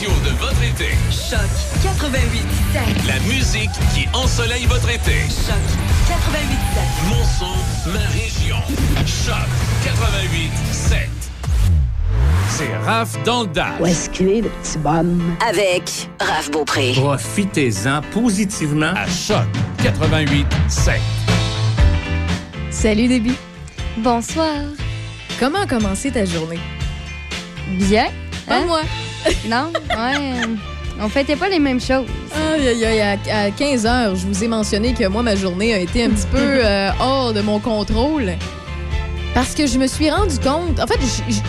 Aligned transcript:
radio 0.00 0.10
de 0.24 0.30
votre 0.38 0.62
été. 0.62 0.88
Choc 1.10 1.38
88 1.82 2.44
La 3.06 3.18
musique 3.20 3.70
qui 3.94 4.08
ensoleille 4.14 4.64
votre 4.66 4.88
été. 4.88 5.12
Choc 5.28 5.56
88 6.08 6.58
Mon 7.08 7.24
son, 7.24 7.90
ma 7.90 7.98
région. 8.08 8.56
Choc 9.06 9.36
88 9.84 10.50
7. 10.72 11.08
C'est 12.48 12.76
Raph 12.86 13.22
dans 13.24 13.42
le 13.42 13.48
dash. 13.48 13.80
Où 13.80 13.86
est-ce 13.86 14.08
qu'il 14.10 14.28
est, 14.28 14.40
le 14.40 14.48
petit 14.48 14.78
bonhomme? 14.78 15.36
Avec 15.46 16.08
Raph 16.18 16.50
Beaupré. 16.50 16.92
Profitez-en 16.96 18.00
positivement. 18.12 18.92
À 18.96 19.06
Choc 19.06 19.46
88 19.82 20.46
7. 20.68 20.94
Salut 22.70 23.08
Déby. 23.08 23.34
Bonsoir. 23.98 24.54
Comment 25.38 25.60
a 25.60 25.66
commencé 25.66 26.10
ta 26.10 26.24
journée? 26.24 26.60
Bien. 27.72 28.06
Pas 28.46 28.56
Hein? 28.56 28.64
moi. 28.66 28.80
Non, 29.48 29.72
ouais. 29.90 30.40
On 31.02 31.08
fêtait 31.08 31.36
pas 31.36 31.48
les 31.48 31.58
mêmes 31.58 31.80
choses. 31.80 32.06
Aïe, 32.52 32.68
aïe, 32.68 32.84
aïe, 32.84 33.00
à, 33.00 33.44
à 33.44 33.50
15 33.50 33.86
heures, 33.86 34.16
je 34.16 34.26
vous 34.26 34.44
ai 34.44 34.48
mentionné 34.48 34.92
que 34.92 35.06
moi, 35.06 35.22
ma 35.22 35.34
journée 35.34 35.72
a 35.74 35.78
été 35.78 36.04
un 36.04 36.10
petit 36.10 36.26
peu 36.26 36.38
euh, 36.40 36.90
hors 37.00 37.32
de 37.32 37.40
mon 37.40 37.58
contrôle. 37.58 38.32
Parce 39.32 39.54
que 39.54 39.66
je 39.66 39.78
me 39.78 39.86
suis 39.86 40.10
rendu 40.10 40.38
compte. 40.38 40.78
En 40.80 40.86
fait, 40.86 40.98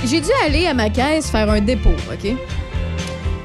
j'ai 0.06 0.22
dû 0.22 0.30
aller 0.46 0.68
à 0.68 0.74
ma 0.74 0.90
caisse 0.90 1.30
faire 1.30 1.50
un 1.50 1.60
dépôt, 1.62 1.90
OK? 2.12 2.36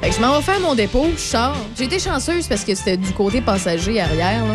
Fait 0.02 0.10
que 0.10 0.14
je 0.14 0.20
m'en 0.20 0.36
vais 0.36 0.42
faire 0.42 0.60
mon 0.60 0.74
dépôt, 0.74 1.06
je 1.16 1.20
sors. 1.20 1.56
J'ai 1.77 1.84
été 1.84 1.98
chanceuse 1.98 2.46
parce 2.46 2.62
que 2.62 2.74
c'était 2.74 2.98
du 2.98 3.10
côté 3.12 3.40
passager 3.40 3.98
arrière, 4.00 4.44
là. 4.44 4.54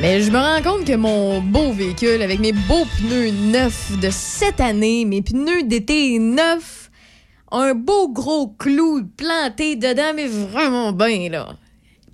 Mais 0.00 0.20
je 0.20 0.30
me 0.30 0.38
rends 0.38 0.62
compte 0.62 0.86
que 0.86 0.94
mon 0.94 1.40
beau 1.40 1.72
véhicule, 1.72 2.22
avec 2.22 2.38
mes 2.38 2.52
beaux 2.52 2.86
pneus 2.98 3.30
neufs 3.30 3.98
de 4.00 4.08
cette 4.10 4.60
année, 4.60 5.04
mes 5.04 5.22
pneus 5.22 5.62
d'été 5.64 6.18
neufs, 6.18 6.85
un 7.52 7.74
beau 7.74 8.08
gros 8.08 8.48
clou 8.58 9.02
planté 9.16 9.76
dedans, 9.76 10.12
mais 10.14 10.26
vraiment 10.26 10.92
bien, 10.92 11.28
là. 11.30 11.56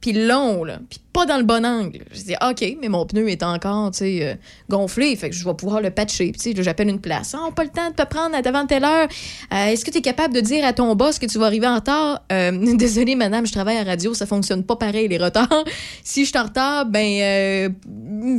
Puis 0.00 0.12
long, 0.12 0.64
là. 0.64 0.80
Puis 0.90 0.98
pas 1.12 1.26
dans 1.26 1.36
le 1.36 1.44
bon 1.44 1.64
angle. 1.64 2.04
Je 2.12 2.22
dis, 2.22 2.34
OK, 2.42 2.76
mais 2.80 2.88
mon 2.88 3.06
pneu 3.06 3.28
est 3.28 3.44
encore, 3.44 3.92
tu 3.92 3.98
sais, 3.98 4.18
euh, 4.22 4.34
gonflé. 4.68 5.14
Fait 5.14 5.30
que 5.30 5.36
je 5.36 5.44
vais 5.44 5.54
pouvoir 5.54 5.80
le 5.80 5.90
patcher. 5.90 6.32
Puis, 6.32 6.40
tu 6.40 6.56
sais, 6.56 6.62
j'appelle 6.62 6.88
une 6.88 7.00
place. 7.00 7.34
Ah, 7.34 7.42
on 7.42 7.46
n'a 7.46 7.52
pas 7.52 7.62
le 7.62 7.70
temps 7.70 7.88
de 7.88 7.94
te 7.94 8.02
prendre 8.02 8.34
avant 8.34 8.66
telle 8.66 8.84
heure. 8.84 9.06
Euh, 9.52 9.66
Est-ce 9.66 9.84
que 9.84 9.92
tu 9.92 9.98
es 9.98 10.02
capable 10.02 10.34
de 10.34 10.40
dire 10.40 10.64
à 10.64 10.72
ton 10.72 10.94
boss 10.96 11.20
que 11.20 11.26
tu 11.26 11.38
vas 11.38 11.46
arriver 11.46 11.68
en 11.68 11.76
retard? 11.76 12.22
Euh, 12.32 12.74
Désolée, 12.76 13.14
madame, 13.14 13.46
je 13.46 13.52
travaille 13.52 13.76
à 13.76 13.84
radio. 13.84 14.12
Ça 14.12 14.26
fonctionne 14.26 14.64
pas 14.64 14.74
pareil, 14.74 15.06
les 15.06 15.18
retards. 15.18 15.64
si 16.02 16.24
je 16.24 16.30
suis 16.30 16.38
en 16.38 16.44
retard, 16.44 16.86
ben, 16.86 17.72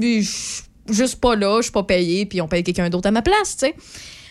je 0.02 0.22
suis 0.22 0.64
juste 0.90 1.22
pas 1.22 1.38
là. 1.38 1.58
Je 1.58 1.64
suis 1.64 1.72
pas 1.72 1.84
payé. 1.84 2.26
Puis 2.26 2.42
on 2.42 2.50
paye 2.50 2.64
quelqu'un 2.64 2.90
d'autre 2.90 3.08
à 3.08 3.12
ma 3.12 3.22
place, 3.22 3.56
tu 3.56 3.68
sais. 3.68 3.76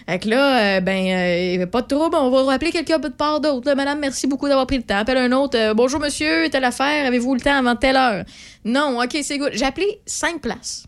Fait 0.08 0.18
que 0.18 0.28
là, 0.28 0.76
euh, 0.76 0.80
ben, 0.80 1.60
euh, 1.60 1.66
pas 1.66 1.82
de 1.82 1.86
trouble, 1.86 2.16
on 2.16 2.30
va 2.30 2.42
rappeler 2.44 2.70
quelqu'un 2.72 2.98
de 2.98 3.08
part 3.08 3.40
d'autre. 3.40 3.72
Madame, 3.74 4.00
merci 4.00 4.26
beaucoup 4.26 4.48
d'avoir 4.48 4.66
pris 4.66 4.76
le 4.76 4.82
temps. 4.82 4.96
Appelle 4.98 5.16
un 5.18 5.32
autre. 5.32 5.56
euh, 5.58 5.74
Bonjour, 5.74 6.00
monsieur, 6.00 6.48
telle 6.50 6.64
affaire, 6.64 7.06
avez-vous 7.06 7.34
le 7.34 7.40
temps 7.40 7.56
avant 7.56 7.76
telle 7.76 7.96
heure? 7.96 8.24
Non, 8.64 9.00
OK, 9.00 9.16
c'est 9.22 9.38
good. 9.38 9.50
J'ai 9.54 9.64
appelé 9.64 10.00
cinq 10.06 10.40
places. 10.40 10.84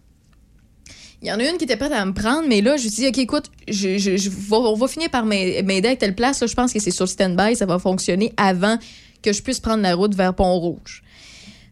Il 1.23 1.29
y 1.29 1.33
en 1.33 1.39
a 1.39 1.45
une 1.49 1.57
qui 1.57 1.65
était 1.65 1.77
prête 1.77 1.93
à 1.93 2.05
me 2.05 2.13
prendre, 2.13 2.47
mais 2.49 2.61
là, 2.61 2.77
je 2.77 2.83
suis 2.83 2.91
dit, 2.91 3.09
OK, 3.09 3.19
écoute, 3.19 3.45
je, 3.69 3.97
je- 3.97 4.31
on 4.55 4.75
va 4.75 4.89
finir 4.89 5.09
par 5.11 5.25
m'aider 5.25 5.57
avec 5.87 5.99
telle 5.99 6.15
place. 6.15 6.41
Là, 6.41 6.47
je 6.47 6.55
pense 6.55 6.73
que 6.73 6.81
c'est 6.81 6.91
sur 6.91 7.09
stand-by, 7.09 7.57
ça 7.57 7.65
va 7.67 7.79
fonctionner 7.79 8.35
avant 8.37 8.77
que 9.23 9.33
je 9.33 9.41
puisse 9.43 9.59
prendre 9.61 9.83
la 9.83 9.95
route 9.95 10.15
vers 10.15 10.35
Pont-Rouge. 10.35 11.03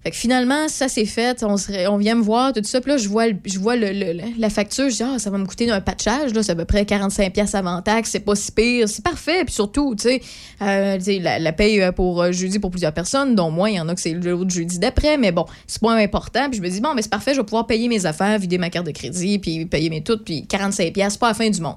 Fait 0.03 0.11
que 0.11 0.17
finalement, 0.17 0.69
ça 0.69 0.89
c'est 0.89 1.05
fait. 1.05 1.45
On, 1.45 1.55
on 1.89 1.97
vient 1.97 2.17
me 2.17 2.23
voir, 2.23 2.53
tout 2.53 2.61
ça. 2.65 2.81
Puis 2.81 2.91
là, 2.91 2.97
je 2.97 3.09
vois, 3.09 3.27
je 3.45 3.59
vois 3.61 3.77
le- 3.77 3.93
le- 3.93 4.21
la 4.37 4.51
facture. 4.51 4.91
Je 4.91 4.97
dis, 4.97 5.03
ah, 5.05 5.19
ça 5.21 5.31
va 5.31 5.39
me 5.39 5.47
coûter 5.47 5.71
un 5.71 5.81
patchage. 5.81 6.35
Là, 6.35 6.43
c'est 6.43 6.51
à 6.53 6.55
peu 6.57 6.65
près 6.65 6.83
45$ 6.85 7.31
piastres 7.31 7.55
avant 7.57 7.81
taxe. 7.83 8.11
C'est 8.11 8.21
pas 8.21 8.35
si 8.35 8.51
pire. 8.51 8.89
C'est 8.89 9.05
parfait. 9.05 9.45
Puis 9.45 9.55
surtout, 9.55 9.95
tu 9.95 10.03
sais, 10.09 10.21
euh, 10.61 10.99
la, 11.21 11.39
la 11.39 11.53
paye 11.53 11.81
euh, 11.81 11.93
pour 11.93 12.21
euh, 12.21 12.33
jeudi 12.33 12.59
pour 12.59 12.71
plusieurs 12.73 12.93
personnes, 12.93 13.37
dont 13.37 13.51
moi, 13.53 13.71
il 13.71 13.77
y 13.77 13.81
en 13.81 13.89
a 13.89 13.95
que 13.95 14.01
c'est 14.01 14.13
l'autre 14.13 14.51
jeudi 14.51 14.81
d'après. 14.81 15.17
Mais 15.19 15.31
bon, 15.31 15.45
c'est 15.69 15.81
pas 15.81 15.93
important. 15.95 16.49
Puis 16.51 16.59
je 16.59 16.63
me 16.65 16.69
dis, 16.69 16.81
bon, 16.81 16.95
mais 16.95 17.03
c'est 17.03 17.09
parfait. 17.11 17.33
Je 17.35 17.39
vais 17.41 17.45
pouvoir 17.47 17.69
payer 17.69 17.87
mes 17.89 18.05
affaires, 18.05 18.37
vider 18.41 18.59
ma 18.59 18.71
carte 18.71 18.87
de 18.87 18.93
crédit, 18.93 19.39
puis 19.39 19.67
payer 19.67 19.89
mes 19.89 20.03
toutes. 20.03 20.25
Puis 20.25 20.45
45$, 20.49 20.91
piastres, 20.93 21.21
pas 21.21 21.29
la 21.29 21.35
fin 21.35 21.49
du 21.49 21.61
monde. 21.61 21.77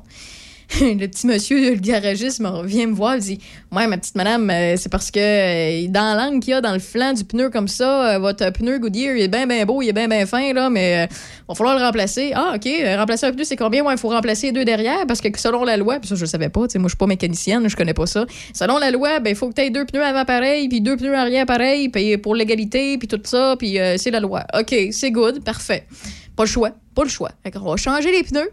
le 0.81 1.07
petit 1.07 1.27
monsieur, 1.27 1.71
le 1.71 1.79
garagiste, 1.79 2.41
vient 2.63 2.87
me 2.87 2.93
voir, 2.93 3.15
il 3.15 3.21
dit 3.21 3.39
Ouais, 3.71 3.85
ma 3.87 3.97
petite 3.97 4.15
madame, 4.15 4.49
euh, 4.49 4.75
c'est 4.77 4.89
parce 4.89 5.11
que 5.11 5.19
euh, 5.19 5.87
dans 5.89 6.17
l'angle 6.17 6.39
qu'il 6.39 6.51
y 6.51 6.53
a 6.53 6.61
dans 6.61 6.73
le 6.73 6.79
flanc 6.79 7.13
du 7.13 7.23
pneu 7.23 7.49
comme 7.49 7.67
ça, 7.67 8.15
euh, 8.15 8.19
votre 8.19 8.49
pneu 8.51 8.79
Goodyear, 8.79 9.15
il 9.15 9.23
est 9.23 9.27
bien, 9.27 9.45
bien 9.45 9.65
beau, 9.65 9.81
il 9.81 9.89
est 9.89 9.93
bien, 9.93 10.07
bien 10.07 10.25
fin, 10.25 10.53
là, 10.53 10.69
mais 10.69 11.05
euh, 11.05 11.15
va 11.47 11.55
falloir 11.55 11.77
le 11.77 11.83
remplacer. 11.83 12.31
Ah, 12.33 12.53
OK, 12.55 12.67
remplacer 12.97 13.27
un 13.27 13.31
pneu, 13.31 13.43
c'est 13.43 13.55
combien? 13.55 13.83
Ouais, 13.83 13.93
il 13.93 13.99
faut 13.99 14.09
remplacer 14.09 14.51
deux 14.51 14.65
derrière 14.65 15.05
parce 15.07 15.21
que 15.21 15.27
selon 15.37 15.63
la 15.63 15.77
loi, 15.77 15.99
puis 15.99 16.07
ça, 16.07 16.15
je 16.15 16.21
le 16.21 16.27
savais 16.27 16.49
pas, 16.49 16.67
tu 16.67 16.73
sais, 16.73 16.79
moi, 16.79 16.87
je 16.87 16.91
suis 16.91 16.97
pas 16.97 17.07
mécanicienne, 17.07 17.67
je 17.69 17.75
connais 17.75 17.93
pas 17.93 18.07
ça. 18.07 18.25
Selon 18.53 18.79
la 18.79 18.89
loi, 18.89 19.19
ben, 19.19 19.29
il 19.29 19.35
faut 19.35 19.49
que 19.49 19.53
tu 19.53 19.61
aies 19.61 19.69
deux 19.69 19.85
pneus 19.85 20.03
avant 20.03 20.25
pareil, 20.25 20.67
puis 20.67 20.81
deux 20.81 20.97
pneus 20.97 21.15
arrière 21.15 21.45
pareil, 21.45 21.89
puis 21.89 22.17
pour 22.17 22.33
l'égalité, 22.33 22.97
puis 22.97 23.07
tout 23.07 23.21
ça, 23.23 23.55
puis 23.57 23.77
c'est 23.97 24.11
la 24.11 24.19
loi. 24.19 24.43
OK, 24.57 24.75
c'est 24.91 25.11
good, 25.11 25.43
parfait. 25.43 25.85
Pas 26.35 26.43
le 26.43 26.49
choix, 26.49 26.71
pas 26.95 27.03
le 27.03 27.09
choix. 27.09 27.31
Qu'on 27.53 27.59
va 27.59 27.77
changer 27.77 28.11
les 28.11 28.23
pneus. 28.23 28.49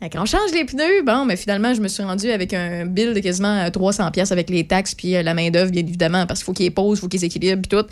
Fait 0.00 0.08
qu'on 0.08 0.24
change 0.24 0.52
les 0.54 0.64
pneus, 0.64 1.02
bon, 1.04 1.26
mais 1.26 1.36
finalement, 1.36 1.74
je 1.74 1.82
me 1.82 1.88
suis 1.88 2.02
rendue 2.02 2.30
avec 2.30 2.54
un 2.54 2.86
bill 2.86 3.12
de 3.12 3.20
quasiment 3.20 3.66
euh, 3.66 3.68
300 3.68 4.10
pièces 4.12 4.32
avec 4.32 4.48
les 4.48 4.66
taxes 4.66 4.94
puis 4.94 5.14
euh, 5.14 5.22
la 5.22 5.34
main-d'œuvre, 5.34 5.70
bien 5.70 5.82
évidemment, 5.82 6.24
parce 6.26 6.40
qu'il 6.40 6.46
faut 6.46 6.54
qu'ils 6.54 6.72
posent, 6.72 6.98
il 6.98 7.00
faut 7.02 7.08
qu'ils 7.08 7.22
équilibrent, 7.22 7.60
puis 7.60 7.68
tout. 7.68 7.86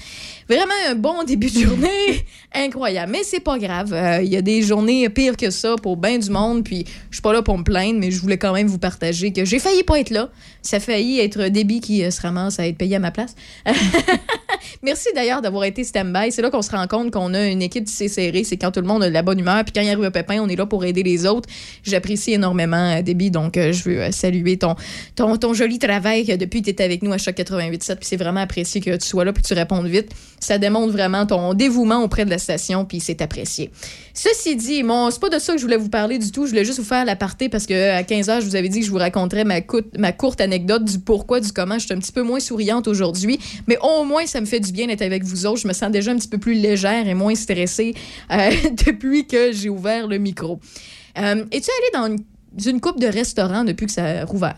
Vraiment 0.48 0.72
un 0.88 0.94
bon 0.94 1.22
début 1.24 1.50
de 1.50 1.60
journée, 1.60 2.24
incroyable. 2.54 3.12
Mais 3.12 3.24
c'est 3.24 3.40
pas 3.40 3.58
grave. 3.58 3.92
Euh, 3.92 4.22
Il 4.22 4.30
y 4.30 4.36
a 4.36 4.42
des 4.42 4.62
journées 4.62 5.06
pires 5.10 5.36
que 5.36 5.50
ça 5.50 5.76
pour 5.82 5.98
bien 5.98 6.18
du 6.18 6.30
monde, 6.30 6.64
puis 6.64 6.86
je 7.10 7.16
suis 7.16 7.22
pas 7.22 7.34
là 7.34 7.42
pour 7.42 7.58
me 7.58 7.62
plaindre, 7.62 7.98
mais 8.00 8.10
je 8.10 8.22
voulais 8.22 8.38
quand 8.38 8.54
même 8.54 8.68
vous 8.68 8.78
partager 8.78 9.30
que 9.30 9.44
j'ai 9.44 9.58
failli 9.58 9.82
pas 9.82 10.00
être 10.00 10.10
là. 10.10 10.30
Ça 10.68 10.76
a 10.76 10.80
failli 10.80 11.18
être 11.20 11.44
Déby 11.48 11.80
qui 11.80 12.04
euh, 12.04 12.10
se 12.10 12.20
ramasse 12.20 12.60
à 12.60 12.66
être 12.66 12.76
payé 12.76 12.96
à 12.96 12.98
ma 12.98 13.10
place. 13.10 13.34
Merci 14.82 15.08
d'ailleurs 15.14 15.40
d'avoir 15.40 15.64
été 15.64 15.82
stand-by. 15.82 16.30
C'est 16.30 16.42
là 16.42 16.50
qu'on 16.50 16.60
se 16.60 16.70
rend 16.70 16.86
compte 16.86 17.10
qu'on 17.10 17.32
a 17.32 17.46
une 17.46 17.62
équipe 17.62 17.84
tissée 17.84 18.08
serrée. 18.08 18.44
C'est 18.44 18.58
quand 18.58 18.70
tout 18.70 18.82
le 18.82 18.86
monde 18.86 19.02
a 19.02 19.08
de 19.08 19.14
la 19.14 19.22
bonne 19.22 19.38
humeur. 19.38 19.64
Puis 19.64 19.72
quand 19.72 19.80
il 19.80 19.88
arrive 19.88 20.04
un 20.04 20.10
pépin, 20.10 20.42
on 20.42 20.48
est 20.48 20.56
là 20.56 20.66
pour 20.66 20.84
aider 20.84 21.02
les 21.02 21.24
autres. 21.24 21.48
J'apprécie 21.84 22.34
énormément, 22.34 22.98
euh, 22.98 23.00
Déby. 23.00 23.30
Donc, 23.30 23.56
euh, 23.56 23.72
je 23.72 23.82
veux 23.82 24.12
saluer 24.12 24.58
ton, 24.58 24.76
ton, 25.16 25.38
ton 25.38 25.54
joli 25.54 25.78
travail 25.78 26.36
depuis 26.36 26.60
que 26.60 26.70
tu 26.70 26.76
es 26.76 26.84
avec 26.84 27.02
nous 27.02 27.14
à 27.14 27.18
chaque 27.18 27.38
88.7. 27.38 27.96
Puis 27.96 27.96
c'est 28.02 28.16
vraiment 28.18 28.40
apprécié 28.40 28.82
que 28.82 28.94
tu 28.94 29.08
sois 29.08 29.24
là 29.24 29.32
puis 29.32 29.42
que 29.42 29.48
tu 29.48 29.54
répondes 29.54 29.86
vite. 29.86 30.10
Ça 30.38 30.58
démontre 30.58 30.92
vraiment 30.92 31.24
ton 31.24 31.54
dévouement 31.54 32.02
auprès 32.02 32.26
de 32.26 32.30
la 32.30 32.38
station. 32.38 32.84
Puis 32.84 33.00
c'est 33.00 33.22
apprécié. 33.22 33.70
Ceci 34.20 34.56
dit, 34.56 34.82
bon, 34.82 35.12
c'est 35.12 35.20
pas 35.20 35.28
de 35.28 35.38
ça 35.38 35.52
que 35.52 35.58
je 35.58 35.62
voulais 35.64 35.76
vous 35.76 35.90
parler 35.90 36.18
du 36.18 36.32
tout. 36.32 36.44
Je 36.44 36.50
voulais 36.50 36.64
juste 36.64 36.80
vous 36.80 36.84
faire 36.84 37.04
l'aparté 37.04 37.48
parce 37.48 37.66
que 37.66 37.90
à 37.96 38.02
15h, 38.02 38.40
je 38.40 38.46
vous 38.46 38.56
avais 38.56 38.68
dit 38.68 38.80
que 38.80 38.86
je 38.86 38.90
vous 38.90 38.98
raconterais 38.98 39.44
ma, 39.44 39.60
courte- 39.60 40.40
anecdote 40.40 40.84
du 40.84 40.98
pourquoi, 40.98 41.38
du 41.38 41.52
comment. 41.52 41.78
Je 41.78 41.84
suis 41.84 41.94
un 41.94 41.98
petit 42.00 42.10
peu 42.10 42.22
moins 42.22 42.40
souriante 42.40 42.88
aujourd'hui, 42.88 43.38
mais 43.68 43.78
au 43.80 44.02
moins, 44.02 44.26
ça 44.26 44.40
me 44.40 44.46
fait 44.46 44.58
du 44.58 44.72
bien 44.72 44.88
d'être 44.88 45.02
avec 45.02 45.22
vous 45.22 45.46
autres. 45.46 45.60
Je 45.60 45.68
me 45.68 45.72
sens 45.72 45.92
déjà 45.92 46.10
un 46.10 46.16
petit 46.16 46.26
peu 46.26 46.38
plus 46.38 46.54
légère 46.54 47.06
et 47.06 47.14
moins 47.14 47.36
stressée 47.36 47.94
euh, 48.32 48.50
depuis 48.86 49.24
que 49.28 49.52
j'ai 49.52 49.68
ouvert 49.68 50.08
le 50.08 50.18
micro. 50.18 50.58
Euh, 51.16 51.44
Es-tu 51.52 51.70
allé 51.70 51.90
dans 51.94 52.06
une, 52.16 52.72
une 52.74 52.80
coupe 52.80 52.98
de 52.98 53.06
restaurants 53.06 53.62
depuis 53.62 53.86
que 53.86 53.92
ça 53.92 54.04
a 54.04 54.24
rouvert? 54.24 54.56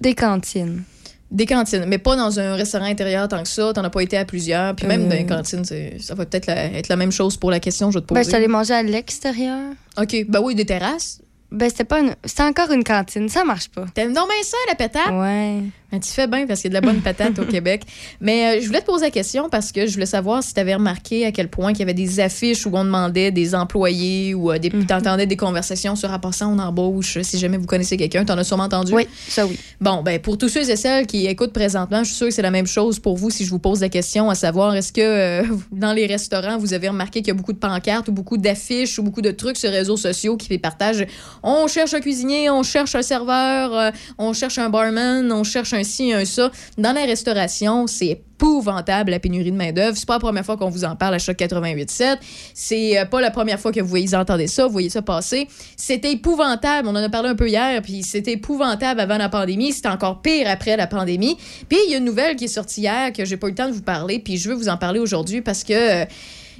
Des 0.00 0.14
cantines. 0.14 0.84
Des 1.34 1.46
cantines, 1.46 1.84
mais 1.86 1.98
pas 1.98 2.14
dans 2.16 2.38
un 2.38 2.54
restaurant 2.54 2.84
intérieur 2.84 3.26
tant 3.28 3.42
que 3.42 3.48
ça. 3.48 3.72
T'en 3.74 3.82
as 3.84 3.90
pas 3.90 4.02
été 4.02 4.16
à 4.16 4.24
plusieurs. 4.24 4.74
Puis 4.76 4.86
même 4.86 5.02
Euh. 5.06 5.08
dans 5.08 5.16
les 5.16 5.26
cantines, 5.26 5.64
c'est- 5.64 5.96
ça 6.00 6.14
va 6.14 6.24
peut-être 6.26 6.48
être 6.48 6.88
la 6.88 6.96
même 6.96 7.10
chose 7.12 7.36
pour 7.36 7.50
la 7.50 7.58
question 7.60 7.88
que 7.88 7.94
je 7.94 7.98
vais 7.98 8.02
te 8.02 8.06
poser. 8.06 8.22
Ben, 8.22 8.30
je 8.30 8.36
allée 8.36 8.46
manger 8.48 8.74
à 8.74 8.82
l'extérieur. 8.82 9.58
OK. 10.00 10.16
Ben 10.28 10.40
oui, 10.40 10.54
des 10.54 10.64
terrasses. 10.64 11.20
Ben, 11.50 11.68
c'était 11.68 11.84
pas 11.84 12.00
une... 12.00 12.14
C'était 12.24 12.42
encore 12.44 12.70
une 12.72 12.82
cantine. 12.84 13.28
Ça 13.28 13.44
marche 13.44 13.68
pas. 13.68 13.84
T'aimes 13.94 14.12
donc 14.12 14.28
bien 14.28 14.42
ça, 14.42 14.56
la 14.68 14.74
patate? 14.76 15.10
Ouais. 15.12 15.60
Ben, 15.94 16.00
tu 16.00 16.10
fais 16.10 16.26
bien 16.26 16.44
parce 16.46 16.60
qu'il 16.60 16.72
y 16.72 16.76
a 16.76 16.80
de 16.80 16.84
la 16.86 16.92
bonne 16.92 17.02
patate 17.02 17.38
au 17.38 17.44
Québec. 17.44 17.82
Mais 18.20 18.58
euh, 18.58 18.60
je 18.60 18.66
voulais 18.66 18.80
te 18.80 18.86
poser 18.86 19.04
la 19.04 19.10
question 19.10 19.48
parce 19.48 19.70
que 19.70 19.86
je 19.86 19.92
voulais 19.92 20.06
savoir 20.06 20.42
si 20.42 20.52
tu 20.52 20.58
avais 20.60 20.74
remarqué 20.74 21.24
à 21.24 21.30
quel 21.30 21.48
point 21.48 21.70
il 21.72 21.78
y 21.78 21.82
avait 21.82 21.94
des 21.94 22.18
affiches 22.18 22.66
où 22.66 22.70
on 22.74 22.84
demandait 22.84 23.30
des 23.30 23.54
employés 23.54 24.34
ou 24.34 24.50
euh, 24.50 24.58
des, 24.58 24.70
Mhm. 24.70 24.86
t'entendais 24.86 25.26
des 25.26 25.36
conversations 25.36 25.94
sur 25.94 26.08
rapportant 26.08 26.52
on 26.52 26.58
embauche. 26.58 27.18
Si 27.22 27.38
jamais 27.38 27.58
vous 27.58 27.66
connaissez 27.66 27.96
quelqu'un, 27.96 28.24
t'en 28.24 28.36
as 28.36 28.42
sûrement 28.44 28.64
entendu. 28.64 28.92
Oui, 28.92 29.06
ça 29.28 29.46
oui. 29.46 29.56
Bon, 29.80 30.02
ben 30.02 30.18
pour 30.18 30.36
tous 30.36 30.48
ceux 30.48 30.68
et 30.68 30.76
celles 30.76 31.06
qui 31.06 31.26
écoutent 31.26 31.52
présentement, 31.52 32.02
je 32.02 32.08
suis 32.08 32.16
sûre 32.16 32.26
que 32.26 32.34
c'est 32.34 32.42
la 32.42 32.50
même 32.50 32.66
chose 32.66 32.98
pour 32.98 33.16
vous 33.16 33.30
si 33.30 33.44
je 33.44 33.50
vous 33.50 33.60
pose 33.60 33.80
la 33.80 33.88
question 33.88 34.30
à 34.30 34.34
savoir 34.34 34.74
est-ce 34.74 34.92
que 34.92 35.00
euh, 35.00 35.44
dans 35.72 35.92
les 35.92 36.06
restaurants, 36.06 36.58
vous 36.58 36.74
avez 36.74 36.88
remarqué 36.88 37.20
qu'il 37.20 37.28
y 37.28 37.30
a 37.30 37.34
beaucoup 37.34 37.52
de 37.52 37.58
pancartes 37.58 38.08
ou 38.08 38.12
beaucoup 38.12 38.36
d'affiches 38.36 38.98
ou 38.98 39.04
beaucoup 39.04 39.22
de 39.22 39.30
trucs 39.30 39.58
sur 39.58 39.70
les 39.70 39.78
réseaux 39.78 39.96
sociaux 39.96 40.36
qui 40.36 40.48
fait 40.48 40.58
partage 40.58 41.06
on 41.44 41.68
cherche 41.68 41.94
un 41.94 42.00
cuisinier, 42.00 42.50
on 42.50 42.62
cherche 42.64 42.94
un 42.96 43.02
serveur, 43.02 43.72
euh, 43.76 43.90
on 44.18 44.32
cherche 44.32 44.58
un 44.58 44.70
barman, 44.70 45.30
on 45.30 45.44
cherche 45.44 45.72
un 45.72 45.83
ci, 45.84 46.12
un 46.12 46.24
ça. 46.24 46.50
Dans 46.78 46.92
la 46.92 47.04
restauration, 47.04 47.86
c'est 47.86 48.06
épouvantable 48.08 49.10
la 49.12 49.20
pénurie 49.20 49.52
de 49.52 49.56
main-d'œuvre. 49.56 49.96
C'est 49.96 50.06
pas 50.06 50.14
la 50.14 50.20
première 50.20 50.44
fois 50.44 50.56
qu'on 50.56 50.68
vous 50.68 50.84
en 50.84 50.96
parle 50.96 51.14
à 51.14 51.18
chaque 51.18 51.38
88.7. 51.38 52.18
C'est 52.52 52.98
euh, 52.98 53.04
pas 53.04 53.20
la 53.20 53.30
première 53.30 53.60
fois 53.60 53.70
que 53.72 53.80
vous 53.80 53.86
voyez- 53.88 54.14
entendez 54.14 54.48
ça, 54.48 54.66
vous 54.66 54.72
voyez 54.72 54.90
ça 54.90 55.02
passer. 55.02 55.46
C'était 55.76 56.12
épouvantable. 56.12 56.88
On 56.88 56.92
en 56.92 56.96
a 56.96 57.08
parlé 57.08 57.28
un 57.28 57.36
peu 57.36 57.48
hier, 57.48 57.80
puis 57.82 58.02
c'était 58.02 58.32
épouvantable 58.32 59.00
avant 59.00 59.18
la 59.18 59.28
pandémie. 59.28 59.72
C'était 59.72 59.88
encore 59.88 60.20
pire 60.20 60.46
après 60.48 60.76
la 60.76 60.86
pandémie. 60.86 61.36
Puis 61.68 61.78
il 61.86 61.92
y 61.92 61.94
a 61.94 61.98
une 61.98 62.04
nouvelle 62.04 62.36
qui 62.36 62.44
est 62.44 62.48
sortie 62.48 62.82
hier 62.82 63.12
que 63.12 63.24
j'ai 63.24 63.36
pas 63.36 63.46
eu 63.46 63.50
le 63.50 63.56
temps 63.56 63.68
de 63.68 63.74
vous 63.74 63.82
parler, 63.82 64.18
puis 64.18 64.36
je 64.36 64.48
veux 64.48 64.54
vous 64.56 64.68
en 64.68 64.76
parler 64.76 64.98
aujourd'hui 65.00 65.40
parce 65.40 65.62
que. 65.64 66.04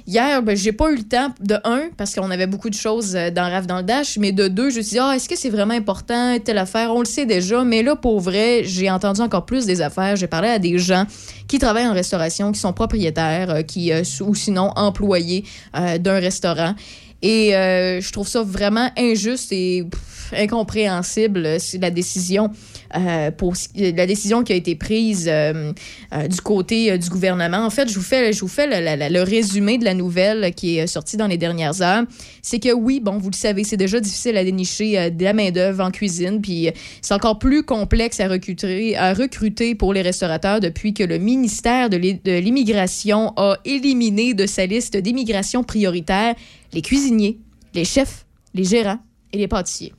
Hier, 0.07 0.43
ben, 0.43 0.55
j'ai 0.55 0.71
pas 0.71 0.91
eu 0.91 0.97
le 0.97 1.03
temps, 1.03 1.33
de 1.39 1.55
un, 1.63 1.89
parce 1.97 2.13
qu'on 2.13 2.29
avait 2.29 2.45
beaucoup 2.45 2.69
de 2.69 2.75
choses 2.75 3.15
euh, 3.15 3.31
dans 3.31 3.49
Raf 3.49 3.65
dans 3.65 3.77
le 3.77 3.83
Dash, 3.83 4.19
mais 4.19 4.31
de 4.31 4.47
deux, 4.47 4.69
je 4.69 4.77
me 4.77 4.81
suis 4.83 4.91
dit, 4.91 4.99
ah, 4.99 5.15
est-ce 5.15 5.27
que 5.27 5.35
c'est 5.35 5.49
vraiment 5.49 5.73
important, 5.73 6.37
telle 6.37 6.59
affaire? 6.59 6.93
On 6.93 6.99
le 6.99 7.05
sait 7.05 7.25
déjà, 7.25 7.63
mais 7.63 7.81
là, 7.81 7.95
pour 7.95 8.19
vrai, 8.19 8.61
j'ai 8.63 8.91
entendu 8.91 9.21
encore 9.21 9.47
plus 9.47 9.65
des 9.65 9.81
affaires. 9.81 10.15
J'ai 10.15 10.27
parlé 10.27 10.49
à 10.49 10.59
des 10.59 10.77
gens 10.77 11.05
qui 11.47 11.57
travaillent 11.57 11.87
en 11.87 11.93
restauration, 11.93 12.51
qui 12.51 12.59
sont 12.59 12.71
propriétaires, 12.71 13.49
euh, 13.49 13.61
qui, 13.63 13.91
euh, 13.91 14.03
ou 14.21 14.35
sinon 14.35 14.71
employés 14.75 15.43
d'un 15.73 16.19
restaurant. 16.19 16.75
Et 17.21 17.51
je 17.51 18.11
trouve 18.11 18.27
ça 18.27 18.43
vraiment 18.43 18.89
injuste 18.97 19.51
et 19.51 19.83
pff, 19.89 20.33
incompréhensible, 20.37 21.57
la 21.81 21.89
décision 21.89 22.51
euh, 22.97 23.31
pour 23.31 23.53
la 23.75 24.05
décision 24.05 24.43
qui 24.43 24.53
a 24.53 24.55
été 24.55 24.75
prise 24.75 25.27
euh, 25.29 25.73
euh, 26.13 26.27
du 26.27 26.39
côté 26.41 26.97
du 26.97 27.09
gouvernement. 27.09 27.65
En 27.65 27.69
fait, 27.69 27.89
je 27.89 27.95
vous 27.95 28.03
fais, 28.03 28.31
je 28.31 28.39
vous 28.39 28.47
fais 28.47 28.67
le, 28.67 29.21
résumé 29.23 29.77
de 29.77 29.85
la 29.85 29.93
nouvelle 29.93 30.53
qui 30.53 30.77
est 30.77 30.87
sortie 30.87 31.17
dans 31.17 31.27
les 31.27 31.37
dernières 31.37 31.81
heures. 31.81 32.03
C'est 32.41 32.59
que 32.59 32.71
oui, 32.73 32.99
bon, 32.99 33.17
vous 33.17 33.29
le 33.29 33.35
savez, 33.35 33.63
c'est 33.63 33.77
déjà 33.77 33.99
difficile 33.99 34.37
à 34.37 34.43
dénicher 34.43 35.11
de 35.11 35.23
la 35.23 35.33
main-d'œuvre 35.33 35.83
en 35.83 35.91
cuisine, 35.91 36.41
puis 36.41 36.69
c'est 37.01 37.13
encore 37.13 37.39
plus 37.39 37.63
complexe 37.63 38.19
à 38.19 38.27
recruter, 38.27 38.95
à 38.95 39.13
recruter 39.13 39.75
pour 39.75 39.93
les 39.93 40.01
restaurateurs 40.01 40.59
depuis 40.59 40.93
que 40.93 41.03
le 41.03 41.17
ministère 41.17 41.89
de 41.89 41.97
l'Immigration 41.97 43.33
a 43.35 43.57
éliminé 43.65 44.33
de 44.33 44.45
sa 44.45 44.65
liste 44.65 44.95
d'immigration 44.97 45.63
prioritaire 45.63 46.35
les 46.73 46.81
cuisiniers, 46.81 47.39
les 47.73 47.85
chefs, 47.85 48.25
les 48.53 48.63
gérants 48.63 48.99
et 49.33 49.37
les 49.37 49.47
pâtissiers. 49.47 49.93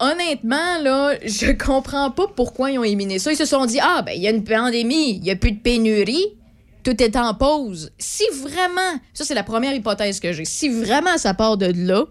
Honnêtement, 0.00 0.78
là, 0.82 1.14
je 1.22 1.52
comprends 1.52 2.10
pas 2.10 2.26
pourquoi 2.34 2.70
ils 2.70 2.78
ont 2.78 2.84
éliminé 2.84 3.18
ça. 3.18 3.32
Ils 3.32 3.36
se 3.36 3.44
sont 3.44 3.66
dit, 3.66 3.78
ah, 3.82 4.00
ben, 4.00 4.12
il 4.12 4.22
y 4.22 4.26
a 4.26 4.30
une 4.30 4.44
pandémie, 4.44 5.10
il 5.10 5.24
y 5.24 5.30
a 5.30 5.36
plus 5.36 5.52
de 5.52 5.60
pénurie, 5.60 6.24
tout 6.82 7.02
est 7.02 7.16
en 7.16 7.34
pause. 7.34 7.92
Si 7.98 8.24
vraiment, 8.42 8.98
ça, 9.12 9.24
c'est 9.24 9.34
la 9.34 9.42
première 9.42 9.74
hypothèse 9.74 10.18
que 10.18 10.32
j'ai, 10.32 10.46
si 10.46 10.70
vraiment 10.70 11.18
ça 11.18 11.34
part 11.34 11.58
de 11.58 11.66
là, 11.66 12.06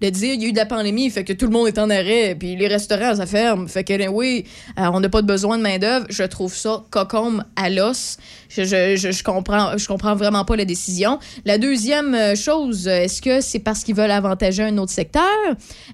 de 0.00 0.10
dire 0.10 0.34
il 0.34 0.42
y 0.42 0.46
a 0.46 0.48
eu 0.48 0.52
de 0.52 0.56
la 0.56 0.66
pandémie, 0.66 1.10
fait 1.10 1.24
que 1.24 1.32
tout 1.32 1.46
le 1.46 1.52
monde 1.52 1.68
est 1.68 1.78
en 1.78 1.90
arrêt, 1.90 2.36
puis 2.38 2.56
les 2.56 2.68
restaurants, 2.68 3.16
ça 3.16 3.26
ferme, 3.26 3.68
fait 3.68 3.84
que 3.84 4.08
oui, 4.08 4.44
euh, 4.78 4.90
on 4.92 5.00
n'a 5.00 5.08
pas 5.08 5.22
de 5.22 5.26
besoin 5.26 5.58
de 5.58 5.62
main-d'œuvre, 5.62 6.06
je 6.10 6.22
trouve 6.22 6.54
ça 6.54 6.84
cocombe 6.90 7.42
à 7.56 7.70
l'os. 7.70 8.18
Je, 8.48 8.64
je, 8.64 8.96
je, 8.96 9.22
comprends, 9.22 9.76
je 9.76 9.86
comprends 9.88 10.14
vraiment 10.14 10.44
pas 10.44 10.56
la 10.56 10.64
décision. 10.64 11.18
La 11.44 11.58
deuxième 11.58 12.14
euh, 12.14 12.34
chose, 12.36 12.86
est-ce 12.86 13.20
que 13.20 13.40
c'est 13.40 13.58
parce 13.58 13.82
qu'ils 13.82 13.94
veulent 13.94 14.10
avantager 14.10 14.62
un 14.62 14.78
autre 14.78 14.92
secteur? 14.92 15.22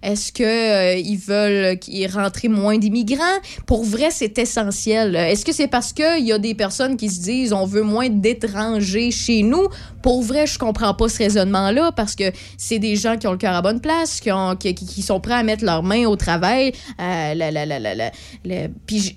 Est-ce 0.03 0.33
euh, 0.43 0.95
ils 0.97 1.17
veulent 1.17 1.79
qu'il 1.79 2.07
rentrer 2.11 2.49
moins 2.49 2.79
d'immigrants? 2.79 3.23
Pour 3.67 3.85
vrai, 3.85 4.09
c'est 4.11 4.39
essentiel. 4.39 5.17
Est-ce 5.17 5.45
que 5.45 5.53
c'est 5.53 5.69
parce 5.69 5.93
qu'il 5.93 6.27
y 6.27 6.33
a 6.33 6.39
des 6.39 6.55
personnes 6.55 6.97
qui 6.97 7.09
se 7.09 7.23
disent 7.23 7.53
on 7.53 7.65
veut 7.65 7.83
moins 7.83 8.09
d'étrangers 8.09 9.11
chez 9.11 9.43
nous? 9.43 9.69
Pour 10.03 10.23
vrai, 10.23 10.47
je 10.47 10.59
comprends 10.59 10.95
pas 10.95 11.09
ce 11.09 11.19
raisonnement-là 11.19 11.93
parce 11.93 12.17
que 12.17 12.25
c'est 12.59 12.81
des 12.81 12.97
gens 12.97 13.17
qui 13.17 13.27
ont 13.29 13.33
le 13.33 13.39
cœur 13.39 13.55
à 13.55 13.63
bonne 13.63 13.81
place, 13.81 13.92
qui, 14.21 14.31
ont, 14.33 14.57
qui, 14.57 14.75
qui- 14.75 14.87
qui 14.87 15.03
sont 15.03 15.21
prêts 15.21 15.35
à 15.35 15.43
mettre 15.43 15.65
leurs 15.65 15.83
mains 15.83 16.07
au 16.07 16.17
travail. 16.17 16.73
Euh, 17.01 18.69
puis 18.87 19.15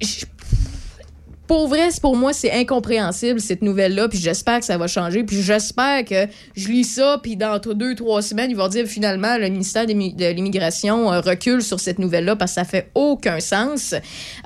pour 1.48 1.68
vrai, 1.68 1.90
pour 2.02 2.16
moi, 2.16 2.34
c'est 2.34 2.52
incompréhensible, 2.52 3.40
cette 3.40 3.62
nouvelle-là, 3.62 4.08
puis 4.10 4.18
j'espère 4.18 4.60
que 4.60 4.66
ça 4.66 4.80
va 4.80 4.88
changer, 4.88 5.24
puis 5.24 5.44
j'espère 5.44 6.04
que 6.04 6.26
je 6.56 6.68
lis 6.70 6.84
ça, 6.86 7.20
puis 7.22 7.36
dans 7.38 7.60
deux, 7.60 7.94
trois 7.94 8.24
semaines, 8.24 8.50
ils 8.50 8.58
vont 8.58 8.68
dire 8.68 8.88
finalement, 8.88 9.38
le 9.38 9.50
ministère 9.50 9.86
de 9.86 9.94
l'Immigration 9.94 11.14
euh, 11.14 11.20
recule 11.22 11.62
sur 11.62 11.80
cette 11.80 12.00
nouvelle-là 12.00 12.36
parce 12.36 12.54
que 12.54 12.56
ça 12.56 12.64
fait 12.66 12.90
aucun 12.96 13.40
sens. 13.40 13.94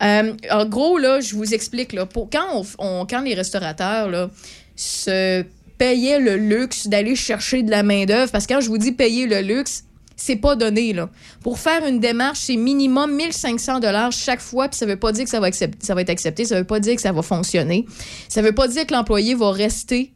Euh, 0.01 0.33
en 0.51 0.65
gros, 0.65 0.97
là, 0.97 1.21
je 1.21 1.35
vous 1.35 1.53
explique, 1.53 1.93
là, 1.93 2.05
pour, 2.05 2.29
quand, 2.29 2.65
on- 2.79 3.05
quand 3.05 3.21
les 3.21 3.33
restaurateurs, 3.33 4.09
là, 4.09 4.29
se 4.75 5.45
payaient 5.77 6.19
le 6.19 6.35
luxe 6.35 6.87
d'aller 6.87 7.15
chercher 7.15 7.63
de 7.63 7.71
la 7.71 7.81
main-d'œuvre, 7.83 8.29
parce 8.29 8.45
que 8.45 8.55
quand 8.55 8.59
je 8.61 8.67
vous 8.67 8.77
dis 8.77 8.91
payer 8.91 9.25
le 9.25 9.39
luxe, 9.39 9.85
c'est 10.19 10.35
pas 10.35 10.55
donné 10.55 10.93
là. 10.93 11.09
Pour 11.41 11.59
faire 11.59 11.85
une 11.85 11.99
démarche, 11.99 12.39
c'est 12.39 12.55
minimum 12.55 13.15
1500 13.15 13.79
dollars 13.79 14.11
chaque 14.11 14.41
fois, 14.41 14.67
puis 14.67 14.77
ça 14.77 14.85
veut 14.85 14.97
pas 14.97 15.11
dire 15.11 15.23
que 15.23 15.29
ça 15.29 15.39
va, 15.39 15.49
ça 15.51 15.95
va 15.95 16.01
être 16.01 16.09
accepté, 16.09 16.45
ça 16.45 16.57
veut 16.57 16.65
pas 16.65 16.79
dire 16.79 16.95
que 16.95 17.01
ça 17.01 17.11
va 17.11 17.21
fonctionner. 17.21 17.85
Ça 18.27 18.41
veut 18.41 18.53
pas 18.53 18.67
dire 18.67 18.85
que 18.85 18.93
l'employé 18.93 19.33
va 19.35 19.51
rester 19.51 20.13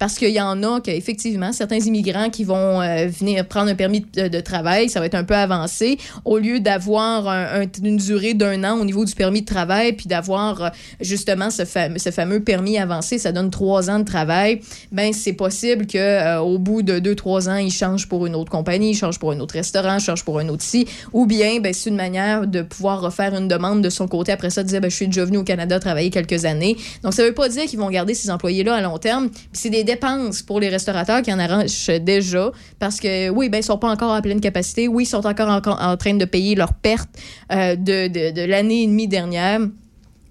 parce 0.00 0.14
qu'il 0.14 0.30
y 0.30 0.40
en 0.40 0.62
a 0.62 0.80
qu'effectivement, 0.80 1.52
certains 1.52 1.78
immigrants 1.78 2.30
qui 2.30 2.42
vont 2.42 2.80
euh, 2.80 3.06
venir 3.06 3.46
prendre 3.46 3.70
un 3.70 3.74
permis 3.74 4.00
de, 4.14 4.40
travail, 4.40 4.88
ça 4.88 4.98
va 4.98 5.04
être 5.04 5.14
un 5.14 5.24
peu 5.24 5.34
avancé, 5.34 5.98
au 6.24 6.38
lieu 6.38 6.58
d'avoir 6.58 7.28
un- 7.28 7.60
un- 7.62 7.66
une 7.84 7.98
durée 7.98 8.32
d'un 8.32 8.64
an 8.64 8.78
au 8.80 8.84
niveau 8.86 9.04
du 9.04 9.14
permis 9.14 9.42
de 9.42 9.46
travail, 9.46 9.92
puis 9.92 10.06
d'avoir 10.06 10.62
euh, 10.62 10.68
justement 11.02 11.50
ce, 11.50 11.66
fameux 11.66 12.40
permis 12.40 12.78
avancé, 12.78 13.18
ça 13.18 13.30
donne 13.30 13.50
trois 13.50 13.90
ans 13.90 13.98
de 13.98 14.04
travail, 14.04 14.62
ben 14.90 15.12
c'est 15.12 15.34
possible 15.34 15.86
que 15.86 15.98
euh, 15.98 16.40
au 16.40 16.58
bout 16.58 16.80
de 16.80 16.98
deux, 16.98 17.14
trois 17.14 17.50
ans, 17.50 17.56
ils 17.56 17.70
changent 17.70 18.08
pour 18.08 18.24
une 18.24 18.34
autre 18.34 18.50
compagnie, 18.50 18.92
ils 18.92 18.96
changent 18.96 19.18
pour 19.18 19.32
un 19.32 19.40
autre 19.40 19.52
restaurant, 19.54 19.96
ils 19.98 20.02
changent 20.02 20.24
pour 20.24 20.38
un 20.38 20.48
autre 20.48 20.62
ci, 20.62 20.86
ou 21.12 21.26
bien 21.26 21.60
ben, 21.60 21.74
c'est 21.74 21.90
une 21.90 21.96
manière 21.96 22.46
de 22.46 22.62
pouvoir 22.62 23.02
refaire 23.02 23.34
une 23.36 23.48
demande 23.48 23.82
de 23.82 23.90
son 23.90 24.08
côté, 24.08 24.32
après 24.32 24.48
ça, 24.48 24.62
de 24.62 24.68
dire 24.68 24.80
ben, 24.80 24.90
je 24.90 24.96
suis 24.96 25.06
déjà 25.08 25.26
venu 25.26 25.36
au 25.36 25.44
Canada 25.44 25.78
travailler 25.78 26.08
quelques 26.08 26.46
années. 26.46 26.78
Donc 27.02 27.12
ça 27.12 27.22
veut 27.22 27.34
pas 27.34 27.50
dire 27.50 27.64
qu'ils 27.64 27.78
vont 27.78 27.90
garder 27.90 28.14
ces 28.14 28.30
employés-là 28.30 28.76
à 28.76 28.80
long 28.80 28.96
terme, 28.96 29.28
c'est 29.52 29.68
des 29.68 29.84
dépenses 29.90 30.42
pour 30.42 30.60
les 30.60 30.68
restaurateurs 30.68 31.22
qui 31.22 31.32
en 31.32 31.38
arrangent 31.38 31.90
déjà 32.00 32.50
parce 32.78 33.00
que 33.00 33.28
oui, 33.30 33.48
ben 33.48 33.58
ils 33.58 33.64
sont 33.64 33.78
pas 33.78 33.90
encore 33.90 34.12
à 34.14 34.22
pleine 34.22 34.40
capacité, 34.40 34.88
oui, 34.88 35.04
ils 35.04 35.06
sont 35.06 35.26
encore 35.26 35.48
en, 35.48 35.96
train 35.96 36.14
de 36.14 36.24
payer 36.24 36.54
leurs 36.54 36.74
pertes 36.74 37.10
euh, 37.52 37.76
de, 37.76 38.08
de, 38.08 38.44
l'année 38.44 38.82
et 38.84 38.86
demie 38.86 39.08
dernière. 39.08 39.60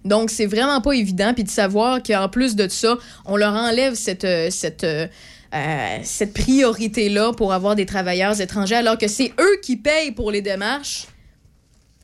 Donc, 0.05 0.29
c'est 0.29 0.45
vraiment 0.45 0.81
pas 0.81 0.93
évident. 0.93 1.33
Puis 1.33 1.43
de 1.43 1.49
savoir 1.49 2.01
qu'en 2.01 2.29
plus 2.29 2.55
de 2.55 2.67
ça, 2.67 2.97
on 3.25 3.35
leur 3.35 3.53
enlève 3.53 3.95
cette, 3.95 4.23
euh, 4.23 4.49
cette, 4.49 4.83
euh, 4.85 5.07
cette 6.03 6.33
priorité-là 6.33 7.33
pour 7.33 7.53
avoir 7.53 7.75
des 7.75 7.85
travailleurs 7.85 8.39
étrangers, 8.39 8.75
alors 8.75 8.97
que 8.97 9.07
c'est 9.07 9.33
eux 9.39 9.59
qui 9.61 9.75
payent 9.75 10.11
pour 10.11 10.31
les 10.31 10.41
démarches, 10.41 11.07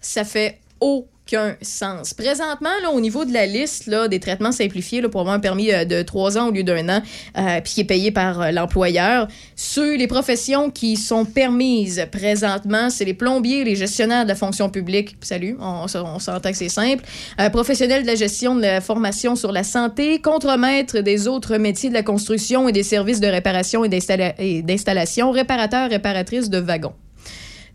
ça 0.02 0.24
fait 0.24 0.60
aucun 0.80 1.15
sens. 1.62 2.14
Présentement, 2.14 2.70
là, 2.84 2.92
au 2.92 3.02
niveau 3.02 3.26
de 3.26 3.34
la 3.34 3.46
liste 3.46 3.88
là, 3.88 4.08
des 4.08 4.20
traitements 4.20 4.52
simplifiés 4.52 5.02
pour 5.04 5.22
avoir 5.22 5.36
un 5.36 5.40
permis 5.40 5.72
euh, 5.72 5.86
de 5.86 6.02
trois 6.02 6.38
ans 6.38 6.50
au 6.50 6.52
lieu 6.52 6.64
d'un 6.64 6.88
an, 6.90 7.02
euh, 7.38 7.62
puis 7.62 7.74
qui 7.74 7.82
est 7.82 7.86
payé 7.86 8.12
par 8.12 8.42
euh, 8.42 8.52
l'employeur, 8.52 9.28
ceux, 9.56 9.96
les 9.96 10.08
professions 10.08 10.70
qui 10.70 10.98
sont 10.98 11.26
permises 11.26 12.06
présentement, 12.12 12.90
c'est 12.90 13.06
les 13.06 13.14
plombiers, 13.14 13.64
les 13.64 13.76
gestionnaires 13.76 14.24
de 14.24 14.30
la 14.30 14.36
fonction 14.36 14.70
publique. 14.70 15.18
Salut, 15.22 15.58
on, 15.60 15.86
on 15.94 16.20
s'entend 16.20 16.52
que 16.52 16.58
c'est 16.58 16.70
simple. 16.70 17.04
Professionnels 17.52 18.04
de 18.04 18.08
la 18.08 18.16
gestion 18.16 18.56
de 18.56 18.62
la 18.62 18.82
formation 18.82 19.36
sur 19.36 19.52
la 19.52 19.64
santé, 19.64 20.20
contremaîtres 20.20 21.00
des 21.00 21.28
autres 21.28 21.58
métiers 21.58 21.90
de 21.90 21.94
la 21.94 22.04
construction 22.04 22.70
et 22.70 22.72
des 22.72 22.84
services 22.84 23.20
de 23.20 23.28
réparation 23.28 23.84
et 23.84 24.62
d'installation, 24.62 25.32
réparateurs, 25.32 25.90
réparatrices 25.90 26.50
de 26.50 26.60
wagons. 26.60 26.94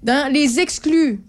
Dans 0.03 0.33
les 0.33 0.61
exclus, 0.61 1.21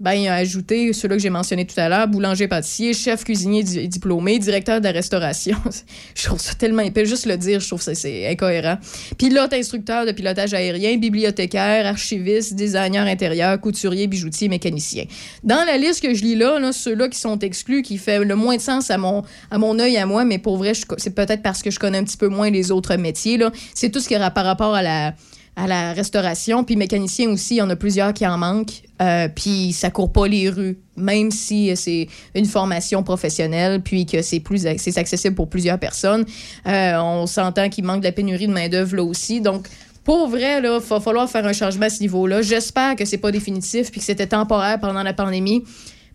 ben, 0.00 0.14
il 0.14 0.26
a 0.28 0.34
ajouté 0.34 0.92
ceux-là 0.92 1.16
que 1.16 1.22
j'ai 1.22 1.30
mentionnés 1.30 1.66
tout 1.66 1.78
à 1.78 1.88
l'heure, 1.88 2.08
boulanger, 2.08 2.48
pâtissier, 2.48 2.94
chef 2.94 3.24
cuisinier 3.24 3.62
di- 3.62 3.88
diplômé, 3.88 4.38
directeur 4.38 4.80
de 4.80 4.84
la 4.86 4.92
restauration. 4.92 5.56
je 6.14 6.24
trouve 6.24 6.40
ça 6.40 6.54
tellement 6.54 6.82
épais. 6.82 7.06
Juste 7.06 7.26
le 7.26 7.36
dire, 7.36 7.60
je 7.60 7.66
trouve 7.68 7.80
ça 7.80 7.94
c'est 7.94 8.28
incohérent. 8.28 8.78
Pilote 9.18 9.52
instructeur 9.52 10.04
de 10.04 10.12
pilotage 10.12 10.52
aérien, 10.52 10.96
bibliothécaire, 10.96 11.86
archiviste, 11.86 12.54
designer 12.54 13.06
intérieur, 13.06 13.60
couturier, 13.60 14.06
bijoutier, 14.06 14.48
mécanicien. 14.48 15.04
Dans 15.44 15.64
la 15.64 15.78
liste 15.78 16.02
que 16.02 16.12
je 16.12 16.22
lis 16.22 16.36
là, 16.36 16.58
là 16.58 16.72
ceux-là 16.72 17.08
qui 17.08 17.18
sont 17.18 17.38
exclus, 17.38 17.82
qui 17.82 17.98
fait 17.98 18.24
le 18.24 18.34
moins 18.34 18.56
de 18.56 18.62
sens 18.62 18.90
à 18.90 18.98
mon, 18.98 19.22
à 19.50 19.58
mon 19.58 19.78
œil 19.78 19.96
à 19.96 20.06
moi, 20.06 20.24
mais 20.24 20.38
pour 20.38 20.56
vrai, 20.56 20.72
c'est 20.96 21.14
peut-être 21.14 21.42
parce 21.42 21.62
que 21.62 21.70
je 21.70 21.78
connais 21.78 21.98
un 21.98 22.04
petit 22.04 22.16
peu 22.16 22.28
moins 22.28 22.50
les 22.50 22.72
autres 22.72 22.96
métiers. 22.96 23.38
C'est 23.74 23.90
tout 23.90 24.00
ce 24.00 24.08
qui 24.08 24.14
est 24.14 24.30
par 24.34 24.44
rapport 24.44 24.74
à 24.74 24.82
la 24.82 25.14
à 25.56 25.66
la 25.66 25.92
restauration. 25.92 26.64
Puis 26.64 26.76
mécanicien 26.76 27.30
aussi, 27.30 27.56
il 27.56 27.58
y 27.58 27.62
en 27.62 27.70
a 27.70 27.76
plusieurs 27.76 28.12
qui 28.12 28.26
en 28.26 28.38
manquent. 28.38 28.82
Euh, 29.02 29.28
puis 29.28 29.72
ça 29.72 29.90
court 29.90 30.12
pas 30.12 30.26
les 30.26 30.48
rues, 30.48 30.78
même 30.96 31.30
si 31.30 31.76
c'est 31.76 32.08
une 32.34 32.44
formation 32.44 33.02
professionnelle, 33.02 33.82
puis 33.82 34.06
que 34.06 34.22
c'est 34.22 34.40
plus 34.40 34.66
c'est 34.78 34.98
accessible 34.98 35.34
pour 35.34 35.48
plusieurs 35.48 35.78
personnes. 35.78 36.24
Euh, 36.66 36.96
on 36.98 37.26
s'entend 37.26 37.68
qu'il 37.68 37.84
manque 37.84 38.00
de 38.00 38.06
la 38.06 38.12
pénurie 38.12 38.46
de 38.46 38.52
main-d'œuvre 38.52 38.96
là 38.96 39.02
aussi. 39.02 39.40
Donc, 39.40 39.68
pour 40.04 40.28
vrai, 40.28 40.58
il 40.58 40.68
va 40.68 41.00
falloir 41.00 41.28
faire 41.28 41.46
un 41.46 41.52
changement 41.52 41.86
à 41.86 41.90
ce 41.90 42.00
niveau-là. 42.00 42.42
J'espère 42.42 42.94
que 42.94 43.04
c'est 43.04 43.18
pas 43.18 43.32
définitif, 43.32 43.90
puis 43.90 44.00
que 44.00 44.06
c'était 44.06 44.26
temporaire 44.26 44.78
pendant 44.78 45.02
la 45.02 45.14
pandémie, 45.14 45.64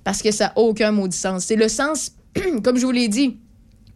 parce 0.04 0.22
que 0.22 0.32
ça 0.32 0.46
n'a 0.46 0.54
aucun 0.58 0.92
maudit 0.92 1.18
sens. 1.18 1.46
C'est 1.46 1.56
le 1.56 1.68
sens, 1.68 2.12
comme 2.64 2.78
je 2.78 2.86
vous 2.86 2.92
l'ai 2.92 3.08
dit, 3.08 3.38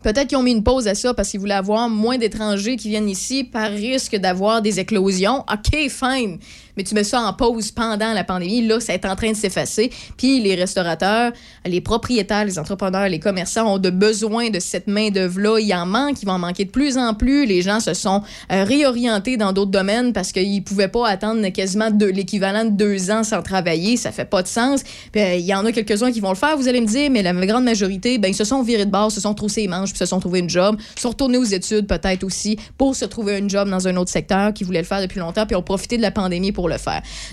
Peut-être 0.04 0.28
qu'ils 0.28 0.38
ont 0.38 0.44
mis 0.44 0.52
une 0.52 0.64
pause 0.64 0.88
à 0.88 0.96
ça 0.96 1.14
parce 1.14 1.30
qu'ils 1.30 1.40
voulaient 1.40 1.54
avoir 1.54 1.90
moins 1.90 2.18
d'étrangers 2.18 2.76
qui 2.76 2.90
viennent 2.90 3.10
ici 3.10 3.44
par 3.44 3.72
risque 3.72 4.16
d'avoir 4.18 4.62
des 4.62 4.80
éclosions. 4.80 5.46
OK, 5.52 5.90
fine. 5.90 6.40
Mais 6.78 6.84
tu 6.84 6.96
mets 6.96 7.04
ça 7.04 7.22
en 7.22 7.34
pause 7.34 7.72
pendant 7.72 8.14
la 8.14 8.24
pandémie. 8.24 8.66
Là, 8.66 8.80
ça 8.80 8.94
est 8.94 9.06
en 9.06 9.16
train 9.16 9.32
de 9.32 9.36
s'effacer. 9.36 9.92
Puis 10.18 10.42
les 10.42 10.56
restaurateurs, 10.56 11.32
les 11.66 11.82
propriétaires, 11.82 12.46
les 12.46 12.60
entrepreneurs, 12.60 13.10
les 13.10 13.20
commerçants 13.20 13.74
ont 13.74 13.78
de 13.78 13.90
besoin 13.90 14.50
de 14.50 14.60
cette 14.60 14.88
main-d'œuvre-là. 14.88 15.60
Il 15.60 15.74
en 15.74 15.86
manque, 15.86 16.22
il 16.22 16.26
va 16.26 16.34
en 16.34 16.40
manquer 16.40 16.66
de 16.66 16.72
plus 16.72 16.98
en 16.98 17.14
plus. 17.14 17.46
Les 17.46 17.62
gens 17.62 17.80
se 17.80 17.94
sont 17.94 18.22
euh, 18.52 18.64
réorientés 18.64 19.38
dans 19.38 19.54
d'autres 19.54 19.72
domaines 19.72 20.14
parce 20.14 20.32
qu'ils 20.32 20.56
ne 20.56 20.62
pouvaient 20.62 20.88
pas 20.88 21.08
attendre 21.08 21.48
quasiment 21.50 21.90
l'équivalent 22.00 22.66
de 22.66 22.72
deux 22.72 23.12
ans 23.12 23.24
sans 23.24 23.42
travailler. 23.42 23.98
Ça 23.98 24.12
fait 24.12 24.26
pas 24.26 24.42
de 24.42 24.48
sens. 24.48 24.82
Euh, 25.16 25.36
il 25.36 25.46
y 25.46 25.54
en 25.54 25.66
a 25.66 25.72
quelques-uns 25.72 26.12
qui 26.12 26.20
vont 26.20 26.30
le 26.30 26.36
faire, 26.36 26.58
vous 26.58 26.68
allez 26.68 26.82
me 26.82 26.88
dire, 26.88 27.10
mais 27.10 27.22
la 27.22 27.34
grande 27.46 27.64
majorité, 27.64 28.18
ben, 28.18 28.30
ils 28.30 28.36
se 28.36 28.44
sont 28.44 28.62
virés 28.62 28.86
de 28.86 28.92
bord, 28.92 29.12
se 29.12 29.22
sont 29.22 29.34
troussés 29.34 29.62
les 29.62 29.68
manches, 29.68 29.90
puis 29.90 30.00
se 30.00 30.06
sont 30.06 30.20
trouvés 30.20 30.40
une 30.40 30.50
job, 30.50 30.78
sont 30.98 31.10
retournés 31.10 31.38
aux 31.38 31.44
études 31.44 31.88
peut-être 31.88 32.24
aussi 32.24 32.58
pour 32.78 32.96
se 32.96 33.06
trouver 33.06 33.38
une 33.38 33.50
job 33.50 33.70
dans 33.70 33.88
un 33.88 33.96
autre 33.98 34.12
secteur 34.12 34.54
qui 34.54 34.64
voulaient 34.64 34.82
le 34.82 34.86
faire 34.86 35.02
depuis 35.02 35.20
longtemps, 35.20 35.46
puis 35.46 35.56
ont 35.56 35.64
profité 35.64 35.98
de 35.98 36.02
la 36.02 36.12
pandémie 36.12 36.52
pour 36.52 36.63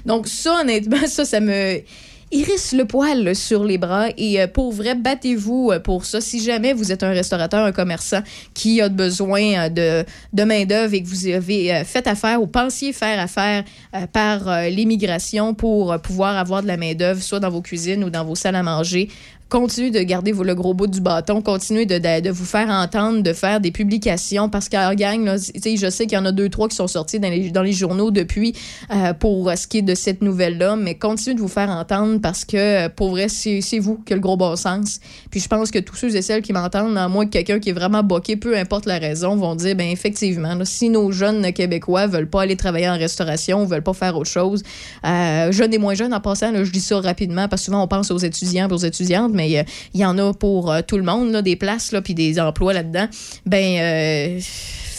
Donc 0.07 0.29
ça, 0.29 0.61
honnêtement, 0.61 1.07
ça, 1.07 1.25
ça 1.25 1.41
me 1.41 1.83
irrisse 2.33 2.73
le 2.73 2.85
poil 2.85 3.35
sur 3.35 3.65
les 3.65 3.79
bras 3.79 4.09
et 4.17 4.41
euh, 4.41 4.47
pour 4.47 4.73
vrai, 4.73 4.95
battez-vous 4.95 5.71
euh, 5.73 5.81
pour 5.81 6.05
ça. 6.05 6.21
Si 6.21 6.41
jamais 6.41 6.73
vous 6.73 6.93
êtes 6.93 7.03
un 7.03 7.11
restaurateur, 7.11 7.65
un 7.65 7.73
commerçant 7.73 8.21
qui 8.55 8.81
a 8.81 8.89
besoin 8.89 9.43
euh, 9.43 9.69
de, 9.69 10.07
de 10.33 10.45
main-d'œuvre 10.45 10.95
et 10.95 11.03
que 11.03 11.09
vous 11.09 11.27
avez 11.27 11.83
fait 11.85 12.07
affaire 12.07 12.41
ou 12.41 12.47
pensiez 12.47 12.93
faire 12.93 13.19
affaire 13.19 13.65
par 14.13 14.63
l'immigration 14.69 15.55
pour 15.55 15.99
pouvoir 16.01 16.37
avoir 16.37 16.63
de 16.63 16.69
la 16.69 16.77
main-d'œuvre, 16.77 17.21
soit 17.21 17.41
dans 17.41 17.51
vos 17.51 17.63
cuisines 17.63 18.05
ou 18.05 18.11
dans 18.11 18.25
vos 18.25 18.35
salles 18.35 18.57
à 18.57 18.63
manger, 18.63 19.09
continuez 19.51 19.91
de 19.91 20.01
garder 20.01 20.33
le 20.33 20.55
gros 20.55 20.75
bout 20.75 20.87
du 20.87 21.01
bâton, 21.01 21.43
continuez 21.43 21.85
de, 21.85 21.99
de, 21.99 22.31
vous 22.31 22.45
faire 22.45 22.71
entendre, 22.71 23.23
de 23.23 23.33
faire 23.33 23.61
des 23.61 23.73
publications. 23.73 24.49
Parce 24.49 24.69
qu'à 24.69 24.95
gang, 24.95 25.25
là, 25.25 25.37
je 25.37 25.91
sais 25.91 26.07
qu'il 26.07 26.17
y 26.17 26.21
en 26.21 26.25
a 26.25 26.33
deux, 26.33 26.49
trois 26.49 26.69
qui 26.69 26.77
sont 26.77 26.87
sortis 26.87 27.19
dans 27.19 27.29
les, 27.29 27.51
dans 27.51 27.63
les 27.63 27.73
journaux 27.73 28.11
depuis 28.11 28.55
euh, 28.95 29.13
pour 29.13 29.51
ce 29.57 29.67
qui 29.67 29.79
est 29.79 29.83
de 29.83 29.95
cette 29.95 30.23
nouvelle-là, 30.23 30.77
mais 30.77 30.95
continuez 30.95 31.35
de 31.35 31.41
vous 31.41 31.49
faire 31.49 31.69
entendre 31.69 32.21
parce 32.21 32.45
que 32.45 32.89
pour 32.89 33.11
vrai, 33.11 33.29
c'est 33.29 33.61
vous 33.79 33.97
qui 34.07 34.13
avez 34.13 34.21
le 34.21 34.23
gros 34.23 34.37
bon 34.37 34.57
sens. 34.57 35.01
Puis 35.31 35.41
je 35.41 35.49
pense 35.49 35.71
que 35.71 35.79
tous 35.79 35.97
ceux 35.97 36.15
et 36.15 36.23
celles 36.23 36.43
qui 36.43 36.53
m'entendent, 36.53 36.97
à 36.97 37.09
moins 37.09 37.27
que 37.27 37.31
quelqu'un 37.31 37.59
qui 37.59 37.71
est 37.71 37.75
vraiment 37.75 38.03
boqué, 38.03 38.37
peu 38.37 38.57
importe 38.57 38.87
la 38.87 38.99
raison, 38.99 39.37
vont 39.37 39.57
dire, 39.57 39.75
ben 39.75 39.89
effectivement, 39.89 40.57
si 40.65 40.89
nos 40.89 41.11
jeunes 41.11 41.53
Québécois 41.53 42.07
veulent 42.07 42.31
pas 42.31 42.43
aller 42.43 42.57
travailler 42.57 42.89
en 42.89 42.97
restauration, 42.97 43.65
veulent 43.65 43.83
pas 43.83 43.95
faire 43.95 44.17
autre 44.17 44.31
chose, 44.31 44.63
euh, 45.05 45.51
jeunes 45.51 45.75
et 45.75 45.79
moins 45.79 45.95
jeunes 45.95 46.15
en 46.15 46.21
passant, 46.21 46.53
je 46.65 46.71
dis 46.71 46.81
ça 46.81 47.01
rapidement 47.01 47.49
parce 47.49 47.63
que 47.63 47.67
souvent 47.67 47.83
on 47.83 47.89
pense 47.89 48.11
aux 48.11 48.19
étudiants 48.19 48.69
aux 48.69 48.77
étudiantes, 48.77 49.33
mais 49.35 49.40
euh, 49.41 49.63
il 49.95 50.01
y 50.01 50.05
en 50.05 50.19
a 50.19 50.33
pour 50.33 50.73
euh, 50.73 50.81
tout 50.87 50.97
le 50.97 51.03
monde, 51.03 51.31
là, 51.33 51.43
des 51.43 51.57
places, 51.57 51.93
là, 51.93 52.03
puis 52.03 52.15
des 52.15 52.41
emplois 52.41 52.73
là-dedans. 52.73 53.09
Ben, 53.47 53.79
euh, 53.79 54.41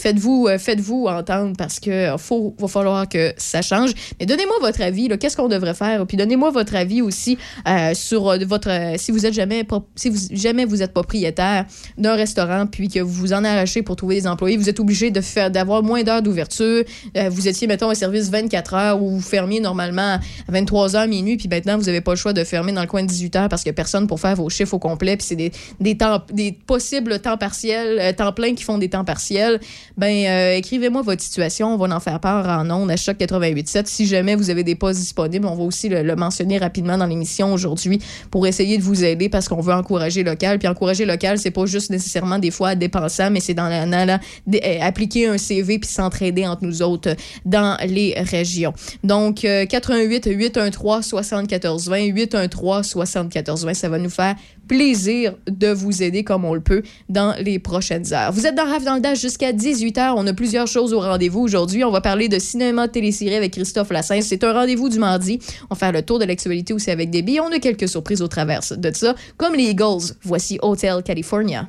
faites-vous 0.02 0.48
euh, 0.48 0.58
faites-vous 0.58 1.06
entendre 1.06 1.54
parce 1.56 1.78
que 1.78 1.90
euh, 1.90 2.18
faut 2.18 2.54
va 2.58 2.68
falloir 2.68 3.08
que 3.08 3.32
ça 3.36 3.62
change. 3.62 3.92
Mais 4.18 4.26
donnez-moi 4.26 4.56
votre 4.60 4.82
avis. 4.82 5.08
Qu'est-ce 5.18 5.36
qu'on 5.36 5.48
devrait 5.48 5.74
faire? 5.74 6.04
Puis 6.06 6.16
donnez-moi 6.16 6.50
votre 6.50 6.74
avis 6.74 7.02
aussi 7.02 7.38
euh, 7.68 7.94
sur 7.94 8.36
votre 8.46 8.70
si 8.96 9.12
vous 9.12 9.26
êtes 9.26 9.34
jamais 9.34 9.64
si 9.94 10.08
vous 10.08 10.18
jamais 10.32 10.64
vous 10.64 10.82
êtes 10.82 10.92
propriétaire 10.92 11.66
d'un 11.96 12.14
restaurant 12.14 12.66
puis 12.66 12.88
que 12.88 12.98
vous 12.98 13.12
vous 13.12 13.32
en 13.32 13.44
arrachez 13.44 13.82
pour 13.82 13.94
trouver 13.94 14.16
des 14.16 14.26
employés, 14.26 14.56
vous 14.56 14.68
êtes 14.68 14.80
obligé 14.80 15.10
de 15.10 15.20
faire 15.20 15.50
d'avoir 15.50 15.82
moins 15.82 16.02
d'heures 16.02 16.22
d'ouverture. 16.22 16.82
vous 17.30 17.48
étiez 17.48 17.68
mettons 17.68 17.90
un 17.90 17.94
service 17.94 18.30
24 18.30 18.74
heures 18.74 19.02
où 19.02 19.10
vous 19.10 19.20
fermiez 19.20 19.60
normalement 19.60 20.18
à 20.48 20.52
23 20.52 20.96
heures 20.96 21.06
minuit 21.06 21.36
puis 21.36 21.48
maintenant 21.48 21.78
vous 21.78 21.84
n'avez 21.84 22.00
pas 22.00 22.12
le 22.12 22.16
choix 22.16 22.32
de 22.32 22.42
fermer 22.42 22.72
dans 22.72 22.80
le 22.80 22.88
coin 22.88 23.02
de 23.02 23.08
18 23.08 23.36
heures 23.36 23.48
parce 23.48 23.66
a 23.66 23.72
personne 23.72 24.06
pour 24.06 24.18
faire 24.18 24.34
vos 24.34 24.48
chiffres 24.48 24.74
au 24.74 24.78
complet 24.78 25.16
puis 25.16 25.26
c'est 25.26 25.36
des, 25.36 25.52
des 25.80 25.96
temps 25.96 26.22
des 26.32 26.52
possibles 26.52 27.20
temps 27.20 27.36
partiels 27.36 28.14
temps 28.16 28.32
plein 28.32 28.54
qui 28.54 28.64
font 28.64 28.78
des 28.78 28.88
temps 28.88 29.04
partiels 29.04 29.60
ben 29.96 30.26
euh, 30.26 30.56
écrivez-moi 30.56 31.02
votre 31.02 31.22
situation. 31.22 31.74
On 31.74 31.76
va 31.76 31.94
en 31.94 32.00
faire 32.00 32.20
part 32.20 32.46
en 32.48 32.70
ondes 32.70 32.90
à 32.90 32.96
choc 32.96 33.16
88.7. 33.18 33.86
Si 33.86 34.06
jamais 34.06 34.34
vous 34.34 34.50
avez 34.50 34.64
des 34.64 34.74
postes 34.74 35.00
disponibles, 35.00 35.46
on 35.46 35.54
va 35.54 35.62
aussi 35.62 35.88
le, 35.88 36.16
mentionner 36.16 36.58
rapidement 36.58 36.98
dans 36.98 37.06
l'émission 37.06 37.52
aujourd'hui 37.52 38.00
pour 38.30 38.46
essayer 38.46 38.78
de 38.78 38.82
vous 38.82 39.04
aider 39.04 39.28
parce 39.28 39.48
qu'on 39.48 39.60
veut 39.60 39.74
encourager 39.74 40.22
local. 40.22 40.58
Puis 40.58 40.68
encourager 40.68 41.04
local, 41.04 41.38
c'est 41.38 41.50
pas 41.50 41.66
juste 41.66 41.90
nécessairement 41.90 42.38
des 42.38 42.50
fois 42.50 42.70
à 42.70 42.74
dépenser, 42.74 43.30
mais 43.30 43.40
c'est 43.40 43.54
dans 43.54 43.68
la, 43.68 44.14
euh, 44.14 44.78
appliquer 44.80 45.26
un 45.26 45.38
CV 45.38 45.78
puis 45.78 45.90
s'entraider 45.90 46.46
entre 46.46 46.64
nous 46.64 46.82
autres 46.82 47.14
dans 47.44 47.76
les 47.86 48.14
régions. 48.16 48.72
Donc 49.04 49.40
88 49.40 50.26
813 50.26 51.04
74 51.04 51.88
20 51.88 52.04
813 52.06 52.86
74 52.86 53.64
20, 53.64 53.74
ça 53.74 53.88
va 53.88 53.98
nous 53.98 54.10
faire 54.10 54.34
plaisir 54.72 55.34
de 55.50 55.68
vous 55.68 56.02
aider 56.02 56.24
comme 56.24 56.46
on 56.46 56.54
le 56.54 56.62
peut 56.62 56.82
dans 57.10 57.34
les 57.38 57.58
prochaines 57.58 58.10
heures. 58.14 58.32
Vous 58.32 58.46
êtes 58.46 58.54
dans 58.54 58.64
Rave 58.64 58.84
dans 58.84 58.94
le 58.94 59.00
Dash 59.00 59.20
jusqu'à 59.20 59.52
18h. 59.52 60.14
On 60.16 60.26
a 60.26 60.32
plusieurs 60.32 60.66
choses 60.66 60.94
au 60.94 61.00
rendez-vous 61.00 61.40
aujourd'hui. 61.40 61.84
On 61.84 61.90
va 61.90 62.00
parler 62.00 62.30
de 62.30 62.38
cinéma 62.38 62.88
télésérie 62.88 63.34
avec 63.34 63.52
Christophe 63.52 63.90
Lassens. 63.90 64.22
C'est 64.22 64.42
un 64.44 64.54
rendez-vous 64.54 64.88
du 64.88 64.98
mardi. 64.98 65.40
On 65.68 65.74
va 65.74 65.78
faire 65.78 65.92
le 65.92 66.00
tour 66.00 66.18
de 66.18 66.24
l'actualité 66.24 66.72
aussi 66.72 66.90
avec 66.90 67.10
des. 67.10 67.22
On 67.40 67.52
a 67.52 67.58
quelques 67.58 67.86
surprises 67.86 68.22
au 68.22 68.28
travers 68.28 68.60
de 68.74 68.90
ça, 68.94 69.14
comme 69.36 69.54
les 69.54 69.64
Eagles. 69.64 70.14
Voici 70.22 70.58
Hotel 70.62 71.02
California. 71.02 71.68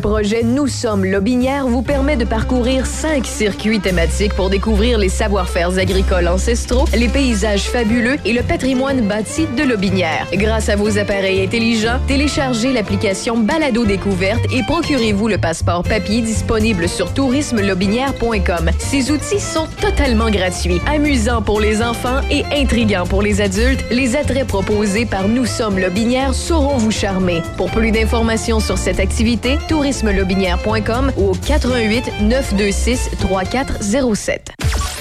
Le 0.00 0.08
projet 0.08 0.42
Nous 0.42 0.66
sommes 0.66 1.04
Lobinière 1.04 1.66
vous 1.66 1.82
permet 1.82 2.16
de 2.16 2.24
parcourir 2.24 2.86
cinq 2.86 3.26
circuits 3.26 3.80
thématiques 3.80 4.32
pour 4.32 4.48
découvrir 4.48 4.96
les 4.96 5.10
savoir-faire 5.10 5.76
agricoles 5.76 6.26
ancestraux, 6.26 6.86
les 6.96 7.08
paysages 7.08 7.64
fabuleux 7.64 8.16
et 8.24 8.32
le 8.32 8.42
patrimoine 8.42 9.02
bâti 9.02 9.46
de 9.58 9.62
Lobinière. 9.62 10.26
Grâce 10.32 10.70
à 10.70 10.76
vos 10.76 10.96
appareils 10.96 11.44
intelligents, 11.44 11.98
téléchargez 12.08 12.72
l'application 12.72 13.36
Balado 13.36 13.84
Découverte 13.84 14.40
et 14.50 14.62
procurez-vous 14.62 15.28
le 15.28 15.36
passeport 15.36 15.82
papier 15.82 16.22
disponible 16.22 16.88
sur 16.88 17.12
tourismelobinière.com. 17.12 18.70
Ces 18.78 19.10
outils 19.10 19.38
sont 19.38 19.66
totalement 19.82 20.30
gratuits, 20.30 20.80
amusants 20.86 21.42
pour 21.42 21.60
les 21.60 21.82
enfants 21.82 22.22
et 22.30 22.42
intrigants 22.58 23.04
pour 23.04 23.20
les 23.20 23.42
adultes. 23.42 23.84
Les 23.90 24.16
attraits 24.16 24.46
proposés 24.46 25.04
par 25.04 25.28
Nous 25.28 25.44
sommes 25.44 25.78
Lobinière 25.78 26.32
sauront 26.32 26.78
vous 26.78 26.90
charmer. 26.90 27.42
Pour 27.58 27.70
plus 27.70 27.90
d'informations 27.90 28.60
sur 28.60 28.78
cette 28.78 28.98
activité, 28.98 29.58
tourismelobinière.com 29.90 31.12
ou 31.16 31.30
au 31.30 31.34
88 31.34 32.20
926 32.22 33.10
3407. 33.20 34.52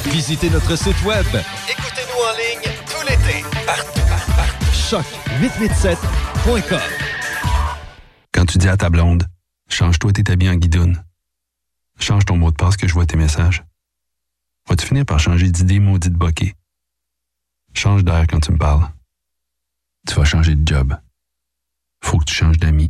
Visitez 0.06 0.50
notre 0.50 0.76
site 0.76 1.00
web. 1.06 1.26
Écoutez-nous 1.70 2.24
en 2.26 2.34
ligne 2.38 2.72
tout 2.88 3.06
l'été. 3.08 3.44
Partout, 3.66 4.02
partout, 4.10 4.32
partout. 4.36 4.66
Choc887.com. 4.74 6.80
Quand 8.34 8.46
tu 8.46 8.58
dis 8.58 8.68
à 8.68 8.76
ta 8.78 8.90
blonde, 8.90 9.28
change-toi 9.70 10.12
tes 10.14 10.32
habits 10.32 10.50
en 10.50 10.56
guidoune. 10.56 11.04
Change 12.00 12.26
ton 12.26 12.38
mot 12.38 12.50
de 12.50 12.56
passe 12.56 12.76
que 12.78 12.88
je 12.88 12.94
vois 12.94 13.06
tes 13.06 13.18
messages. 13.18 13.64
Vas-tu 14.68 14.88
finir 14.88 15.06
par 15.06 15.20
changer 15.20 15.50
d'idée 15.50 15.80
maudite 15.80 16.14
bokeh? 16.14 16.56
Change 17.74 18.04
d'air 18.04 18.26
quand 18.28 18.40
tu 18.40 18.52
me 18.52 18.58
parles. 18.58 18.90
Tu 20.08 20.16
vas 20.16 20.26
changer 20.26 20.56
de 20.56 20.68
job. 20.68 20.98
Faut 22.04 22.18
que 22.18 22.26
tu 22.26 22.34
changes 22.34 22.58
d'amis. 22.58 22.90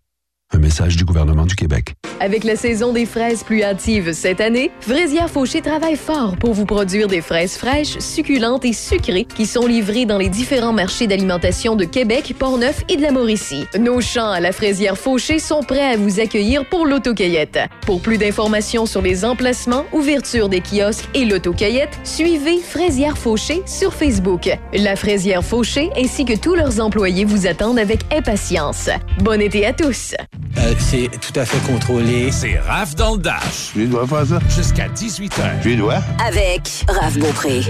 Un 0.53 0.57
message 0.57 0.97
du 0.97 1.05
gouvernement 1.05 1.45
du 1.45 1.55
Québec. 1.55 1.93
Avec 2.19 2.43
la 2.43 2.55
saison 2.55 2.93
des 2.93 3.05
fraises 3.07 3.43
plus 3.43 3.63
hâtives 3.63 4.13
cette 4.13 4.41
année, 4.41 4.69
Fraisière 4.81 5.29
Fauché 5.29 5.61
travaille 5.61 5.95
fort 5.95 6.35
pour 6.37 6.53
vous 6.53 6.65
produire 6.65 7.07
des 7.07 7.21
fraises 7.21 7.57
fraîches, 7.57 7.97
succulentes 7.99 8.63
et 8.65 8.73
sucrées 8.73 9.25
qui 9.25 9.45
sont 9.47 9.65
livrées 9.65 10.05
dans 10.05 10.17
les 10.17 10.29
différents 10.29 10.73
marchés 10.73 11.07
d'alimentation 11.07 11.75
de 11.75 11.85
Québec, 11.85 12.35
Portneuf 12.37 12.83
et 12.89 12.97
de 12.97 13.01
la 13.01 13.11
Mauricie. 13.11 13.65
Nos 13.79 14.01
champs 14.01 14.29
à 14.29 14.39
la 14.39 14.51
Fraisière 14.51 14.97
Fauché 14.97 15.39
sont 15.39 15.61
prêts 15.61 15.93
à 15.93 15.97
vous 15.97 16.19
accueillir 16.19 16.65
pour 16.69 16.85
l'autocueillette. 16.85 17.57
Pour 17.85 18.01
plus 18.01 18.17
d'informations 18.17 18.85
sur 18.85 19.01
les 19.01 19.25
emplacements, 19.25 19.85
ouverture 19.93 20.49
des 20.49 20.61
kiosques 20.61 21.09
et 21.15 21.25
l'autocueillette, 21.25 21.97
suivez 22.03 22.59
Fraisière 22.59 23.17
Fauché 23.17 23.63
sur 23.65 23.93
Facebook. 23.93 24.49
La 24.73 24.95
Fraisière 24.95 25.43
Fauché 25.43 25.89
ainsi 25.97 26.25
que 26.25 26.37
tous 26.37 26.55
leurs 26.55 26.81
employés 26.81 27.25
vous 27.25 27.47
attendent 27.47 27.79
avec 27.79 28.01
impatience. 28.13 28.89
Bon 29.19 29.41
été 29.41 29.65
à 29.65 29.73
tous! 29.73 30.13
Euh, 30.57 30.73
c'est 30.79 31.09
tout 31.19 31.39
à 31.39 31.45
fait 31.45 31.59
contrôlé. 31.71 32.31
C'est 32.31 32.59
Raph 32.59 32.95
dans 32.95 33.13
le 33.15 33.21
Dash. 33.21 33.71
Je 33.73 33.79
lui 33.79 33.87
dois 33.87 34.05
faire 34.07 34.25
ça? 34.25 34.39
Jusqu'à 34.49 34.87
18h. 34.89 35.61
Je 35.63 35.69
lui 35.69 35.77
dois. 35.77 36.01
Avec 36.25 36.85
Raph 36.87 37.17
Beaupré. 37.17 37.61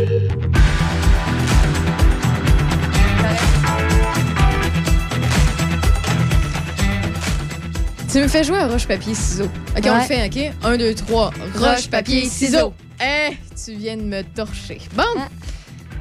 Tu 8.12 8.19
me 8.19 8.27
fais 8.27 8.43
jouer 8.43 8.57
à 8.57 8.67
roche-papier-ciseaux. 8.67 9.49
OK, 9.77 9.86
on 9.86 9.95
le 9.95 10.01
fait, 10.01 10.25
OK? 10.25 10.53
Un, 10.63 10.77
deux, 10.77 10.93
trois. 10.93 11.31
Roche-papier-ciseaux. 11.55 12.73
Eh, 13.01 13.38
tu 13.63 13.73
viens 13.75 13.95
de 13.95 14.01
me 14.01 14.21
torcher. 14.21 14.79
Bon. 14.95 15.03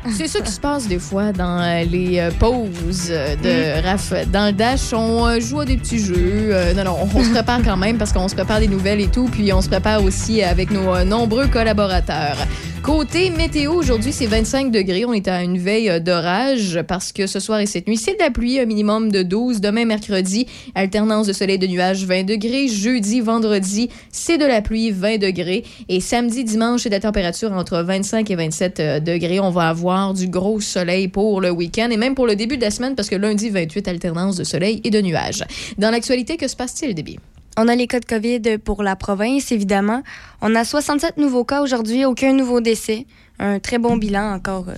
C'est 0.09 0.29
ça 0.29 0.41
qui 0.41 0.51
se 0.51 0.61
passe 0.61 0.89
des 0.89 0.99
fois 0.99 1.33
dans 1.33 1.61
euh, 1.61 1.85
les 1.85 2.19
euh, 2.19 2.31
pauses 2.31 3.09
euh, 3.11 3.37
de 3.37 3.87
Raph 3.87 4.15
dans 4.33 4.47
le 4.47 4.53
Dash. 4.53 4.93
On 4.93 5.39
joue 5.41 5.61
à 5.61 5.65
des 5.67 5.77
petits 5.77 5.99
jeux. 5.99 6.55
Non, 6.75 6.85
non, 6.85 6.97
on, 7.03 7.19
on 7.19 7.25
se 7.25 7.31
prépare 7.31 7.61
quand 7.63 7.77
même 7.77 7.99
parce 7.99 8.13
qu'on 8.13 8.29
se 8.29 8.35
prépare 8.35 8.61
des 8.61 8.69
nouvelles 8.69 9.01
et 9.01 9.09
tout. 9.09 9.29
Puis 9.31 9.53
on 9.53 9.61
se 9.61 9.69
prépare 9.69 10.03
aussi 10.03 10.43
avec 10.43 10.71
nos 10.71 11.05
nombreux 11.05 11.49
collaborateurs. 11.49 12.37
Côté 12.83 13.29
météo, 13.29 13.75
aujourd'hui, 13.75 14.11
c'est 14.11 14.27
25 14.27 14.71
degrés. 14.71 15.05
On 15.05 15.13
est 15.13 15.29
à 15.29 15.43
une 15.43 15.59
veille 15.59 15.91
euh, 15.91 16.01
d'orage 16.01 16.81
parce 16.89 17.13
que 17.13 17.27
ce 17.27 17.39
soir 17.39 17.61
et 17.61 17.67
cette 17.67 17.87
nuit, 17.87 17.99
c'est 17.99 18.15
de 18.15 18.19
la 18.19 18.31
pluie, 18.31 18.59
un 18.59 18.65
minimum 18.65 19.13
de 19.13 19.23
12. 19.23 19.61
Demain, 19.61 19.85
mercredi, 19.85 20.47
alternance 20.75 21.27
de 21.27 21.35
soleil 21.35 21.57
et 21.57 21.59
de 21.59 21.67
nuages, 21.67 22.07
20 22.07 22.25
degrés. 22.25 22.69
Jeudi, 22.69 23.21
vendredi, 23.21 23.91
c'est 24.11 24.39
de 24.39 24.47
la 24.47 24.63
pluie, 24.63 24.93
20 24.93 25.19
degrés. 25.19 25.65
Et 25.91 26.01
samedi, 26.01 26.43
dimanche, 26.43 26.83
c'est 26.83 26.89
de 26.89 26.95
la 26.95 27.01
température 27.01 27.53
entre 27.53 27.83
25 27.83 28.31
et 28.31 28.37
27 28.37 28.81
euh, 28.81 29.01
degrés. 29.01 29.41
On 29.41 29.51
va 29.51 29.69
avoir 29.69 30.15
du 30.15 30.29
gros 30.29 30.61
soleil 30.61 31.09
pour 31.09 31.43
le 31.43 31.51
week-end 31.51 31.91
et 31.91 31.99
même 31.99 32.15
pour 32.15 32.27
le 32.27 32.35
début 32.35 32.57
de 32.57 32.63
la 32.63 32.71
semaine 32.71 32.95
parce 32.95 33.11
que 33.11 33.17
lundi, 33.17 33.51
28, 33.51 33.89
alternance 33.89 34.37
de 34.37 34.45
soleil 34.45 34.81
et 34.85 34.91
de 34.91 35.03
nuages. 35.03 35.45
Dans 35.77 35.91
l'actualité, 35.91 36.39
que 36.39 36.49
se 36.49 36.57
passe-t-il, 36.57 36.95
Déby? 36.95 37.19
On 37.57 37.69
a 37.69 37.75
les 37.75 37.87
cas 37.87 38.01
de 38.01 38.05
COVID 38.05 38.59
pour 38.59 38.83
la 38.83 38.97
province, 38.97 39.53
évidemment. 39.53 40.03
On 40.41 40.55
a 40.55 40.65
67 40.65 41.17
nouveaux 41.19 41.45
cas 41.45 41.63
aujourd'hui, 41.63 42.05
aucun 42.05 42.33
nouveau 42.33 42.61
décès. 42.61 43.07
Un 43.39 43.59
très 43.59 43.79
bon 43.79 43.97
bilan 43.97 44.33
encore. 44.35 44.67
euh, 44.69 44.75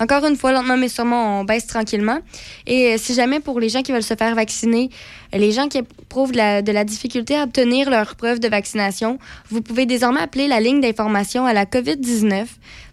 encore 0.00 0.24
une 0.24 0.36
fois, 0.36 0.52
lentement 0.52 0.76
mais 0.76 0.88
sûrement, 0.88 1.40
on 1.40 1.44
baisse 1.44 1.66
tranquillement. 1.66 2.18
Et 2.66 2.94
euh, 2.94 2.96
si 2.98 3.14
jamais 3.14 3.40
pour 3.40 3.58
les 3.60 3.68
gens 3.68 3.82
qui 3.82 3.92
veulent 3.92 4.02
se 4.02 4.14
faire 4.14 4.34
vacciner, 4.34 4.90
euh, 5.34 5.38
les 5.38 5.52
gens 5.52 5.68
qui 5.68 5.78
éprouvent 5.78 6.32
de 6.32 6.72
la, 6.72 6.84
difficulté 6.84 7.36
à 7.36 7.44
obtenir 7.44 7.90
leur 7.90 8.14
preuve 8.16 8.38
de 8.38 8.48
vaccination, 8.48 9.18
vous 9.50 9.60
pouvez 9.60 9.86
désormais 9.86 10.20
appeler 10.20 10.46
la 10.46 10.60
ligne 10.60 10.80
d'information 10.80 11.46
à 11.46 11.52
la 11.52 11.64
COVID-19. 11.64 12.46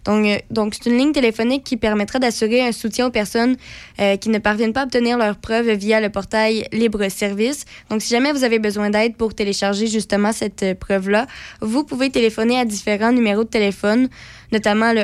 Donc, 0.04 0.26
euh, 0.26 0.38
donc 0.50 0.74
c'est 0.74 0.90
une 0.90 0.98
ligne 0.98 1.12
téléphonique 1.12 1.64
qui 1.64 1.76
permettra 1.76 2.18
d'assurer 2.18 2.66
un 2.66 2.72
soutien 2.72 3.06
aux 3.06 3.10
personnes 3.10 3.56
qui 4.20 4.28
ne 4.28 4.38
parviennent 4.38 4.74
pas 4.74 4.82
à 4.82 4.84
obtenir 4.84 5.16
leur 5.16 5.36
preuve 5.36 5.70
via 5.70 6.00
le 6.00 6.10
portail 6.10 6.68
Libre 6.70 7.08
Service. 7.08 7.64
Donc, 7.88 8.02
si 8.02 8.10
jamais 8.10 8.32
vous 8.32 8.44
avez 8.44 8.58
besoin 8.58 8.90
d'aide 8.90 9.16
pour 9.16 9.34
télécharger 9.34 9.86
justement 9.86 10.32
cette 10.32 10.78
preuve-là, 10.78 11.26
vous 11.62 11.82
pouvez 11.82 12.10
téléphoner 12.10 12.58
à 12.58 12.66
différents 12.66 13.12
numéros 13.12 13.44
de 13.44 13.48
téléphone, 13.48 14.08
notamment 14.52 14.92
le 14.92 15.02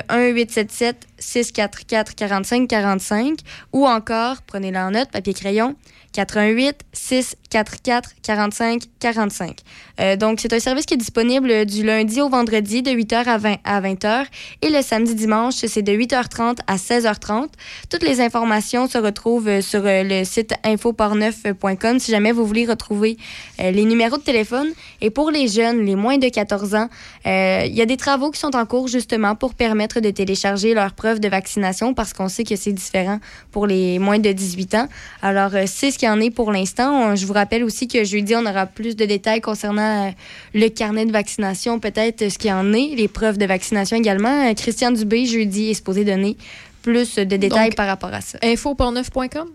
1-877-644-4545 1.19 3.39
ou 3.73 3.87
encore, 3.87 4.43
prenez-le 4.43 4.79
en 4.79 4.91
note, 4.93 5.11
papier-crayon, 5.11 5.75
88 6.13 6.77
644 6.93 8.11
45 8.23 8.83
45. 8.99 9.59
Euh, 10.01 10.17
donc, 10.17 10.41
c'est 10.41 10.53
un 10.53 10.61
service 10.61 10.87
qui 10.87 10.95
est 10.95 10.99
disponible 10.99 11.67
du 11.67 11.85
lundi 11.85 12.21
au 12.21 12.29
vendredi 12.29 12.83
de 12.83 12.91
8h 12.91 13.27
à 13.27 13.39
20, 13.39 13.57
à 13.65 13.81
20h 13.81 14.27
et 14.63 14.71
le 14.71 14.83
samedi 14.83 15.15
dimanche, 15.15 15.55
c'est 15.55 15.83
de 15.83 15.93
8h30 15.93 16.59
à 16.67 16.77
16h30. 16.77 17.49
Toutes 17.91 18.03
les 18.03 18.21
informations 18.21 18.89
se 18.89 18.99
retrouvent 18.99 19.49
euh, 19.49 19.61
sur 19.61 19.83
euh, 19.85 20.03
le 20.03 20.25
site 20.25 20.55
infoporneuf.com 20.65 21.99
si 21.99 22.11
jamais 22.11 22.33
vous 22.33 22.47
voulez 22.47 22.67
retrouver 22.67 23.17
euh, 23.61 23.71
les 23.71 23.85
numéros 23.85 24.19
de 24.19 24.23
téléphone. 24.23 24.69
Et 25.01 25.11
pour 25.11 25.31
les 25.31 25.49
jeunes, 25.49 25.85
les 25.85 25.97
moins 25.97 26.19
de 26.19 26.29
14 26.29 26.75
ans, 26.75 26.89
il 27.25 27.75
y 27.75 27.83
a 27.83 27.87
des 27.87 27.97
travaux 27.97 28.31
qui 28.31 28.39
sont 28.39 28.55
en 28.55 28.67
cours 28.67 28.89
justement 28.89 29.32
pour 29.35 29.55
permettre 29.55 30.01
de 30.01 30.11
télécharger 30.11 30.75
leur 30.75 30.93
preuve 30.93 31.21
de 31.21 31.29
vaccination 31.29 31.95
parce 31.95 32.13
qu'on 32.13 32.29
sait 32.29 32.45
que 32.45 32.57
c'est 32.57 32.73
différent 32.73 33.19
pour 33.51 33.67
les 33.67 33.99
moins 33.99 34.19
de 34.19 34.33
18 34.33 34.75
ans. 34.75 34.89
Alors, 35.23 35.55
euh, 35.55 35.65
c'est 35.67 35.91
ce 35.91 35.99
qu'il 35.99 36.09
y 36.09 36.11
en 36.11 36.21
est 36.21 36.31
pour 36.31 36.53
l'instant. 36.53 37.15
Je 37.17 37.27
vous 37.27 37.33
rappelle 37.33 37.65
aussi 37.65 37.89
que 37.89 38.05
jeudi, 38.05 38.35
on 38.37 38.47
aura 38.47 38.67
plus 38.67 38.97
de 38.97 39.05
détails 39.05 39.41
concernant 39.41 40.09
euh, 40.09 40.11
le 40.55 40.69
carnet 40.69 41.07
de 41.07 41.13
vaccination, 41.13 41.79
peut-être 41.79 42.23
euh, 42.23 42.31
ce 42.31 42.39
qu'il 42.39 42.53
en 42.53 42.73
est, 42.73 42.95
les 42.97 43.09
preuves 43.09 43.39
de 43.39 43.47
vaccination 43.47 43.97
également. 43.97 44.53
Christian 44.55 44.91
Dubé, 44.91 45.27
jeudi, 45.27 45.71
est 45.71 45.75
supposé 45.75 46.05
donner 46.05 46.37
plus 46.83 47.17
de 47.17 47.37
détails 47.37 47.71
Donc, 47.71 47.77
par 47.77 47.87
rapport 47.87 48.13
à 48.13 48.21
ça. 48.21 48.39
Infoportneuf.com? 48.43 49.49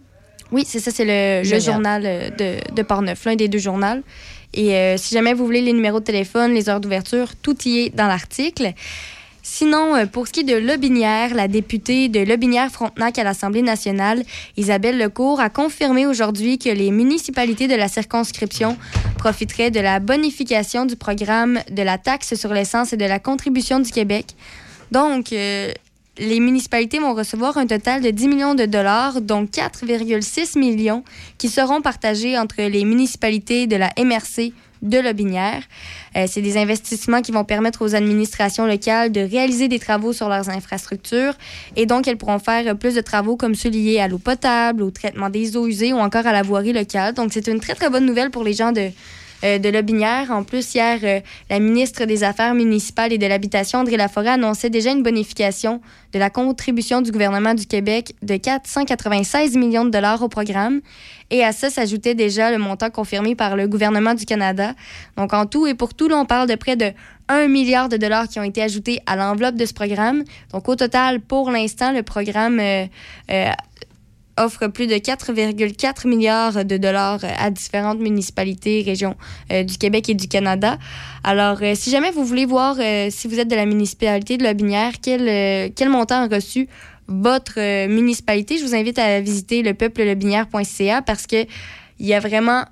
Oui, 0.52 0.63
c'est 0.66 0.80
ça, 0.80 0.92
c'est 0.92 1.44
le, 1.44 1.60
journal 1.60 2.04
de, 2.38 2.74
de 2.74 2.82
Portneuf, 2.82 3.26
l'un 3.26 3.36
des 3.36 3.50
deux 3.50 3.58
journaux. 3.60 4.02
Et 4.54 4.76
euh, 4.76 4.98
si 4.98 5.13
jamais 5.13 5.34
vous 5.34 5.46
voulez 5.46 5.62
les 5.62 5.74
numéros 5.74 6.00
de 6.00 6.06
téléphone, 6.06 6.54
les 6.54 6.70
heures 6.70 6.80
d'ouverture, 6.80 7.36
tout 7.42 7.56
y 7.66 7.80
est 7.80 7.96
dans 7.96 8.08
l'article. 8.08 8.74
Sinon, 9.50 9.96
euh, 9.96 10.06
pour 10.08 10.28
ce 10.28 10.34
qui 10.34 10.42
est 10.42 10.44
de 10.44 10.58
Lobinière, 10.58 11.34
la 11.34 11.48
députée 11.48 12.10
de 12.10 12.20
Lobinière-Frontenac 12.20 13.18
à 13.18 13.24
l'Assemblée 13.24 13.62
nationale, 13.62 14.24
Isabelle 14.58 14.98
Lecourt, 14.98 15.40
a 15.40 15.50
confirmé 15.50 16.06
aujourd'hui 16.06 16.60
que 16.60 16.68
les 16.68 16.92
municipalités 16.92 17.70
de 17.70 17.76
la 17.76 17.88
circonscription 17.88 18.78
profiteraient 19.18 19.72
de 19.72 19.80
la 19.80 20.02
bonification 20.02 20.86
du 20.86 20.98
programme 20.98 21.62
de 21.72 21.82
la 21.82 21.98
taxe 21.98 22.36
sur 22.36 22.54
l'essence 22.54 22.92
et 22.92 22.98
de 22.98 23.06
la 23.06 23.20
contribution 23.20 23.80
du 23.80 23.90
Québec. 23.90 24.36
Donc, 24.92 25.32
euh, 25.32 25.72
les 26.18 26.42
municipalités 26.42 27.00
vont 27.00 27.14
recevoir 27.14 27.58
un 27.58 27.68
total 27.68 28.02
de 28.02 28.10
10 28.10 28.28
millions 28.28 28.54
de 28.54 28.66
dollars, 28.66 29.22
dont 29.22 29.46
4,6 29.46 30.60
millions 30.60 31.06
qui 31.38 31.48
seront 31.48 31.82
partagés 31.82 32.38
entre 32.38 32.62
les 32.64 32.84
municipalités 32.84 33.66
de 33.66 33.78
la 33.78 33.94
MRC 33.98 34.52
de 34.82 34.98
Lobinière. 35.00 35.63
Euh, 36.16 36.26
c'est 36.28 36.42
des 36.42 36.58
investissements 36.58 37.22
qui 37.22 37.32
vont 37.32 37.44
permettre 37.44 37.84
aux 37.84 37.96
administrations 37.96 38.66
locales 38.66 39.12
de 39.12 39.22
réaliser 39.22 39.68
des 39.68 39.80
travaux 39.80 40.13
sur 40.13 40.30
leurs 40.30 40.50
infrastructures 40.50 41.34
et 41.76 41.86
donc 41.86 42.08
elles 42.08 42.18
pourront 42.18 42.40
faire 42.40 42.68
euh, 42.68 42.74
plus 42.74 42.96
de 42.96 43.02
travaux 43.02 43.36
comme 43.36 43.56
ceux 43.56 43.70
liés 43.70 44.00
à 44.00 44.08
l'eau 44.08 44.18
potable, 44.18 44.84
au 44.84 44.92
traitement 44.92 45.30
des 45.30 45.58
eaux 45.58 45.68
usées 45.68 45.94
ou 45.94 45.98
encore 45.98 46.26
à 46.28 46.32
la 46.32 46.44
voirie 46.44 46.74
locale. 46.74 47.13
Donc 47.13 47.32
c'est 47.34 47.48
une 47.48 47.60
très 47.60 47.76
très 47.76 47.90
bonne 47.90 48.06
nouvelle 48.06 48.32
pour 48.32 48.44
les 48.44 48.54
gens 48.54 48.72
de 48.72 48.90
euh, 49.43 49.60
de 49.60 49.69
Lobinière. 49.69 50.32
En 50.32 50.43
plus, 50.43 50.73
hier, 50.73 51.00
euh, 51.04 51.19
la 51.50 51.60
ministre 51.60 52.06
des 52.06 52.23
Affaires 52.23 52.54
municipales 52.56 53.13
et 53.13 53.17
de 53.17 53.28
l'Habitation, 53.28 53.80
André 53.80 53.97
Laforêt, 53.97 54.30
annonçait 54.30 54.69
déjà 54.69 54.91
une 54.91 55.04
bonification 55.04 55.82
de 56.13 56.19
la 56.19 56.30
contribution 56.30 57.02
du 57.02 57.12
gouvernement 57.12 57.54
du 57.54 57.65
Québec 57.65 58.15
de 58.21 58.38
496 58.38 59.56
millions 59.56 59.86
de 59.86 59.91
dollars 59.91 60.21
au 60.23 60.28
programme. 60.28 60.82
Et 61.30 61.43
à 61.43 61.52
ça 61.52 61.69
s'ajoutait 61.69 62.15
déjà 62.15 62.52
le 62.52 62.58
montant 62.58 62.89
confirmé 62.89 63.36
par 63.36 63.56
le 63.56 63.67
gouvernement 63.67 64.13
du 64.13 64.26
Canada. 64.26 64.73
Donc, 65.17 65.34
en 65.34 65.45
tout 65.45 65.67
et 65.67 65.73
pour 65.73 65.93
tout, 65.93 66.08
là, 66.08 66.17
on 66.17 66.26
parle 66.26 66.47
de 66.47 66.56
près 66.56 66.76
de 66.76 66.91
1 67.28 67.47
milliard 67.47 67.89
de 67.89 67.97
dollars 67.97 68.28
qui 68.28 68.39
ont 68.39 68.43
été 68.43 68.62
ajoutés 68.62 69.02
à 69.06 69.15
l'enveloppe 69.15 69.56
de 69.56 69.65
ce 69.65 69.73
programme. 69.73 70.23
Donc, 70.54 70.67
au 70.69 70.76
total, 70.76 71.19
pour 71.19 71.52
l'instant, 71.52 71.91
le 71.91 72.04
programme 72.04 72.60
euh, 72.60 72.86
offre 74.38 74.67
plus 74.67 74.88
de 74.88 74.95
4,4 74.95 76.08
milliards 76.08 76.65
de 76.65 76.78
dollars 76.78 77.19
à 77.38 77.50
différentes 77.50 78.00
municipalités, 78.00 78.84
régions 78.86 79.15
euh, 79.52 79.63
du 79.63 79.78
Québec 79.78 80.10
et 80.10 80.13
du 80.13 80.28
Canada. 80.28 80.78
Alors, 81.23 81.58
euh, 81.62 81.73
si 81.76 81.89
jamais 81.89 82.12
vous 82.12 82.26
voulez 82.26 82.45
voir, 82.45 82.78
euh, 82.80 83.08
si 83.10 83.28
vous 83.28 83.39
êtes 83.39 83.47
de 83.47 83.56
la 83.56 83.65
municipalité 83.65 84.38
de 84.38 84.43
Lobinière, 84.43 84.93
quel, 85.02 85.28
euh, 85.28 85.69
quel 85.76 85.89
montant 85.89 86.23
a 86.23 86.28
reçu 86.28 86.67
votre 87.08 87.54
euh, 87.58 87.88
municipalité, 87.88 88.58
je 88.58 88.65
vous 88.65 88.76
invite 88.76 89.00
à 89.00 89.21
visiter 89.21 89.63
lepeuplelobinière.ca 89.63 91.02
parce 91.02 91.26
que 91.26 91.45
il 92.00 92.06
y 92.06 92.13
a 92.13 92.19
vraiment 92.19 92.63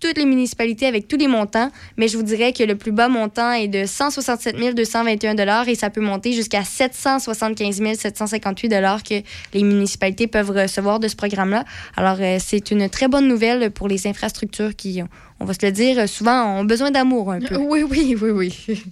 toutes 0.00 0.18
les 0.18 0.24
municipalités 0.24 0.86
avec 0.86 1.08
tous 1.08 1.16
les 1.16 1.26
montants, 1.26 1.70
mais 1.96 2.08
je 2.08 2.16
vous 2.16 2.22
dirais 2.22 2.52
que 2.52 2.62
le 2.62 2.76
plus 2.76 2.92
bas 2.92 3.08
montant 3.08 3.52
est 3.52 3.68
de 3.68 3.86
167 3.86 4.74
221 4.74 5.64
et 5.64 5.74
ça 5.74 5.90
peut 5.90 6.00
monter 6.00 6.32
jusqu'à 6.32 6.64
775 6.64 7.82
758 7.96 8.68
que 8.68 9.22
les 9.54 9.62
municipalités 9.62 10.26
peuvent 10.26 10.50
recevoir 10.50 11.00
de 11.00 11.08
ce 11.08 11.16
programme-là. 11.16 11.64
Alors, 11.96 12.18
euh, 12.20 12.38
c'est 12.40 12.70
une 12.70 12.88
très 12.88 13.08
bonne 13.08 13.28
nouvelle 13.28 13.70
pour 13.70 13.88
les 13.88 14.06
infrastructures 14.06 14.76
qui, 14.76 15.02
on 15.40 15.44
va 15.44 15.54
se 15.54 15.64
le 15.64 15.72
dire, 15.72 16.08
souvent 16.08 16.58
ont 16.58 16.64
besoin 16.64 16.90
d'amour 16.90 17.32
un 17.32 17.40
peu. 17.40 17.56
Oui, 17.56 17.82
oui, 17.82 18.16
oui, 18.20 18.30
oui. 18.30 18.82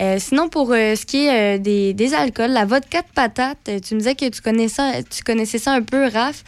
Euh, 0.00 0.16
sinon, 0.18 0.48
pour 0.48 0.72
euh, 0.72 0.94
ce 0.94 1.06
qui 1.06 1.24
est 1.24 1.56
euh, 1.56 1.58
des, 1.58 1.94
des 1.94 2.12
alcools, 2.12 2.50
la 2.50 2.66
vodka 2.66 3.00
de 3.00 3.06
patate, 3.14 3.70
tu 3.82 3.94
me 3.94 4.00
disais 4.00 4.14
que 4.14 4.28
tu 4.28 4.42
connaissais 4.42 4.74
ça, 4.74 4.92
tu 5.02 5.22
connaissais 5.22 5.58
ça 5.58 5.72
un 5.72 5.82
peu, 5.82 6.08
Raph. 6.08 6.44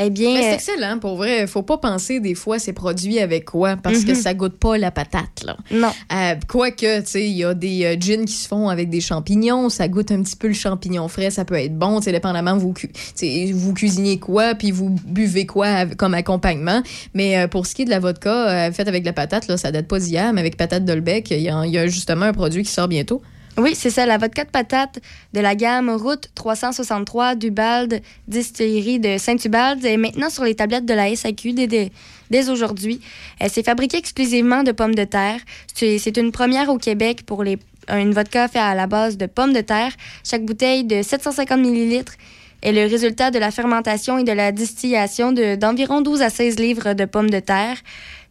Eh 0.00 0.10
bien, 0.10 0.36
c'est 0.40 0.50
euh, 0.50 0.54
excellent, 0.54 0.98
pour 1.00 1.16
vrai. 1.16 1.46
Faut 1.46 1.62
pas 1.62 1.78
penser 1.78 2.20
des 2.20 2.34
fois 2.34 2.58
ces 2.58 2.72
produits 2.72 3.18
avec 3.18 3.44
quoi, 3.46 3.76
parce 3.76 4.04
que 4.04 4.10
Mhm. 4.12 4.14
ça 4.16 4.34
goûte 4.34 4.56
pas 4.58 4.78
la 4.78 4.90
patate, 4.90 5.42
là. 5.44 5.56
Non. 5.72 5.90
Euh, 6.12 6.34
Quoique, 6.48 7.00
tu 7.00 7.06
sais, 7.06 7.26
il 7.28 7.36
y 7.36 7.44
a 7.44 7.52
des 7.54 7.84
euh, 7.84 7.96
gins 7.98 8.24
qui 8.24 8.32
se 8.34 8.46
font 8.46 8.68
avec 8.68 8.90
des 8.90 9.00
champignons, 9.00 9.68
ça 9.68 9.88
goûte 9.88 10.12
un 10.12 10.22
petit 10.22 10.36
peu 10.36 10.46
le 10.48 10.54
champignon 10.54 11.08
frais, 11.08 11.30
ça 11.30 11.44
peut 11.44 11.56
être 11.56 11.76
bon, 11.76 11.98
tu 11.98 12.04
sais, 12.04 12.12
dépendamment 12.12 12.56
vous, 12.56 12.72
cu- 12.72 12.90
vous 13.52 13.74
cuisinez 13.74 14.18
quoi, 14.18 14.54
puis 14.54 14.70
vous 14.70 14.90
buvez 15.04 15.46
quoi 15.46 15.86
comme 15.86 16.14
accompagnement. 16.14 16.82
Mais 17.14 17.36
euh, 17.38 17.48
pour 17.48 17.66
ce 17.66 17.74
qui 17.74 17.82
est 17.82 17.86
de 17.86 17.90
la 17.90 17.98
vodka 18.00 18.70
faite 18.72 18.86
avec 18.88 19.04
la 19.04 19.12
patate, 19.12 19.48
là, 19.48 19.56
ça 19.56 19.72
date 19.72 19.88
pas 19.88 19.98
d'hier, 19.98 20.32
mais 20.32 20.40
avec 20.40 20.56
patate 20.56 20.84
Dolbec, 20.84 21.30
il 21.30 21.40
y, 21.40 21.48
a- 21.48 21.66
il 21.66 21.72
y 21.72 21.78
a 21.78 21.86
justement 21.88 22.26
un 22.26 22.32
produit 22.32 22.62
qui 22.62 22.70
sort 22.70 22.88
bientôt. 22.88 23.20
Oui, 23.58 23.74
c'est 23.74 23.90
ça, 23.90 24.06
la 24.06 24.18
vodka 24.18 24.44
de 24.44 24.50
patate 24.50 25.00
de 25.32 25.40
la 25.40 25.56
gamme 25.56 25.90
Route 25.90 26.28
363 26.36 27.34
d'Ubald, 27.34 28.00
distillerie 28.28 29.00
de 29.00 29.18
Saint-Ubald, 29.18 29.84
est 29.84 29.96
maintenant 29.96 30.30
sur 30.30 30.44
les 30.44 30.54
tablettes 30.54 30.86
de 30.86 30.94
la 30.94 31.14
SAQ 31.14 31.54
dès, 31.54 31.90
dès, 32.30 32.50
aujourd'hui. 32.50 33.00
Euh, 33.42 33.46
C'est 33.50 33.64
fabriqué 33.64 33.96
exclusivement 33.96 34.62
de 34.62 34.70
pommes 34.70 34.94
de 34.94 35.02
terre. 35.04 35.40
C'est 35.74 36.16
une 36.16 36.30
première 36.30 36.68
au 36.68 36.78
Québec 36.78 37.24
pour 37.26 37.42
une 37.42 38.12
vodka 38.12 38.46
faite 38.46 38.62
à 38.62 38.76
la 38.76 38.86
base 38.86 39.16
de 39.16 39.26
pommes 39.26 39.52
de 39.52 39.60
terre. 39.60 39.92
Chaque 40.22 40.44
bouteille 40.44 40.84
de 40.84 41.02
750 41.02 41.58
ml 41.58 42.04
est 42.62 42.72
le 42.72 42.86
résultat 42.88 43.30
de 43.32 43.38
la 43.40 43.50
fermentation 43.50 44.18
et 44.18 44.24
de 44.24 44.32
la 44.32 44.52
distillation 44.52 45.32
de- 45.32 45.56
d'environ 45.56 46.00
12 46.00 46.22
à 46.22 46.30
16 46.30 46.58
livres 46.60 46.92
de 46.92 47.04
pommes 47.06 47.30
de 47.30 47.38
terre. 47.40 47.76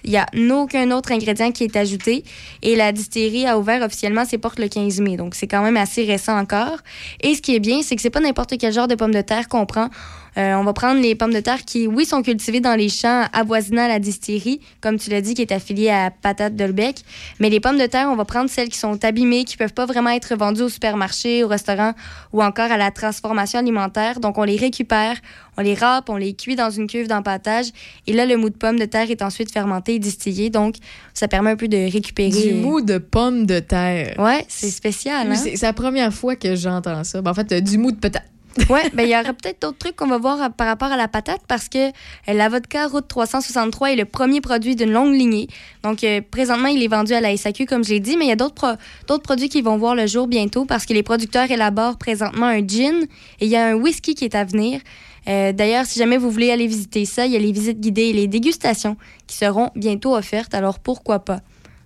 Il 0.03 0.12
n'y 0.12 0.17
a 0.17 0.25
aucun 0.55 0.91
autre 0.91 1.12
ingrédient 1.12 1.51
qui 1.51 1.63
est 1.63 1.75
ajouté. 1.75 2.23
Et 2.62 2.75
la 2.75 2.91
distillerie 2.91 3.45
a 3.45 3.57
ouvert 3.57 3.81
officiellement 3.81 4.25
ses 4.25 4.38
portes 4.38 4.60
le 4.60 4.67
15 4.67 4.99
mai. 5.01 5.17
Donc, 5.17 5.36
c'est 5.36 5.47
quand 5.47 5.62
même 5.62 5.77
assez 5.77 6.05
récent 6.05 6.38
encore. 6.38 6.77
Et 7.21 7.36
ce 7.36 7.41
qui 7.41 7.55
est 7.55 7.60
bien, 7.60 7.81
c'est 7.81 7.95
que 7.95 8.01
c'est 8.01 8.10
pas 8.10 8.19
n'importe 8.19 8.57
quel 8.57 8.71
genre 8.71 8.88
de 8.88 8.95
pommes 8.95 9.13
de 9.13 9.21
terre 9.21 9.47
qu'on 9.47 9.65
prend. 9.65 9.89
Euh, 10.38 10.54
on 10.56 10.63
va 10.63 10.73
prendre 10.73 11.02
les 11.02 11.15
pommes 11.15 11.34
de 11.34 11.39
terre 11.39 11.65
qui, 11.65 11.88
oui, 11.88 12.06
sont 12.06 12.21
cultivées 12.21 12.60
dans 12.60 12.76
les 12.76 12.89
champs 12.89 13.26
avoisinant 13.34 13.88
la 13.88 14.00
distillerie, 14.00 14.62
comme 14.82 14.97
tu 14.97 15.10
l'as 15.10 15.21
dit, 15.21 15.34
qui 15.34 15.41
est 15.41 15.52
affiliée 15.52 15.89
à 15.89 16.12
Patate 16.12 16.56
Dolbec. 16.56 17.02
Mais 17.39 17.50
les 17.50 17.60
pommes 17.60 17.78
de 17.78 17.86
terre, 17.86 18.10
on 18.12 18.15
va 18.15 18.26
prendre 18.26 18.50
celles 18.50 18.69
qui 18.69 18.78
sont 18.78 19.04
abîmées, 19.04 19.45
qui 19.45 19.58
peuvent 19.58 19.73
pas 19.73 19.86
vraiment 19.86 20.12
être 20.12 20.36
vendues 20.36 20.62
au 20.62 20.69
supermarché, 20.69 21.43
au 21.43 21.47
restaurant 21.47 21.93
ou 22.34 22.43
encore 22.43 22.71
à 22.71 22.78
la 22.78 22.91
transformation 22.91 23.60
alimentaire. 23.60 24.19
Donc, 24.19 24.38
on 24.38 24.43
les 24.43 24.58
récupère, 24.58 25.17
on 25.58 25.62
les 25.62 25.73
râpe, 25.73 26.10
on 26.10 26.17
les 26.17 26.34
cuit 26.34 26.56
dans 26.56 26.69
une 26.69 26.88
cuve 26.88 27.08
d'empâtage. 27.08 27.67
Et 28.06 28.13
là, 28.13 28.26
le 28.26 28.38
mou 28.38 28.50
de 28.50 28.56
pomme 28.56 28.78
de 28.78 28.86
terre 28.86 29.10
est 29.10 29.23
ensuite 29.23 29.52
fermenté 29.52 29.95
et 29.95 30.00
distillé. 30.00 30.50
Donc, 30.52 30.76
ça 31.13 31.28
permet 31.28 31.52
un 31.52 31.56
peu 31.56 31.67
de 31.67 31.91
récupérer. 31.91 32.50
Du 32.50 32.54
mou 32.54 32.82
de 32.82 33.00
pomme 33.00 33.47
de 33.47 33.60
terre. 33.60 34.15
Ouais, 34.19 34.45
c'est 34.47 34.69
spécial. 34.69 35.32
Hein? 35.32 35.36
C'est 35.36 35.58
c'est 35.58 35.65
la 35.65 35.73
première 35.73 36.13
fois 36.13 36.36
que 36.36 36.56
j'entends 36.56 37.04
ça. 37.04 37.21
Ben, 37.21 37.32
en 37.32 37.34
fait, 37.34 37.52
euh, 37.52 37.62
du 37.62 37.78
mou 37.78 37.91
de 37.91 37.97
patate. 37.97 38.23
Ouais, 38.70 38.89
ben 38.93 39.04
il 39.04 39.10
y 39.10 39.13
aura 39.13 39.34
peut-être 39.34 39.62
d'autres 39.62 39.78
trucs 39.78 39.96
qu'on 39.96 40.08
va 40.08 40.17
voir 40.17 40.41
à- 40.41 40.50
par 40.50 40.67
rapport 40.67 40.91
à 40.91 40.98
la 40.98 41.08
patate 41.08 41.41
parce 41.48 41.70
que 41.70 41.88
euh, 41.89 41.91
la 42.34 42.50
vodka 42.50 42.88
Route 42.88 43.08
363 43.08 43.91
est 43.91 43.96
le 43.96 44.06
premier 44.06 44.41
produit 44.41 44.76
d'une 44.76 44.91
longue 44.91 45.13
lignée. 45.13 45.48
Donc 45.84 46.04
euh, 46.04 46.22
présentement, 46.32 46.67
il 46.67 46.82
est 46.84 46.88
vendu 46.88 47.13
à 47.13 47.22
la 47.22 47.36
SAQ 47.38 47.65
comme 47.65 47.84
je 47.84 47.89
l'ai 47.91 48.00
dit, 48.00 48.17
mais 48.17 48.26
il 48.26 48.30
y 48.30 48.32
a 48.32 48.36
d'autres 48.36 48.56
pro- 48.56 48.78
d'autres 49.08 49.24
produits 49.24 49.50
qui 49.50 49.62
vont 49.62 49.78
voir 49.78 49.96
le 49.96 50.08
jour 50.08 50.28
bientôt 50.28 50.65
parce 50.65 50.86
que 50.86 50.93
les 50.93 51.04
producteurs 51.04 51.50
élaborent 51.52 51.98
présentement 51.98 52.48
un 52.48 52.65
gin 52.65 53.04
et 53.39 53.46
il 53.46 53.50
y 53.50 53.56
a 53.56 53.67
un 53.67 53.74
whisky 53.76 54.15
qui 54.15 54.26
est 54.26 54.36
à 54.36 54.43
venir. 54.43 54.82
Euh, 55.30 55.52
D'ailleurs, 55.52 55.86
si 55.86 56.00
jamais 56.00 56.17
vous 56.17 56.32
voulez 56.32 56.52
aller 56.52 56.67
visiter 56.67 57.06
ça, 57.06 57.26
il 57.26 57.34
y 57.34 57.36
a 57.36 57.39
les 57.39 57.52
visites 57.52 57.80
guidées 57.80 58.04
et 58.08 58.13
les 58.13 58.28
dégustations 58.28 58.96
qui 59.28 59.36
seront 59.38 59.70
bientôt 59.76 60.15
offertes. 60.15 60.54
Alors 60.54 60.80
pourquoi 60.80 61.20
pas? 61.20 61.41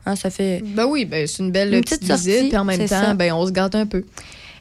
Hein, 0.06 0.16
ça 0.16 0.30
fait 0.30 0.64
Ben 0.66 0.86
oui, 0.86 1.06
ben 1.06 1.28
c'est 1.28 1.44
une 1.44 1.52
belle 1.52 1.74
Une 1.74 1.82
petite, 1.82 2.00
petite 2.02 2.12
visite, 2.14 2.34
sortie, 2.34 2.50
puis 2.50 2.58
en 2.58 2.66
même 2.66 2.88
temps, 2.88 3.16
ben 3.16 3.34
on 3.34 3.46
se 3.46 3.52
gâte 3.52 3.76
un 3.76 3.86
peu. 3.86 4.04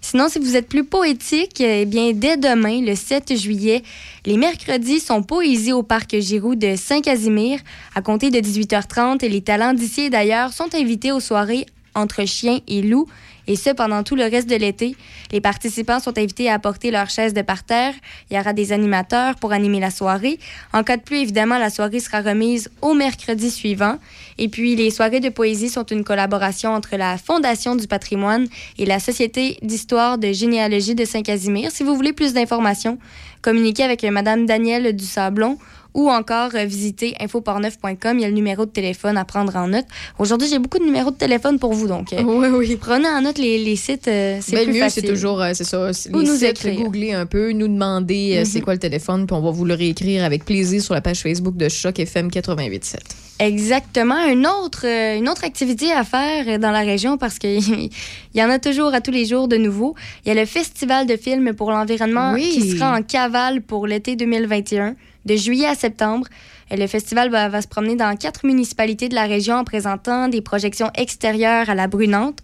Sinon, 0.02 0.28
si 0.28 0.38
vous 0.38 0.56
êtes 0.56 0.68
plus 0.68 0.84
poétique, 0.84 1.60
eh 1.60 1.84
bien, 1.84 2.12
dès 2.14 2.36
demain, 2.36 2.80
le 2.80 2.94
7 2.94 3.36
juillet, 3.36 3.82
les 4.24 4.38
mercredis 4.38 4.98
sont 4.98 5.22
poésie 5.22 5.72
au 5.72 5.82
parc 5.82 6.18
Giroux 6.18 6.54
de 6.54 6.74
Saint-Casimir. 6.74 7.60
À 7.94 8.00
compter 8.00 8.30
de 8.30 8.38
18h30, 8.38 9.26
les 9.28 9.42
talents 9.42 9.74
d'ici 9.74 10.08
d'ailleurs 10.08 10.52
sont 10.52 10.74
invités 10.74 11.12
aux 11.12 11.20
soirées 11.20 11.66
entre 11.94 12.24
chiens 12.24 12.60
et 12.66 12.82
loups, 12.82 13.08
et 13.50 13.56
ce 13.56 13.70
pendant 13.70 14.04
tout 14.04 14.14
le 14.14 14.22
reste 14.22 14.48
de 14.48 14.54
l'été. 14.54 14.94
Les 15.32 15.40
participants 15.40 15.98
sont 15.98 16.16
invités 16.16 16.48
à 16.48 16.54
apporter 16.54 16.92
leurs 16.92 17.10
chaises 17.10 17.34
de 17.34 17.42
parterre. 17.42 17.94
Il 18.30 18.36
y 18.36 18.40
aura 18.40 18.52
des 18.52 18.70
animateurs 18.70 19.34
pour 19.34 19.50
animer 19.50 19.80
la 19.80 19.90
soirée. 19.90 20.38
En 20.72 20.84
cas 20.84 20.96
de 20.96 21.02
pluie, 21.02 21.22
évidemment, 21.22 21.58
la 21.58 21.68
soirée 21.68 21.98
sera 21.98 22.20
remise 22.20 22.70
au 22.80 22.94
mercredi 22.94 23.50
suivant. 23.50 23.96
Et 24.38 24.48
puis, 24.48 24.76
les 24.76 24.90
soirées 24.90 25.18
de 25.18 25.30
poésie 25.30 25.68
sont 25.68 25.84
une 25.84 26.04
collaboration 26.04 26.70
entre 26.70 26.96
la 26.96 27.18
Fondation 27.18 27.74
du 27.74 27.88
patrimoine 27.88 28.46
et 28.78 28.86
la 28.86 29.00
Société 29.00 29.58
d'histoire 29.62 30.16
de 30.16 30.30
généalogie 30.30 30.94
de 30.94 31.04
Saint-Casimir. 31.04 31.72
Si 31.72 31.82
vous 31.82 31.96
voulez 31.96 32.12
plus 32.12 32.32
d'informations, 32.32 32.98
communiquez 33.42 33.82
avec 33.82 34.04
Madame 34.04 34.46
Danielle 34.46 34.94
Dusablon 34.94 35.58
ou 35.94 36.11
encore 36.11 36.50
euh, 36.55 36.64
visiter 36.64 37.14
infoportneuf.com. 37.20 38.18
Il 38.18 38.20
y 38.20 38.24
a 38.24 38.29
le 38.29 38.35
numéro 38.35 38.64
de 38.66 38.70
téléphone 38.70 39.16
à 39.16 39.24
prendre 39.24 39.55
en 39.57 39.68
note. 39.68 39.87
Aujourd'hui, 40.18 40.48
j'ai 40.48 40.59
beaucoup 40.59 40.79
de 40.79 40.85
numéros 40.85 41.11
de 41.11 41.16
téléphone 41.16 41.59
pour 41.59 41.72
vous, 41.72 41.87
donc 41.88 42.12
euh, 42.12 42.22
Oui, 42.22 42.48
oui. 42.48 42.76
prenez 42.81 43.09
en 43.09 43.22
note 43.22 43.38
les, 43.38 43.59
les 43.62 43.76
sites. 43.76 44.09
euh, 44.09 44.38
c'est 44.40 44.57
Ben, 44.57 44.64
plus 44.68 44.81
mieux, 44.81 44.88
c'est 44.88 45.03
toujours, 45.03 45.42
c'est 45.55 45.64
ça, 45.64 45.92
c'est 45.92 46.14
Ou 46.14 46.20
les 46.20 46.26
nous 46.26 46.37
sites, 46.37 46.66
googler 46.76 47.12
un 47.12 47.26
peu, 47.26 47.53
nous 47.53 47.68
demander 47.68 48.35
euh, 48.37 48.40
Mhm. 48.40 48.44
c'est 48.46 48.61
quoi 48.61 48.74
le 48.74 48.79
téléphone, 48.79 49.26
puis 49.26 49.35
on 49.37 49.40
va 49.42 49.50
vous 49.50 49.64
le 49.64 49.74
réécrire 49.74 50.24
avec 50.24 50.44
plaisir 50.44 50.81
sur 50.83 50.94
la 50.94 51.00
page 51.00 51.20
Facebook 51.20 51.57
de 51.57 51.68
Choc 51.68 51.98
FM 51.98 52.29
88.7. 52.29 52.96
Exactement. 53.40 54.26
Une 54.26 54.46
autre, 54.46 54.85
une 54.85 55.29
autre 55.29 55.44
activité 55.44 55.92
à 55.92 56.05
faire 56.05 56.59
dans 56.59 56.70
la 56.70 56.81
région 56.81 57.16
parce 57.16 57.38
qu'il 57.38 57.61
y 58.35 58.42
en 58.42 58.50
a 58.50 58.59
toujours 58.59 58.92
à 58.94 59.00
tous 59.00 59.11
les 59.11 59.24
jours 59.24 59.48
de 59.48 59.57
nouveau. 59.57 59.94
Il 60.24 60.29
y 60.29 60.31
a 60.31 60.40
le 60.40 60.46
Festival 60.46 61.07
de 61.07 61.16
films 61.16 61.55
pour 61.55 61.70
l'environnement 61.70 62.33
Oui. 62.35 62.50
qui 62.53 62.70
sera 62.70 62.96
en 62.98 63.03
cavale 63.03 63.62
pour 63.62 63.87
l'été 63.87 64.14
2021, 64.14 64.94
de 65.24 65.37
juillet 65.37 65.66
à 65.66 65.74
septembre. 65.74 66.26
Le 66.70 66.87
festival 66.87 67.30
va, 67.30 67.61
se 67.61 67.68
promener 67.68 67.96
dans 67.96 68.16
quatre 68.16 68.46
municipalités 68.46 69.09
de 69.09 69.14
la 69.14 69.26
région 69.26 69.56
en 69.56 69.64
présentant 69.64 70.28
des 70.28 70.40
projections 70.40 70.90
extérieures 70.94 71.68
à 71.68 71.74
la 71.74 71.88
Brunante. 71.88 72.40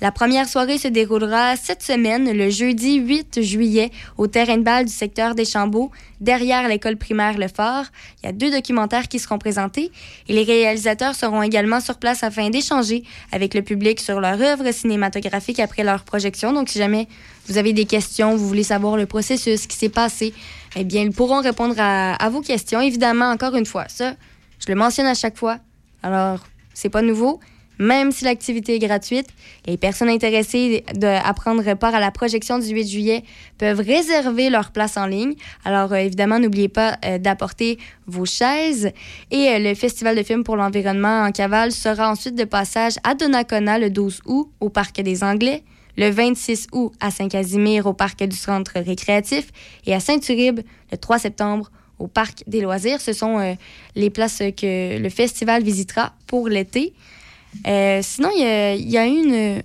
La 0.00 0.10
première 0.10 0.48
soirée 0.48 0.76
se 0.76 0.88
déroulera 0.88 1.56
cette 1.56 1.82
semaine, 1.82 2.30
le 2.36 2.50
jeudi 2.50 2.96
8 2.96 3.40
juillet, 3.42 3.90
au 4.18 4.26
terrain 4.26 4.58
de 4.58 4.62
balle 4.62 4.86
du 4.86 4.92
secteur 4.92 5.36
des 5.36 5.44
Chambeaux, 5.44 5.92
derrière 6.20 6.68
l'école 6.68 6.96
primaire 6.96 7.38
Le 7.38 7.46
Fort. 7.48 7.84
Il 8.22 8.26
y 8.26 8.28
a 8.28 8.32
deux 8.32 8.50
documentaires 8.50 9.06
qui 9.06 9.20
seront 9.20 9.38
présentés 9.38 9.92
et 10.28 10.32
les 10.32 10.42
réalisateurs 10.42 11.14
seront 11.14 11.42
également 11.42 11.80
sur 11.80 11.98
place 11.98 12.24
afin 12.24 12.50
d'échanger 12.50 13.04
avec 13.30 13.54
le 13.54 13.62
public 13.62 14.00
sur 14.00 14.20
leur 14.20 14.40
œuvre 14.40 14.72
cinématographique 14.72 15.60
après 15.60 15.84
leur 15.84 16.02
projection. 16.02 16.52
Donc, 16.52 16.70
si 16.70 16.78
jamais 16.78 17.06
vous 17.46 17.56
avez 17.56 17.72
des 17.72 17.84
questions, 17.84 18.36
vous 18.36 18.48
voulez 18.48 18.64
savoir 18.64 18.96
le 18.96 19.06
processus, 19.06 19.62
ce 19.62 19.68
qui 19.68 19.76
s'est 19.76 19.88
passé, 19.88 20.34
eh 20.76 20.84
bien, 20.84 21.02
ils 21.02 21.12
pourront 21.12 21.40
répondre 21.40 21.74
à, 21.78 22.28
vos 22.30 22.40
questions. 22.40 22.80
Évidemment, 22.80 23.30
encore 23.30 23.54
une 23.54 23.66
fois, 23.66 23.84
ça, 23.88 24.14
je 24.58 24.66
le 24.68 24.74
mentionne 24.74 25.06
à 25.06 25.14
chaque 25.14 25.36
fois. 25.36 25.58
Alors, 26.02 26.40
c'est 26.74 26.88
pas 26.88 27.02
nouveau. 27.02 27.40
Même 27.78 28.12
si 28.12 28.24
l'activité 28.24 28.76
est 28.76 28.78
gratuite, 28.78 29.26
les 29.66 29.76
personnes 29.76 30.08
intéressées 30.08 30.84
de, 30.94 31.06
à 31.06 31.34
prendre 31.34 31.74
part 31.74 31.94
à 31.94 31.98
la 31.98 32.12
projection 32.12 32.58
du 32.58 32.68
8 32.68 32.86
juillet 32.86 33.24
peuvent 33.58 33.80
réserver 33.80 34.48
leur 34.48 34.70
place 34.70 34.96
en 34.96 35.06
ligne. 35.06 35.34
Alors, 35.64 35.92
euh, 35.92 35.96
évidemment, 35.96 36.38
n'oubliez 36.38 36.68
pas 36.68 36.98
euh, 37.04 37.18
d'apporter 37.18 37.78
vos 38.06 38.26
chaises. 38.26 38.92
Et 39.32 39.48
euh, 39.48 39.58
le 39.58 39.74
Festival 39.74 40.16
de 40.16 40.22
films 40.22 40.44
pour 40.44 40.56
l'environnement 40.56 41.22
en 41.22 41.32
cavale 41.32 41.72
sera 41.72 42.10
ensuite 42.10 42.36
de 42.36 42.44
passage 42.44 42.94
à 43.02 43.14
Donnacona 43.14 43.78
le 43.80 43.90
12 43.90 44.20
août 44.26 44.50
au 44.60 44.68
Parc 44.68 45.00
des 45.00 45.24
Anglais, 45.24 45.64
le 45.96 46.10
26 46.10 46.68
août 46.72 46.92
à 47.00 47.10
Saint-Casimir 47.10 47.86
au 47.86 47.92
Parc 47.92 48.22
du 48.22 48.36
Centre 48.36 48.72
récréatif 48.76 49.50
et 49.86 49.94
à 49.94 50.00
Saint-Uribe 50.00 50.60
le 50.90 50.98
3 50.98 51.18
septembre 51.18 51.70
au 51.98 52.06
Parc 52.06 52.42
des 52.46 52.60
loisirs. 52.60 53.00
Ce 53.00 53.12
sont 53.12 53.38
euh, 53.38 53.54
les 53.94 54.10
places 54.10 54.38
que 54.56 54.98
le 54.98 55.08
festival 55.08 55.62
visitera 55.62 56.12
pour 56.26 56.48
l'été. 56.48 56.92
Euh, 57.66 58.00
sinon, 58.02 58.30
il 58.34 58.42
y 58.42 58.44
a, 58.44 58.74
il 58.74 58.90
y 58.90 58.98
a 58.98 59.06
une 59.06 59.62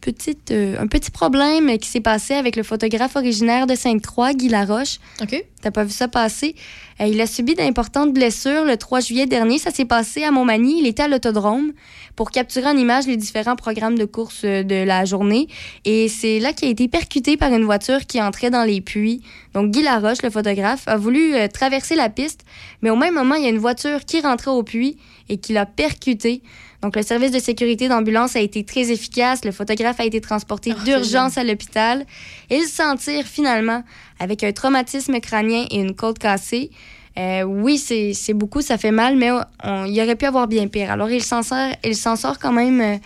petite, 0.00 0.50
euh, 0.52 0.76
un 0.78 0.86
petit 0.86 1.10
problème 1.10 1.76
qui 1.78 1.88
s'est 1.88 2.00
passé 2.00 2.34
avec 2.34 2.56
le 2.56 2.62
photographe 2.62 3.16
originaire 3.16 3.66
de 3.66 3.74
Sainte-Croix, 3.74 4.32
Guy 4.32 4.48
Laroche. 4.48 4.98
OK. 5.20 5.44
T'as 5.60 5.70
pas 5.70 5.84
vu 5.84 5.90
ça 5.90 6.08
passer? 6.08 6.54
Il 7.00 7.20
a 7.20 7.26
subi 7.26 7.54
d'importantes 7.54 8.12
blessures 8.12 8.64
le 8.64 8.76
3 8.76 9.00
juillet 9.00 9.26
dernier. 9.26 9.58
Ça 9.58 9.70
s'est 9.70 9.84
passé 9.84 10.22
à 10.22 10.30
Montmagny. 10.30 10.80
Il 10.80 10.86
était 10.86 11.02
à 11.02 11.08
l'autodrome 11.08 11.72
pour 12.18 12.32
capturer 12.32 12.66
en 12.66 12.76
image 12.76 13.06
les 13.06 13.16
différents 13.16 13.54
programmes 13.54 13.96
de 13.96 14.04
course 14.04 14.40
euh, 14.42 14.64
de 14.64 14.74
la 14.74 15.04
journée. 15.04 15.46
Et 15.84 16.08
c'est 16.08 16.40
là 16.40 16.52
qu'il 16.52 16.66
a 16.66 16.70
été 16.72 16.88
percuté 16.88 17.36
par 17.36 17.52
une 17.52 17.62
voiture 17.62 18.06
qui 18.06 18.20
entrait 18.20 18.50
dans 18.50 18.64
les 18.64 18.80
puits. 18.80 19.22
Donc, 19.54 19.70
Guy 19.70 19.84
Laroche, 19.84 20.22
le 20.24 20.30
photographe, 20.30 20.82
a 20.88 20.96
voulu 20.96 21.36
euh, 21.36 21.46
traverser 21.46 21.94
la 21.94 22.10
piste, 22.10 22.40
mais 22.82 22.90
au 22.90 22.96
même 22.96 23.14
moment, 23.14 23.36
il 23.36 23.44
y 23.44 23.46
a 23.46 23.50
une 23.50 23.58
voiture 23.58 24.04
qui 24.04 24.20
rentrait 24.20 24.50
au 24.50 24.64
puits 24.64 24.96
et 25.28 25.36
qui 25.36 25.52
l'a 25.52 25.64
percuté. 25.64 26.42
Donc, 26.82 26.96
le 26.96 27.02
service 27.02 27.30
de 27.30 27.38
sécurité 27.38 27.86
d'ambulance 27.86 28.34
a 28.34 28.40
été 28.40 28.64
très 28.64 28.90
efficace. 28.90 29.44
Le 29.44 29.52
photographe 29.52 30.00
a 30.00 30.04
été 30.04 30.20
transporté 30.20 30.74
d'urgence 30.84 31.38
à 31.38 31.44
l'hôpital. 31.44 32.04
Ils 32.50 32.66
s'en 32.66 32.96
tirent 32.96 33.28
finalement 33.28 33.84
avec 34.18 34.42
un 34.42 34.50
traumatisme 34.50 35.20
crânien 35.20 35.66
et 35.70 35.76
une 35.76 35.94
côte 35.94 36.18
cassée. 36.18 36.70
Euh, 37.18 37.42
oui, 37.42 37.78
c'est 37.78 38.34
beaucoup, 38.34 38.60
ça 38.62 38.78
fait 38.78 38.92
mal, 38.92 39.16
mais 39.16 39.30
on- 39.64 39.84
il 39.86 40.00
aurait 40.00 40.14
pu 40.16 40.24
avoir 40.26 40.46
bien 40.46 40.68
pire. 40.68 40.90
Alors, 40.92 41.10
il 41.10 41.22
s'en 41.22 41.42
sort, 41.42 41.72
il 41.84 41.96
s'en 41.96 42.14
sort 42.16 42.38
quand 42.38 42.52
même 42.52 42.80
euh, 42.80 42.96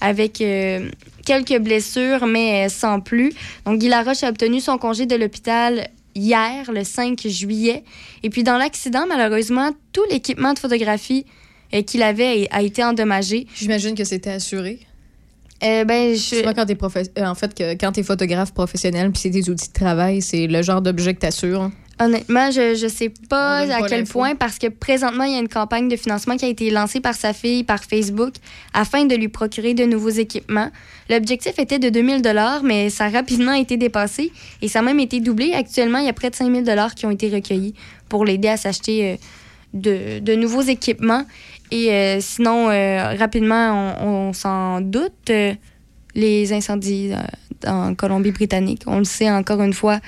avec 0.00 0.40
euh, 0.42 0.90
quelques 1.24 1.58
blessures, 1.58 2.26
mais 2.26 2.68
sans 2.68 3.00
plus. 3.00 3.32
Donc, 3.64 3.78
Guy 3.78 3.88
Laroche 3.88 4.22
a 4.24 4.28
obtenu 4.28 4.60
son 4.60 4.76
congé 4.76 5.06
de 5.06 5.14
l'hôpital 5.16 5.88
hier, 6.14 6.70
le 6.70 6.84
5 6.84 7.26
juillet. 7.26 7.82
Et 8.22 8.28
puis, 8.28 8.42
dans 8.42 8.58
l'accident, 8.58 9.06
malheureusement, 9.08 9.70
tout 9.92 10.02
l'équipement 10.10 10.52
de 10.52 10.58
photographie 10.58 11.24
euh, 11.72 11.80
qu'il 11.80 12.02
avait 12.02 12.48
a 12.50 12.60
été 12.60 12.84
endommagé. 12.84 13.46
J'imagine 13.54 13.94
que 13.94 14.04
c'était 14.04 14.30
assuré. 14.32 14.80
Euh, 15.64 15.84
ben, 15.84 16.14
je... 16.14 16.18
Souvent, 16.20 16.52
quand 16.54 16.66
t'es 16.66 16.76
en 17.22 17.34
fait, 17.34 17.54
que, 17.54 17.72
quand 17.74 17.92
t'es 17.92 18.02
photographe 18.02 18.52
professionnel 18.52 19.12
puis 19.12 19.20
c'est 19.20 19.30
des 19.30 19.48
outils 19.48 19.68
de 19.68 19.72
travail, 19.72 20.20
c'est 20.20 20.48
le 20.48 20.60
genre 20.60 20.82
d'objet 20.82 21.14
que 21.14 21.20
t'assures. 21.20 21.70
Honnêtement, 22.00 22.50
je 22.50 22.74
je 22.74 22.88
sais 22.88 23.12
pas 23.28 23.58
à 23.58 23.80
pas 23.80 23.88
quel 23.88 24.04
point 24.04 24.34
parce 24.34 24.58
que 24.58 24.66
présentement, 24.68 25.24
il 25.24 25.32
y 25.32 25.36
a 25.36 25.40
une 25.40 25.48
campagne 25.48 25.88
de 25.88 25.96
financement 25.96 26.36
qui 26.36 26.44
a 26.46 26.48
été 26.48 26.70
lancée 26.70 27.00
par 27.00 27.14
sa 27.14 27.32
fille 27.32 27.64
par 27.64 27.84
Facebook 27.84 28.34
afin 28.72 29.04
de 29.04 29.14
lui 29.14 29.28
procurer 29.28 29.74
de 29.74 29.84
nouveaux 29.84 30.08
équipements. 30.08 30.70
L'objectif 31.10 31.58
était 31.58 31.78
de 31.78 31.90
2000 31.90 32.22
dollars, 32.22 32.62
mais 32.62 32.90
ça 32.90 33.04
a 33.04 33.08
rapidement 33.10 33.52
été 33.52 33.76
dépassé 33.76 34.32
et 34.62 34.68
ça 34.68 34.80
a 34.80 34.82
même 34.82 35.00
été 35.00 35.20
doublé. 35.20 35.52
Actuellement, 35.52 35.98
il 35.98 36.06
y 36.06 36.08
a 36.08 36.12
près 36.12 36.30
de 36.30 36.34
5000 36.34 36.64
dollars 36.64 36.94
qui 36.94 37.06
ont 37.06 37.10
été 37.10 37.28
recueillis 37.28 37.74
pour 38.08 38.24
l'aider 38.24 38.48
à 38.48 38.56
s'acheter 38.56 39.12
euh, 39.12 39.16
de, 39.74 40.18
de 40.18 40.34
nouveaux 40.34 40.62
équipements. 40.62 41.24
Et 41.70 41.90
euh, 41.90 42.18
sinon, 42.20 42.68
euh, 42.68 43.14
rapidement, 43.18 43.94
on, 44.00 44.28
on 44.28 44.32
s'en 44.32 44.80
doute, 44.80 45.30
euh, 45.30 45.54
les 46.14 46.52
incendies 46.52 47.12
en 47.66 47.94
Colombie-Britannique. 47.94 48.82
On 48.86 48.98
le 48.98 49.04
sait 49.04 49.30
encore 49.30 49.62
une 49.62 49.72
fois, 49.72 49.98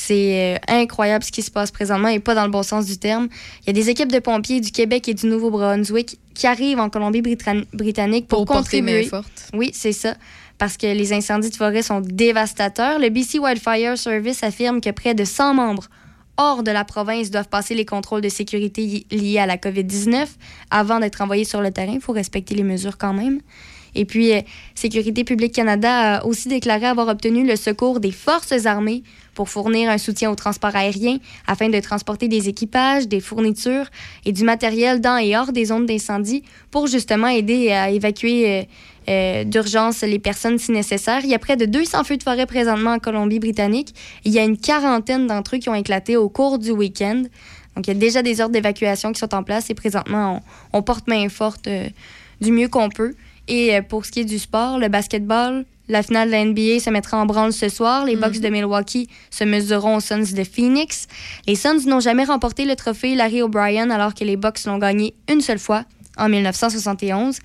c'est 0.00 0.54
euh, 0.54 0.58
incroyable 0.68 1.24
ce 1.24 1.32
qui 1.32 1.42
se 1.42 1.50
passe 1.50 1.70
présentement 1.70 2.08
et 2.08 2.20
pas 2.20 2.34
dans 2.34 2.44
le 2.44 2.50
bon 2.50 2.62
sens 2.62 2.86
du 2.86 2.98
terme. 2.98 3.28
Il 3.62 3.66
y 3.66 3.70
a 3.70 3.72
des 3.72 3.90
équipes 3.90 4.12
de 4.12 4.20
pompiers 4.20 4.60
du 4.60 4.70
Québec 4.70 5.08
et 5.08 5.14
du 5.14 5.26
Nouveau-Brunswick 5.26 6.18
qui 6.34 6.46
arrivent 6.46 6.78
en 6.78 6.88
Colombie-Britannique 6.88 8.28
pour, 8.28 8.44
Pour 8.44 8.54
main 8.54 8.60
contribuer. 8.62 9.04
forte. 9.04 9.48
Oui, 9.54 9.70
c'est 9.74 9.92
ça. 9.92 10.14
Parce 10.58 10.76
que 10.76 10.86
les 10.86 11.12
incendies 11.12 11.50
de 11.50 11.56
forêt 11.56 11.82
sont 11.82 12.00
dévastateurs. 12.00 12.98
Le 12.98 13.08
BC 13.10 13.38
Wildfire 13.38 13.96
Service 13.98 14.42
affirme 14.42 14.80
que 14.80 14.90
près 14.90 15.14
de 15.14 15.24
100 15.24 15.54
membres 15.54 15.88
hors 16.36 16.62
de 16.62 16.70
la 16.70 16.84
province 16.84 17.30
doivent 17.30 17.48
passer 17.48 17.74
les 17.74 17.84
contrôles 17.84 18.20
de 18.20 18.28
sécurité 18.28 18.82
li- 18.82 19.06
liés 19.10 19.38
à 19.38 19.46
la 19.46 19.56
COVID-19 19.56 20.26
avant 20.70 21.00
d'être 21.00 21.20
envoyés 21.20 21.44
sur 21.44 21.60
le 21.60 21.70
terrain. 21.72 21.94
Il 21.94 22.00
faut 22.00 22.12
respecter 22.12 22.54
les 22.54 22.62
mesures 22.62 22.98
quand 22.98 23.12
même. 23.12 23.40
Et 23.94 24.04
puis, 24.04 24.32
euh, 24.32 24.40
Sécurité 24.74 25.24
publique 25.24 25.52
Canada 25.52 26.18
a 26.18 26.24
aussi 26.24 26.46
déclaré 26.48 26.86
avoir 26.86 27.08
obtenu 27.08 27.44
le 27.46 27.56
secours 27.56 27.98
des 28.00 28.12
forces 28.12 28.66
armées 28.66 29.02
pour 29.38 29.48
fournir 29.48 29.88
un 29.88 29.98
soutien 29.98 30.32
au 30.32 30.34
transport 30.34 30.74
aérien 30.74 31.18
afin 31.46 31.68
de 31.68 31.78
transporter 31.78 32.26
des 32.26 32.48
équipages, 32.48 33.06
des 33.06 33.20
fournitures 33.20 33.86
et 34.24 34.32
du 34.32 34.42
matériel 34.42 35.00
dans 35.00 35.16
et 35.16 35.36
hors 35.36 35.52
des 35.52 35.66
zones 35.66 35.86
d'incendie 35.86 36.42
pour 36.72 36.88
justement 36.88 37.28
aider 37.28 37.70
à 37.70 37.88
évacuer 37.90 38.48
euh, 38.48 38.62
euh, 39.08 39.44
d'urgence 39.44 40.00
les 40.00 40.18
personnes 40.18 40.58
si 40.58 40.72
nécessaire. 40.72 41.20
Il 41.22 41.30
y 41.30 41.34
a 41.34 41.38
près 41.38 41.56
de 41.56 41.66
200 41.66 42.02
feux 42.02 42.16
de 42.16 42.24
forêt 42.24 42.46
présentement 42.46 42.94
en 42.94 42.98
Colombie-Britannique. 42.98 43.94
Il 44.24 44.32
y 44.32 44.40
a 44.40 44.42
une 44.42 44.58
quarantaine 44.58 45.28
d'entre 45.28 45.54
eux 45.54 45.58
qui 45.60 45.68
ont 45.68 45.76
éclaté 45.76 46.16
au 46.16 46.28
cours 46.28 46.58
du 46.58 46.72
week-end. 46.72 47.22
Donc, 47.76 47.86
il 47.86 47.90
y 47.90 47.90
a 47.92 47.94
déjà 47.94 48.22
des 48.22 48.40
ordres 48.40 48.54
d'évacuation 48.54 49.12
qui 49.12 49.20
sont 49.20 49.36
en 49.36 49.44
place 49.44 49.70
et 49.70 49.74
présentement, 49.74 50.42
on, 50.72 50.82
porte 50.82 51.06
main 51.06 51.28
forte 51.28 51.68
euh, 51.68 51.88
du 52.40 52.50
mieux 52.50 52.66
qu'on 52.66 52.88
peut. 52.88 53.14
Et 53.46 53.80
pour 53.82 54.04
ce 54.04 54.10
qui 54.10 54.20
est 54.20 54.24
du 54.24 54.40
sport, 54.40 54.80
le 54.80 54.88
basketball, 54.88 55.64
la 55.88 56.02
finale 56.02 56.28
de 56.28 56.32
la 56.32 56.44
NBA 56.44 56.80
se 56.80 56.90
mettra 56.90 57.18
en 57.18 57.26
branle 57.26 57.52
ce 57.52 57.68
soir. 57.68 58.04
Les 58.04 58.16
Bucks 58.16 58.40
de 58.40 58.48
Milwaukee 58.48 59.08
se 59.30 59.44
mesureront 59.44 59.96
aux 59.96 60.00
Suns 60.00 60.34
de 60.34 60.44
Phoenix. 60.44 61.06
Les 61.46 61.54
Suns 61.54 61.86
n'ont 61.86 62.00
jamais 62.00 62.24
remporté 62.24 62.64
le 62.64 62.76
trophée 62.76 63.14
Larry 63.14 63.42
O'Brien 63.42 63.90
alors 63.90 64.14
que 64.14 64.24
les 64.24 64.36
Bucks 64.36 64.64
l'ont 64.66 64.78
gagné 64.78 65.14
une 65.28 65.40
seule 65.40 65.58
fois 65.58 65.84
en 66.16 66.28
1971. 66.28 67.38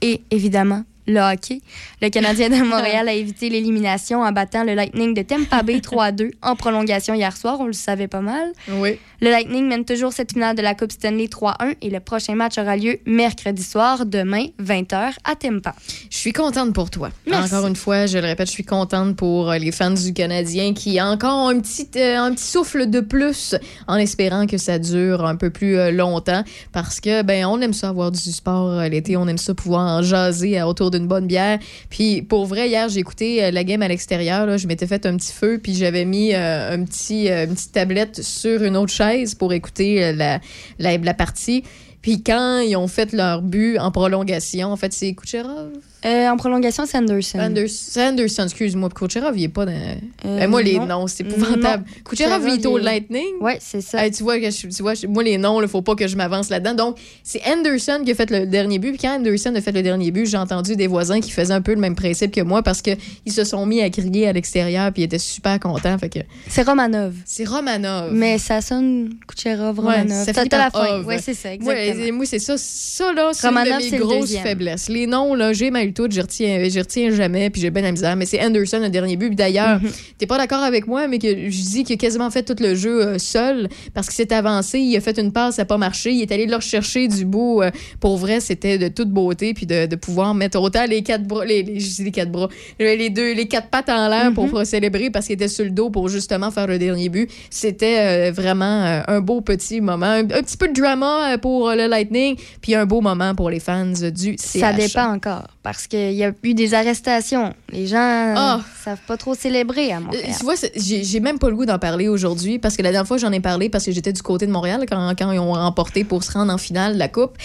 Et 0.00 0.22
évidemment, 0.30 0.84
le 1.06 1.20
hockey. 1.20 1.60
Le 2.02 2.08
Canadien 2.08 2.48
de 2.48 2.62
Montréal 2.64 3.08
a 3.08 3.12
évité 3.14 3.48
l'élimination 3.48 4.22
en 4.22 4.32
battant 4.32 4.64
le 4.64 4.74
Lightning 4.74 5.14
de 5.14 5.22
Tampa 5.22 5.62
Bay 5.62 5.78
3-2 5.78 6.32
en 6.42 6.56
prolongation 6.56 7.14
hier 7.14 7.36
soir. 7.36 7.58
On 7.60 7.66
le 7.66 7.72
savait 7.72 8.08
pas 8.08 8.20
mal. 8.20 8.52
Oui. 8.68 8.98
Le 9.20 9.30
Lightning 9.30 9.66
mène 9.66 9.84
toujours 9.84 10.12
cette 10.12 10.32
finale 10.32 10.56
de 10.56 10.62
la 10.62 10.74
Coupe 10.74 10.92
Stanley 10.92 11.26
3-1 11.26 11.76
et 11.80 11.90
le 11.90 12.00
prochain 12.00 12.34
match 12.34 12.58
aura 12.58 12.76
lieu 12.76 12.98
mercredi 13.06 13.62
soir, 13.62 14.04
demain, 14.04 14.46
20h, 14.60 15.12
à 15.24 15.34
Tampa. 15.34 15.74
Je 16.10 16.16
suis 16.16 16.32
contente 16.32 16.74
pour 16.74 16.90
toi. 16.90 17.10
Merci. 17.26 17.54
Encore 17.54 17.66
une 17.66 17.76
fois, 17.76 18.06
je 18.06 18.18
le 18.18 18.24
répète, 18.24 18.48
je 18.48 18.52
suis 18.52 18.64
contente 18.64 19.16
pour 19.16 19.50
euh, 19.50 19.56
les 19.56 19.72
fans 19.72 19.90
du 19.90 20.12
Canadien 20.12 20.74
qui 20.74 21.00
ont 21.00 21.04
encore 21.04 21.48
un 21.48 21.58
petit, 21.60 21.88
euh, 21.96 22.18
un 22.18 22.34
petit 22.34 22.44
souffle 22.44 22.90
de 22.90 23.00
plus 23.00 23.54
en 23.86 23.96
espérant 23.96 24.46
que 24.46 24.58
ça 24.58 24.78
dure 24.78 25.24
un 25.24 25.36
peu 25.36 25.50
plus 25.50 25.78
euh, 25.78 25.90
longtemps 25.90 26.44
parce 26.72 27.00
que 27.00 27.22
ben 27.22 27.46
on 27.46 27.60
aime 27.60 27.72
ça 27.72 27.88
avoir 27.88 28.10
du 28.10 28.18
sport 28.18 28.70
euh, 28.70 28.88
l'été, 28.88 29.16
on 29.16 29.26
aime 29.28 29.38
ça 29.38 29.54
pouvoir 29.54 29.98
en 29.98 30.02
jaser 30.02 30.62
autour 30.62 30.90
bonne 31.00 31.26
bière. 31.26 31.58
Puis 31.90 32.22
pour 32.22 32.46
vrai, 32.46 32.68
hier, 32.68 32.88
j'ai 32.88 33.00
écouté 33.00 33.44
euh, 33.44 33.50
la 33.50 33.64
game 33.64 33.82
à 33.82 33.88
l'extérieur, 33.88 34.56
je 34.58 34.66
m'étais 34.66 34.86
fait 34.86 35.06
un 35.06 35.16
petit 35.16 35.32
feu 35.32 35.58
puis 35.62 35.74
j'avais 35.74 36.04
mis 36.04 36.34
euh, 36.34 36.72
un 36.72 36.84
petit, 36.84 37.30
euh, 37.30 37.44
une 37.46 37.54
petite 37.54 37.72
tablette 37.72 38.22
sur 38.22 38.62
une 38.62 38.76
autre 38.76 38.92
chaise 38.92 39.34
pour 39.34 39.52
écouter 39.52 40.12
la, 40.12 40.40
la, 40.78 40.98
la 40.98 41.14
partie. 41.14 41.64
Puis 42.02 42.22
quand 42.22 42.58
ils 42.58 42.76
ont 42.76 42.88
fait 42.88 43.12
leur 43.12 43.42
but 43.42 43.78
en 43.78 43.90
prolongation, 43.90 44.68
en 44.68 44.76
fait, 44.76 44.92
c'est 44.92 45.14
Kucherov. 45.14 45.70
Euh, 46.04 46.28
en 46.28 46.36
prolongation, 46.36 46.84
c'est 46.86 46.98
Anderson. 46.98 47.38
Anders- 47.38 47.68
c'est 47.68 48.06
Anderson, 48.06 48.44
excuse-moi. 48.44 48.88
Kucherov, 48.90 49.38
il 49.38 49.44
est 49.44 49.48
pas 49.48 49.64
dans. 49.64 49.72
Euh, 49.72 49.94
Ben, 50.38 50.50
moi, 50.50 50.62
les 50.62 50.78
non. 50.78 50.86
noms, 50.86 51.06
c'est 51.06 51.24
épouvantable. 51.26 51.84
Non. 51.86 52.02
Kucherov, 52.04 52.42
il 52.46 52.54
est 52.60 52.66
au 52.66 52.76
Lightning. 52.78 53.24
Ouais, 53.40 53.56
c'est 53.60 53.80
ça. 53.80 54.04
Hey, 54.04 54.10
tu 54.10 54.22
vois, 54.22 54.38
que 54.38 54.50
je- 54.50 54.66
tu 54.68 54.82
vois, 54.82 54.92
moi, 55.08 55.22
les 55.22 55.38
noms, 55.38 55.62
il 55.62 55.68
faut 55.68 55.80
pas 55.82 55.94
que 55.94 56.06
je 56.06 56.14
m'avance 56.16 56.50
là-dedans. 56.50 56.74
Donc, 56.74 56.98
c'est 57.22 57.40
Anderson 57.46 58.02
qui 58.04 58.10
a 58.10 58.14
fait 58.14 58.30
le 58.30 58.46
dernier 58.46 58.78
but. 58.78 58.90
Puis 58.90 58.98
quand 59.02 59.16
Anderson 59.16 59.54
a 59.56 59.60
fait 59.62 59.72
le 59.72 59.82
dernier 59.82 60.10
but, 60.10 60.26
j'ai 60.26 60.36
entendu 60.36 60.76
des 60.76 60.86
voisins 60.86 61.20
qui 61.20 61.30
faisaient 61.30 61.54
un 61.54 61.62
peu 61.62 61.72
le 61.72 61.80
même 61.80 61.94
principe 61.94 62.32
que 62.32 62.42
moi 62.42 62.62
parce 62.62 62.82
qu'ils 62.82 62.98
se 63.32 63.44
sont 63.44 63.64
mis 63.64 63.80
à 63.80 63.88
crier 63.88 64.28
à 64.28 64.32
l'extérieur 64.34 64.92
puis 64.92 65.02
ils 65.02 65.06
étaient 65.06 65.18
super 65.18 65.58
contents. 65.58 65.96
Fait 65.98 66.10
que 66.10 66.18
C'est 66.48 66.62
Romanov. 66.66 67.14
c'est 67.24 67.48
Romanov. 67.48 68.12
Mais 68.12 68.36
ça 68.36 68.60
sonne 68.60 69.14
Kucherov, 69.26 69.78
Ouais, 69.78 69.92
Romanov. 70.02 70.24
ça 70.26 70.32
T'as 70.34 70.40
finit 70.42 70.48
t'as 70.50 70.58
la 70.58 70.70
fin. 70.70 71.02
Ouais, 71.02 71.18
c'est 71.18 71.32
ça, 71.34 71.48
Moi, 71.60 71.74
exactement. 71.78 72.16
moi, 72.18 72.26
c'est 72.26 72.38
ça. 72.40 72.56
Ça, 72.58 73.12
là, 73.14 73.30
c'est 73.32 73.46
une 73.48 73.54
de 73.54 73.90
mes 73.92 73.98
grosses 73.98 74.36
faiblesses. 74.36 74.88
Les 74.90 75.06
noms, 75.06 75.34
là, 75.34 75.54
j'ai 75.54 75.70
mal 75.70 75.93
tout, 75.94 76.08
je 76.10 76.20
retiens, 76.20 76.68
je 76.68 76.78
retiens 76.78 77.10
jamais, 77.10 77.50
puis 77.50 77.60
j'ai 77.60 77.70
bien 77.70 77.82
la 77.82 77.92
misère. 77.92 78.16
Mais 78.16 78.26
c'est 78.26 78.44
Anderson, 78.44 78.80
le 78.82 78.90
dernier 78.90 79.16
but. 79.16 79.34
D'ailleurs, 79.34 79.80
mm 79.80 79.86
-hmm. 79.86 80.14
t'es 80.18 80.26
pas 80.26 80.38
d'accord 80.38 80.62
avec 80.62 80.86
moi, 80.86 81.08
mais 81.08 81.18
que 81.18 81.28
je 81.28 81.62
dis 81.72 81.84
qu'il 81.84 81.94
a 81.94 81.96
quasiment 81.96 82.30
fait 82.30 82.42
tout 82.42 82.56
le 82.60 82.74
jeu 82.74 82.96
euh, 83.00 83.18
seul 83.18 83.68
parce 83.94 84.08
qu'il 84.08 84.16
s'est 84.16 84.32
avancé, 84.32 84.78
il 84.78 84.96
a 84.96 85.00
fait 85.00 85.18
une 85.18 85.32
passe, 85.32 85.56
ça 85.56 85.62
n'a 85.62 85.66
pas 85.66 85.78
marché, 85.78 86.12
il 86.12 86.22
est 86.22 86.32
allé 86.32 86.46
le 86.46 86.56
rechercher 86.56 87.08
du 87.08 87.24
bout. 87.24 87.62
Euh. 87.62 87.70
pour 88.00 88.16
vrai, 88.16 88.40
c'était 88.40 88.78
de 88.78 88.88
toute 88.88 89.10
beauté, 89.10 89.54
puis 89.54 89.66
de, 89.66 89.96
pouvoir 89.96 90.34
mettre 90.34 90.60
autant 90.60 90.86
les 90.86 91.02
quatre 91.02 91.22
bras, 91.22 91.44
les, 91.44 91.62
les, 91.62 92.10
quatre 92.10 92.30
bras, 92.30 92.48
les 92.78 93.10
deux, 93.10 93.32
les 93.32 93.46
quatre 93.46 93.68
pattes 93.68 93.88
en 93.88 94.08
l'air 94.08 94.32
pour, 94.34 94.48
pour, 94.50 94.66
célébrer 94.66 95.08
parce 95.10 95.26
qu'il 95.26 95.34
était 95.34 95.48
sur 95.48 95.64
le 95.64 95.70
dos 95.70 95.88
pour 95.90 96.08
justement 96.08 96.50
faire 96.50 96.66
le 96.66 96.78
dernier 96.78 97.08
but. 97.08 97.30
C'était 97.48 97.98
euh, 98.00 98.32
vraiment 98.32 99.02
un 99.06 99.20
beau 99.20 99.40
petit 99.40 99.80
moment, 99.80 100.06
un, 100.06 100.24
petit 100.24 100.56
peu 100.56 100.68
de 100.68 100.76
drama 100.80 101.38
pour 101.38 101.70
le 101.70 101.86
Lightning, 101.86 102.36
puis 102.60 102.74
un 102.74 102.86
beau 102.86 103.00
moment 103.00 103.34
pour 103.34 103.48
les 103.50 103.60
fans 103.60 103.86
du 104.20 104.36
CH. 104.38 104.60
Ça 104.60 104.72
dépend 104.72 105.08
encore 105.14 105.48
parce 105.62 105.83
parce 105.84 106.02
qu'il 106.02 106.14
y 106.14 106.24
a 106.24 106.32
eu 106.42 106.54
des 106.54 106.72
arrestations. 106.72 107.52
Les 107.70 107.86
gens 107.86 108.34
oh. 108.36 108.62
savent 108.82 109.02
pas 109.06 109.18
trop 109.18 109.34
célébrer 109.34 109.92
à 109.92 110.00
Montréal. 110.00 110.24
Euh, 110.28 110.32
tu 110.38 110.44
vois, 110.44 110.54
j'ai 110.76 111.20
même 111.20 111.38
pas 111.38 111.50
le 111.50 111.56
goût 111.56 111.66
d'en 111.66 111.78
parler 111.78 112.08
aujourd'hui 112.08 112.58
parce 112.58 112.76
que 112.76 112.82
la 112.82 112.90
dernière 112.90 113.06
fois, 113.06 113.18
j'en 113.18 113.32
ai 113.32 113.40
parlé 113.40 113.68
parce 113.68 113.84
que 113.84 113.92
j'étais 113.92 114.14
du 114.14 114.22
côté 114.22 114.46
de 114.46 114.50
Montréal 114.50 114.86
quand, 114.88 115.32
ils 115.32 115.38
ont 115.38 115.52
remporté 115.52 116.04
pour 116.04 116.24
se 116.24 116.32
rendre 116.32 116.52
en 116.52 116.56
finale 116.56 116.94
de 116.94 116.98
la 116.98 117.08
Coupe. 117.08 117.36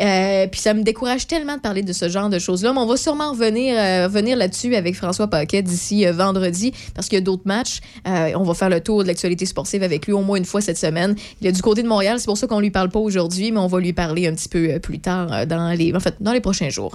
Euh, 0.00 0.46
puis 0.46 0.60
ça 0.60 0.74
me 0.74 0.82
décourage 0.82 1.26
tellement 1.26 1.56
de 1.56 1.60
parler 1.60 1.82
de 1.82 1.92
ce 1.92 2.08
genre 2.08 2.28
de 2.28 2.38
choses-là. 2.38 2.72
Mais 2.72 2.78
on 2.78 2.86
va 2.86 2.96
sûrement 2.96 3.32
revenir, 3.32 3.74
euh, 3.76 4.36
là-dessus 4.36 4.76
avec 4.76 4.94
François 4.94 5.26
Paquet 5.26 5.62
d'ici 5.62 6.04
vendredi 6.06 6.72
parce 6.94 7.08
qu'il 7.08 7.18
y 7.18 7.22
a 7.22 7.24
d'autres 7.24 7.46
matchs. 7.46 7.80
on 8.04 8.44
va 8.44 8.54
faire 8.54 8.70
le 8.70 8.80
tour 8.80 9.02
de 9.02 9.08
l'actualité 9.08 9.44
sportive 9.44 9.82
avec 9.82 10.06
lui 10.06 10.12
au 10.12 10.22
moins 10.22 10.36
une 10.36 10.44
fois 10.44 10.60
cette 10.60 10.78
semaine. 10.78 11.16
Il 11.40 11.48
est 11.48 11.52
du 11.52 11.62
côté 11.62 11.82
de 11.82 11.88
Montréal, 11.88 12.20
c'est 12.20 12.26
pour 12.26 12.38
ça 12.38 12.46
qu'on 12.46 12.58
ne 12.58 12.62
lui 12.62 12.70
parle 12.70 12.90
pas 12.90 13.00
aujourd'hui, 13.00 13.50
mais 13.50 13.58
on 13.58 13.66
va 13.66 13.80
lui 13.80 13.92
parler 13.92 14.28
un 14.28 14.34
petit 14.34 14.48
peu 14.48 14.78
plus 14.78 15.00
tard 15.00 15.46
dans 15.46 15.70
les, 15.76 15.92
en 15.94 16.00
fait, 16.00 16.14
dans 16.20 16.32
les 16.32 16.40
prochains 16.40 16.68
jours. 16.68 16.94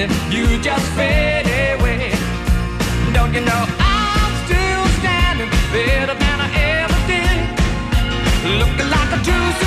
and 0.00 0.10
if 0.10 0.34
you 0.34 0.60
just 0.60 0.86
fade 0.92 1.46
away, 1.46 2.10
don't 3.14 3.32
you 3.32 3.40
know 3.40 3.64
I'm 3.78 4.32
still 4.44 4.84
standing 5.00 5.48
better 5.72 6.14
than 6.14 6.38
I 6.46 6.48
ever 6.82 7.00
did? 7.08 7.38
Looking 8.60 8.90
like 8.90 9.10
a 9.18 9.24
true 9.24 9.65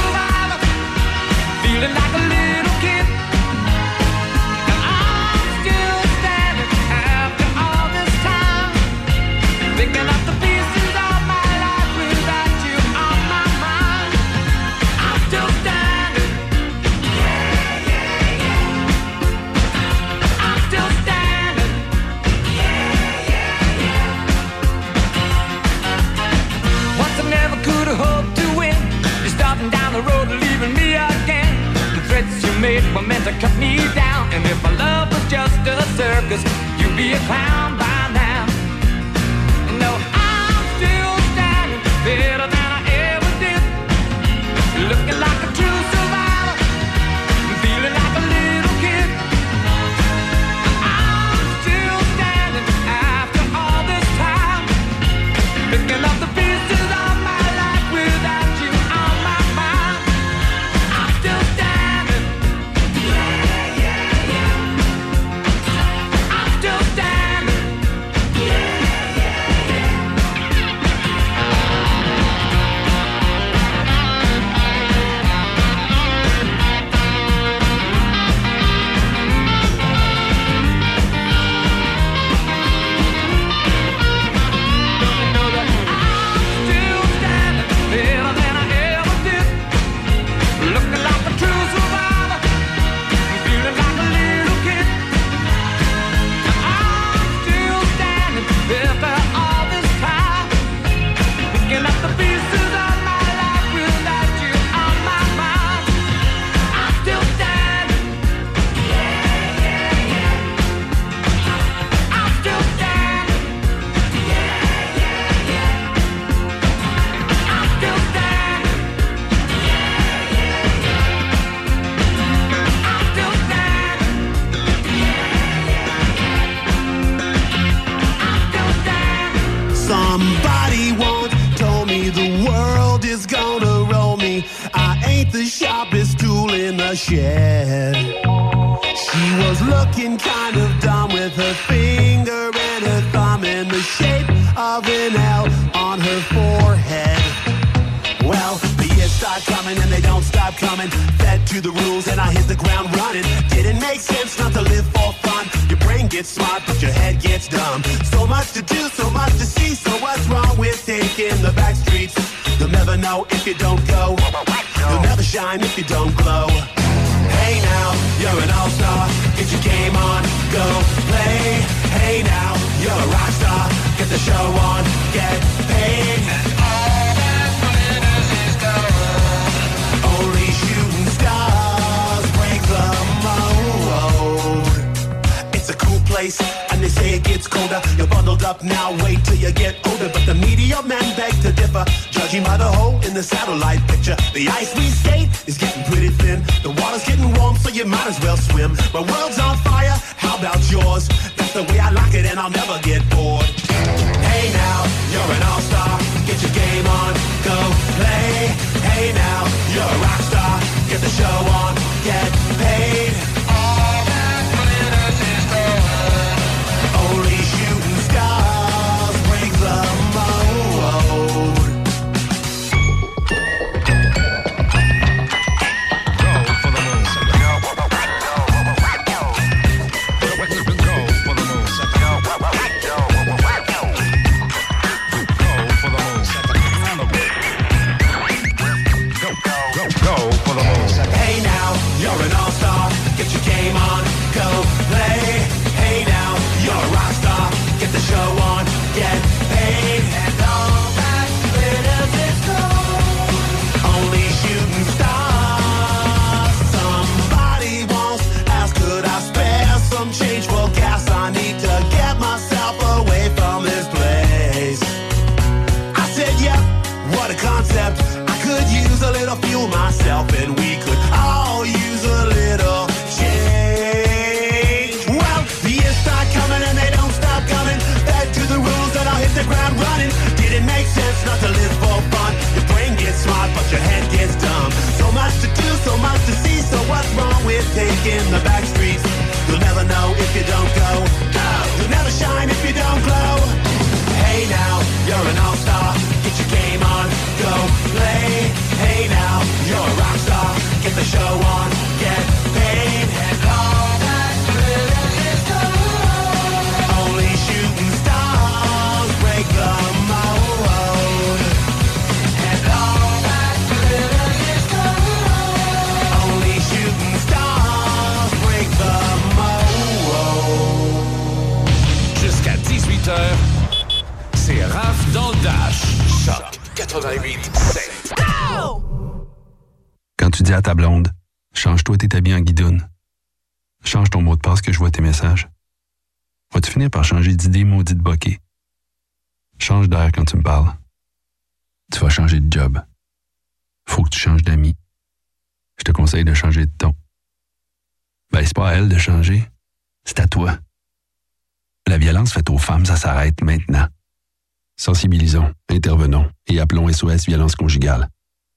SOS 357.00 357.28
Violence 357.28 357.56
Conjugale. 357.56 358.10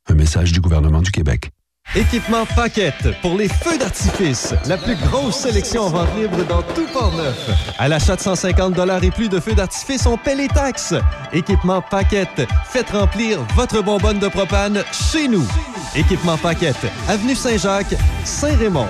Un 0.09 0.15
message 0.15 0.51
du 0.51 0.61
gouvernement 0.61 1.01
du 1.01 1.13
Québec. 1.13 1.51
Équipement 1.95 2.45
Paquette 2.57 3.21
pour 3.21 3.37
les 3.37 3.49
feux 3.49 3.79
d'artifice. 3.79 4.53
La 4.67 4.77
plus 4.77 4.97
grosse 4.97 5.37
sélection 5.37 5.83
en 5.83 5.91
vente 5.91 6.09
libre 6.17 6.45
dans 6.47 6.63
tout 6.63 6.87
Port-Neuf. 6.93 7.75
À 7.79 7.87
l'achat 7.87 8.17
de 8.17 8.21
150 8.21 8.77
et 9.05 9.11
plus 9.13 9.29
de 9.29 9.39
feux 9.39 9.55
d'artifice, 9.55 10.07
on 10.07 10.17
paie 10.17 10.35
les 10.35 10.49
taxes. 10.49 10.95
Équipement 11.33 11.83
Paquette. 11.83 12.49
Faites 12.65 12.91
remplir 12.91 13.39
votre 13.55 13.81
bonbonne 13.81 14.19
de 14.19 14.29
propane 14.29 14.83
chez 14.93 15.29
nous. 15.29 15.47
Équipement 15.95 16.37
Paquette. 16.37 16.87
Avenue 17.09 17.37
Saint-Jacques, 17.37 17.95
Saint-Raymond. 18.25 18.89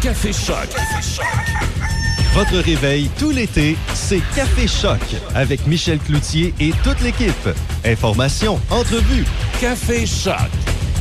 Café 0.00 0.32
Choc. 0.32 0.68
Votre 2.36 2.58
réveil 2.58 3.08
tout 3.18 3.30
l'été, 3.30 3.78
c'est 3.94 4.20
Café 4.34 4.68
Choc 4.68 5.00
avec 5.34 5.66
Michel 5.66 5.98
Cloutier 5.98 6.52
et 6.60 6.70
toute 6.84 7.00
l'équipe. 7.00 7.48
Informations, 7.82 8.60
entrevues. 8.68 9.24
Café 9.58 10.04
Choc. 10.04 10.36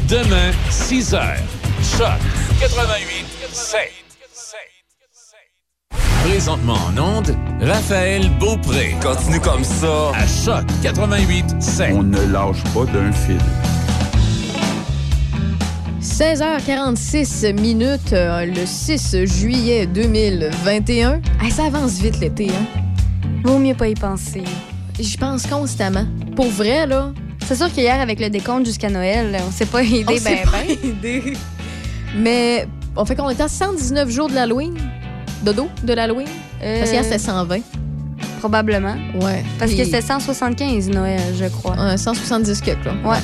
Demain, 0.08 0.52
6 0.70 1.12
h. 1.12 1.36
Choc 1.98 2.08
88 2.62 3.26
7. 3.52 3.80
Présentement 6.24 6.78
en 6.88 7.18
onde, 7.18 7.36
Raphaël 7.60 8.30
Beaupré. 8.40 8.96
Continue 9.02 9.42
comme 9.42 9.66
ça. 9.66 10.12
À 10.14 10.26
Choc 10.26 10.66
88 10.84 11.62
7. 11.62 11.92
On 11.96 12.04
ne 12.04 12.32
lâche 12.32 12.64
pas 12.74 12.86
d'un 12.86 13.12
fil. 13.12 13.42
16h46 16.06 17.60
minutes, 17.60 18.14
euh, 18.14 18.46
le 18.46 18.66
6 18.66 19.26
juillet 19.26 19.86
2021. 19.88 21.20
Hey, 21.42 21.52
ça 21.52 21.66
avance 21.66 21.94
vite 22.00 22.20
l'été, 22.22 22.48
hein? 22.50 22.80
Vaut 23.44 23.58
mieux 23.58 23.74
pas 23.74 23.88
y 23.88 23.96
penser. 23.96 24.44
J'y 25.00 25.18
pense 25.18 25.46
constamment. 25.48 26.06
Pour 26.36 26.48
vrai, 26.48 26.86
là. 26.86 27.12
C'est 27.48 27.56
sûr 27.56 27.74
qu'hier, 27.74 28.00
avec 28.00 28.20
le 28.22 28.30
décompte 28.30 28.66
jusqu'à 28.68 28.90
Noël, 28.90 29.36
on 29.46 29.52
s'est 29.52 29.66
pas 29.66 29.84
aidé 29.84 30.06
On 30.08 30.24
ben 30.24 30.38
pas 30.46 30.64
aidé. 30.70 31.34
Mais 32.16 32.68
on 32.96 33.04
fait 33.04 33.16
qu'on 33.16 33.30
était 33.32 33.44
à 33.44 33.48
119 33.50 34.08
jours 34.10 34.30
de 34.30 34.36
l'Halloween. 34.36 34.76
Dodo 35.44 35.68
de 35.84 35.92
l'Halloween? 35.94 36.28
Euh, 36.64 36.80
Parce 36.80 36.92
qu'hier, 36.92 37.04
c'était 37.04 37.18
120. 37.18 37.60
Probablement. 38.40 38.96
Ouais. 39.22 39.44
Parce 39.60 39.72
Puis- 39.72 39.80
que 39.80 39.86
c'était 39.86 40.02
175 40.02 40.88
Noël, 40.90 41.20
je 41.38 41.46
crois. 41.46 41.76
Ouais, 41.84 41.98
170 41.98 42.62
quelques, 42.62 42.86
là. 42.86 42.94
Ouais. 43.04 43.18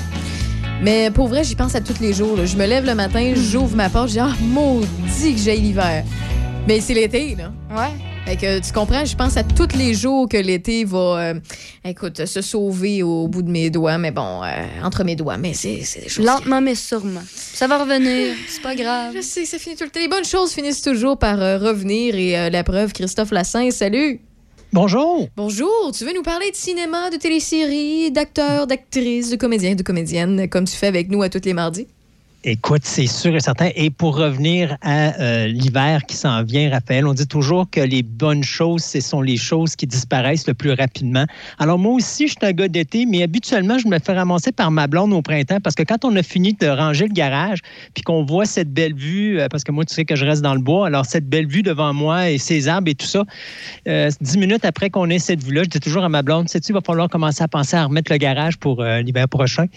Mais 0.82 1.11
pour 1.11 1.27
vrai, 1.27 1.43
j'y 1.43 1.55
pense 1.55 1.75
à 1.75 1.82
tous 1.82 1.99
les 2.01 2.13
jours. 2.13 2.36
là. 2.38 2.45
Je 2.45 2.55
me 2.57 2.65
lève 2.65 2.86
le 2.86 2.95
matin, 2.95 3.34
j'ouvre 3.36 3.75
ma 3.75 3.89
porte, 3.89 4.07
je 4.09 4.13
dis 4.13 4.19
Ah, 4.19 4.34
maudit 4.41 5.36
que 5.36 5.39
j'ai 5.39 5.55
l'hiver. 5.55 6.03
Mais 6.67 6.79
c'est 6.82 6.93
l'été, 6.93 7.36
là. 7.36 7.51
Ouais. 7.69 7.91
Fait 8.25 8.36
que 8.36 8.59
tu 8.65 8.71
comprends, 8.71 9.03
je 9.03 9.15
pense 9.15 9.36
à 9.36 9.43
tous 9.43 9.75
les 9.75 9.93
jours 9.95 10.29
que 10.29 10.38
l'été 10.38 10.86
va, 10.86 10.97
euh, 11.19 11.34
écoute, 11.84 12.25
se 12.25 12.41
sauver 12.41 13.01
au 13.01 13.27
bout 13.27 13.41
de 13.41 13.49
mes 13.49 13.69
doigts, 13.71 13.97
mais 13.97 14.11
bon, 14.11 14.43
euh, 14.43 14.47
entre 14.84 15.03
mes 15.03 15.15
doigts. 15.15 15.38
Mais 15.38 15.53
c'est 15.53 15.82
c'est 15.84 16.01
des 16.01 16.09
choses. 16.09 16.25
Lentement, 16.25 16.61
mais 16.61 16.75
sûrement. 16.75 17.21
Ça 17.34 17.67
va 17.67 17.79
revenir. 17.84 18.36
C'est 18.47 18.61
pas 18.61 18.75
grave. 18.75 19.13
Je 19.15 19.21
sais, 19.21 19.45
ça 19.45 19.57
finit 19.57 19.75
tout 19.75 19.84
le 19.86 19.89
temps. 19.89 19.99
Les 19.99 20.07
bonnes 20.07 20.25
choses 20.25 20.51
finissent 20.51 20.82
toujours 20.84 21.17
par 21.17 21.41
euh, 21.41 21.57
revenir 21.57 22.15
et 22.15 22.49
la 22.49 22.63
preuve, 22.63 22.93
Christophe 22.93 23.32
Lassin, 23.32 23.69
salut. 23.71 24.21
Bonjour. 24.74 25.28
Bonjour, 25.36 25.91
tu 25.93 26.05
veux 26.05 26.13
nous 26.13 26.22
parler 26.22 26.49
de 26.49 26.55
cinéma, 26.55 27.09
de 27.09 27.17
téléséries, 27.17 28.09
d'acteurs, 28.09 28.67
d'actrices, 28.67 29.30
de 29.30 29.36
comédiens, 29.36 29.76
de 29.76 29.84
comédiennes, 29.84 30.47
comme 30.47 30.63
tu 30.63 30.78
fais 30.78 30.88
avec 30.88 31.09
nous 31.09 31.22
à 31.22 31.28
tous 31.28 31.43
les 31.43 31.53
mardis? 31.53 31.88
Écoute, 32.43 32.81
c'est 32.85 33.05
sûr 33.05 33.35
et 33.35 33.39
certain. 33.39 33.69
Et 33.75 33.91
pour 33.91 34.17
revenir 34.17 34.75
à 34.81 35.15
euh, 35.21 35.45
l'hiver 35.45 36.07
qui 36.07 36.15
s'en 36.15 36.41
vient, 36.41 36.71
Raphaël, 36.71 37.05
on 37.05 37.13
dit 37.13 37.27
toujours 37.27 37.69
que 37.69 37.81
les 37.81 38.01
bonnes 38.01 38.43
choses, 38.43 38.83
ce 38.83 38.99
sont 38.99 39.21
les 39.21 39.37
choses 39.37 39.75
qui 39.75 39.85
disparaissent 39.85 40.47
le 40.47 40.55
plus 40.55 40.71
rapidement. 40.71 41.25
Alors 41.59 41.77
moi 41.77 41.93
aussi, 41.93 42.27
je 42.27 42.31
suis 42.31 42.39
un 42.41 42.51
gars 42.51 42.67
d'été, 42.67 43.05
mais 43.05 43.21
habituellement, 43.21 43.77
je 43.77 43.87
me 43.87 43.99
fais 43.99 44.13
ramasser 44.13 44.51
par 44.51 44.71
ma 44.71 44.87
blonde 44.87 45.13
au 45.13 45.21
printemps 45.21 45.59
parce 45.59 45.75
que 45.75 45.83
quand 45.83 46.03
on 46.03 46.15
a 46.15 46.23
fini 46.23 46.53
de 46.53 46.65
ranger 46.65 47.05
le 47.05 47.13
garage, 47.13 47.59
puis 47.93 48.01
qu'on 48.01 48.25
voit 48.25 48.45
cette 48.45 48.73
belle 48.73 48.95
vue, 48.95 49.39
euh, 49.39 49.47
parce 49.47 49.63
que 49.63 49.71
moi, 49.71 49.85
tu 49.85 49.93
sais 49.93 50.05
que 50.05 50.15
je 50.15 50.25
reste 50.25 50.41
dans 50.41 50.55
le 50.55 50.61
bois, 50.61 50.87
alors 50.87 51.05
cette 51.05 51.29
belle 51.29 51.45
vue 51.45 51.61
devant 51.61 51.93
moi 51.93 52.31
et 52.31 52.39
ces 52.39 52.67
arbres 52.67 52.89
et 52.89 52.95
tout 52.95 53.05
ça, 53.05 53.23
euh, 53.87 54.09
dix 54.19 54.39
minutes 54.39 54.65
après 54.65 54.89
qu'on 54.89 55.11
ait 55.11 55.19
cette 55.19 55.43
vue-là, 55.43 55.61
je 55.61 55.69
dis 55.69 55.79
toujours 55.79 56.03
à 56.03 56.09
ma 56.09 56.23
blonde, 56.23 56.49
sais-tu, 56.49 56.71
il 56.71 56.73
va 56.73 56.81
falloir 56.81 57.07
commencer 57.07 57.43
à 57.43 57.47
penser 57.47 57.77
à 57.77 57.85
remettre 57.85 58.11
le 58.11 58.17
garage 58.17 58.57
pour 58.57 58.83
l'hiver 58.83 59.27
prochain. 59.29 59.67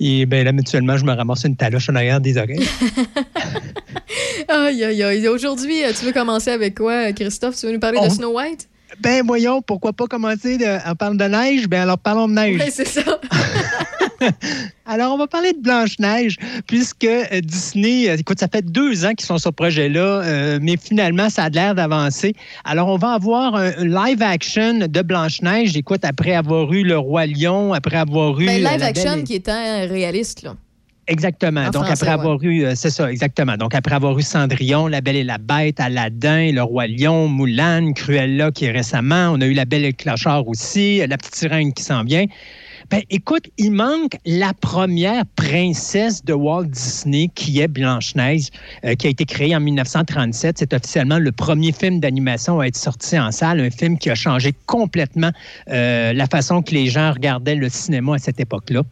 Et 0.00 0.26
bien 0.26 0.42
là, 0.42 0.50
mutuellement, 0.50 0.96
je 0.96 1.04
me 1.04 1.12
ramasse 1.12 1.44
une 1.44 1.54
taloche 1.54 1.88
arrière 2.00 2.20
des 2.20 2.36
oreilles. 2.36 2.68
Aïe, 4.48 4.82
aïe, 4.82 5.02
aïe. 5.02 5.28
Aujourd'hui, 5.28 5.84
euh, 5.84 5.92
tu 5.96 6.04
veux 6.04 6.12
commencer 6.12 6.50
avec 6.50 6.76
quoi, 6.76 7.12
Christophe? 7.12 7.56
Tu 7.56 7.66
veux 7.66 7.72
nous 7.72 7.78
parler 7.78 8.00
de 8.00 8.08
Snow 8.08 8.36
White? 8.36 8.68
Ben 8.98 9.24
voyons, 9.24 9.62
pourquoi 9.62 9.92
pas 9.92 10.06
commencer 10.06 10.58
de, 10.58 10.88
en 10.88 10.96
parlant 10.96 11.14
de 11.14 11.24
neige? 11.24 11.68
Ben 11.68 11.82
alors 11.82 11.98
parlons 11.98 12.26
de 12.26 12.32
neige. 12.32 12.60
Oui, 12.64 12.70
c'est 12.72 12.88
ça. 12.88 13.02
Alors, 14.86 15.14
on 15.14 15.18
va 15.18 15.26
parler 15.26 15.52
de 15.52 15.60
Blanche-Neige, 15.60 16.36
puisque 16.66 17.04
euh, 17.04 17.40
Disney, 17.42 18.08
euh, 18.08 18.16
écoute, 18.16 18.40
ça 18.40 18.48
fait 18.48 18.62
deux 18.62 19.04
ans 19.04 19.10
qu'ils 19.10 19.26
sont 19.26 19.38
sur 19.38 19.50
ce 19.50 19.54
projet-là, 19.54 20.00
euh, 20.00 20.58
mais 20.60 20.76
finalement, 20.76 21.30
ça 21.30 21.44
a 21.44 21.48
l'air 21.48 21.74
d'avancer. 21.74 22.34
Alors, 22.64 22.88
on 22.88 22.96
va 22.96 23.12
avoir 23.12 23.54
un 23.54 23.70
un 23.78 23.84
live 23.84 24.22
action 24.22 24.86
de 24.86 25.02
Blanche-Neige, 25.02 25.76
écoute, 25.76 26.04
après 26.04 26.34
avoir 26.34 26.72
eu 26.72 26.82
Le 26.82 26.98
Roi 26.98 27.26
Lion, 27.26 27.72
après 27.72 27.96
avoir 27.96 28.38
eu... 28.40 28.46
Ben, 28.46 28.64
euh, 28.64 28.70
live 28.70 28.80
La 28.80 28.86
action 28.86 29.14
Belle 29.14 29.24
qui 29.24 29.34
était 29.34 29.84
réaliste, 29.86 30.42
là. 30.42 30.56
Exactement. 31.10 31.62
En 31.62 31.70
Donc, 31.70 31.84
français, 31.84 31.92
après 31.92 32.06
ouais. 32.06 32.12
avoir 32.12 32.42
eu, 32.44 32.64
euh, 32.64 32.72
c'est 32.76 32.90
ça, 32.90 33.10
exactement. 33.10 33.56
Donc, 33.56 33.74
après 33.74 33.96
avoir 33.96 34.16
eu 34.16 34.22
Cendrillon, 34.22 34.86
La 34.86 35.00
Belle 35.00 35.16
et 35.16 35.24
la 35.24 35.38
Bête, 35.38 35.80
Aladdin, 35.80 36.52
Le 36.52 36.62
Roi 36.62 36.86
Lion, 36.86 37.26
Moulin, 37.26 37.92
Cruella 37.92 38.52
qui 38.52 38.66
est 38.66 38.70
récemment, 38.70 39.32
on 39.34 39.40
a 39.40 39.46
eu 39.46 39.52
La 39.52 39.64
Belle 39.64 39.84
et 39.84 39.88
le 39.88 39.92
Clochard 39.92 40.46
aussi, 40.46 41.04
La 41.04 41.16
Petite 41.18 41.34
Sirène 41.34 41.72
qui 41.72 41.82
s'en 41.82 42.04
vient. 42.04 42.26
Ben, 42.90 43.02
écoute, 43.10 43.48
il 43.58 43.72
manque 43.72 44.16
la 44.24 44.52
première 44.52 45.24
princesse 45.36 46.24
de 46.24 46.32
Walt 46.32 46.64
Disney 46.64 47.28
qui 47.34 47.60
est 47.60 47.68
Blanche-Neige, 47.68 48.48
euh, 48.84 48.94
qui 48.94 49.08
a 49.08 49.10
été 49.10 49.24
créée 49.24 49.54
en 49.54 49.60
1937. 49.60 50.58
C'est 50.58 50.72
officiellement 50.74 51.18
le 51.18 51.32
premier 51.32 51.72
film 51.72 51.98
d'animation 51.98 52.60
à 52.60 52.66
être 52.66 52.76
sorti 52.76 53.18
en 53.18 53.32
salle, 53.32 53.60
un 53.60 53.70
film 53.70 53.98
qui 53.98 54.10
a 54.10 54.14
changé 54.14 54.54
complètement 54.66 55.30
euh, 55.70 56.12
la 56.12 56.26
façon 56.26 56.62
que 56.62 56.72
les 56.72 56.86
gens 56.86 57.12
regardaient 57.12 57.56
le 57.56 57.68
cinéma 57.68 58.14
à 58.14 58.18
cette 58.18 58.40
époque-là. 58.40 58.82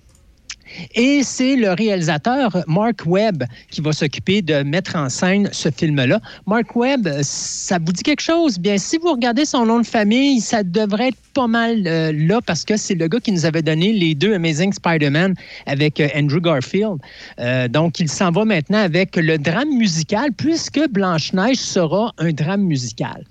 Et 0.95 1.23
c'est 1.23 1.57
le 1.57 1.73
réalisateur 1.73 2.65
Mark 2.67 3.03
Webb 3.07 3.45
qui 3.71 3.81
va 3.81 3.93
s'occuper 3.93 4.43
de 4.43 4.63
mettre 4.63 4.97
en 4.97 5.09
scène 5.09 5.49
ce 5.53 5.71
film-là. 5.71 6.21
Mark 6.47 6.75
Webb, 6.77 7.09
ça 7.23 7.79
vous 7.79 7.93
dit 7.93 8.03
quelque 8.03 8.23
chose? 8.23 8.59
Bien, 8.59 8.79
si 8.79 8.99
vous 8.99 9.13
regardez 9.13 9.45
son 9.45 9.67
nom 9.67 9.81
de 9.81 9.87
famille, 9.87 10.41
ça 10.41 10.63
devrait 10.63 11.09
être 11.09 11.19
pas 11.35 11.47
mal 11.47 11.87
euh, 11.87 12.13
là 12.13 12.41
parce 12.45 12.65
que 12.65 12.77
c'est 12.77 12.95
le 12.95 13.07
gars 13.09 13.21
qui 13.21 13.33
nous 13.33 13.45
avait 13.45 13.63
donné 13.63 13.93
les 13.93 14.15
deux 14.15 14.35
Amazing 14.35 14.73
Spider-Man 14.73 15.35
avec 15.67 16.01
euh, 16.01 16.09
Andrew 16.15 16.41
Garfield. 16.41 16.99
Euh, 17.41 17.69
donc, 17.69 18.01
il 18.01 18.09
s'en 18.09 18.31
va 18.31 18.45
maintenant 18.45 18.79
avec 18.79 19.17
le 19.17 19.39
drame 19.39 19.71
musical 19.77 20.33
puisque 20.33 20.81
Blanche-Neige 20.91 21.59
sera 21.59 22.13
un 22.19 22.33
drame 22.33 22.63
musical. 22.63 23.25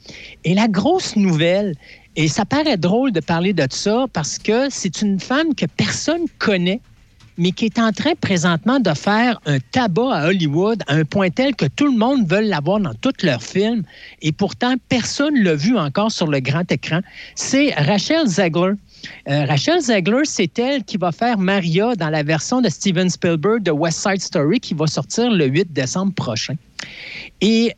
Et 0.44 0.54
la 0.54 0.68
grosse 0.68 1.16
nouvelle, 1.16 1.74
et 2.16 2.28
ça 2.28 2.46
paraît 2.46 2.78
drôle 2.78 3.12
de 3.12 3.20
parler 3.20 3.54
de 3.54 3.68
ça 3.70 4.06
parce 4.12 4.40
que 4.40 4.68
c'est 4.70 5.02
une 5.02 5.20
femme 5.20 5.54
que 5.54 5.66
personne 5.66 6.26
connaît 6.40 6.82
mais 7.38 7.52
qui 7.52 7.66
est 7.66 7.80
en 7.80 7.92
train 7.92 8.14
présentement 8.20 8.80
de 8.80 8.94
faire 8.94 9.40
un 9.46 9.60
tabac 9.72 10.14
à 10.14 10.28
Hollywood 10.28 10.82
à 10.88 10.96
un 10.96 11.06
point 11.06 11.30
tel 11.30 11.56
que 11.56 11.66
tout 11.66 11.86
le 11.86 11.98
monde 11.98 12.28
veut 12.28 12.42
l'avoir 12.42 12.80
dans 12.80 12.94
tous 12.96 13.24
leurs 13.24 13.44
films 13.44 13.84
et 14.22 14.32
pourtant 14.32 14.76
personne 14.90 15.36
ne 15.36 15.44
l'a 15.44 15.56
vu 15.56 15.78
encore 15.78 16.12
sur 16.12 16.28
le 16.28 16.40
grand 16.40 16.70
écran. 16.72 17.02
C'est 17.36 17.74
Rachel 17.74 18.28
Zegler. 18.28 18.74
Euh, 19.30 19.46
Rachel 19.46 19.80
Zegler, 19.82 20.24
c'est 20.26 20.58
elle 20.58 20.84
qui 20.84 20.98
va 20.98 21.12
faire 21.12 21.38
Maria 21.38 21.96
dans 21.96 22.10
la 22.10 22.24
version 22.24 22.62
de 22.62 22.70
Steven 22.70 23.10
Spielberg 23.10 23.64
de 23.64 23.72
West 23.72 24.00
Side 24.00 24.22
Story 24.22 24.60
qui 24.60 24.74
va 24.74 24.88
sortir 24.88 25.32
le 25.32 25.46
8 25.46 25.72
décembre 25.72 26.14
prochain. 26.14 26.56
Et 27.42 27.74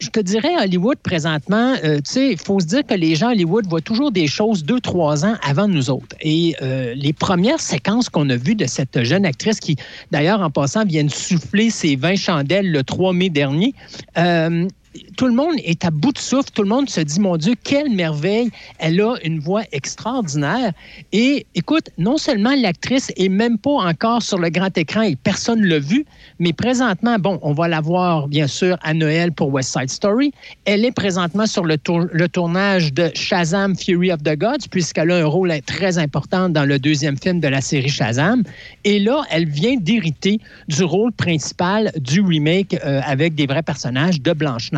je 0.00 0.10
te 0.10 0.20
dirais, 0.20 0.54
Hollywood, 0.62 0.98
présentement, 0.98 1.74
euh, 1.84 1.96
tu 1.96 2.12
sais, 2.12 2.30
il 2.32 2.38
faut 2.38 2.60
se 2.60 2.66
dire 2.66 2.86
que 2.86 2.94
les 2.94 3.16
gens 3.16 3.28
à 3.28 3.32
Hollywood 3.32 3.66
voient 3.66 3.80
toujours 3.80 4.12
des 4.12 4.26
choses 4.26 4.64
deux, 4.64 4.80
trois 4.80 5.24
ans 5.24 5.34
avant 5.42 5.66
nous 5.66 5.90
autres. 5.90 6.14
Et 6.20 6.54
euh, 6.62 6.94
les 6.94 7.12
premières 7.12 7.60
séquences 7.60 8.08
qu'on 8.08 8.28
a 8.30 8.36
vues 8.36 8.54
de 8.54 8.66
cette 8.66 9.02
jeune 9.02 9.26
actrice 9.26 9.58
qui, 9.58 9.76
d'ailleurs, 10.10 10.40
en 10.40 10.50
passant, 10.50 10.84
vient 10.84 11.04
de 11.04 11.10
souffler 11.10 11.70
ses 11.70 11.96
20 11.96 12.16
chandelles 12.16 12.70
le 12.70 12.82
3 12.84 13.12
mai 13.12 13.28
dernier, 13.28 13.74
euh, 14.16 14.68
tout 15.16 15.26
le 15.26 15.32
monde 15.34 15.54
est 15.64 15.84
à 15.84 15.90
bout 15.90 16.12
de 16.12 16.18
souffle. 16.18 16.50
Tout 16.50 16.62
le 16.62 16.68
monde 16.68 16.88
se 16.88 17.00
dit, 17.00 17.20
mon 17.20 17.36
Dieu, 17.36 17.54
quelle 17.62 17.90
merveille. 17.90 18.50
Elle 18.78 19.00
a 19.00 19.14
une 19.24 19.38
voix 19.38 19.62
extraordinaire. 19.72 20.72
Et 21.12 21.46
écoute, 21.54 21.90
non 21.98 22.16
seulement 22.16 22.54
l'actrice 22.56 23.12
est 23.16 23.28
même 23.28 23.58
pas 23.58 23.70
encore 23.70 24.22
sur 24.22 24.38
le 24.38 24.48
grand 24.50 24.76
écran 24.78 25.02
et 25.02 25.16
personne 25.16 25.60
ne 25.60 25.66
l'a 25.66 25.78
vu, 25.78 26.06
mais 26.38 26.52
présentement, 26.52 27.18
bon, 27.18 27.38
on 27.42 27.52
va 27.52 27.68
la 27.68 27.80
voir 27.80 28.28
bien 28.28 28.46
sûr 28.46 28.78
à 28.82 28.94
Noël 28.94 29.32
pour 29.32 29.52
West 29.52 29.76
Side 29.78 29.90
Story. 29.90 30.32
Elle 30.64 30.84
est 30.84 30.92
présentement 30.92 31.46
sur 31.46 31.64
le, 31.64 31.76
tour- 31.76 32.06
le 32.12 32.28
tournage 32.28 32.92
de 32.92 33.10
Shazam 33.14 33.76
Fury 33.76 34.12
of 34.12 34.22
the 34.22 34.36
Gods, 34.36 34.68
puisqu'elle 34.70 35.10
a 35.10 35.16
un 35.16 35.26
rôle 35.26 35.52
très 35.66 35.98
important 35.98 36.48
dans 36.48 36.64
le 36.64 36.78
deuxième 36.78 37.18
film 37.18 37.40
de 37.40 37.48
la 37.48 37.60
série 37.60 37.88
Shazam. 37.88 38.42
Et 38.84 38.98
là, 38.98 39.22
elle 39.30 39.48
vient 39.48 39.76
d'hériter 39.76 40.38
du 40.68 40.84
rôle 40.84 41.12
principal 41.12 41.90
du 41.98 42.20
remake 42.20 42.76
euh, 42.84 43.00
avec 43.04 43.34
des 43.34 43.46
vrais 43.46 43.62
personnages 43.62 44.20
de 44.20 44.32
Blanche-Neige. 44.32 44.77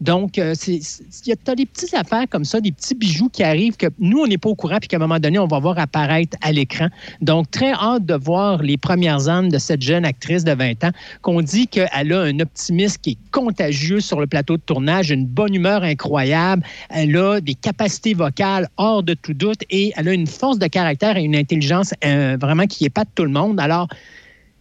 Donc, 0.00 0.38
euh, 0.38 0.54
c'est- 0.54 0.80
y 1.26 1.32
a 1.32 1.54
des 1.54 1.66
petites 1.66 1.94
affaires 1.94 2.26
comme 2.28 2.44
ça, 2.44 2.60
des 2.60 2.72
petits 2.72 2.94
bijoux 2.94 3.28
qui 3.28 3.42
arrivent 3.42 3.76
que 3.76 3.86
nous, 3.98 4.18
on 4.18 4.26
n'est 4.26 4.38
pas 4.38 4.48
au 4.48 4.54
courant, 4.54 4.78
puis 4.80 4.88
qu'à 4.88 4.96
un 4.96 5.00
moment 5.00 5.18
donné, 5.18 5.38
on 5.38 5.46
va 5.46 5.58
voir 5.58 5.78
apparaître 5.78 6.36
à 6.42 6.52
l'écran. 6.52 6.88
Donc, 7.20 7.50
très 7.50 7.72
hâte 7.72 8.04
de 8.04 8.14
voir 8.14 8.62
les 8.62 8.76
premières 8.76 9.28
âmes 9.28 9.48
de 9.48 9.58
cette 9.58 9.82
jeune 9.82 10.04
actrice 10.04 10.44
de 10.44 10.52
20 10.52 10.84
ans, 10.84 10.90
qu'on 11.22 11.42
dit 11.42 11.66
qu'elle 11.68 12.12
a 12.12 12.20
un 12.20 12.40
optimisme 12.40 12.98
qui 13.02 13.10
est 13.10 13.18
contagieux 13.30 14.00
sur 14.00 14.20
le 14.20 14.26
plateau 14.26 14.56
de 14.56 14.62
tournage, 14.62 15.10
une 15.10 15.26
bonne 15.26 15.54
humeur 15.54 15.82
incroyable, 15.82 16.62
elle 16.90 17.16
a 17.16 17.40
des 17.40 17.54
capacités 17.54 18.14
vocales 18.14 18.68
hors 18.76 19.02
de 19.02 19.14
tout 19.14 19.34
doute 19.34 19.60
et 19.70 19.92
elle 19.96 20.08
a 20.08 20.12
une 20.12 20.26
force 20.26 20.58
de 20.58 20.66
caractère 20.66 21.16
et 21.16 21.22
une 21.22 21.36
intelligence 21.36 21.92
euh, 22.04 22.36
vraiment 22.40 22.66
qui 22.66 22.84
épate 22.84 23.08
tout 23.14 23.24
le 23.24 23.30
monde. 23.30 23.60
Alors, 23.60 23.88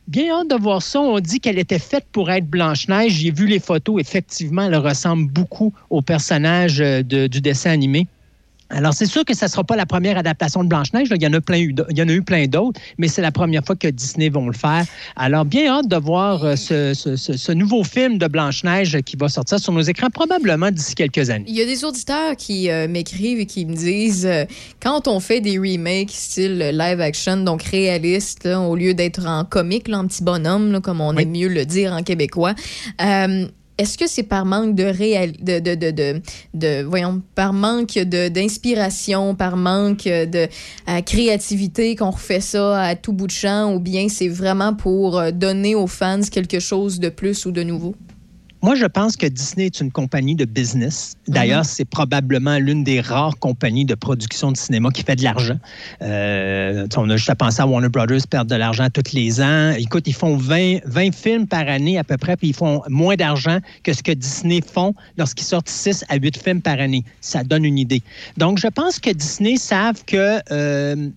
Bien 0.08 0.36
hâte 0.36 0.50
de 0.50 0.56
voir 0.56 0.84
ça. 0.84 1.02
On 1.02 1.20
dit 1.20 1.40
qu'elle 1.40 1.58
était 1.58 1.80
faite 1.80 2.06
pour 2.12 2.30
être 2.30 2.48
Blanche-Neige. 2.48 3.14
J'ai 3.14 3.32
vu 3.32 3.48
les 3.48 3.60
photos. 3.60 4.00
Effectivement, 4.00 4.64
elle 4.64 4.76
ressemble 4.76 5.32
beaucoup 5.32 5.74
au 5.90 6.02
personnage 6.04 6.80
euh, 6.80 7.02
du 7.02 7.42
dessin 7.42 7.72
animé. 7.72 8.08
Alors, 8.72 8.94
c'est 8.96 9.06
sûr 9.06 9.24
que 9.26 9.36
ça 9.36 9.46
ne 9.46 9.52
sera 9.52 9.64
pas 9.64 9.76
la 9.76 9.86
première 9.86 10.18
adaptation 10.18 10.64
de 10.64 10.70
Blanche-Neige. 10.70 11.08
Il 11.14 11.22
y 11.22 11.28
en 11.28 11.34
a 11.34 11.40
plein 11.42 11.60
eu 11.60 11.72
d- 11.72 11.84
il 11.92 11.98
y 11.98 12.02
en 12.02 12.10
a 12.10 12.12
eu 12.12 12.24
plein 12.24 12.48
d'autres, 12.48 12.80
mais 12.98 13.08
c'est 13.08 13.22
la 13.22 13.32
première 13.32 13.64
fois 13.64 13.76
que 13.76 13.88
Disney 13.88 14.30
vont 14.30 14.48
le 14.48 14.54
faire. 14.54 14.84
Alors, 15.16 15.46
bien 15.46 15.72
hâte 15.72 15.88
de 15.88 15.96
voir 15.98 16.44
euh, 16.44 16.56
ce, 16.56 16.94
ce- 16.96 17.16
ce- 17.16 17.38
ce 17.38 17.52
nouveau 17.52 17.84
film 17.84 18.18
de 18.18 18.28
Blanche-Neige 18.28 19.00
qui 19.06 19.18
va 19.18 19.30
sortir 19.30 19.60
sur 19.60 19.72
nos 19.72 19.82
écrans 19.82 20.10
probablement 20.10 20.72
d'ici 20.72 20.96
quelques 20.96 21.30
années. 21.30 21.46
Il 21.48 21.56
y 21.56 21.62
a 21.62 21.66
des 21.66 21.86
auditeurs 21.86 22.36
qui 22.36 22.72
euh, 22.72 22.88
m'écrivent 22.88 23.40
et 23.40 23.46
qui 23.46 23.66
me 23.68 23.76
disent 23.76 24.26
euh, 24.26 24.46
quand 24.82 25.08
on 25.08 25.20
fait 25.20 25.42
des 25.42 25.60
remakes 25.60 26.10
style 26.12 26.58
live 26.58 27.02
action, 27.02 27.38
donc 27.38 27.62
réaliste, 27.64 28.46
là, 28.46 28.60
au 28.62 28.76
lieu 28.76 28.96
d'être 28.96 29.26
en 29.28 29.46
comique, 29.46 29.88
là, 29.88 30.00
en 30.00 30.08
petit 30.08 30.24
bonhomme, 30.24 30.72
là, 30.72 30.82
comme 30.82 31.02
on 31.02 31.16
aime 31.16 31.30
mieux 31.30 31.50
le 31.50 31.66
dire 31.66 31.94
en 31.94 32.02
québécois, 32.02 32.56
euh, 33.02 33.46
est-ce 33.78 33.98
que 33.98 34.08
c'est 34.08 34.24
par 34.24 34.46
manque 34.46 34.76
de, 34.76 34.84
réal... 34.84 35.34
de, 35.42 36.84
voyons, 36.84 37.22
par 37.36 37.54
manque 37.54 37.98
d'inspiration, 37.98 39.36
par 39.36 39.58
manque 39.58 40.06
de 40.06 40.48
euh, 40.90 41.02
créativité 41.02 41.96
qu'on 41.96 42.12
refait 42.12 42.40
ça 42.40 42.82
à 42.82 42.96
tout 42.96 43.12
bout 43.12 43.28
de 43.28 43.32
champ, 43.32 43.74
ou 43.74 43.80
bien 43.80 44.08
c'est 44.08 44.30
vraiment 44.30 44.74
pour 44.74 45.20
euh, 45.20 45.32
donner 45.32 45.76
aux 45.76 45.88
fans 45.88 46.22
quelque 46.32 46.60
chose 46.60 47.00
de 47.00 47.10
plus 47.10 47.46
ou 47.46 47.52
de 47.52 47.64
nouveau? 47.64 47.96
Moi, 48.66 48.74
je 48.74 48.88
pense 48.88 49.16
que 49.16 49.28
Disney 49.28 49.68
est 49.68 49.80
une 49.80 49.92
compagnie 49.92 50.34
de 50.34 50.44
business. 50.44 51.14
D'ailleurs, 51.28 51.66
c'est 51.66 51.86
probablement 51.86 52.58
l'une 52.58 52.84
des 52.84 53.00
rares 53.00 53.38
compagnies 53.38 53.86
de 53.86 53.94
production 53.94 54.52
de 54.52 54.58
cinéma 54.58 54.90
qui 54.90 55.04
fait 55.04 55.16
de 55.16 55.24
l'argent. 55.24 55.60
Euh, 56.02 56.88
on 56.98 57.08
a 57.12 57.16
juste 57.16 57.30
à 57.30 57.36
penser 57.36 57.62
à 57.62 57.68
Warner 57.68 57.90
Brothers 57.90 58.26
perdre 58.28 58.50
de 58.50 58.56
l'argent 58.56 58.88
tous 58.92 59.14
les 59.14 59.40
ans. 59.40 59.76
Écoute, 59.78 60.08
ils 60.08 60.16
font 60.16 60.36
20, 60.36 60.80
20 60.84 61.14
films 61.14 61.46
par 61.46 61.70
année 61.70 62.00
à 62.00 62.04
peu 62.04 62.18
près, 62.18 62.38
puis 62.38 62.48
ils 62.48 62.56
font 62.56 62.82
moins 62.90 63.16
d'argent 63.16 63.60
que 63.84 63.94
ce 63.94 64.02
que 64.02 64.14
Disney 64.14 64.62
font 64.62 64.96
lorsqu'ils 65.16 65.46
sortent 65.46 65.70
6 65.70 66.04
à 66.10 66.16
8 66.16 66.36
films 66.36 66.62
par 66.64 66.80
année. 66.80 67.04
Ça 67.22 67.44
donne 67.44 67.66
une 67.66 67.78
idée. 67.78 68.02
Donc, 68.36 68.58
je 68.58 68.68
pense 68.68 68.98
que 68.98 69.12
Disney 69.12 69.58
savent 69.58 70.04
que 70.08 70.40
euh, 70.52 71.10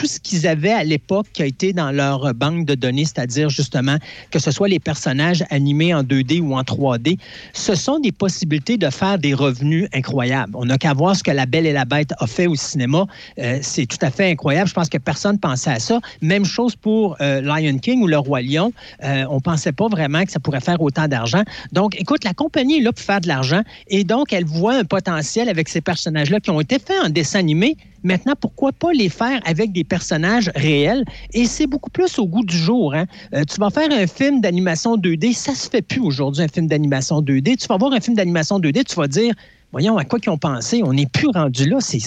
tout 0.00 0.06
ce 0.06 0.18
qu'ils 0.18 0.46
avaient 0.46 0.72
à 0.72 0.82
l'époque 0.82 1.26
qui 1.34 1.42
a 1.42 1.44
été 1.44 1.74
dans 1.74 1.90
leur 1.90 2.32
banque 2.32 2.64
de 2.64 2.74
données, 2.74 3.04
c'est-à-dire 3.04 3.50
justement 3.50 3.98
que 4.30 4.38
ce 4.38 4.50
soit 4.50 4.66
les 4.66 4.78
personnages 4.78 5.44
animés 5.50 5.92
en 5.92 6.02
2D 6.02 6.40
ou 6.40 6.56
en 6.56 6.62
3D, 6.62 7.18
ce 7.52 7.74
sont 7.74 7.98
des 7.98 8.10
possibilités 8.10 8.78
de 8.78 8.88
faire 8.88 9.18
des 9.18 9.34
revenus 9.34 9.88
incroyables. 9.92 10.54
On 10.56 10.64
n'a 10.64 10.78
qu'à 10.78 10.94
voir 10.94 11.16
ce 11.16 11.22
que 11.22 11.30
La 11.30 11.44
Belle 11.44 11.66
et 11.66 11.74
la 11.74 11.84
Bête 11.84 12.14
a 12.18 12.26
fait 12.26 12.46
au 12.46 12.54
cinéma. 12.54 13.04
Euh, 13.38 13.58
c'est 13.60 13.84
tout 13.84 13.98
à 14.00 14.10
fait 14.10 14.30
incroyable. 14.30 14.70
Je 14.70 14.72
pense 14.72 14.88
que 14.88 14.96
personne 14.96 15.38
pensait 15.38 15.72
à 15.72 15.80
ça. 15.80 16.00
Même 16.22 16.46
chose 16.46 16.76
pour 16.76 17.18
euh, 17.20 17.42
Lion 17.42 17.76
King 17.76 18.00
ou 18.00 18.06
Le 18.06 18.16
Roi 18.16 18.40
Lion. 18.40 18.72
Euh, 19.04 19.26
on 19.28 19.34
ne 19.34 19.40
pensait 19.40 19.72
pas 19.72 19.88
vraiment 19.88 20.24
que 20.24 20.32
ça 20.32 20.40
pourrait 20.40 20.62
faire 20.62 20.80
autant 20.80 21.08
d'argent. 21.08 21.42
Donc, 21.72 22.00
écoute, 22.00 22.24
la 22.24 22.32
compagnie 22.32 22.78
est 22.78 22.82
là 22.82 22.92
pour 22.92 23.04
faire 23.04 23.20
de 23.20 23.28
l'argent 23.28 23.60
et 23.88 24.02
donc 24.04 24.32
elle 24.32 24.46
voit 24.46 24.76
un 24.76 24.84
potentiel 24.84 25.50
avec 25.50 25.68
ces 25.68 25.82
personnages-là 25.82 26.40
qui 26.40 26.48
ont 26.48 26.60
été 26.60 26.78
faits 26.78 27.04
en 27.04 27.10
dessin 27.10 27.40
animé. 27.40 27.76
Maintenant, 28.02 28.32
pourquoi 28.40 28.72
pas 28.72 28.92
les 28.92 29.10
faire 29.10 29.40
avec 29.44 29.72
des 29.72 29.84
personnages 29.90 30.50
réels? 30.54 31.04
Et 31.34 31.44
c'est 31.44 31.66
beaucoup 31.66 31.90
plus 31.90 32.18
au 32.18 32.26
goût 32.26 32.44
du 32.44 32.56
jour. 32.56 32.94
hein. 32.94 33.04
Euh, 33.34 33.44
tu 33.44 33.60
vas 33.60 33.68
faire 33.70 33.88
un 33.92 34.06
film 34.06 34.40
d'animation 34.40 34.96
2D, 34.96 35.34
ça 35.34 35.54
se 35.54 35.68
fait 35.68 35.82
plus 35.82 36.00
aujourd'hui, 36.00 36.42
un 36.42 36.48
film 36.48 36.66
d'animation 36.66 37.20
2D. 37.20 37.56
Tu 37.58 37.66
vas 37.66 37.76
voir 37.76 37.92
un 37.92 38.00
film 38.00 38.16
d'animation 38.16 38.58
2D, 38.58 38.84
tu 38.84 38.94
vas 38.94 39.08
dire, 39.08 39.34
voyons, 39.72 39.96
à 39.98 40.04
quoi 40.04 40.18
qu'ils 40.18 40.32
ont 40.32 40.38
pensé? 40.38 40.82
On 40.84 40.92
n'est 40.94 41.06
plus 41.06 41.28
rendu 41.28 41.68
là, 41.68 41.76
c'est- 41.80 41.98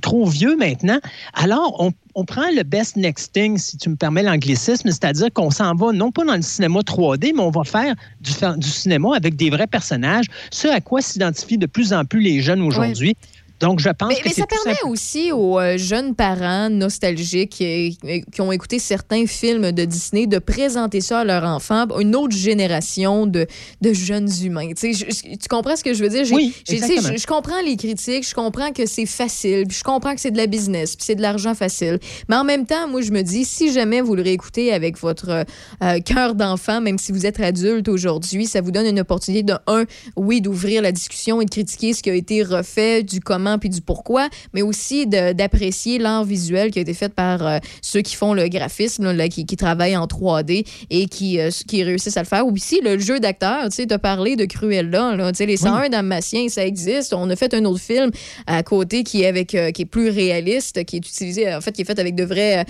trop 0.00 0.26
vieux 0.26 0.56
maintenant. 0.56 0.98
Alors, 1.34 1.76
on, 1.78 1.92
on 2.14 2.24
prend 2.24 2.48
le 2.54 2.62
best 2.62 2.96
next 2.96 3.32
thing, 3.32 3.56
si 3.58 3.76
tu 3.78 3.88
me 3.88 3.96
permets 3.96 4.22
l'anglicisme, 4.22 4.88
c'est-à-dire 4.88 5.28
qu'on 5.32 5.50
s'en 5.50 5.74
va 5.74 5.92
non 5.92 6.10
pas 6.10 6.24
dans 6.24 6.36
le 6.36 6.42
cinéma 6.42 6.80
3D, 6.80 7.32
mais 7.34 7.42
on 7.42 7.50
va 7.50 7.64
faire 7.64 7.94
du, 8.20 8.32
fa- 8.32 8.56
du 8.56 8.68
cinéma 8.68 9.16
avec 9.16 9.36
des 9.36 9.50
vrais 9.50 9.66
personnages, 9.66 10.26
ce 10.50 10.68
à 10.68 10.80
quoi 10.80 11.00
s'identifient 11.00 11.58
de 11.58 11.66
plus 11.66 11.92
en 11.92 12.04
plus 12.04 12.20
les 12.20 12.40
jeunes 12.40 12.60
aujourd'hui. 12.62 13.14
Donc, 13.62 13.80
je 13.80 13.88
pense 13.88 14.08
Mais, 14.08 14.16
que 14.16 14.28
mais 14.28 14.34
ça 14.34 14.44
permet 14.46 14.74
simple- 14.76 14.88
aussi 14.90 15.32
aux 15.32 15.58
euh, 15.58 15.78
jeunes 15.78 16.14
parents 16.14 16.68
nostalgiques 16.68 17.50
qui 17.50 18.40
ont 18.40 18.52
écouté 18.52 18.78
certains 18.78 19.26
films 19.26 19.72
de 19.72 19.84
Disney 19.84 20.26
de 20.26 20.38
présenter 20.38 21.00
ça 21.00 21.20
à 21.20 21.24
leur 21.24 21.44
enfant, 21.44 21.86
une 21.98 22.14
autre 22.16 22.36
génération 22.36 23.26
de, 23.26 23.46
de 23.80 23.92
jeunes 23.92 24.28
humains. 24.44 24.68
Tu, 24.76 24.92
sais, 24.92 25.06
je- 25.10 25.14
je- 25.14 25.36
tu 25.36 25.48
comprends 25.48 25.76
ce 25.76 25.84
que 25.84 25.94
je 25.94 26.02
veux 26.02 26.08
dire? 26.08 26.24
Oui, 26.32 26.52
j'ai- 26.68 26.76
tu 26.76 26.78
sais, 26.80 26.84
exactement. 26.94 27.16
je, 27.16 27.22
je 27.22 27.26
comprends 27.26 27.62
les 27.64 27.76
critiques, 27.76 28.28
je 28.28 28.34
comprends 28.34 28.72
que 28.72 28.86
c'est 28.86 29.06
facile, 29.06 29.64
puis 29.68 29.78
je 29.78 29.84
comprends 29.84 30.14
que 30.14 30.20
c'est 30.20 30.30
de 30.30 30.36
la 30.36 30.46
business, 30.46 30.96
puis 30.96 31.04
c'est 31.06 31.14
de 31.14 31.22
l'argent 31.22 31.54
facile. 31.54 31.98
Mais 32.28 32.36
en 32.36 32.44
même 32.44 32.66
temps, 32.66 32.88
moi, 32.88 33.00
je 33.00 33.12
me 33.12 33.22
dis, 33.22 33.44
si 33.44 33.72
jamais 33.72 34.00
vous 34.00 34.14
le 34.14 34.22
réécoutez 34.22 34.72
avec 34.72 34.98
votre 34.98 35.28
euh, 35.30 35.44
euh, 35.82 36.00
cœur 36.00 36.34
d'enfant, 36.34 36.80
même 36.80 36.98
si 36.98 37.12
vous 37.12 37.26
êtes 37.26 37.40
adulte 37.40 37.88
aujourd'hui, 37.88 38.46
ça 38.46 38.60
vous 38.60 38.70
donne 38.72 38.86
une 38.86 39.00
opportunité 39.00 39.42
de, 39.44 39.54
un, 39.66 39.84
oui, 40.16 40.40
d'ouvrir 40.40 40.82
la 40.82 40.92
discussion 40.92 41.40
et 41.40 41.44
de 41.44 41.50
critiquer 41.50 41.92
ce 41.94 42.02
qui 42.02 42.10
a 42.10 42.14
été 42.14 42.42
refait, 42.42 43.02
du 43.02 43.20
comment 43.20 43.51
puis 43.58 43.68
du 43.68 43.80
pourquoi, 43.80 44.28
mais 44.52 44.62
aussi 44.62 45.06
d'apprécier 45.06 45.98
l'art 45.98 46.24
visuel 46.24 46.70
qui 46.70 46.78
a 46.78 46.82
été 46.82 46.94
fait 46.94 47.12
par 47.14 47.46
euh, 47.46 47.58
ceux 47.80 48.00
qui 48.00 48.14
font 48.16 48.34
le 48.34 48.48
graphisme, 48.48 49.04
là, 49.04 49.12
là, 49.12 49.28
qui, 49.28 49.46
qui 49.46 49.56
travaillent 49.56 49.96
en 49.96 50.06
3D 50.06 50.64
et 50.90 51.06
qui, 51.06 51.38
euh, 51.40 51.50
qui 51.66 51.82
réussissent 51.82 52.16
à 52.16 52.20
le 52.22 52.26
faire. 52.26 52.46
Ou 52.46 52.52
aussi 52.52 52.80
le 52.82 52.98
jeu 52.98 53.20
d'acteur, 53.20 53.64
tu 53.68 53.76
sais, 53.76 53.86
tu 53.86 53.94
as 53.94 53.98
parlé 53.98 54.36
de 54.36 54.44
Cruella, 54.44 55.16
là, 55.16 55.32
tu 55.32 55.38
sais, 55.38 55.46
les 55.46 55.56
101 55.56 55.88
Dalmatiens, 55.88 56.48
ça 56.48 56.64
existe. 56.66 57.12
On 57.14 57.28
a 57.30 57.36
fait 57.36 57.54
un 57.54 57.64
autre 57.64 57.80
film 57.80 58.10
à 58.46 58.62
côté 58.62 59.02
qui 59.04 59.22
est, 59.22 59.26
avec, 59.26 59.54
euh, 59.54 59.70
qui 59.70 59.82
est 59.82 59.86
plus 59.86 60.08
réaliste, 60.10 60.84
qui 60.84 60.96
est 60.96 61.06
utilisé, 61.06 61.52
en 61.54 61.60
fait, 61.60 61.72
qui 61.72 61.82
est 61.82 61.84
fait 61.84 61.98
avec 61.98 62.14
de 62.14 62.24
vrais 62.24 62.64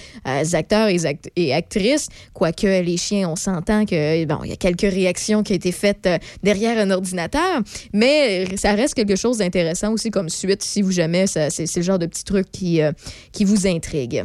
acteurs 0.53 0.89
et, 0.89 1.05
act- 1.07 1.31
et 1.37 1.55
actrices. 1.55 2.09
Quoique 2.33 2.67
les 2.67 2.97
chiens, 2.97 3.29
on 3.29 3.37
s'entend 3.37 3.85
que, 3.85 4.25
bon, 4.25 4.39
il 4.45 4.51
y 4.51 4.53
a 4.53 4.57
quelques 4.57 4.81
réactions 4.83 5.43
qui 5.43 5.53
ont 5.53 5.57
été 5.57 5.73
faites 5.73 6.09
derrière 6.43 6.79
un 6.79 6.91
ordinateur, 6.91 7.61
mais 7.93 8.57
ça 8.57 8.73
reste 8.73 8.95
quelque 8.95 9.17
chose 9.17 9.39
d'intéressant 9.39 9.93
aussi 9.93 10.11
comme 10.11 10.29
suite, 10.29 10.63
si 10.73 10.83
vous 10.83 10.93
jamais, 10.93 11.27
c'est 11.27 11.77
le 11.77 11.83
genre 11.83 11.99
de 11.99 12.07
petit 12.07 12.25
truc 12.25 12.51
qui, 12.51 12.81
euh, 12.81 12.93
qui 13.33 13.45
vous 13.45 13.67
intrigue. 13.67 14.25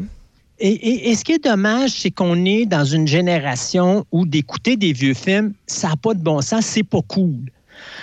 Et, 0.60 0.70
et- 0.70 1.10
et 1.12 1.16
ce 1.16 1.24
qui 1.24 1.34
est 1.34 1.44
dommage, 1.44 1.92
c'est 1.92 2.10
qu'on 2.10 2.44
est 2.46 2.66
dans 2.66 2.84
une 2.86 3.08
génération 3.08 4.06
où 4.12 4.26
d'écouter 4.26 4.76
des 4.76 4.92
vieux 4.94 5.14
films, 5.14 5.54
ça 5.68 5.90
n'a 5.90 5.96
pas 5.98 6.14
de 6.16 6.22
bon 6.22 6.42
sens, 6.42 6.66
c'est 6.66 6.84
pas 6.84 7.02
cool. 7.08 7.36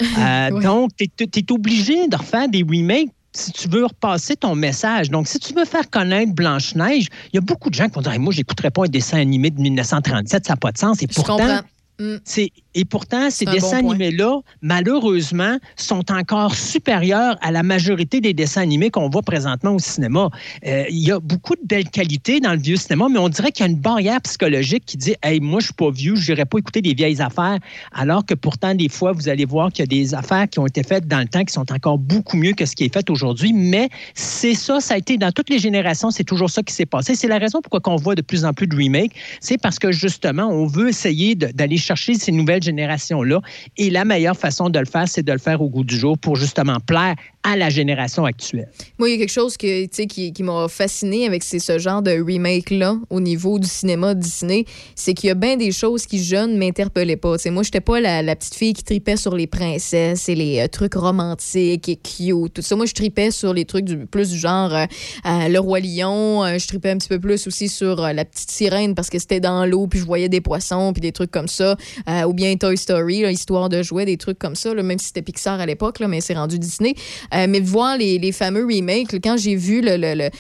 Euh, 0.19 0.61
Donc, 0.61 0.91
tu 0.97 1.05
es, 1.05 1.53
obligé 1.53 2.07
de 2.07 2.17
refaire 2.17 2.49
des 2.49 2.63
remakes 2.63 3.09
si 3.33 3.51
tu 3.51 3.69
veux 3.69 3.85
repasser 3.87 4.37
ton 4.37 4.55
message. 4.55 5.11
Donc, 5.11 5.27
si 5.27 5.41
tu 5.41 5.53
veux 5.53 5.65
faire 5.65 5.91
connaître 5.91 6.33
Blanche-Neige, 6.33 7.09
il 7.33 7.35
y 7.35 7.39
a 7.39 7.41
beaucoup 7.41 7.71
de 7.71 7.75
gens 7.75 7.89
qui 7.89 7.95
vont 7.97 8.01
dire 8.03 8.13
Hey, 8.13 8.21
Moi, 8.21 8.33
je 8.33 8.39
n'écouterais 8.39 8.71
pas 8.71 8.85
un 8.85 8.89
dessin 8.89 9.19
animé 9.19 9.51
de 9.51 9.61
1937, 9.61 10.47
ça 10.47 10.53
n'a 10.53 10.57
pas 10.57 10.71
de 10.71 10.79
sens. 10.79 11.03
Et 11.03 11.07
Je 11.11 11.15
pourtant. 11.15 11.39
Mm. 11.99 12.17
c'est- 12.25 12.51
et 12.75 12.85
pourtant, 12.85 13.31
ces 13.31 13.45
dessins 13.45 13.83
bon 13.83 13.91
animés-là, 13.91 14.41
malheureusement, 14.61 15.59
sont 15.77 16.11
encore 16.11 16.55
supérieurs 16.55 17.37
à 17.41 17.53
la 17.53 17.63
majorité 17.63 18.21
des 18.21 18.35
dessins 18.35 18.63
animés 18.63 18.91
qu'on 18.91 19.09
voit 19.09 19.23
présentement 19.23 19.73
au 19.73 19.79
cinéma. 19.79 20.31
Euh, 20.67 20.85
il 20.91 21.07
y 21.07 21.13
a 21.13 21.21
beaucoup 21.21 21.55
de 21.55 21.65
belles 21.65 21.89
qualités 21.89 22.41
dans 22.41 22.53
le 22.53 22.59
vieux 22.59 22.77
cinéma, 22.77 23.07
mais 23.09 23.19
on 23.19 23.29
dirait 23.29 23.53
qu'il 23.53 23.65
y 23.65 23.69
a 23.69 23.71
une 23.71 23.79
barrière 23.79 24.21
psychologique 24.23 24.85
qui 24.87 24.97
dit 24.97 25.15
Hey, 25.23 25.39
moi, 25.41 25.61
je 25.61 25.67
suis 25.67 25.75
pas 25.75 25.91
vieux, 25.91 26.17
je 26.17 26.33
n'irai 26.33 26.45
pas 26.47 26.59
écouter 26.59 26.83
des 26.83 26.95
vieilles 26.95 27.23
affaires. 27.23 27.59
Alors 27.93 28.27
que 28.27 28.35
pourtant, 28.35 28.75
des 28.75 28.89
fois, 28.89 29.13
vous 29.13 29.29
allez 29.29 29.45
voir 29.45 29.71
qu'il 29.71 29.83
y 29.83 29.85
a 29.85 29.87
des 29.87 30.15
affaires 30.15 30.49
qui 30.49 30.59
ont 30.59 30.67
été 30.67 30.83
faites 30.83 31.07
dans 31.07 31.21
le 31.21 31.29
temps 31.29 31.45
qui 31.45 31.53
sont 31.53 31.71
encore 31.73 31.99
beaucoup 31.99 32.37
mieux 32.37 32.55
que 32.55 32.67
ce 32.67 32.75
qui 32.75 32.85
est 32.85 32.93
fait 32.93 33.09
aujourd'hui. 33.09 33.53
Mais 33.53 33.89
c'est 34.15 34.55
ça, 34.55 34.81
ça 34.81 34.95
a 34.95 34.99
été 34.99 35.17
dans 35.17 35.31
toutes 35.31 35.51
les 35.51 35.61
générations, 35.61 36.11
c'est 36.11 36.25
toujours 36.25 36.51
ça 36.51 36.63
qui 36.63 36.75
s'est 36.75 36.87
passé. 36.87 37.15
C'est 37.15 37.29
la 37.29 37.39
raison 37.39 37.61
pourquoi 37.63 37.81
on 37.93 37.97
voit 37.97 38.17
de 38.17 38.23
plus 38.23 38.45
en 38.45 38.53
plus 38.53 38.67
de 38.67 38.75
remakes. 38.75 39.13
C'est 39.41 39.59
parce 39.59 39.79
que 39.79 39.93
justement, 39.93 40.49
on 40.49 40.67
veut 40.67 40.89
essayer 40.89 41.37
d'aller 41.37 41.77
chercher 41.77 42.15
ces 42.15 42.33
nouvelles 42.33 42.64
génération-là. 42.65 43.41
Et 43.77 43.91
la 43.91 44.05
meilleure 44.05 44.37
façon 44.37 44.71
de 44.71 44.79
le 44.79 44.87
faire, 44.87 45.09
c'est 45.09 45.23
de 45.23 45.33
le 45.33 45.39
faire 45.39 45.61
au 45.63 45.69
goût 45.69 45.85
du 45.85 45.97
jour 45.97 46.19
pour 46.19 46.37
justement 46.37 46.79
plaire 46.81 47.15
à 47.43 47.57
la 47.57 47.69
génération 47.69 48.25
actuelle. 48.25 48.69
Moi, 48.99 49.11
il 49.11 49.13
y 49.13 49.15
a 49.17 49.19
quelque 49.19 49.33
chose 49.33 49.57
que, 49.57 49.87
qui, 49.87 50.33
qui 50.33 50.43
m'a 50.43 50.67
fasciné 50.69 51.27
avec 51.27 51.45
ce 51.45 51.79
genre 51.79 52.01
de 52.03 52.11
remake-là 52.11 52.97
au 53.11 53.21
niveau 53.21 53.59
du 53.59 53.69
cinéma 53.69 54.15
Disney, 54.15 54.65
c'est 54.95 55.15
qu'il 55.15 55.29
y 55.29 55.31
a 55.31 55.35
bien 55.35 55.57
des 55.57 55.71
choses 55.71 56.07
qui, 56.07 56.23
jeunes, 56.23 56.57
m'interpellaient 56.57 57.17
pas. 57.17 57.37
Tu 57.37 57.45
sais, 57.45 57.51
moi, 57.51 57.63
j'étais 57.63 57.81
pas 57.81 58.01
la, 58.01 58.35
petite 58.35 58.55
fille 58.55 58.73
qui 58.73 58.83
tripait 58.83 59.17
sur 59.17 59.37
les 59.37 59.47
princesses 59.47 60.29
et 60.29 60.35
les 60.35 60.61
euh, 60.61 60.69
trucs 60.69 60.95
romantiques 60.95 61.89
et 61.89 61.97
cute, 61.97 62.55
tout 62.55 62.63
ça. 62.63 62.77
Moi, 62.77 62.87
je 62.87 62.95
tripais 62.95 63.31
sur 63.31 63.53
les 63.53 63.65
trucs 63.65 63.87
plus 64.11 64.31
du 64.31 64.39
genre 64.39 64.75
euh, 64.75 64.87
euh, 65.27 65.49
Le 65.49 65.59
Roi 65.59 65.81
Lion. 65.81 66.45
Je 66.59 66.67
tripais 66.67 66.91
un 66.91 66.99
petit 66.99 67.09
peu 67.09 67.21
plus 67.21 67.47
aussi 67.47 67.69
sur 67.69 68.01
La 68.01 68.25
Petite 68.25 68.51
Sirène 68.51 68.95
parce 68.95 69.11
que 69.11 69.19
c'était 69.19 69.41
dans 69.41 69.67
l'eau, 69.67 69.87
puis 69.87 70.01
je 70.01 70.05
voyais 70.05 70.29
des 70.29 70.41
poissons, 70.41 70.93
puis 70.93 71.01
des 71.01 71.13
trucs 71.13 71.31
comme 71.31 71.49
ça. 71.49 71.77
Ou 72.27 72.33
bien 72.33 72.54
Toy 72.57 72.77
Story, 72.77 73.25
histoire 73.31 73.69
de 73.69 73.83
jouer, 73.83 74.05
des 74.05 74.17
trucs 74.17 74.39
comme 74.39 74.55
ça, 74.55 74.75
même 74.75 74.99
si 74.99 75.07
c'était 75.07 75.23
Pixar 75.23 75.61
à 75.61 75.67
l'époque, 75.67 76.01
mais 76.01 76.21
c'est 76.21 76.35
rendu 76.35 76.59
Disney. 76.59 76.95
Euh, 77.35 77.47
mais 77.49 77.61
voir 77.61 77.97
les, 77.97 78.33
fameux 78.33 78.65
remakes, 78.65 79.21
quand 79.23 79.37
j'ai 79.37 79.55
vu 79.55 79.83
euh, 79.87 80.31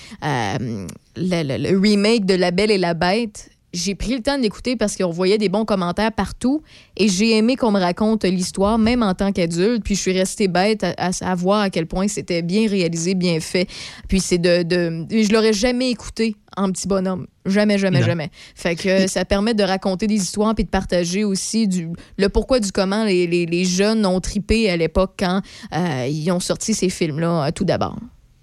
le 1.16 1.78
remake 1.78 2.26
de 2.26 2.34
La 2.34 2.50
Belle 2.50 2.70
et 2.70 2.78
la 2.78 2.94
Bête, 2.94 3.50
j'ai 3.74 3.94
pris 3.94 4.14
le 4.14 4.22
temps 4.22 4.38
de 4.38 4.42
l'écouter 4.42 4.76
parce 4.76 4.96
qu'on 4.96 5.10
voyait 5.10 5.36
des 5.36 5.48
bons 5.48 5.64
commentaires 5.64 6.12
partout 6.12 6.62
et 6.96 7.08
j'ai 7.08 7.36
aimé 7.36 7.56
qu'on 7.56 7.72
me 7.72 7.80
raconte 7.80 8.24
l'histoire, 8.24 8.78
même 8.78 9.02
en 9.02 9.14
tant 9.14 9.32
qu'adulte. 9.32 9.82
Puis 9.84 9.96
je 9.96 10.00
suis 10.00 10.12
restée 10.12 10.48
bête 10.48 10.86
à, 10.96 11.34
voir 11.34 11.60
à 11.60 11.70
quel 11.70 11.86
point 11.86 12.08
c'était 12.08 12.42
bien 12.42 12.68
réalisé, 12.68 13.14
bien 13.14 13.40
fait. 13.40 13.66
Puis 14.08 14.20
c'est 14.20 14.38
de, 14.38 14.62
de. 14.62 15.06
Je 15.10 15.32
l'aurais 15.32 15.52
jamais 15.52 15.90
écouté 15.90 16.36
en 16.56 16.70
petit 16.70 16.86
bonhomme. 16.86 17.26
Jamais, 17.46 17.78
jamais, 17.78 18.00
Non. 18.00 18.06
jamais. 18.06 18.30
Fait 18.54 18.76
que 18.76 19.06
ça 19.08 19.24
permet 19.24 19.54
de 19.54 19.64
raconter 19.64 20.06
des 20.06 20.14
histoires 20.14 20.54
puis 20.54 20.64
de 20.64 20.70
partager 20.70 21.24
aussi 21.24 21.66
du, 21.66 21.88
le 22.16 22.28
pourquoi 22.28 22.60
du 22.60 22.70
comment 22.70 23.04
les, 23.04 23.26
les, 23.26 23.44
les 23.44 23.64
jeunes 23.64 24.06
ont 24.06 24.20
tripé 24.20 24.70
à 24.70 24.76
l'époque 24.76 25.14
quand 25.18 25.42
euh, 25.74 26.06
ils 26.08 26.30
ont 26.30 26.40
sorti 26.40 26.74
ces 26.74 26.88
films-là, 26.88 27.46
euh, 27.46 27.50
tout 27.50 27.64
d'abord. 27.64 27.98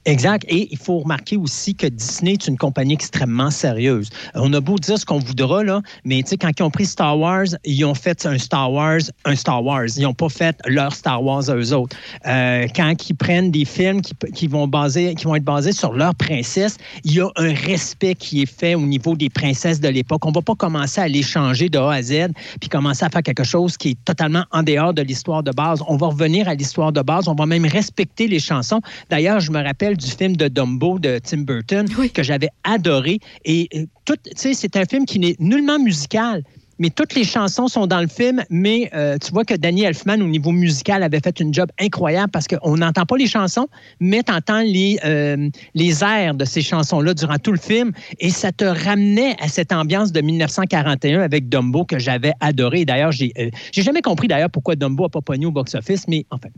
Exact. 0.05 0.45
Et 0.49 0.67
il 0.71 0.77
faut 0.79 0.99
remarquer 0.99 1.37
aussi 1.37 1.75
que 1.75 1.85
Disney 1.85 2.33
est 2.33 2.47
une 2.47 2.57
compagnie 2.57 2.93
extrêmement 2.93 3.51
sérieuse. 3.51 4.09
On 4.33 4.51
a 4.53 4.59
beau 4.59 4.77
dire 4.79 4.97
ce 4.97 5.05
qu'on 5.05 5.19
voudra, 5.19 5.63
là, 5.63 5.81
mais 6.05 6.23
quand 6.23 6.49
ils 6.57 6.63
ont 6.63 6.71
pris 6.71 6.87
Star 6.87 7.19
Wars, 7.19 7.45
ils 7.65 7.85
ont 7.85 7.93
fait 7.93 8.25
un 8.25 8.39
Star 8.39 8.71
Wars, 8.71 9.01
un 9.25 9.35
Star 9.35 9.63
Wars. 9.63 9.85
Ils 9.95 10.03
n'ont 10.03 10.15
pas 10.15 10.29
fait 10.29 10.57
leur 10.65 10.93
Star 10.93 11.23
Wars 11.23 11.47
à 11.49 11.55
eux 11.55 11.73
autres. 11.73 11.95
Euh, 12.25 12.67
quand 12.75 13.09
ils 13.09 13.13
prennent 13.13 13.51
des 13.51 13.65
films 13.65 14.01
qui, 14.01 14.13
qui 14.33 14.47
vont 14.47 14.67
baser, 14.67 15.13
qui 15.13 15.25
vont 15.25 15.35
être 15.35 15.43
basés 15.43 15.71
sur 15.71 15.93
leur 15.93 16.15
princesse, 16.15 16.77
il 17.03 17.13
y 17.13 17.21
a 17.21 17.29
un 17.35 17.53
respect 17.53 18.15
qui 18.15 18.41
est 18.41 18.51
fait 18.51 18.73
au 18.73 18.81
niveau 18.81 19.15
des 19.15 19.29
princesses 19.29 19.79
de 19.79 19.87
l'époque. 19.87 20.25
On 20.25 20.29
ne 20.29 20.35
va 20.35 20.41
pas 20.41 20.55
commencer 20.55 20.99
à 20.99 21.07
les 21.07 21.21
changer 21.21 21.69
de 21.69 21.77
A 21.77 21.93
à 21.93 22.01
Z 22.01 22.29
puis 22.59 22.69
commencer 22.69 23.05
à 23.05 23.09
faire 23.09 23.21
quelque 23.21 23.43
chose 23.43 23.77
qui 23.77 23.89
est 23.89 24.03
totalement 24.03 24.45
en 24.51 24.63
dehors 24.63 24.95
de 24.95 25.03
l'histoire 25.03 25.43
de 25.43 25.51
base. 25.51 25.83
On 25.87 25.97
va 25.97 26.07
revenir 26.07 26.47
à 26.47 26.55
l'histoire 26.55 26.91
de 26.91 27.01
base. 27.01 27.27
On 27.27 27.35
va 27.35 27.45
même 27.45 27.65
respecter 27.65 28.27
les 28.27 28.39
chansons. 28.39 28.81
D'ailleurs, 29.09 29.39
je 29.39 29.51
me 29.51 29.63
rappelle 29.63 29.90
du 29.95 30.07
film 30.09 30.35
de 30.35 30.47
Dumbo 30.47 30.99
de 30.99 31.19
Tim 31.23 31.39
Burton 31.39 31.87
que 32.13 32.23
j'avais 32.23 32.49
adoré. 32.63 33.19
Et 33.45 33.67
euh, 33.75 33.85
tout, 34.05 34.15
tu 34.15 34.31
sais, 34.35 34.53
c'est 34.53 34.75
un 34.75 34.85
film 34.85 35.05
qui 35.05 35.19
n'est 35.19 35.35
nullement 35.39 35.79
musical. 35.79 36.43
Mais 36.81 36.89
toutes 36.89 37.13
les 37.13 37.23
chansons 37.23 37.67
sont 37.67 37.85
dans 37.85 38.01
le 38.01 38.07
film, 38.07 38.43
mais 38.49 38.89
euh, 38.95 39.15
tu 39.19 39.31
vois 39.31 39.45
que 39.45 39.53
Danny 39.53 39.83
Elfman, 39.83 40.19
au 40.19 40.27
niveau 40.27 40.51
musical, 40.51 41.03
avait 41.03 41.19
fait 41.19 41.39
une 41.39 41.53
job 41.53 41.69
incroyable 41.79 42.31
parce 42.31 42.47
qu'on 42.47 42.75
n'entend 42.75 43.05
pas 43.05 43.17
les 43.17 43.27
chansons, 43.27 43.67
mais 43.99 44.23
tu 44.23 44.33
entends 44.33 44.63
les, 44.63 44.97
euh, 45.05 45.47
les 45.75 46.03
airs 46.03 46.33
de 46.33 46.43
ces 46.43 46.63
chansons-là 46.63 47.13
durant 47.13 47.37
tout 47.37 47.51
le 47.51 47.59
film. 47.59 47.91
Et 48.19 48.31
ça 48.31 48.51
te 48.51 48.65
ramenait 48.65 49.35
à 49.39 49.47
cette 49.47 49.71
ambiance 49.71 50.11
de 50.11 50.21
1941 50.21 51.21
avec 51.21 51.49
Dumbo 51.49 51.85
que 51.85 51.99
j'avais 51.99 52.33
adoré. 52.39 52.83
D'ailleurs, 52.83 53.11
j'ai 53.11 53.31
euh, 53.37 53.51
j'ai 53.71 53.83
jamais 53.83 54.01
compris 54.01 54.27
d'ailleurs 54.27 54.49
pourquoi 54.49 54.75
Dumbo 54.75 55.03
n'a 55.03 55.09
pas 55.09 55.21
pogné 55.21 55.45
au 55.45 55.51
box-office, 55.51 56.07
mais 56.07 56.25
enfin. 56.31 56.49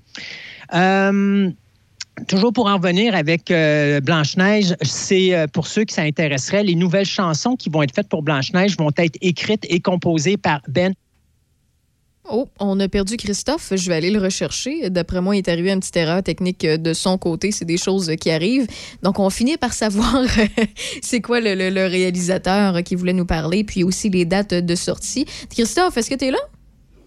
Toujours 2.27 2.53
pour 2.53 2.67
en 2.67 2.75
revenir 2.77 3.15
avec 3.15 3.49
euh, 3.49 3.99
Blanche-Neige, 3.99 4.75
c'est 4.83 5.33
euh, 5.35 5.47
pour 5.47 5.65
ceux 5.67 5.83
qui 5.83 5.95
s'intéresseraient, 5.95 6.63
les 6.63 6.75
nouvelles 6.75 7.05
chansons 7.07 7.55
qui 7.55 7.69
vont 7.69 7.81
être 7.81 7.93
faites 7.93 8.07
pour 8.07 8.21
Blanche-Neige 8.21 8.77
vont 8.77 8.91
être 8.97 9.17
écrites 9.21 9.65
et 9.67 9.79
composées 9.79 10.37
par 10.37 10.61
Ben 10.67 10.93
Oh, 12.29 12.47
on 12.59 12.79
a 12.79 12.87
perdu 12.87 13.17
Christophe. 13.17 13.73
Je 13.75 13.89
vais 13.89 13.95
aller 13.95 14.09
le 14.09 14.19
rechercher. 14.21 14.89
D'après 14.89 15.19
moi, 15.19 15.35
il 15.35 15.39
est 15.39 15.49
arrivé 15.49 15.71
une 15.73 15.81
petite 15.81 15.97
erreur 15.97 16.23
technique 16.23 16.63
euh, 16.63 16.77
de 16.77 16.93
son 16.93 17.17
côté. 17.17 17.51
C'est 17.51 17.65
des 17.65 17.77
choses 17.77 18.09
qui 18.21 18.31
arrivent. 18.31 18.67
Donc, 19.01 19.19
on 19.19 19.29
finit 19.29 19.57
par 19.57 19.73
savoir 19.73 20.23
c'est 21.01 21.19
quoi 21.19 21.41
le, 21.41 21.53
le- 21.55 21.69
le 21.69 21.85
réalisateur 21.85 22.81
qui 22.83 22.95
voulait 22.95 23.11
nous 23.11 23.25
parler, 23.25 23.65
puis 23.65 23.83
aussi 23.83 24.09
les 24.09 24.23
dates 24.23 24.53
de 24.53 24.75
sortie. 24.75 25.25
Christophe, 25.49 25.97
est-ce 25.97 26.09
que 26.09 26.15
tu 26.15 26.25
es 26.25 26.31
là? 26.31 26.37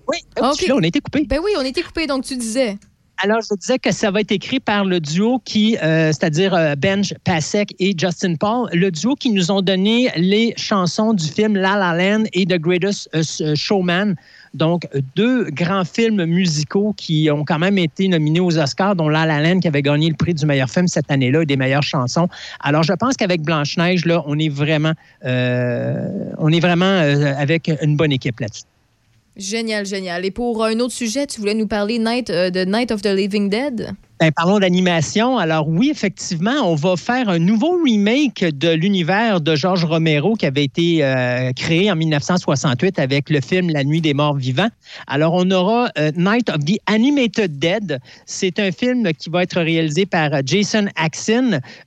Oui, 0.09 0.19
suis 0.55 0.67
là, 0.67 0.75
on 0.77 0.83
a 0.83 0.87
été 0.87 1.01
coupé. 1.01 1.25
Ben 1.25 1.41
oui, 1.43 1.53
on 1.59 1.63
était 1.65 1.83
coupé. 1.83 2.07
Donc, 2.07 2.25
tu 2.25 2.37
disais. 2.37 2.77
Alors, 3.23 3.41
je 3.41 3.55
disais 3.57 3.79
que 3.79 3.93
ça 3.93 4.11
va 4.11 4.21
être 4.21 4.33
écrit 4.33 4.61
par 4.61 4.85
le 4.85 5.01
duo 5.01 5.41
qui, 5.43 5.79
euh, 5.79 6.09
c'est-à-dire 6.09 6.53
euh, 6.53 6.75
Benj 6.75 7.15
Pasek 7.25 7.75
et 7.79 7.95
Justin 7.97 8.35
Paul, 8.35 8.69
le 8.75 8.91
duo 8.91 9.15
qui 9.15 9.31
nous 9.31 9.51
ont 9.51 9.63
donné 9.63 10.11
les 10.17 10.53
chansons 10.59 11.15
du 11.15 11.25
film 11.25 11.57
La 11.57 11.77
La 11.77 11.95
Land 11.97 12.25
et 12.35 12.45
The 12.45 12.59
Greatest 12.59 13.09
euh, 13.15 13.55
Showman. 13.55 14.17
Donc, 14.53 14.87
deux 15.15 15.45
grands 15.51 15.87
films 15.87 16.27
musicaux 16.27 16.93
qui 16.99 17.31
ont 17.31 17.45
quand 17.45 17.59
même 17.59 17.79
été 17.79 18.07
nominés 18.07 18.41
aux 18.41 18.59
Oscars, 18.59 18.95
dont 18.97 19.09
La 19.09 19.25
La 19.25 19.41
Land 19.41 19.61
qui 19.61 19.69
avait 19.69 19.83
gagné 19.83 20.11
le 20.11 20.17
prix 20.17 20.35
du 20.35 20.45
meilleur 20.45 20.69
film 20.69 20.87
cette 20.87 21.11
année-là 21.11 21.41
et 21.41 21.47
des 21.47 21.57
meilleures 21.57 21.83
chansons. 21.83 22.29
Alors, 22.61 22.83
je 22.83 22.93
pense 22.93 23.17
qu'avec 23.17 23.41
Blanche-Neige, 23.41 24.05
là, 24.05 24.23
on 24.27 24.39
est 24.39 24.51
vraiment, 24.51 24.93
on 25.25 26.53
est 26.53 26.61
vraiment 26.61 27.01
avec 27.39 27.71
une 27.83 27.97
bonne 27.97 28.13
équipe 28.13 28.41
là-dessus. 28.41 28.65
Génial, 29.37 29.85
génial. 29.85 30.25
Et 30.25 30.31
pour 30.31 30.65
un 30.65 30.81
autre 30.81 30.95
sujet, 30.95 31.27
tu 31.27 31.41
voulais 31.41 31.55
nous 31.55 31.67
parler 31.67 31.99
Night, 31.99 32.31
euh, 32.31 32.51
de 32.51 32.65
Night 32.65 32.91
of 32.91 33.03
the 33.03 33.09
Living 33.09 33.51
Dead? 33.51 33.95
Ben, 34.19 34.33
parlons 34.33 34.59
d'animation. 34.59 35.37
Alors 35.37 35.69
oui, 35.69 35.91
effectivement, 35.91 36.63
on 36.65 36.75
va 36.75 36.97
faire 36.97 37.29
un 37.29 37.39
nouveau 37.39 37.79
remake 37.85 38.47
de 38.57 38.71
l'univers 38.71 39.43
de 39.43 39.55
George 39.55 39.85
Romero 39.85 40.37
qui 40.37 40.47
avait 40.47 40.65
été 40.65 41.05
euh, 41.05 41.53
créé 41.55 41.91
en 41.91 41.97
1968 41.97 42.99
avec 42.99 43.29
le 43.29 43.43
film 43.43 43.69
La 43.69 43.85
Nuit 43.85 44.01
des 44.01 44.15
Morts 44.15 44.37
Vivants. 44.37 44.71
Alors 45.07 45.35
on 45.35 45.51
aura 45.51 45.91
euh, 45.99 46.13
Night 46.17 46.49
of 46.49 46.65
the 46.65 46.79
Animated 46.87 47.59
Dead. 47.59 48.01
C'est 48.25 48.59
un 48.59 48.73
film 48.73 49.13
qui 49.13 49.29
va 49.29 49.43
être 49.43 49.61
réalisé 49.61 50.07
par 50.07 50.33
euh, 50.33 50.41
Jason 50.47 50.87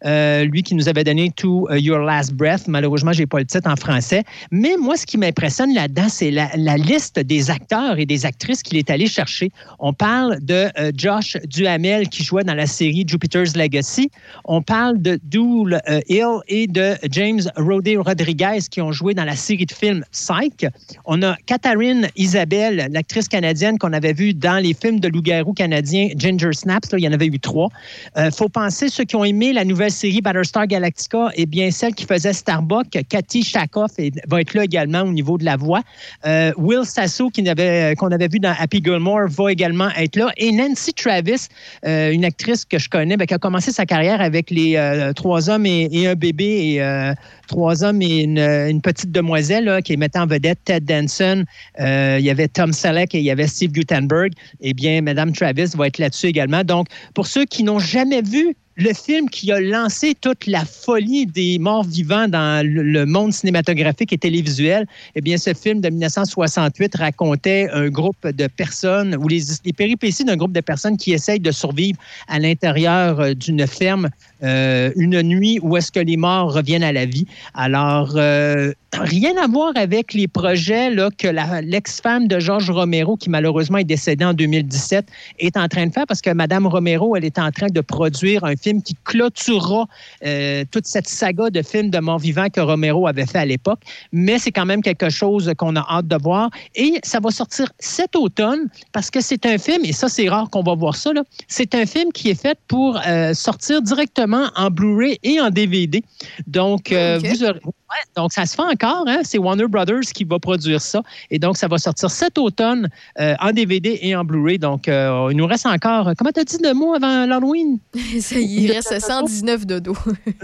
euh, 0.05 0.43
lui 0.43 0.61
qui 0.61 0.75
nous 0.75 0.87
avait 0.87 1.03
donné 1.03 1.31
To 1.31 1.67
Your 1.73 1.97
Last 1.97 2.33
Breath. 2.33 2.67
Malheureusement, 2.67 3.11
j'ai 3.11 3.25
pas 3.25 3.39
le 3.39 3.45
titre 3.45 3.67
en 3.67 3.75
français. 3.75 4.23
Mais 4.51 4.75
moi, 4.79 4.97
ce 4.97 5.07
qui 5.07 5.17
m'impressionne 5.17 5.73
là-dedans, 5.73 6.09
c'est 6.09 6.29
la, 6.29 6.49
la 6.55 6.77
liste 6.77 7.19
des 7.19 7.49
acteurs 7.49 7.97
et 7.97 8.05
des 8.05 8.27
actrices 8.27 8.61
qu'il 8.61 8.77
est 8.77 8.91
allé 8.91 9.07
chercher. 9.07 9.51
On 9.79 9.93
parle 9.93 10.37
de 10.41 10.67
Josh 10.95 11.37
Duhamel 11.47 12.07
qui 12.09 12.18
jouait 12.23 12.43
dans 12.43 12.53
la 12.53 12.65
série 12.67 13.03
Jupiter's 13.07 13.55
Legacy. 13.55 14.09
On 14.45 14.61
parle 14.61 15.01
de 15.01 15.19
Dool 15.23 15.79
euh, 15.89 15.99
Hill 16.07 16.39
et 16.47 16.67
de 16.67 16.95
James 17.11 17.41
Rodé 17.55 17.97
Rodriguez 17.97 18.59
qui 18.69 18.81
ont 18.81 18.91
joué 18.91 19.13
dans 19.13 19.25
la 19.25 19.35
série 19.35 19.65
de 19.65 19.71
films 19.73 20.03
Psych. 20.11 20.65
On 21.05 21.21
a 21.23 21.35
Katharine 21.45 22.07
Isabelle, 22.15 22.87
l'actrice 22.91 23.27
canadienne 23.27 23.77
qu'on 23.77 23.93
avait 23.93 24.13
vue 24.13 24.33
dans 24.33 24.61
les 24.61 24.73
films 24.73 24.99
de 24.99 25.07
loup-garou 25.07 25.53
canadien 25.53 26.09
Ginger 26.15 26.53
Snaps. 26.53 26.91
Là, 26.91 26.97
il 26.99 27.03
y 27.03 27.07
en 27.07 27.13
avait 27.13 27.27
eu 27.27 27.39
trois. 27.39 27.69
Euh, 28.17 28.31
faut 28.31 28.49
penser 28.49 28.89
ceux 28.89 29.03
qui 29.03 29.15
ont 29.15 29.23
aimé 29.23 29.53
la 29.53 29.65
nouvelle 29.65 29.91
série 29.91 30.21
Battlestar 30.21 30.67
Galactica 30.67 31.29
et 31.35 31.45
bien 31.45 31.71
celle 31.71 31.93
qui 31.93 32.05
faisait 32.05 32.33
Starbuck, 32.33 32.87
Cathy 33.09 33.43
Shakoff 33.43 33.91
va 34.27 34.41
être 34.41 34.53
là 34.53 34.63
également 34.63 35.01
au 35.01 35.11
niveau 35.11 35.37
de 35.37 35.45
la 35.45 35.55
voix. 35.57 35.81
Euh, 36.25 36.51
Will 36.57 36.85
Sasso 36.85 37.29
qui 37.29 37.47
avait- 37.47 37.95
qu'on 37.97 38.11
avait 38.11 38.27
vu 38.27 38.39
dans 38.39 38.53
Happy 38.57 38.81
Gilmore 38.83 39.27
va 39.29 39.51
également 39.51 39.89
être 39.97 40.15
là. 40.15 40.29
Et 40.37 40.51
Nancy 40.51 40.93
Travis, 40.93 41.47
euh, 41.85 42.08
une 42.11 42.25
actrice 42.25 42.65
que 42.65 42.77
je 42.77 42.89
connais, 42.89 43.17
ben, 43.17 43.25
qui 43.25 43.33
a 43.33 43.37
commencé 43.37 43.71
sa 43.71 43.85
carrière 43.85 44.21
avec 44.21 44.49
les 44.51 44.75
euh, 44.75 45.13
trois 45.13 45.49
hommes 45.49 45.65
et, 45.65 46.07
un 46.07 46.15
bébé 46.15 46.73
et 46.73 46.81
euh, 46.81 47.13
trois 47.47 47.83
hommes 47.83 48.01
et 48.01 48.23
une, 48.23 48.81
petite 48.81 49.11
demoiselle 49.11 49.65
là, 49.65 49.81
qui 49.81 49.97
mettait 49.97 50.19
en 50.19 50.27
vedette 50.27 50.59
Ted 50.65 50.85
Danson. 50.85 51.43
Euh, 51.79 52.17
il 52.19 52.25
y 52.25 52.29
avait 52.29 52.47
Tom 52.47 52.73
Selleck 52.73 53.13
et 53.15 53.19
il 53.19 53.23
y 53.25 53.31
avait 53.31 53.47
Steve 53.47 53.71
Gutenberg. 53.71 54.31
Eh 54.61 54.73
bien, 54.73 55.01
Madame 55.01 55.31
Travis 55.33 55.71
va 55.75 55.87
être 55.87 55.97
là-dessus 55.97 56.27
également. 56.27 56.63
Donc, 56.63 56.87
pour 57.13 57.27
ceux 57.27 57.45
qui 57.45 57.63
n'ont 57.63 57.79
jamais 57.79 58.21
vu 58.21 58.55
le 58.79 58.93
film 58.93 59.29
qui 59.29 59.51
a 59.51 59.59
lancé 59.59 60.15
toute 60.15 60.47
la 60.47 60.63
folie 60.63 61.25
des 61.25 61.59
morts 61.59 61.83
vivants 61.83 62.27
dans 62.29 62.65
le 62.65 63.05
monde 63.05 63.33
cinématographique 63.33 64.13
et 64.13 64.17
télévisuel, 64.17 64.87
eh 65.15 65.21
bien, 65.21 65.37
ce 65.37 65.53
film 65.53 65.81
de 65.81 65.89
1968 65.89 66.95
racontait 66.95 67.67
un 67.73 67.89
groupe 67.89 68.25
de 68.25 68.47
personnes 68.47 69.17
ou 69.17 69.27
les, 69.27 69.41
les 69.65 69.73
péripéties 69.73 70.23
d'un 70.23 70.37
groupe 70.37 70.53
de 70.53 70.61
personnes 70.61 70.95
qui 70.95 71.11
essayent 71.11 71.41
de 71.41 71.51
survivre 71.51 71.99
à 72.29 72.39
l'intérieur 72.39 73.19
euh, 73.19 73.33
d'une 73.33 73.67
ferme 73.67 74.09
euh, 74.41 74.91
une 74.95 75.21
nuit 75.21 75.59
où 75.61 75.75
est-ce 75.75 75.91
que 75.91 75.99
les 75.99 76.15
morts 76.15 76.53
reviennent 76.53 76.83
à 76.83 76.93
la 76.93 77.05
vie. 77.05 77.25
Alors, 77.53 78.13
euh, 78.15 78.71
rien 78.93 79.33
à 79.41 79.47
voir 79.47 79.73
avec 79.75 80.13
les 80.13 80.27
projets 80.27 80.89
que 81.17 81.27
l'ex-femme 81.61 82.27
de 82.27 82.39
Georges 82.39 82.71
Romero, 82.71 83.17
qui 83.17 83.29
malheureusement 83.29 83.79
est 83.79 83.83
décédée 83.83 84.25
en 84.25 84.33
2017, 84.33 85.05
est 85.39 85.57
en 85.57 85.67
train 85.67 85.87
de 85.87 85.91
faire 85.91 86.05
parce 86.07 86.21
que 86.21 86.29
Madame 86.29 86.67
Romero, 86.67 87.15
elle 87.15 87.25
est 87.25 87.37
en 87.37 87.51
train 87.51 87.67
de 87.67 87.81
produire 87.81 88.45
un 88.45 88.55
film 88.55 88.81
qui 88.81 88.95
clôturera 89.03 89.87
euh, 90.25 90.63
toute 90.71 90.85
cette 90.85 91.07
saga 91.07 91.49
de 91.49 91.61
films 91.61 91.89
de 91.89 91.99
mort-vivant 91.99 92.47
que 92.49 92.61
Romero 92.61 93.07
avait 93.07 93.25
fait 93.25 93.39
à 93.39 93.45
l'époque. 93.45 93.81
Mais 94.13 94.39
c'est 94.39 94.51
quand 94.51 94.65
même 94.65 94.81
quelque 94.81 95.09
chose 95.09 95.51
qu'on 95.57 95.75
a 95.75 95.85
hâte 95.89 96.07
de 96.07 96.17
voir. 96.17 96.49
Et 96.75 96.99
ça 97.03 97.19
va 97.19 97.29
sortir 97.31 97.67
cet 97.79 98.15
automne 98.15 98.69
parce 98.93 99.09
que 99.09 99.19
c'est 99.21 99.45
un 99.45 99.57
film, 99.57 99.83
et 99.83 99.91
ça, 99.91 100.07
c'est 100.07 100.29
rare 100.29 100.49
qu'on 100.49 100.63
va 100.63 100.75
voir 100.75 100.95
ça, 100.95 101.09
c'est 101.47 101.73
un 101.75 101.85
film 101.85 102.11
qui 102.11 102.29
est 102.29 102.39
fait 102.39 102.57
pour 102.67 102.99
sortir 103.33 103.81
directement 103.81 104.28
en 104.33 104.69
Blu-ray 104.69 105.17
et 105.23 105.39
en 105.41 105.49
DVD. 105.49 106.03
Donc, 106.47 106.91
euh, 106.91 107.19
vous 107.19 107.43
aurez- 107.43 107.59
ouais, 107.63 108.03
donc, 108.15 108.31
ça 108.33 108.45
se 108.45 108.55
fait 108.55 108.61
encore. 108.61 109.03
hein. 109.07 109.19
C'est 109.23 109.37
Warner 109.37 109.67
Brothers 109.67 110.01
qui 110.13 110.23
va 110.23 110.39
produire 110.39 110.81
ça. 110.81 111.01
Et 111.31 111.39
donc, 111.39 111.57
ça 111.57 111.67
va 111.67 111.77
sortir 111.77 112.09
cet 112.11 112.37
automne 112.37 112.89
euh, 113.19 113.35
en 113.39 113.51
DVD 113.51 113.97
et 114.01 114.15
en 114.15 114.23
Blu-ray. 114.23 114.59
Donc, 114.59 114.87
euh, 114.87 115.27
il 115.31 115.37
nous 115.37 115.47
reste 115.47 115.65
encore, 115.65 116.11
comment 116.17 116.31
tu 116.31 116.39
as 116.39 116.43
dit 116.45 116.57
le 116.61 116.73
mot 116.73 116.93
avant 116.93 117.25
l'Halloween? 117.25 117.79
Ça, 118.21 118.39
il 118.39 118.71
reste 118.71 118.99
119 118.99 119.65
dodo. 119.65 119.95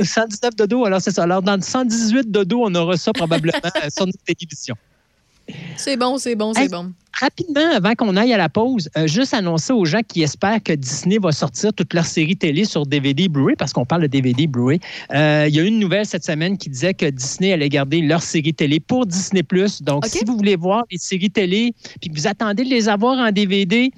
119 0.01 0.55
dodo, 0.55 0.85
alors 0.85 1.01
c'est 1.01 1.11
ça. 1.11 1.23
Alors, 1.23 1.41
dans 1.41 1.59
118 1.61 2.31
dodo, 2.31 2.61
on 2.65 2.73
aura 2.75 2.97
ça 2.97 3.11
probablement 3.13 3.57
sur 3.95 4.05
notre 4.05 4.17
télévision. 4.25 4.75
C'est 5.77 5.95
bon, 5.97 6.17
c'est 6.17 6.35
bon, 6.35 6.53
c'est 6.53 6.63
Hey, 6.63 6.69
bon. 6.69 6.91
Rapidement, 7.19 7.71
avant 7.73 7.93
qu'on 7.93 8.15
aille 8.17 8.33
à 8.33 8.37
la 8.37 8.49
pause, 8.49 8.89
euh, 8.97 9.07
juste 9.07 9.33
annoncer 9.33 9.71
aux 9.71 9.85
gens 9.85 10.01
qui 10.05 10.21
espèrent 10.21 10.61
que 10.61 10.73
Disney 10.73 11.17
va 11.17 11.31
sortir 11.31 11.73
toute 11.73 11.93
leur 11.93 12.05
série 12.05 12.35
télé 12.35 12.65
sur 12.65 12.85
DVD 12.85 13.29
Blu-ray, 13.29 13.55
parce 13.55 13.71
qu'on 13.71 13.85
parle 13.85 14.01
de 14.01 14.07
DVD 14.07 14.47
Blu-ray. 14.47 14.79
Euh, 15.13 15.45
il 15.47 15.55
y 15.55 15.59
a 15.59 15.63
eu 15.63 15.67
une 15.67 15.79
nouvelle 15.79 16.05
cette 16.05 16.25
semaine 16.25 16.57
qui 16.57 16.69
disait 16.69 16.93
que 16.93 17.05
Disney 17.05 17.53
allait 17.53 17.69
garder 17.69 18.01
leur 18.01 18.21
série 18.21 18.53
télé 18.53 18.79
pour 18.79 19.05
Disney+. 19.05 19.43
Donc, 19.81 20.05
si 20.05 20.25
vous 20.25 20.35
voulez 20.35 20.55
voir 20.55 20.83
les 20.91 20.97
séries 20.97 21.31
télé, 21.31 21.73
puis 22.01 22.09
que 22.09 22.15
vous 22.15 22.27
attendez 22.27 22.63
de 22.63 22.69
les 22.69 22.89
avoir 22.89 23.17
en 23.17 23.31
DVD, 23.31 23.91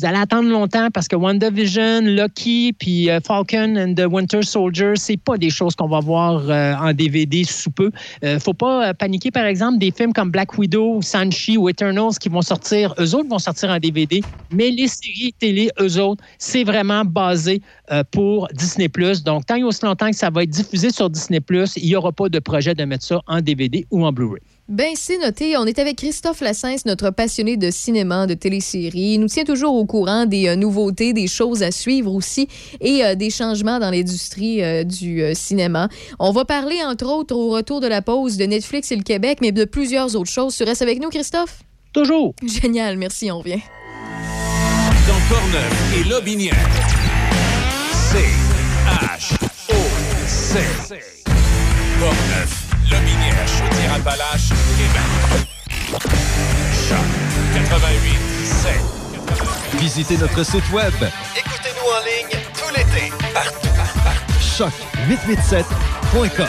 vous 0.00 0.06
allez 0.06 0.18
attendre 0.18 0.48
longtemps 0.48 0.88
parce 0.94 1.08
que 1.08 1.16
WandaVision, 1.16 2.00
Lucky, 2.00 2.72
puis 2.72 3.10
euh, 3.10 3.20
Falcon 3.20 3.76
and 3.76 3.94
the 3.94 4.06
Winter 4.10 4.42
Soldier, 4.42 4.92
c'est 4.96 5.18
pas 5.18 5.36
des 5.36 5.50
choses 5.50 5.76
qu'on 5.76 5.88
va 5.88 6.00
voir 6.00 6.48
euh, 6.48 6.74
en 6.76 6.94
DVD 6.94 7.44
sous 7.44 7.70
peu. 7.70 7.90
Euh, 8.24 8.40
faut 8.40 8.54
pas 8.54 8.94
paniquer, 8.94 9.30
par 9.30 9.44
exemple, 9.44 9.76
des 9.76 9.90
films 9.90 10.14
comme 10.14 10.30
Black 10.30 10.56
Widow, 10.56 11.02
Sanchi 11.02 11.58
ou 11.58 11.68
Eternals 11.68 12.14
qui 12.18 12.30
vont 12.30 12.40
sortir, 12.50 12.94
eux 12.98 13.14
autres 13.14 13.28
vont 13.28 13.38
sortir 13.38 13.70
en 13.70 13.78
DVD, 13.78 14.22
mais 14.50 14.70
les 14.70 14.88
séries 14.88 15.32
télé, 15.38 15.70
eux 15.80 16.00
autres, 16.00 16.24
c'est 16.38 16.64
vraiment 16.64 17.04
basé 17.04 17.62
euh, 17.92 18.02
pour 18.10 18.48
Disney+. 18.52 18.88
Donc, 19.24 19.46
tant 19.46 19.54
et 19.54 19.62
aussi 19.62 19.84
longtemps 19.84 20.10
que 20.10 20.16
ça 20.16 20.30
va 20.30 20.42
être 20.42 20.50
diffusé 20.50 20.90
sur 20.90 21.08
Disney+, 21.08 21.40
il 21.76 21.84
n'y 21.84 21.94
aura 21.94 22.10
pas 22.10 22.28
de 22.28 22.40
projet 22.40 22.74
de 22.74 22.84
mettre 22.84 23.04
ça 23.04 23.20
en 23.28 23.40
DVD 23.40 23.86
ou 23.92 24.04
en 24.04 24.10
Blu-ray. 24.10 24.42
Ben, 24.68 24.92
c'est 24.94 25.18
noté. 25.18 25.56
On 25.56 25.64
est 25.64 25.78
avec 25.78 25.96
Christophe 25.96 26.40
Lassens, 26.40 26.86
notre 26.86 27.10
passionné 27.10 27.56
de 27.56 27.70
cinéma, 27.70 28.26
de 28.26 28.34
téléséries. 28.34 29.14
Il 29.14 29.18
nous 29.18 29.26
tient 29.26 29.44
toujours 29.44 29.74
au 29.74 29.84
courant 29.84 30.26
des 30.26 30.48
euh, 30.48 30.56
nouveautés, 30.56 31.12
des 31.12 31.28
choses 31.28 31.62
à 31.62 31.70
suivre 31.70 32.12
aussi 32.12 32.48
et 32.80 33.04
euh, 33.04 33.14
des 33.14 33.30
changements 33.30 33.78
dans 33.78 33.90
l'industrie 33.90 34.84
du 34.84 35.22
cinéma. 35.34 35.88
On 36.18 36.32
va 36.32 36.44
parler, 36.44 36.78
entre 36.84 37.06
autres, 37.06 37.34
au 37.34 37.50
retour 37.50 37.80
de 37.80 37.86
la 37.86 38.02
pause 38.02 38.36
de 38.36 38.44
Netflix 38.44 38.90
et 38.90 38.96
le 38.96 39.02
Québec, 39.04 39.38
mais 39.40 39.52
de 39.52 39.64
plusieurs 39.64 40.16
autres 40.16 40.30
choses. 40.30 40.56
Tu 40.56 40.64
restes 40.64 40.82
avec 40.82 41.00
nous, 41.00 41.10
Christophe? 41.10 41.62
Toujours. 41.92 42.34
Génial, 42.46 42.96
merci, 42.96 43.30
on 43.30 43.38
revient. 43.38 43.60
Dans 45.08 45.20
Portneuf 45.28 45.72
et 45.96 46.04
Lobinière. 46.08 46.54
C 47.92 48.24
H 48.86 49.34
O 49.70 49.74
C. 50.26 50.58
Portneuf, 51.98 52.50
Lobinière, 52.90 53.46
Chaudière-Appalaches, 53.46 54.50
Québec. 54.76 55.08
Choc 56.88 57.06
88 57.54 58.18
7. 58.44 58.72
Visitez 59.80 60.16
notre 60.18 60.42
site 60.44 60.70
web 60.72 60.92
Écoutez-nous 61.36 61.90
en 61.90 62.00
ligne 62.04 62.36
tout 62.54 62.70
l'été, 62.74 63.12
partout, 63.34 63.68
choc887.com. 64.40 66.48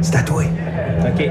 C'est 0.00 0.16
à 0.16 0.22
toi. 0.22 0.42
OK. 1.04 1.30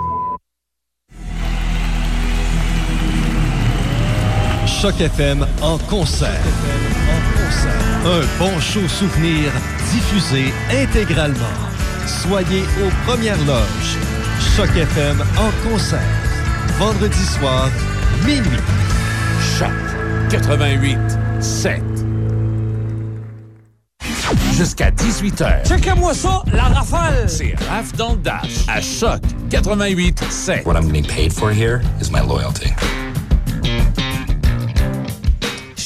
Choc 4.81 4.99
FM 4.99 5.45
en 5.61 5.77
concert. 5.77 6.41
Un 8.03 8.21
bon 8.39 8.59
show 8.59 8.87
souvenir 8.87 9.51
diffusé 9.93 10.51
intégralement. 10.71 11.37
Soyez 12.07 12.63
aux 12.83 12.89
premières 13.05 13.37
loges. 13.45 13.99
Choc 14.57 14.75
FM 14.75 15.23
en 15.37 15.69
concert. 15.69 16.01
Vendredi 16.79 17.25
soir, 17.25 17.69
minuit. 18.25 18.57
Choc 19.59 19.69
88 20.31 20.97
7. 21.39 21.79
Jusqu'à 24.57 24.89
18h. 24.89 25.67
Checkez-moi 25.67 26.15
ça, 26.15 26.41
la 26.51 26.63
rafale! 26.63 27.29
C'est 27.29 27.53
Raph 27.69 27.93
dans 27.97 28.13
le 28.13 28.17
Dash 28.17 28.65
à 28.67 28.81
Choc 28.81 29.21
88 29.51 30.23
7. 30.31 30.65
What 30.65 30.73
I'm 30.73 30.87
getting 30.87 31.05
paid 31.05 31.31
for 31.31 31.51
here 31.51 31.81
is 32.01 32.09
my 32.09 32.21
loyalty. 32.21 32.73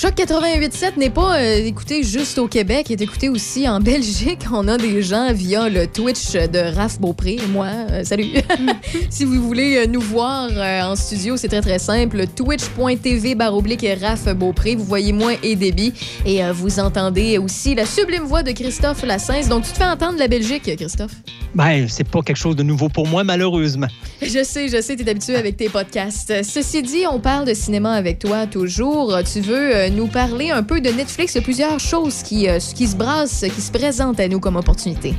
Choc 0.05 0.13
88.7 0.17 0.99
n'est 0.99 1.09
pas 1.09 1.39
euh, 1.39 1.65
écouté 1.65 2.03
juste 2.03 2.37
au 2.37 2.47
Québec, 2.47 2.91
il 2.91 2.93
est 2.93 3.01
écouté 3.01 3.27
aussi 3.27 3.67
en 3.67 3.79
Belgique. 3.81 4.41
On 4.53 4.67
a 4.67 4.77
des 4.77 5.01
gens 5.01 5.33
via 5.33 5.67
le 5.67 5.87
Twitch 5.87 6.33
de 6.33 6.75
Raph 6.75 6.99
Beaupré. 6.99 7.39
Moi, 7.49 7.65
euh, 7.89 8.03
salut. 8.03 8.33
si 9.09 9.25
vous 9.25 9.41
voulez 9.41 9.77
euh, 9.77 9.87
nous 9.87 10.01
voir 10.01 10.49
euh, 10.51 10.81
en 10.83 10.95
studio, 10.95 11.37
c'est 11.37 11.47
très 11.47 11.61
très 11.61 11.79
simple. 11.79 12.25
Twitch.tv 12.35 13.33
baroblique 13.33 13.83
Raph 13.99 14.31
Beaupré. 14.35 14.75
Vous 14.75 14.83
voyez 14.83 15.11
moi 15.11 15.31
et 15.41 15.55
Déby. 15.55 15.91
Et 16.23 16.41
vous 16.51 16.79
entendez 16.79 17.39
aussi 17.39 17.73
la 17.73 17.87
sublime 17.87 18.25
voix 18.25 18.43
de 18.43 18.51
Christophe 18.51 19.01
Lassens. 19.01 19.47
Donc, 19.49 19.63
tu 19.63 19.71
te 19.71 19.77
fais 19.77 19.85
entendre 19.85 20.19
la 20.19 20.27
Belgique, 20.27 20.69
Christophe? 20.77 21.15
Ben, 21.55 21.87
c'est 21.87 22.07
pas 22.07 22.21
quelque 22.21 22.37
chose 22.37 22.55
de 22.55 22.63
nouveau 22.63 22.89
pour 22.89 23.07
moi, 23.07 23.23
malheureusement. 23.23 23.87
Je 24.21 24.43
sais, 24.43 24.67
je 24.67 24.81
sais, 24.81 24.95
tu 24.95 25.03
es 25.03 25.09
habitué 25.09 25.35
avec 25.35 25.57
tes 25.57 25.69
podcasts. 25.69 26.43
Ceci 26.43 26.83
dit, 26.83 27.05
on 27.09 27.19
parle 27.19 27.47
de 27.47 27.53
cinéma 27.53 27.93
avec 27.93 28.19
toi 28.19 28.45
toujours. 28.45 29.17
Tu 29.23 29.39
veux 29.39 29.89
nous 29.95 30.07
parler 30.07 30.51
un 30.51 30.61
peu 30.61 30.81
de 30.81 30.89
Netflix, 30.89 31.33
de 31.33 31.39
plusieurs 31.39 31.79
choses 31.79 32.21
qui, 32.21 32.49
euh, 32.49 32.59
qui 32.59 32.87
se 32.87 32.95
brassent, 32.95 33.45
qui 33.55 33.61
se 33.61 33.71
présentent 33.71 34.19
à 34.19 34.27
nous 34.27 34.39
comme 34.39 34.57
opportunité. 34.57 35.15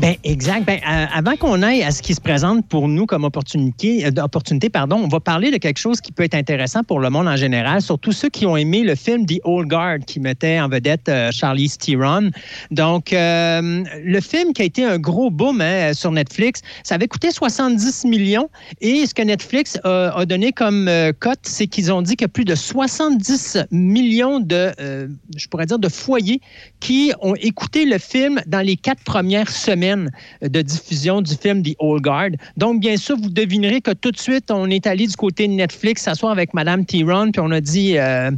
Ben 0.00 0.16
exact. 0.24 0.64
Ben, 0.64 0.78
euh, 0.78 1.06
avant 1.12 1.36
qu'on 1.36 1.60
aille 1.62 1.82
à 1.82 1.90
ce 1.90 2.00
qui 2.00 2.14
se 2.14 2.22
présente 2.22 2.66
pour 2.66 2.88
nous 2.88 3.04
comme 3.04 3.24
opportunité, 3.24 4.06
euh, 4.06 4.68
pardon, 4.72 4.96
on 4.96 5.08
va 5.08 5.20
parler 5.20 5.50
de 5.50 5.58
quelque 5.58 5.76
chose 5.76 6.00
qui 6.00 6.10
peut 6.10 6.22
être 6.22 6.34
intéressant 6.34 6.82
pour 6.84 7.00
le 7.00 7.10
monde 7.10 7.28
en 7.28 7.36
général, 7.36 7.82
surtout 7.82 8.12
ceux 8.12 8.30
qui 8.30 8.46
ont 8.46 8.56
aimé 8.56 8.82
le 8.82 8.94
film 8.94 9.26
The 9.26 9.40
Old 9.44 9.68
Guard 9.68 9.98
qui 10.06 10.18
mettait 10.18 10.58
en 10.58 10.70
vedette 10.70 11.06
euh, 11.10 11.30
Charlize 11.30 11.76
Theron. 11.76 12.30
Donc, 12.70 13.12
euh, 13.12 13.84
le 14.02 14.20
film 14.22 14.54
qui 14.54 14.62
a 14.62 14.64
été 14.64 14.86
un 14.86 14.98
gros 14.98 15.28
boom 15.28 15.60
hein, 15.60 15.92
sur 15.92 16.12
Netflix, 16.12 16.62
ça 16.82 16.94
avait 16.94 17.08
coûté 17.08 17.30
70 17.30 18.06
millions 18.06 18.48
et 18.80 19.04
ce 19.04 19.12
que 19.12 19.22
Netflix 19.22 19.78
a, 19.84 20.24
donné 20.24 20.52
comme 20.52 20.88
euh, 20.88 21.12
cote, 21.12 21.40
c'est 21.42 21.66
qu'ils 21.66 21.92
ont 21.92 22.00
dit 22.00 22.16
que 22.16 22.24
plus 22.24 22.46
de 22.46 22.54
70 22.54 23.58
millions 23.70 24.40
de, 24.40 24.72
je 25.36 25.48
pourrais 25.48 25.66
dire, 25.66 25.78
de 25.78 25.88
foyers 25.90 26.40
qui 26.80 27.12
ont 27.20 27.34
écouté 27.34 27.84
le 27.84 27.98
film 27.98 28.40
dans 28.46 28.64
les 28.64 28.76
quatre 28.76 29.02
premières 29.04 29.50
semaines 29.50 29.89
de 30.42 30.62
diffusion 30.62 31.22
du 31.22 31.34
film 31.34 31.62
The 31.62 31.74
Old 31.78 32.02
Guard. 32.02 32.30
Donc, 32.56 32.80
bien 32.80 32.96
sûr, 32.96 33.16
vous 33.16 33.30
devinerez 33.30 33.80
que 33.80 33.92
tout 33.92 34.10
de 34.10 34.18
suite, 34.18 34.50
on 34.50 34.68
est 34.70 34.86
allé 34.86 35.06
du 35.06 35.16
côté 35.16 35.46
de 35.48 35.52
Netflix 35.52 36.02
s'asseoir 36.02 36.32
avec 36.32 36.54
Madame 36.54 36.84
Tyron, 36.84 37.30
puis 37.32 37.40
on 37.40 37.50
a 37.50 37.60
dit, 37.60 37.98
euh, 37.98 38.30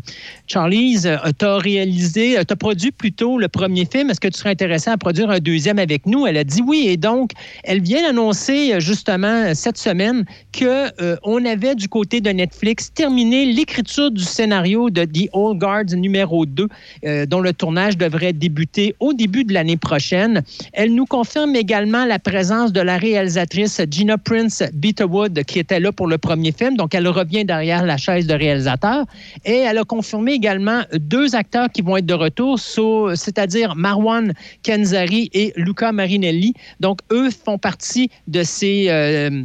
Charlize, 0.46 1.07
euh, 1.07 1.16
tu 1.38 1.44
as 1.44 1.57
réalisé, 1.57 2.36
tu 2.46 2.53
as 2.53 2.57
produit 2.57 2.92
plutôt 2.92 3.38
le 3.38 3.48
premier 3.48 3.84
film. 3.84 4.11
Est-ce 4.11 4.20
que 4.20 4.28
tu 4.28 4.38
serais 4.38 4.50
intéressé 4.50 4.90
à 4.90 4.96
produire 4.96 5.30
un 5.30 5.38
deuxième 5.38 5.78
avec 5.78 6.07
nous? 6.07 6.26
Elle 6.26 6.36
a 6.36 6.44
dit 6.44 6.62
oui. 6.66 6.86
Et 6.88 6.96
donc, 6.96 7.32
elle 7.64 7.80
vient 7.80 8.03
d'annoncer 8.03 8.74
euh, 8.74 8.80
justement 8.80 9.55
cette 9.55 9.78
semaine 9.78 10.24
que 10.53 10.88
euh, 11.03 11.16
on 11.22 11.44
avait 11.44 11.74
du 11.74 11.88
côté 11.88 12.20
de 12.20 12.30
Netflix 12.30 12.92
terminé 12.92 13.46
l'écriture 13.46 14.11
du 14.11 14.22
scénario 14.22 14.90
de 14.90 15.05
The 15.05 15.28
Old 15.32 15.59
Guard 15.59 15.86
numéro 15.94 16.46
2, 16.46 16.68
euh, 17.05 17.26
dont 17.26 17.40
le 17.40 17.53
tournage 17.53 17.96
devrait 17.96 18.32
débuter 18.32 18.94
au 19.00 19.12
début 19.12 19.44
de 19.44 19.53
l'année 19.53 19.76
prochaine. 19.76 20.42
Elle 20.72 20.94
nous 20.94 21.07
confirme 21.07 21.41
également 21.55 22.05
la 22.05 22.18
présence 22.18 22.72
de 22.72 22.80
la 22.80 22.97
réalisatrice 22.97 23.80
Gina 23.90 24.16
Prince 24.18 24.62
Beatterwood, 24.72 25.45
qui 25.45 25.59
était 25.59 25.80
là 25.80 25.93
pour 25.93 26.07
le 26.07 26.18
premier 26.18 26.53
film. 26.53 26.76
Donc, 26.76 26.95
elle 26.95 27.09
revient 27.09 27.45
derrière 27.45 27.84
la 27.84 27.97
chaise 27.97 28.26
de 28.26 28.34
réalisateur. 28.34 29.05
Et 29.45 29.59
elle 29.59 29.78
a 29.78 29.84
confirmé 29.84 30.32
également 30.32 30.82
deux 30.95 31.34
acteurs 31.34 31.68
qui 31.70 31.82
vont 31.82 31.97
être 31.97 32.07
de 32.07 32.14
retour, 32.14 32.59
c'est-à-dire 32.59 33.74
Marwan 33.76 34.32
Kenzari 34.62 35.30
et 35.32 35.53
Luca 35.57 35.93
Marinelli. 35.93 36.55
Donc, 36.80 37.01
eux 37.11 37.30
font 37.30 37.59
partie 37.59 38.11
de 38.28 38.43
ces... 38.43 38.86
euh, 38.88 39.43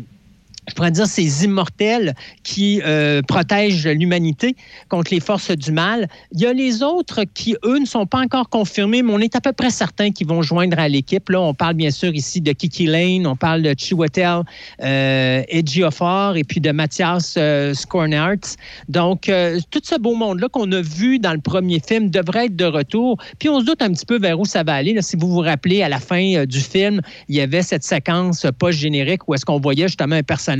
je 0.67 0.73
pourrais 0.73 0.91
dire 0.91 1.07
ces 1.07 1.45
immortels 1.45 2.13
qui 2.43 2.81
euh, 2.85 3.21
protègent 3.21 3.87
l'humanité 3.87 4.55
contre 4.89 5.13
les 5.13 5.19
forces 5.19 5.51
du 5.51 5.71
mal. 5.71 6.07
Il 6.33 6.41
y 6.41 6.45
a 6.45 6.53
les 6.53 6.83
autres 6.83 7.23
qui, 7.33 7.55
eux, 7.63 7.79
ne 7.79 7.85
sont 7.85 8.05
pas 8.05 8.19
encore 8.19 8.49
confirmés, 8.49 9.01
mais 9.01 9.13
on 9.13 9.19
est 9.19 9.35
à 9.35 9.41
peu 9.41 9.53
près 9.53 9.69
certains 9.69 10.11
qu'ils 10.11 10.27
vont 10.27 10.41
joindre 10.41 10.77
à 10.79 10.87
l'équipe. 10.87 11.29
Là, 11.29 11.41
on 11.41 11.53
parle 11.53 11.75
bien 11.75 11.91
sûr 11.91 12.13
ici 12.13 12.41
de 12.41 12.51
Kiki 12.51 12.85
Lane, 12.85 13.25
on 13.25 13.35
parle 13.35 13.61
de 13.61 13.73
Chiwetel 13.77 14.41
euh, 14.83 15.43
Ejiofor 15.49 16.35
et 16.35 16.43
puis 16.43 16.59
de 16.59 16.71
Mathias 16.71 17.35
euh. 17.37 17.73
Donc, 18.89 19.29
euh, 19.29 19.59
tout 19.71 19.81
ce 19.83 19.95
beau 19.99 20.15
monde-là 20.15 20.47
qu'on 20.49 20.71
a 20.71 20.81
vu 20.81 21.19
dans 21.19 21.33
le 21.33 21.39
premier 21.39 21.79
film 21.79 22.09
devrait 22.09 22.45
être 22.45 22.55
de 22.55 22.65
retour. 22.65 23.17
Puis 23.39 23.49
on 23.49 23.59
se 23.59 23.65
doute 23.65 23.81
un 23.81 23.91
petit 23.91 24.05
peu 24.05 24.19
vers 24.19 24.39
où 24.39 24.45
ça 24.45 24.63
va 24.63 24.73
aller. 24.73 24.97
Si 25.01 25.15
vous 25.15 25.27
vous 25.27 25.39
rappelez, 25.39 25.81
à 25.81 25.89
la 25.89 25.99
fin 25.99 26.35
euh, 26.35 26.45
du 26.45 26.59
film, 26.59 27.01
il 27.29 27.35
y 27.35 27.41
avait 27.41 27.61
cette 27.61 27.83
séquence 27.83 28.45
post-générique 28.59 29.27
où 29.27 29.33
est-ce 29.33 29.45
qu'on 29.45 29.59
voyait 29.59 29.87
justement 29.87 30.15
un 30.15 30.23
personnage 30.23 30.56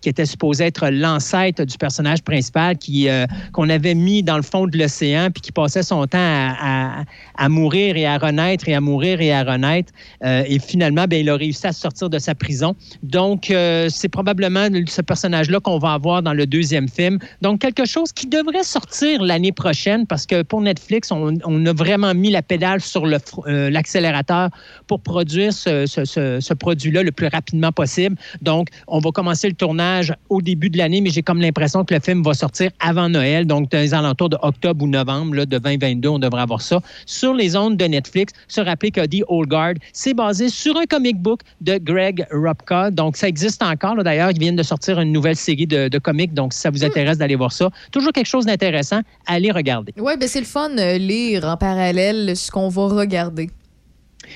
qui 0.00 0.08
était 0.08 0.26
supposé 0.26 0.64
être 0.64 0.88
l'ancêtre 0.88 1.64
du 1.64 1.76
personnage 1.78 2.22
principal 2.22 2.76
qui 2.78 3.08
euh, 3.08 3.26
qu'on 3.52 3.68
avait 3.68 3.94
mis 3.94 4.22
dans 4.22 4.36
le 4.36 4.42
fond 4.42 4.66
de 4.66 4.76
l'océan 4.78 5.28
puis 5.32 5.40
qui 5.40 5.52
passait 5.52 5.82
son 5.82 6.06
temps 6.06 6.18
à, 6.18 7.04
à- 7.36 7.48
mourir 7.48 7.96
et 7.96 8.06
à 8.06 8.18
renaître 8.18 8.68
et 8.68 8.74
à 8.74 8.80
mourir 8.80 9.20
et 9.20 9.32
à 9.32 9.42
renaître. 9.44 9.92
Euh, 10.24 10.44
et 10.46 10.58
finalement, 10.58 11.04
ben, 11.06 11.20
il 11.20 11.28
a 11.28 11.36
réussi 11.36 11.66
à 11.66 11.72
sortir 11.72 12.08
de 12.08 12.18
sa 12.18 12.34
prison. 12.34 12.74
Donc, 13.02 13.50
euh, 13.50 13.88
c'est 13.90 14.08
probablement 14.08 14.68
ce 14.86 15.02
personnage-là 15.02 15.60
qu'on 15.60 15.78
va 15.78 15.92
avoir 15.92 16.22
dans 16.22 16.32
le 16.32 16.46
deuxième 16.46 16.88
film. 16.88 17.18
Donc, 17.42 17.60
quelque 17.60 17.84
chose 17.84 18.12
qui 18.12 18.26
devrait 18.26 18.62
sortir 18.62 19.22
l'année 19.22 19.52
prochaine 19.52 20.06
parce 20.06 20.26
que 20.26 20.42
pour 20.42 20.60
Netflix, 20.60 21.10
on, 21.10 21.34
on 21.44 21.66
a 21.66 21.72
vraiment 21.72 22.14
mis 22.14 22.30
la 22.30 22.42
pédale 22.42 22.80
sur 22.80 23.06
l'accélérateur 23.46 24.50
pour 24.92 25.00
produire 25.00 25.54
ce, 25.54 25.86
ce- 25.86 26.04
ce- 26.04 26.38
ce 26.40 26.52
produit-là 26.52 27.02
le 27.02 27.12
plus 27.12 27.28
rapidement 27.28 27.72
possible. 27.72 28.16
Donc, 28.42 28.68
on 28.86 28.98
va 28.98 29.10
commencer 29.10 29.48
le 29.48 29.54
tournage 29.54 30.12
au 30.28 30.42
début 30.42 30.68
de 30.68 30.76
l'année, 30.76 31.00
mais 31.00 31.08
j'ai 31.08 31.22
comme 31.22 31.40
l'impression 31.40 31.82
que 31.86 31.94
le 31.94 32.00
film 32.00 32.22
va 32.22 32.34
sortir 32.34 32.70
avant 32.78 33.08
Noël, 33.08 33.46
donc 33.46 33.70
dans 33.70 33.78
les 33.78 33.94
alentours 33.94 34.28
de 34.28 34.36
octobre 34.42 34.84
ou 34.84 34.88
novembre 34.88 35.34
là, 35.36 35.46
de 35.46 35.56
2022, 35.56 36.08
on 36.10 36.18
devrait 36.18 36.42
avoir 36.42 36.60
ça 36.60 36.80
sur 37.06 37.32
les 37.32 37.56
ondes 37.56 37.78
de 37.78 37.84
Netflix. 37.86 38.34
Se 38.48 38.60
rappeler 38.60 38.90
que 38.90 39.06
The 39.06 39.24
Old 39.28 39.48
Guard, 39.48 39.74
c'est 39.94 40.12
basé 40.12 40.50
sur 40.50 40.76
un 40.76 40.84
comic 40.84 41.16
book 41.16 41.40
de 41.62 41.78
Greg 41.78 42.26
Rupka. 42.30 42.90
Donc, 42.90 43.16
ça 43.16 43.28
existe 43.28 43.62
encore. 43.62 43.94
D'ailleurs, 44.04 44.30
ils 44.30 44.38
viennent 44.38 44.56
de 44.56 44.62
sortir 44.62 45.00
une 45.00 45.10
nouvelle 45.12 45.36
série 45.36 45.66
de, 45.66 45.88
de 45.88 45.98
comics. 45.98 46.34
Donc, 46.34 46.52
si 46.52 46.60
ça 46.60 46.68
vous 46.70 46.84
intéresse 46.84 47.16
d'aller 47.16 47.36
voir 47.36 47.52
ça, 47.52 47.70
toujours 47.92 48.12
quelque 48.12 48.26
chose 48.26 48.44
d'intéressant, 48.44 49.00
allez 49.26 49.50
regarder. 49.52 49.94
Oui, 49.98 50.12
ben 50.20 50.28
c'est 50.28 50.40
le 50.40 50.46
fun 50.46 50.68
euh, 50.76 50.98
lire 50.98 51.46
en 51.46 51.56
parallèle 51.56 52.36
ce 52.36 52.50
qu'on 52.50 52.68
va 52.68 52.88
regarder. 52.88 53.48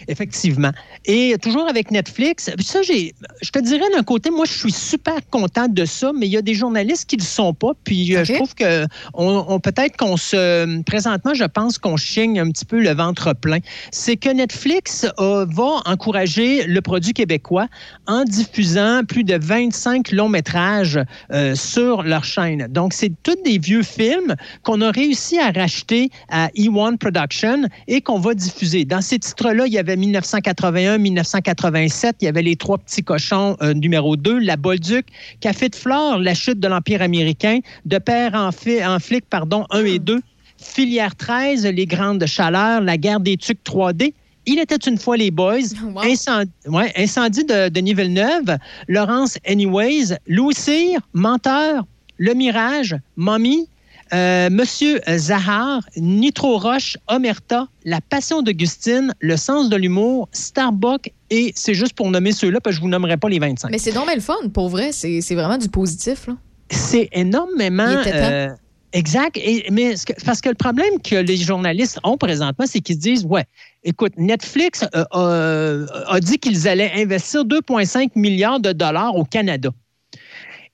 Effectivement. 0.08 0.70
Et 1.04 1.36
toujours 1.42 1.68
avec 1.68 1.90
Netflix, 1.90 2.50
ça, 2.60 2.82
j'ai, 2.82 3.14
je 3.42 3.50
te 3.50 3.58
dirais 3.58 3.84
d'un 3.94 4.02
côté, 4.02 4.30
moi, 4.30 4.44
je 4.46 4.52
suis 4.52 4.72
super 4.72 5.16
contente 5.30 5.74
de 5.74 5.84
ça, 5.84 6.12
mais 6.16 6.26
il 6.26 6.32
y 6.32 6.36
a 6.36 6.42
des 6.42 6.54
journalistes 6.54 7.08
qui 7.08 7.16
ne 7.16 7.22
le 7.22 7.26
sont 7.26 7.54
pas. 7.54 7.72
Puis 7.84 8.14
euh, 8.16 8.24
je 8.24 8.32
trouve 8.34 8.54
que 8.54 8.86
on, 9.14 9.44
on- 9.48 9.60
peut-être 9.60 9.96
qu'on 9.96 10.16
se. 10.16 10.82
Présentement, 10.82 11.34
je 11.34 11.44
pense 11.44 11.78
qu'on 11.78 11.96
chigne 11.96 12.38
un 12.40 12.50
petit 12.50 12.64
peu 12.64 12.80
le 12.80 12.92
ventre 12.94 13.34
plein. 13.34 13.58
C'est 13.90 14.16
que 14.16 14.28
Netflix 14.28 15.06
euh, 15.18 15.46
va 15.48 15.82
encourager 15.86 16.64
le 16.64 16.80
produit 16.80 17.12
québécois 17.12 17.68
en 18.06 18.24
diffusant 18.24 19.02
plus 19.06 19.24
de 19.24 19.36
25 19.40 20.12
longs 20.12 20.28
métrages 20.28 21.00
euh, 21.32 21.54
sur 21.54 22.02
leur 22.02 22.24
chaîne. 22.24 22.66
Donc, 22.70 22.92
c'est 22.92 23.12
tous 23.22 23.36
des 23.44 23.58
vieux 23.58 23.82
films 23.82 24.34
qu'on 24.62 24.80
a 24.80 24.90
réussi 24.90 25.38
à 25.38 25.50
racheter 25.50 26.10
à 26.28 26.48
E1 26.56 26.96
Production 26.98 27.62
et 27.88 28.00
qu'on 28.00 28.18
va 28.18 28.34
diffuser. 28.34 28.84
Dans 28.84 29.00
ces 29.00 29.18
titres-là, 29.18 29.66
il 29.66 29.72
y 29.76 29.78
avait 29.78 29.96
1981, 29.96 30.98
1987, 30.98 32.16
il 32.20 32.24
y 32.24 32.28
avait 32.28 32.42
Les 32.42 32.56
Trois 32.56 32.78
Petits 32.78 33.02
Cochons 33.02 33.56
euh, 33.62 33.74
numéro 33.74 34.16
2, 34.16 34.38
La 34.40 34.56
Bolduc, 34.56 35.06
Café 35.40 35.68
de 35.68 35.74
Flore, 35.76 36.18
La 36.18 36.34
Chute 36.34 36.58
de 36.60 36.68
l'Empire 36.68 37.02
américain, 37.02 37.60
De 37.84 37.98
Père 37.98 38.34
en, 38.34 38.52
fi- 38.52 38.84
en 38.84 38.98
flic, 38.98 39.24
pardon, 39.28 39.64
1 39.70 39.84
et 39.84 39.98
2, 39.98 40.20
Filière 40.58 41.14
13, 41.14 41.66
Les 41.66 41.86
Grandes 41.86 42.24
Chaleurs, 42.26 42.80
La 42.80 42.96
Guerre 42.96 43.20
des 43.20 43.36
Tucs 43.36 43.62
3D. 43.64 44.12
Il 44.46 44.58
était 44.60 44.76
une 44.76 44.96
fois 44.96 45.16
les 45.16 45.30
Boys, 45.30 45.74
Incendie, 46.04 46.50
ouais, 46.66 46.92
Incendie 46.96 47.44
de 47.44 47.68
Denis 47.68 47.94
Villeneuve, 47.94 48.56
Laurence 48.88 49.38
Anyways, 49.46 50.16
Louis 50.28 50.54
Cyr, 50.54 51.00
Menteur, 51.14 51.84
Le 52.18 52.32
Mirage, 52.34 52.96
Mommy, 53.16 53.68
euh, 54.12 54.48
Monsieur 54.50 55.00
Zahar, 55.16 55.80
Nitro 55.96 56.58
Roche, 56.58 56.96
Omerta, 57.08 57.68
La 57.84 58.00
Passion 58.00 58.42
d'Augustine, 58.42 59.12
Le 59.20 59.36
Sens 59.36 59.68
de 59.68 59.76
l'humour, 59.76 60.28
Starbuck 60.32 61.10
et 61.30 61.52
c'est 61.56 61.74
juste 61.74 61.94
pour 61.94 62.10
nommer 62.10 62.32
ceux-là, 62.32 62.60
parce 62.60 62.76
que 62.76 62.78
je 62.78 62.82
vous 62.82 62.88
nommerai 62.90 63.16
pas 63.16 63.28
les 63.28 63.38
25. 63.38 63.70
Mais 63.70 63.78
c'est 63.78 63.92
donc 63.92 64.12
le 64.14 64.20
fun, 64.20 64.34
pour 64.54 64.68
vrai. 64.68 64.92
C'est 64.92 65.34
vraiment 65.34 65.58
du 65.58 65.68
positif. 65.68 66.28
Là. 66.28 66.36
C'est 66.70 67.08
énormément. 67.12 67.84
Euh, 68.06 68.48
exact. 68.92 69.36
Et- 69.38 69.66
mais 69.72 69.94
parce 70.24 70.40
que 70.40 70.48
le 70.50 70.54
problème 70.54 71.00
que 71.02 71.16
les 71.16 71.36
journalistes 71.36 71.98
ont 72.04 72.16
présentement, 72.16 72.64
c'est 72.68 72.80
qu'ils 72.80 72.96
se 72.96 73.00
disent 73.00 73.24
Ouais, 73.24 73.44
écoute, 73.84 74.12
Netflix 74.16 74.84
euh, 75.14 75.86
a 76.06 76.20
dit 76.20 76.38
qu'ils 76.38 76.68
allaient 76.68 76.92
investir 76.94 77.44
2,5 77.44 78.10
milliards 78.14 78.60
de 78.60 78.72
dollars 78.72 79.16
au 79.16 79.24
Canada. 79.24 79.70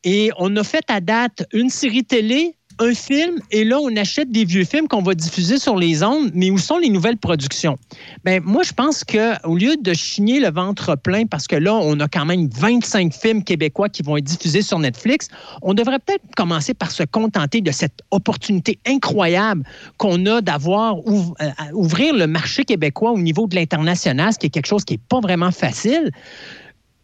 Et 0.04 0.30
on 0.38 0.54
a 0.56 0.64
fait 0.64 0.84
à 0.88 1.00
date 1.00 1.46
une 1.52 1.70
série 1.70 2.04
télé, 2.04 2.56
un 2.82 2.94
film, 2.94 3.38
et 3.50 3.64
là, 3.64 3.78
on 3.80 3.94
achète 3.96 4.30
des 4.30 4.44
vieux 4.44 4.64
films 4.64 4.88
qu'on 4.88 5.02
va 5.02 5.14
diffuser 5.14 5.58
sur 5.58 5.76
les 5.76 6.02
ondes, 6.02 6.30
mais 6.34 6.50
où 6.50 6.58
sont 6.58 6.78
les 6.78 6.90
nouvelles 6.90 7.16
productions? 7.16 7.78
Ben, 8.24 8.42
moi, 8.44 8.62
je 8.62 8.72
pense 8.72 9.04
qu'au 9.04 9.56
lieu 9.56 9.76
de 9.80 9.94
chigner 9.94 10.40
le 10.40 10.50
ventre 10.50 10.96
plein, 10.96 11.26
parce 11.26 11.46
que 11.46 11.56
là, 11.56 11.74
on 11.74 11.98
a 12.00 12.08
quand 12.08 12.24
même 12.24 12.48
25 12.48 13.14
films 13.14 13.44
québécois 13.44 13.88
qui 13.88 14.02
vont 14.02 14.16
être 14.16 14.24
diffusés 14.24 14.62
sur 14.62 14.78
Netflix, 14.78 15.28
on 15.62 15.74
devrait 15.74 16.00
peut-être 16.00 16.24
commencer 16.36 16.74
par 16.74 16.90
se 16.90 17.04
contenter 17.04 17.60
de 17.60 17.70
cette 17.70 18.00
opportunité 18.10 18.78
incroyable 18.86 19.64
qu'on 19.98 20.26
a 20.26 20.40
d'avoir 20.40 20.96
euh, 20.98 21.50
ouvrir 21.72 22.14
le 22.14 22.26
marché 22.26 22.64
québécois 22.64 23.12
au 23.12 23.18
niveau 23.18 23.46
de 23.46 23.54
l'international, 23.54 24.32
ce 24.32 24.38
qui 24.38 24.46
est 24.46 24.50
quelque 24.50 24.66
chose 24.66 24.84
qui 24.84 24.94
n'est 24.94 25.00
pas 25.08 25.20
vraiment 25.20 25.52
facile 25.52 26.10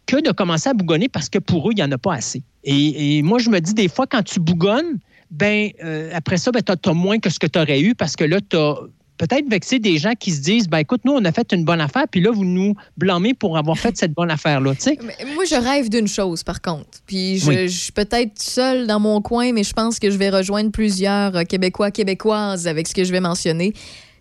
que 0.07 0.21
de 0.21 0.33
commencer 0.33 0.71
à 0.71 0.75
bougonner 0.75 1.09
parce 1.09 1.29
que 1.29 1.39
pour 1.39 1.69
eux, 1.69 1.73
il 1.73 1.77
n'y 1.77 1.83
en 1.83 1.93
a 1.93 1.99
pas 1.99 2.15
assez. 2.15 2.43
Et 2.65 3.23
moi, 3.23 3.39
je 3.39 3.51
me 3.51 3.61
dis 3.61 3.73
des 3.73 3.89
fois, 3.89 4.07
quand 4.07 4.23
tu 4.23 4.41
bougonnes, 4.41 4.99
ben, 5.31 5.71
euh, 5.85 6.11
après 6.15 6.37
ça, 6.37 6.51
ben, 6.51 6.63
tu 6.63 6.73
as, 6.89 6.95
moins 6.95 7.19
que 7.19 7.31
ce 7.31 7.39
que 7.39 7.47
tu 7.47 7.59
aurais 7.59 7.81
eu 7.81 7.95
parce 7.95 8.17
que 8.17 8.25
là, 8.25 8.39
tu 8.41 8.57
as 8.57 8.77
peut-être 9.19 9.49
vexé 9.51 9.79
des 9.79 9.99
gens 9.99 10.13
qui 10.19 10.31
se 10.31 10.41
disent, 10.41 10.69
ben, 10.69 10.79
écoute, 10.79 11.01
nous, 11.05 11.13
on 11.13 11.25
a 11.25 11.33
fait 11.33 11.53
une 11.53 11.65
bonne 11.65 11.81
affaire, 11.81 12.07
puis 12.11 12.21
là, 12.21 12.31
vous 12.31 12.45
nous 12.45 12.75
blâmez 12.97 13.35
pour 13.35 13.59
avoir 13.59 13.77
fait 13.77 13.97
cette 13.97 14.13
bonne 14.13 14.31
affaire-là. 14.31 14.75
tu 14.77 14.83
sais. 14.83 14.99
Mais 15.03 15.17
Moi, 15.35 15.45
je 15.45 15.57
rêve 15.57 15.89
d'une 15.89 16.07
chose, 16.09 16.45
par 16.45 16.63
contre. 16.63 17.01
Puis 17.07 17.39
je, 17.39 17.49
Oui. 17.49 17.69
je 17.69 17.77
suis 17.77 17.93
peut-être 17.93 18.41
seule 18.41 18.87
dans 18.87 19.01
mon 19.01 19.21
coin, 19.21 19.53
mais 19.53 19.65
je 19.65 19.73
pense 19.73 19.99
que 19.99 20.11
je 20.11 20.17
vais 20.17 20.31
rejoindre 20.31 20.71
plusieurs 20.71 21.37
euh, 21.37 21.43
Québécois, 21.43 21.91
Québécoises 21.91 22.69
avec 22.69 22.87
ce 22.87 22.95
que 22.95 23.03
je 23.05 23.11
vais 23.13 23.21
mentionner. 23.21 23.75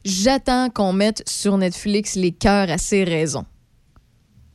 J'attends 0.03 0.70
qu'on 0.70 0.93
mette 0.93 1.22
sur 1.28 1.58
Netflix 1.58 2.16
les 2.16 2.32
cœurs 2.32 2.72
à 2.72 2.78
ses 2.78 3.03
raisons. 3.03 3.45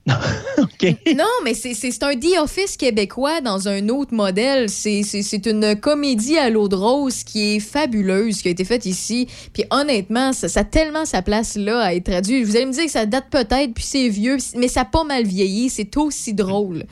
Non, 1.14 1.24
mais 1.44 1.54
c'est- 1.54 2.02
un 2.02 2.14
The 2.16 2.38
Office 2.40 2.76
québécois 2.76 3.40
dans 3.40 3.68
un 3.68 3.88
autre 3.88 4.12
modèle. 4.14 4.68
C'est 4.68 5.46
une 5.46 5.76
comédie 5.76 6.36
à 6.36 6.50
l'eau 6.50 6.68
de 6.68 6.74
rose 6.74 7.22
qui 7.22 7.56
est 7.56 7.60
fabuleuse, 7.60 8.42
qui 8.42 8.48
a 8.48 8.50
été 8.50 8.64
faite 8.64 8.84
ici. 8.86 9.28
Puis 9.52 9.64
honnêtement, 9.70 10.32
ça, 10.32 10.48
ça 10.48 10.60
a 10.60 10.64
tellement 10.64 11.04
sa 11.04 11.22
place 11.22 11.56
là 11.56 11.80
à 11.80 11.94
être 11.94 12.10
traduit. 12.10 12.42
Vous 12.42 12.56
allez 12.56 12.66
me 12.66 12.72
dire 12.72 12.84
que 12.86 12.90
ça 12.90 13.06
date 13.06 13.26
peut-être, 13.30 13.72
puis 13.74 13.84
c'est 13.84 14.08
vieux, 14.08 14.38
mais 14.56 14.68
ça 14.68 14.80
a 14.80 14.84
pas 14.84 15.04
mal 15.04 15.24
vieilli. 15.24 15.70
C'est 15.70 15.96
aussi 15.96 16.34
drôle. 16.34 16.84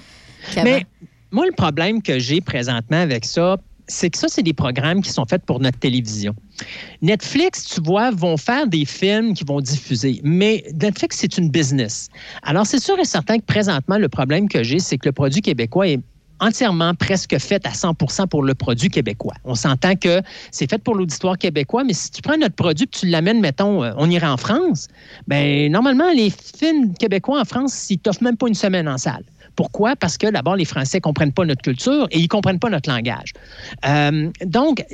Mais 0.65 0.87
moi, 1.32 1.47
le 1.47 1.53
problème 1.53 2.03
que 2.03 2.19
j'ai 2.19 2.41
présentement 2.41 3.01
avec 3.01 3.24
ça, 3.24 3.57
c'est 3.91 4.11
que 4.11 4.19
ça, 4.19 4.29
c'est 4.29 4.43
des 4.43 4.53
programmes 4.53 5.03
qui 5.03 5.11
sont 5.11 5.27
faits 5.27 5.45
pour 5.45 5.61
notre 5.61 5.79
télévision. 5.79 6.35
Netflix, 7.03 7.65
tu 7.65 7.81
vois, 7.83 8.11
vont 8.11 8.37
faire 8.37 8.67
des 8.67 8.85
films 8.85 9.35
qui 9.35 9.45
vont 9.45 9.61
diffuser, 9.61 10.21
mais 10.23 10.65
Netflix, 10.81 11.19
c'est 11.19 11.37
une 11.37 11.51
business. 11.51 12.09
Alors, 12.43 12.67
c'est 12.67 12.81
sûr 12.81 12.99
et 12.99 13.05
certain 13.05 13.39
que 13.39 13.45
présentement, 13.45 13.99
le 13.99 14.09
problème 14.09 14.49
que 14.49 14.62
j'ai, 14.62 14.79
c'est 14.79 14.99
que 14.99 15.09
le 15.09 15.12
produit 15.12 15.43
québécois 15.43 15.89
est 15.89 16.01
entièrement 16.41 16.95
presque 16.95 17.39
fait 17.39 17.67
à 17.67 17.71
100% 17.71 18.27
pour 18.29 18.43
le 18.43 18.55
produit 18.55 18.89
québécois. 18.89 19.35
On 19.45 19.55
s'entend 19.55 19.95
que 19.95 20.23
c'est 20.51 20.69
fait 20.69 20.79
pour 20.79 20.95
l'auditoire 20.95 21.37
québécois, 21.37 21.85
mais 21.85 21.93
si 21.93 22.11
tu 22.11 22.23
prends 22.23 22.39
notre 22.39 22.55
produit 22.55 22.89
tu 22.89 23.07
l'amènes, 23.07 23.41
mettons, 23.41 23.85
euh, 23.85 23.93
on 23.97 24.11
irait 24.11 24.27
en 24.27 24.39
France, 24.39 24.89
ben 25.29 25.71
normalement, 25.71 26.11
les 26.15 26.31
films 26.31 26.95
québécois 26.95 27.41
en 27.41 27.45
France, 27.45 27.89
ils 27.91 27.99
t'offrent 27.99 28.23
même 28.23 28.37
pas 28.37 28.49
une 28.49 28.55
semaine 28.55 28.89
en 28.89 28.97
salle. 28.97 29.25
Pourquoi? 29.56 29.97
Parce 29.97 30.16
que 30.18 30.31
d'abord, 30.31 30.56
les 30.56 30.64
Français 30.64 30.98
ne 30.98 31.02
comprennent 31.02 31.32
pas 31.32 31.44
notre 31.44 31.62
culture 31.62 32.06
et 32.10 32.18
ils 32.18 32.24
ne 32.24 32.28
comprennent 32.28 32.59
pas 32.59 32.70
notre 32.70 32.90
langage. 32.90 33.32
Euh, 33.86 34.31
donc, 34.44 34.85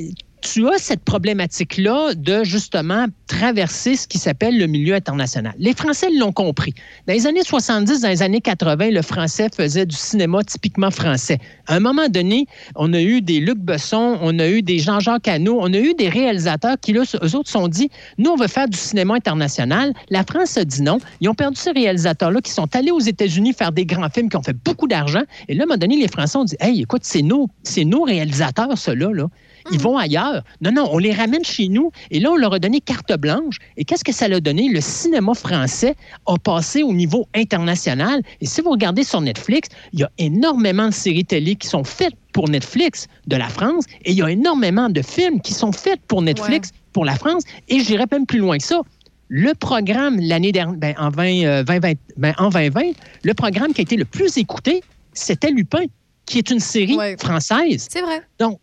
tu 0.53 0.69
as 0.69 0.79
cette 0.79 1.05
problématique-là 1.05 2.15
de 2.15 2.45
justement 2.45 3.07
traverser 3.27 3.97
ce 3.97 4.07
qui 4.07 4.19
s'appelle 4.19 4.57
le 4.59 4.67
milieu 4.67 4.95
international. 4.95 5.55
Les 5.59 5.73
Français 5.75 6.09
l'ont 6.17 6.33
compris. 6.33 6.73
Dans 7.09 7.15
les 7.15 7.27
années 7.27 7.43
70, 7.43 8.01
dans 8.01 8.09
les 8.09 8.23
années 8.23 8.41
80, 8.41 8.91
le 8.91 9.03
français 9.03 9.49
faisait 9.55 9.87
du 9.87 9.97
cinéma 9.97 10.45
typiquement 10.45 10.91
français. 10.93 11.39
À 11.67 11.75
un 11.75 11.81
moment 11.81 12.09
donné, 12.09 12.47
on 12.77 12.93
a 12.93 13.01
eu 13.01 13.23
des 13.23 13.41
Luc 13.41 13.59
Besson, 13.59 14.19
on 14.23 14.39
a 14.39 14.49
eu 14.49 14.63
des 14.63 14.79
Jean-Jacques 14.79 15.27
Hano, 15.27 15.59
on 15.61 15.73
a 15.73 15.79
eu 15.79 15.95
des 15.95 16.09
réalisateurs 16.09 16.77
qui, 16.81 16.93
là, 16.93 17.03
eux 17.03 17.35
autres, 17.35 17.51
sont 17.51 17.67
dit, 17.67 17.91
nous, 18.19 18.31
on 18.31 18.37
veut 18.37 18.47
faire 18.47 18.69
du 18.69 18.79
cinéma 18.79 19.15
international. 19.15 19.93
La 20.11 20.23
France 20.23 20.57
a 20.57 20.65
dit 20.65 20.83
non. 20.83 20.99
Ils 21.21 21.29
ont 21.29 21.35
perdu 21.35 21.57
ces 21.59 21.73
réalisateurs-là 21.73 22.41
qui 22.41 22.53
sont 22.53 22.75
allés 22.77 22.93
aux 22.93 23.01
États-Unis 23.01 23.53
faire 23.53 23.73
des 23.73 23.85
grands 23.85 24.11
films 24.11 24.29
qui 24.29 24.37
ont 24.37 24.43
fait 24.43 24.57
beaucoup 24.65 24.87
d'argent. 24.87 25.23
Et 25.49 25.55
là, 25.55 25.63
à 25.63 25.65
un 25.65 25.67
moment 25.67 25.79
donné, 25.79 25.97
les 25.97 26.09
Français 26.09 26.39
ont 26.39 26.45
dit, 26.45 26.57
hey, 26.61 26.83
écoute, 26.83 27.03
c'est 27.03 27.23
nos, 27.23 27.49
réalisateurs, 28.05 28.79
ceux-là, 28.79 29.13
là. 29.13 29.29
Ils 29.71 29.81
vont 29.81 29.97
ailleurs. 29.97 30.43
Non, 30.61 30.73
non, 30.73 30.89
on 30.91 30.99
les 30.99 31.13
ramène 31.13 31.45
chez 31.45 31.69
nous 31.69 31.91
et 32.11 32.21
là, 32.21 32.31
on 32.31 32.37
leur 32.37 32.55
a 32.55 32.59
donné 32.59 32.81
carte 32.81 33.13
blanche. 33.19 33.59
Et 33.77 33.85
qu'est-ce 33.85 34.05
que 34.05 34.13
ça 34.13 34.27
a 34.27 34.41
donné? 34.41 34.69
Le 34.69 34.81
cinéma 34.81 35.35
français 35.35 35.95
a 36.27 36.37
passé 36.39 36.83
au 36.83 36.93
niveau 36.93 37.27
international. 37.35 38.23
Et 38.41 38.47
si 38.47 38.61
vous 38.61 38.71
regardez 38.71 39.05
sur 39.05 39.21
Netflix, 39.21 39.69
il 39.93 40.01
y 40.01 40.05
a 40.05 40.11
énormément 40.19 40.89
de 40.89 40.95
séries 40.95 41.25
télé 41.25 41.57
qui 41.57 41.69
sont 41.69 41.85
faites 41.85 42.15
pour 42.33 42.49
Netflix 42.49 43.07
de 43.27 43.37
la 43.37 43.49
France 43.49 43.85
et 44.05 44.13
il 44.13 44.19
y 44.19 44.23
a 44.23 44.31
énormément 44.31 44.91
de 44.91 45.03
films 45.03 45.41
qui 45.41 45.55
sont 45.55 45.73
faits 45.73 46.01
pour 46.07 46.23
Netflix 46.23 46.71
pour 46.93 47.05
la 47.05 47.15
France. 47.15 47.45
Et 47.69 47.81
j'irais 47.81 48.07
même 48.11 48.27
plus 48.27 48.39
loin 48.39 48.59
que 48.59 48.65
ça. 48.65 48.81
Le 49.29 49.55
programme 49.55 50.21
l'année 50.21 50.53
dernière, 50.53 50.79
ben, 50.79 50.95
en, 50.99 51.11
20, 51.11 51.45
euh, 51.45 51.65
2020, 51.65 51.93
ben, 52.17 52.35
en 52.39 52.49
2020, 52.49 52.93
le 53.25 53.35
programme 53.35 53.73
qui 53.73 53.81
a 53.81 53.83
été 53.83 53.97
le 53.97 54.05
plus 54.05 54.37
écouté, 54.37 54.83
c'était 55.13 55.51
Lupin, 55.51 55.85
qui 56.27 56.39
est 56.39 56.51
une 56.51 56.61
série 56.61 56.99
française. 57.19 57.89
C'est 57.91 58.03
vrai. 58.03 58.23
Donc, 58.39 58.61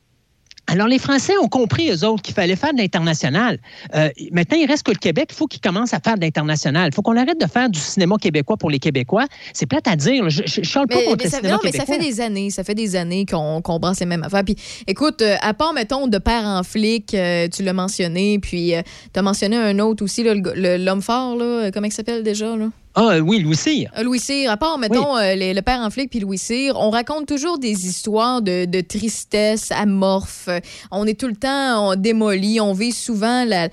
alors, 0.67 0.87
les 0.87 0.97
Français 0.97 1.33
ont 1.37 1.49
compris, 1.49 1.91
eux 1.91 2.05
autres, 2.05 2.21
qu'il 2.21 2.33
fallait 2.33 2.55
faire 2.55 2.73
de 2.73 2.79
l'international. 2.79 3.59
Euh, 3.95 4.09
maintenant, 4.31 4.57
il 4.57 4.65
reste 4.65 4.83
que 4.83 4.91
le 4.91 4.97
Québec, 4.97 5.27
il 5.31 5.35
faut 5.35 5.45
qu'il 5.45 5.59
commence 5.59 5.93
à 5.93 5.99
faire 5.99 6.15
de 6.15 6.21
l'international. 6.21 6.89
Il 6.91 6.95
faut 6.95 7.01
qu'on 7.01 7.17
arrête 7.17 7.39
de 7.39 7.47
faire 7.47 7.69
du 7.69 7.79
cinéma 7.79 8.15
québécois 8.17 8.55
pour 8.55 8.69
les 8.69 8.79
Québécois. 8.79 9.25
C'est 9.53 9.65
plate 9.65 9.87
à 9.87 9.95
dire. 9.97 10.29
Je 10.29 10.41
ne 10.41 10.73
parle 10.73 10.87
pas 10.87 10.95
contre 11.03 11.17
mais 11.17 11.23
le 11.25 11.29
ça, 11.29 11.37
cinéma 11.37 11.55
non, 11.55 11.59
mais 11.63 11.71
ça 11.73 11.85
fait 11.85 11.99
des 11.99 12.21
années, 12.21 12.49
ça 12.49 12.63
fait 12.63 12.75
des 12.75 12.95
années 12.95 13.25
qu'on 13.25 13.61
qu'on 13.61 13.77
brasse 13.77 13.99
les 13.99 14.05
mêmes 14.05 14.23
affaires. 14.23 14.45
Puis, 14.45 14.55
écoute, 14.87 15.21
euh, 15.21 15.35
à 15.41 15.53
part, 15.53 15.73
mettons, 15.73 16.07
de 16.07 16.17
père 16.17 16.45
en 16.45 16.63
flic, 16.63 17.13
euh, 17.13 17.47
tu 17.49 17.61
l'as 17.61 17.73
mentionné, 17.73 18.39
puis 18.39 18.73
tu 19.13 19.19
as 19.19 19.21
mentionné 19.21 19.57
un 19.57 19.77
autre 19.79 20.03
aussi, 20.03 20.23
l'homme 20.23 21.01
fort, 21.01 21.35
là, 21.35 21.71
comment 21.71 21.87
il 21.87 21.93
s'appelle 21.93 22.23
déjà? 22.23 22.55
Là? 22.55 22.69
Ah 22.95 23.17
oui, 23.23 23.39
Louis 23.39 23.55
Cyr. 23.55 23.89
Euh, 23.97 24.03
Louis 24.03 24.19
Cyr, 24.19 24.51
à 24.51 24.57
part, 24.57 24.77
mettons, 24.77 25.17
euh, 25.17 25.33
les- 25.33 25.55
le 25.55 25.61
père 25.63 25.79
en 25.79 25.89
flic 25.89 26.11
puis 26.11 26.19
Louis 26.19 26.37
Cyr, 26.37 26.75
on 26.79 26.91
raconte 26.91 27.25
toujours 27.25 27.57
des 27.57 27.87
histoires 27.87 28.43
de, 28.43 28.65
de 28.65 28.81
tristesse 28.81 29.71
amorphe. 29.71 30.47
On 30.91 31.07
est 31.07 31.19
tout 31.19 31.25
le 31.27 31.35
temps 31.35 31.95
démoli. 31.95 32.61
On 32.61 32.73
vit 32.73 32.91
souvent 32.91 33.45
la, 33.45 33.63
euh, 33.65 33.67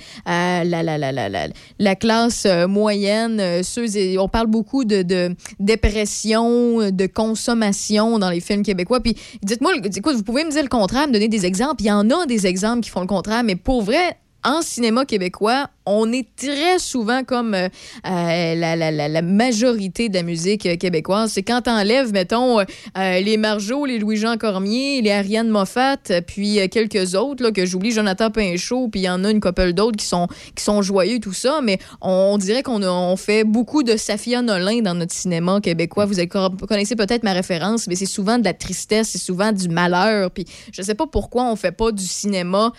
la, 0.64 0.82
la, 0.82 0.97
la, 0.97 1.12
la, 1.12 1.28
la, 1.28 1.48
la 1.78 1.94
classe 1.97 2.47
moyenne. 2.66 3.62
ceux 3.62 3.94
et- 3.98 4.16
on 4.16 4.28
parle 4.28 4.47
beaucoup 4.47 4.84
de, 4.86 5.02
de 5.02 5.34
dépression, 5.59 6.90
de 6.90 7.06
consommation 7.06 8.18
dans 8.18 8.30
les 8.30 8.40
films 8.40 8.62
québécois. 8.62 9.01
Puis 9.01 9.16
dites-moi, 9.42 9.72
écoute, 9.84 10.14
vous 10.14 10.22
pouvez 10.22 10.44
me 10.44 10.51
dire 10.51 10.62
le 10.62 10.68
contraire, 10.68 11.09
me 11.09 11.12
donner 11.12 11.28
des 11.28 11.44
exemples. 11.44 11.82
Il 11.82 11.86
y 11.86 11.92
en 11.92 12.09
a 12.10 12.26
des 12.26 12.47
exemples 12.47 12.80
qui 12.82 12.90
font 12.90 13.01
le 13.02 13.06
contraire, 13.06 13.42
mais 13.44 13.56
pour 13.56 13.82
vrai, 13.82 14.16
en 14.45 14.62
cinéma 14.62 15.05
québécois, 15.05 15.69
on 15.87 16.12
est 16.12 16.27
très 16.37 16.79
souvent 16.79 17.25
comme 17.25 17.55
euh, 17.55 17.69
euh, 18.07 18.55
la, 18.55 19.23
majorité 19.23 20.09
de 20.09 20.15
la 20.15 20.23
musique 20.23 20.67
euh, 20.67 20.77
québécoise. 20.77 21.33
C'est 21.33 21.43
quand 21.43 21.62
t'enlèves, 21.62 22.12
mettons, 22.12 22.59
les 22.97 23.37
Margeaux, 23.37 23.87
les 23.87 23.99
Louis-Jean 23.99 24.37
Cormier, 24.37 25.03
les 25.03 25.11
Ariane 25.11 25.49
Moffat, 25.49 25.97
puis 26.27 26.59
quelques 26.69 27.15
autres, 27.15 27.43
là, 27.43 27.51
que 27.51 27.67
j'oublie, 27.67 27.91
Jonathan 27.91 28.31
Pinchot, 28.31 28.89
puis 28.89 29.01
il 29.01 29.05
y 29.05 29.11
en 29.11 29.25
a 29.25 29.31
une 29.31 29.41
couple 29.41 29.73
d'autres 29.73 29.97
qui 29.97 30.07
sont, 30.07 30.29
qui 30.55 30.62
sont 30.62 30.83
joyeux, 30.83 31.19
tout 31.19 31.33
ça, 31.33 31.61
mais 31.62 31.79
on, 32.01 32.39
dirait 32.39 32.62
qu'on 32.62 33.17
fait 33.17 33.45
beaucoup 33.45 33.83
de 33.83 33.97
Safia 33.97 34.43
Nolin 34.43 34.83
dans 34.83 34.95
notre 34.95 35.12
cinéma 35.12 35.61
québécois. 35.61 36.07
Vous 36.07 36.67
connaissez 36.67 36.97
peut-être 36.97 37.23
ma 37.23 37.33
référence, 37.33 37.87
mais 37.87 37.97
c'est 37.97 38.07
souvent 38.07 38.39
de 38.39 38.45
la 38.45 38.55
tristesse, 38.55 39.11
c'est 39.11 39.19
souvent 39.19 39.53
du 39.53 39.69
malheur, 39.69 40.31
puis 40.31 40.45
je 40.73 40.83
sais 40.83 40.95
pas 40.95 41.07
pourquoi 41.07 41.45
on 41.45 41.57
fait 41.57 41.73
pas 41.73 41.93
du 41.93 42.05
cinéma 42.05 42.73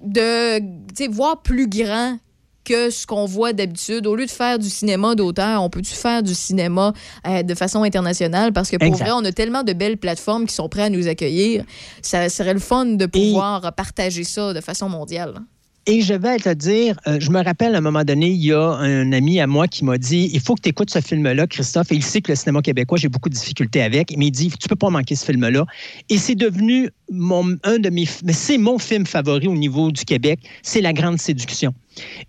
de 0.00 1.10
voir 1.10 1.42
plus 1.42 1.68
grand 1.68 2.18
que 2.64 2.90
ce 2.90 3.06
qu'on 3.06 3.24
voit 3.26 3.52
d'habitude. 3.52 4.06
Au 4.06 4.14
lieu 4.14 4.26
de 4.26 4.30
faire 4.30 4.58
du 4.58 4.68
cinéma 4.68 5.14
d'auteur, 5.14 5.62
on 5.62 5.70
peut-tu 5.70 5.94
faire 5.94 6.22
du 6.22 6.34
cinéma 6.34 6.92
euh, 7.26 7.42
de 7.42 7.54
façon 7.54 7.82
internationale? 7.82 8.52
Parce 8.52 8.70
que 8.70 8.76
pour 8.76 8.86
Exact. 8.86 9.06
vrai, 9.06 9.12
on 9.14 9.24
a 9.24 9.32
tellement 9.32 9.62
de 9.62 9.72
belles 9.72 9.96
plateformes 9.96 10.46
qui 10.46 10.54
sont 10.54 10.68
prêtes 10.68 10.86
à 10.86 10.90
nous 10.90 11.08
accueillir. 11.08 11.64
Ça 12.02 12.28
serait 12.28 12.54
le 12.54 12.60
fun 12.60 12.84
de 12.86 13.06
pouvoir 13.06 13.72
partager 13.74 14.24
ça 14.24 14.52
de 14.52 14.60
façon 14.60 14.88
mondiale. 14.88 15.40
Et 15.86 16.02
je 16.02 16.12
vais 16.12 16.36
te 16.36 16.52
dire, 16.52 17.00
euh, 17.06 17.18
je 17.18 17.30
me 17.30 17.42
rappelle 17.42 17.74
à 17.74 17.78
un 17.78 17.80
moment 17.80 18.04
donné, 18.04 18.28
il 18.28 18.44
y 18.44 18.52
a 18.52 18.60
un 18.60 19.12
ami 19.12 19.40
à 19.40 19.46
moi 19.46 19.66
qui 19.66 19.84
m'a 19.84 19.96
dit 19.96 20.30
il 20.32 20.40
faut 20.40 20.54
que 20.54 20.60
tu 20.60 20.68
écoutes 20.68 20.90
ce 20.90 21.00
film-là, 21.00 21.46
Christophe. 21.46 21.90
Et 21.90 21.94
il 21.94 22.02
sait 22.02 22.20
que 22.20 22.30
le 22.32 22.36
cinéma 22.36 22.60
québécois, 22.60 22.98
j'ai 22.98 23.08
beaucoup 23.08 23.30
de 23.30 23.34
difficultés 23.34 23.82
avec. 23.82 24.14
Mais 24.16 24.26
il 24.26 24.30
dit 24.30 24.50
tu 24.50 24.68
peux 24.68 24.76
pas 24.76 24.90
manquer 24.90 25.14
ce 25.14 25.24
film-là. 25.24 25.64
Et 26.10 26.18
c'est 26.18 26.34
devenu 26.34 26.90
un 27.10 27.78
de 27.78 27.88
mes. 27.90 28.06
Mais 28.24 28.34
c'est 28.34 28.58
mon 28.58 28.78
film 28.78 29.06
favori 29.06 29.48
au 29.48 29.54
niveau 29.54 29.90
du 29.90 30.04
Québec. 30.04 30.40
C'est 30.62 30.82
La 30.82 30.92
Grande 30.92 31.18
Séduction. 31.18 31.74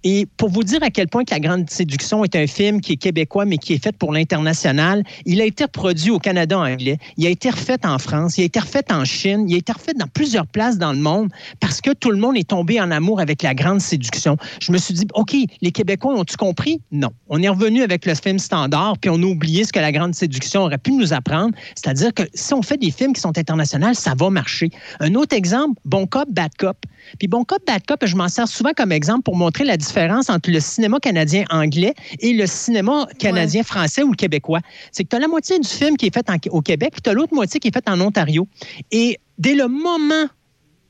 Et 0.04 0.28
pour 0.38 0.50
vous 0.50 0.64
dire 0.64 0.82
à 0.82 0.90
quel 0.90 1.08
point 1.08 1.24
que 1.24 1.34
La 1.34 1.40
Grande 1.40 1.70
Séduction 1.70 2.24
est 2.24 2.36
un 2.36 2.48
film 2.48 2.82
qui 2.82 2.94
est 2.94 2.98
québécois, 2.98 3.46
mais 3.46 3.58
qui 3.58 3.74
est 3.74 3.84
fait 3.84 3.96
pour 3.96 4.12
l'international, 4.12 5.04
il 5.26 5.42
a 5.42 5.46
été 5.46 5.66
reproduit 5.66 6.12
au 6.12 6.20
Canada 6.20 6.60
anglais, 6.60 6.98
il 7.18 7.26
a 7.28 7.30
été 7.30 7.50
refait 7.50 7.86
en 7.86 8.00
France, 8.00 8.38
il 8.38 8.42
a 8.42 8.46
été 8.46 8.60
refait 8.60 8.92
en 8.92 9.06
Chine, 9.06 9.46
il 9.48 9.56
a 9.56 9.58
été 9.58 9.72
refait 9.72 9.94
dans 9.94 10.08
plusieurs 10.08 10.48
places 10.48 10.78
dans 10.78 10.94
le 10.94 11.00
monde 11.00 11.30
parce 11.60 11.82
que 11.82 11.92
tout 11.92 12.12
le 12.12 12.18
monde 12.18 12.38
est 12.38 12.50
tombé 12.50 12.82
en 12.82 12.92
amour 12.92 13.20
avec 13.20 13.44
La 13.44 13.54
Grande 13.54 13.82
Séduction. 13.82 14.38
Je 14.62 14.72
me 14.72 14.78
suis 14.78 14.94
dit, 14.94 15.08
OK, 15.14 15.36
les 15.62 15.72
Québécois 15.72 16.16
ont-tu 16.16 16.38
compris? 16.38 16.82
Non. 16.92 17.10
On 17.30 17.42
est 17.42 17.50
revenu 17.50 17.84
avec 17.84 18.06
le 18.06 18.16
film 18.16 18.40
standard, 18.40 18.98
puis 18.98 19.10
on 19.10 19.22
a 19.22 19.26
oublié 19.26 19.64
ce 19.64 19.72
que 19.72 19.80
La 19.80 19.92
Grande 19.92 20.16
Séduction 20.16 20.62
aurait 20.62 20.78
pu 20.78 20.92
nous 20.92 21.14
apprendre, 21.14 21.54
c'est-à-dire 21.76 22.14
que 22.14 22.24
si 22.34 22.54
on 22.54 22.62
fait 22.62 22.78
des 22.78 22.92
films 22.92 23.14
qui 23.14 23.22
sont 23.22 23.38
internationaux, 23.38 23.94
ça 23.94 24.14
va 24.18 24.30
marcher. 24.30 24.70
Un 25.00 25.16
autre 25.16 25.36
exemple, 25.36 25.80
Bon 25.86 26.08
Cop, 26.08 26.30
Bad 26.32 26.52
Cop. 26.58 26.78
Puis 27.20 27.28
Bon 27.28 27.44
Cop, 27.44 27.62
Bad 27.66 27.86
Cop, 27.86 28.06
je 28.06 28.16
m'en 28.16 28.30
sers 28.30 28.48
souvent 28.48 28.72
comme 28.76 28.92
exemple 28.92 29.24
pour 29.24 29.36
montrer 29.52 29.66
la 29.66 29.76
différence 29.76 30.30
entre 30.30 30.50
le 30.50 30.62
cinéma 30.62 30.98
canadien 31.02 31.44
anglais 31.50 31.94
et 32.22 32.32
le 32.32 32.48
cinéma 32.48 33.06
canadien 33.20 33.64
français 33.64 34.02
ou 34.02 34.12
le 34.12 34.16
québécois. 34.16 34.62
C'est 34.94 35.04
que 35.04 35.10
tu 35.10 35.16
as 35.18 35.20
la 35.20 35.28
moitié 35.28 35.60
du 35.60 35.68
film 35.68 35.98
qui 35.98 36.06
est 36.06 36.14
fait 36.14 36.30
en- 36.30 36.38
au 36.52 36.62
Québec, 36.62 36.92
puis 36.94 37.02
tu 37.02 37.10
as 37.10 37.14
l'autre 37.14 37.34
moitié 37.34 37.60
qui 37.60 37.68
est 37.68 37.74
faite 37.74 37.90
en 37.90 38.00
Ontario. 38.00 38.48
Et 38.92 39.20
dès 39.40 39.54
le 39.54 39.68
moment 39.68 40.26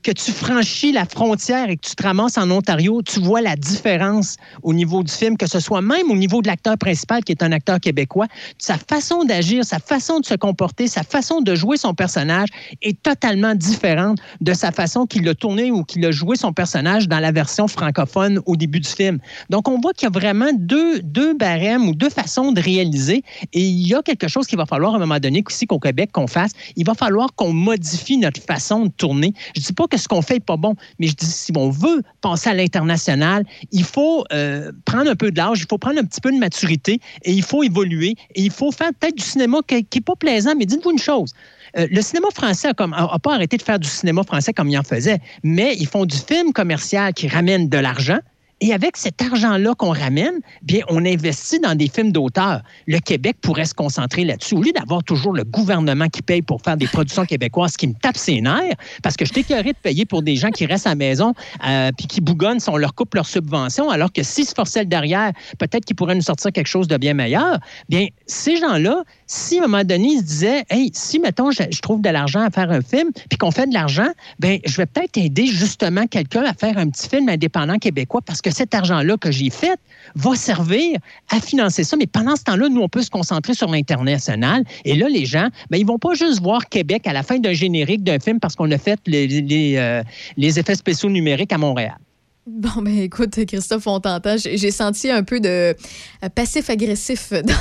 que 0.04 0.12
tu 0.12 0.32
franchis 0.32 0.92
la 0.92 1.06
frontière 1.06 1.70
et 1.70 1.78
que 1.78 1.88
tu 1.88 1.96
te 1.96 2.04
ramasses 2.04 2.38
en 2.38 2.50
Ontario, 2.50 3.02
tu 3.02 3.20
vois 3.20 3.42
la 3.42 3.56
différence 3.56 4.38
au 4.64 4.74
niveau 4.74 5.04
du 5.04 5.12
film, 5.12 5.38
que 5.38 5.48
ce 5.48 5.60
soit 5.60 5.82
même 5.82 6.10
au 6.10 6.16
niveau 6.16 6.42
de 6.42 6.48
l'acteur 6.48 6.78
principal 6.78 7.24
qui 7.24 7.32
est 7.32 7.44
un 7.44 7.52
acteur 7.52 7.80
québécois. 7.80 8.28
Sa 8.58 8.78
façon 8.78 9.24
d'agir, 9.24 9.64
sa 9.64 9.80
façon 9.80 10.20
de 10.20 10.26
se 10.26 10.34
comporter, 10.34 10.88
sa 10.88 11.04
façon 11.04 11.42
de 11.42 11.56
jouer 11.56 11.78
son 11.78 11.94
personnage 11.94 12.50
est 12.82 13.02
totalement 13.02 13.56
différente 13.56 14.18
de 14.42 14.54
sa 14.54 14.72
façon 14.72 15.06
qu'il 15.06 15.28
a 15.30 15.36
tourné 15.36 15.72
ou 15.72 15.84
qu'il 15.84 16.06
a 16.06 16.12
joué 16.12 16.36
son 16.36 16.54
personnage 16.54 17.08
dans 17.08 17.20
la 17.20 17.32
version 17.32 17.68
francophone 17.68 18.40
au 18.46 18.56
début 18.56 18.80
du 18.80 18.90
film. 18.90 19.20
Donc, 19.50 19.68
on 19.68 19.80
voit 19.80 19.94
qu'il 19.94 20.08
y 20.08 20.12
a 20.16 20.20
vraiment 20.20 20.52
deux, 20.54 21.00
deux 21.02 21.34
barèmes 21.34 21.88
ou 21.88 21.94
deux 21.94 22.10
façons 22.10 22.52
de 22.52 22.62
réaliser 22.62 23.24
et 23.54 23.62
il 23.62 23.88
y 23.88 23.94
a 23.94 24.02
quelque 24.02 24.28
chose 24.28 24.48
qu'il 24.48 24.58
va 24.58 24.66
falloir 24.66 24.94
à 24.94 24.98
un 24.98 25.00
moment 25.00 25.20
donné 25.20 25.44
aussi 25.46 25.68
qu'au 25.68 25.80
Québec 25.80 26.12
qu'on 26.12 26.28
fasse. 26.28 26.52
Il 26.76 26.86
va 26.86 26.94
falloir 26.94 27.34
qu'on 27.36 27.54
modifie 27.54 28.18
notre 28.18 28.42
façon 28.42 28.86
de 28.86 28.92
tourner. 28.92 29.34
Je 29.56 29.62
dis 29.62 29.74
pas 29.74 29.88
que 29.92 29.98
ce 29.98 30.08
qu'on 30.08 30.22
fait 30.22 30.36
n'est 30.36 30.40
pas 30.40 30.58
bon, 30.58 30.76
mais 30.98 31.08
je 31.08 31.16
dis, 31.16 31.26
si 31.26 31.52
on 31.56 31.70
veut 31.70 32.02
passer 32.22 32.50
à 32.50 32.54
l'international, 32.54 33.46
il 33.72 33.84
faut 33.84 34.24
euh, 34.32 34.72
prendre 34.86 35.12
un 35.12 35.16
peu 35.16 35.32
de 35.32 35.38
l'âge, 35.38 35.60
il 35.60 35.68
faut 35.70 35.78
prendre 35.78 36.00
un 36.00 36.06
petit 36.06 36.22
peu 36.22 36.32
de 36.32 36.38
maturité 36.38 37.00
et 37.24 37.32
il 37.32 37.44
faut 37.44 37.62
évoluer 37.62 38.16
et 38.36 38.42
il 38.42 38.52
faut 38.52 38.72
faire 38.72 38.90
peut-être 39.00 39.18
du 39.18 39.24
cinéma 39.24 39.60
qui 39.68 39.76
n'est 39.76 40.02
pas 40.02 40.16
plaisant, 40.16 40.54
mais 40.58 40.66
dites-vous 40.66 40.92
une 40.92 41.00
chose. 41.00 41.34
Euh, 41.78 41.88
le 41.90 42.02
cinéma 42.02 42.28
français 42.34 42.70
n'a 42.70 43.20
pas 43.20 43.34
arrêté 43.34 43.58
de 43.58 43.62
faire 43.62 43.80
du 43.80 43.88
cinéma 43.88 44.24
français 44.24 44.54
comme 44.54 44.70
il 44.70 44.78
en 44.78 44.84
faisait, 44.84 45.20
mais 45.44 45.76
ils 45.78 45.88
font 45.88 46.06
du 46.06 46.18
film 46.18 46.54
commercial 46.54 47.14
qui 47.14 47.28
ramène 47.28 47.70
de 47.70 47.78
l'argent. 47.78 48.20
Et 48.64 48.74
avec 48.74 48.96
cet 48.96 49.20
argent-là 49.24 49.74
qu'on 49.74 49.90
ramène, 49.90 50.40
bien, 50.62 50.82
on 50.88 51.04
investit 51.04 51.60
dans 51.60 51.74
des 51.74 51.90
films 51.90 52.12
d'auteur. 52.12 52.62
Le 52.86 53.00
Québec 53.00 53.38
pourrait 53.42 53.66
se 53.66 53.74
concentrer 53.74 54.24
là-dessus. 54.24 54.54
Au 54.54 54.62
lieu 54.62 54.72
d'avoir 54.72 55.04
toujours 55.04 55.34
le 55.34 55.44
gouvernement 55.44 56.08
qui 56.10 56.22
paye 56.22 56.44
pour 56.44 56.62
faire 56.62 56.78
des 56.78 56.86
productions 56.86 57.26
québécoises, 57.26 57.72
ce 57.72 57.78
qui 57.80 57.88
me 57.88 57.96
tape 57.96 58.18
ses 58.18 58.40
nerfs, 58.40 58.76
parce 59.02 59.18
que 59.18 59.26
je 59.26 59.34
t'écœurais 59.34 59.74
de 59.74 59.78
payer 59.82 60.06
pour 60.06 60.22
des 60.22 60.36
gens 60.36 60.52
qui 60.52 60.68
restent 60.68 60.86
à 60.86 60.92
la 60.92 60.96
maison 60.96 61.34
euh, 61.68 61.90
puis 61.98 62.06
qui 62.06 62.22
bougonnent 62.22 62.60
si 62.60 62.70
on 62.70 62.78
leur 62.78 62.94
coupe 62.94 63.16
leur 63.16 63.26
subvention, 63.26 63.90
alors 63.90 64.14
que 64.14 64.22
s'ils 64.22 64.46
se 64.46 64.54
forçaient 64.54 64.86
derrière, 64.86 65.32
peut-être 65.58 65.84
qu'ils 65.84 65.96
pourraient 65.96 66.14
nous 66.14 66.22
sortir 66.22 66.52
quelque 66.52 66.68
chose 66.68 66.88
de 66.88 66.98
bien 66.98 67.16
meilleur. 67.16 67.58
Bien, 67.90 68.08
ces 68.28 68.58
gens-là, 68.58 69.04
si 69.26 69.58
à 69.58 69.64
un 69.64 69.68
moment 69.68 69.84
donné, 69.84 70.10
ils 70.10 70.20
se 70.20 70.26
disaient, 70.26 70.64
hey, 70.70 70.92
si, 70.94 71.18
mettons, 71.20 71.50
je, 71.50 71.64
je 71.72 71.80
trouve 71.80 72.02
de 72.02 72.10
l'argent 72.10 72.42
à 72.42 72.52
faire 72.52 72.70
un 72.70 72.82
film, 72.82 73.10
puis 73.28 73.40
qu'on 73.40 73.50
fait 73.50 73.66
de 73.66 73.74
l'argent, 73.74 74.10
bien, 74.38 74.60
je 74.66 74.78
vais 74.78 74.86
peut-être 74.86 75.18
aider 75.18 75.48
justement 75.48 76.06
quelqu'un 76.06 76.44
à 76.44 76.54
faire 76.54 76.78
un 76.78 76.90
petit 76.90 77.10
film 77.10 77.28
indépendant 77.28 77.78
québécois 77.80 78.22
parce 78.24 78.40
que 78.40 78.51
cet 78.52 78.76
argent-là 78.76 79.18
que 79.18 79.32
j'ai 79.32 79.50
fait 79.50 79.80
va 80.16 80.36
servir 80.36 80.98
à 81.30 81.40
financer 81.40 81.84
ça. 81.84 81.96
Mais 81.98 82.08
pendant 82.08 82.36
ce 82.36 82.44
temps-là, 82.44 82.70
nous, 82.70 82.82
on 82.82 82.90
peut 82.90 83.02
se 83.02 83.10
concentrer 83.10 83.54
sur 83.54 83.70
l'international. 83.70 84.64
Et 84.86 84.96
là, 84.96 85.08
les 85.10 85.26
gens, 85.26 85.48
bien, 85.70 85.80
ils 85.80 85.86
vont 85.86 86.00
pas 86.00 86.14
juste 86.14 86.42
voir 86.42 86.68
Québec 86.70 87.08
à 87.08 87.14
la 87.14 87.24
fin 87.24 87.40
d'un 87.40 87.54
générique 87.54 88.04
d'un 88.04 88.20
film 88.20 88.40
parce 88.40 88.56
qu'on 88.56 88.70
a 88.72 88.78
fait 88.78 89.00
les, 89.08 89.76
euh, 89.78 90.04
effets 90.38 90.76
spéciaux 90.76 91.10
numériques 91.10 91.54
à 91.54 91.58
Montréal. 91.58 91.98
Bon, 92.48 92.82
ben 92.82 92.98
écoute, 93.00 93.46
Christophe, 93.46 93.86
on 93.86 94.00
t'entend. 94.00 94.36
J'ai 94.38 94.72
senti 94.72 95.10
un 95.12 95.24
peu 95.24 95.40
de 95.40 95.48
euh, 95.48 96.30
passif-agressif. 96.34 97.32
dans- 97.32 97.54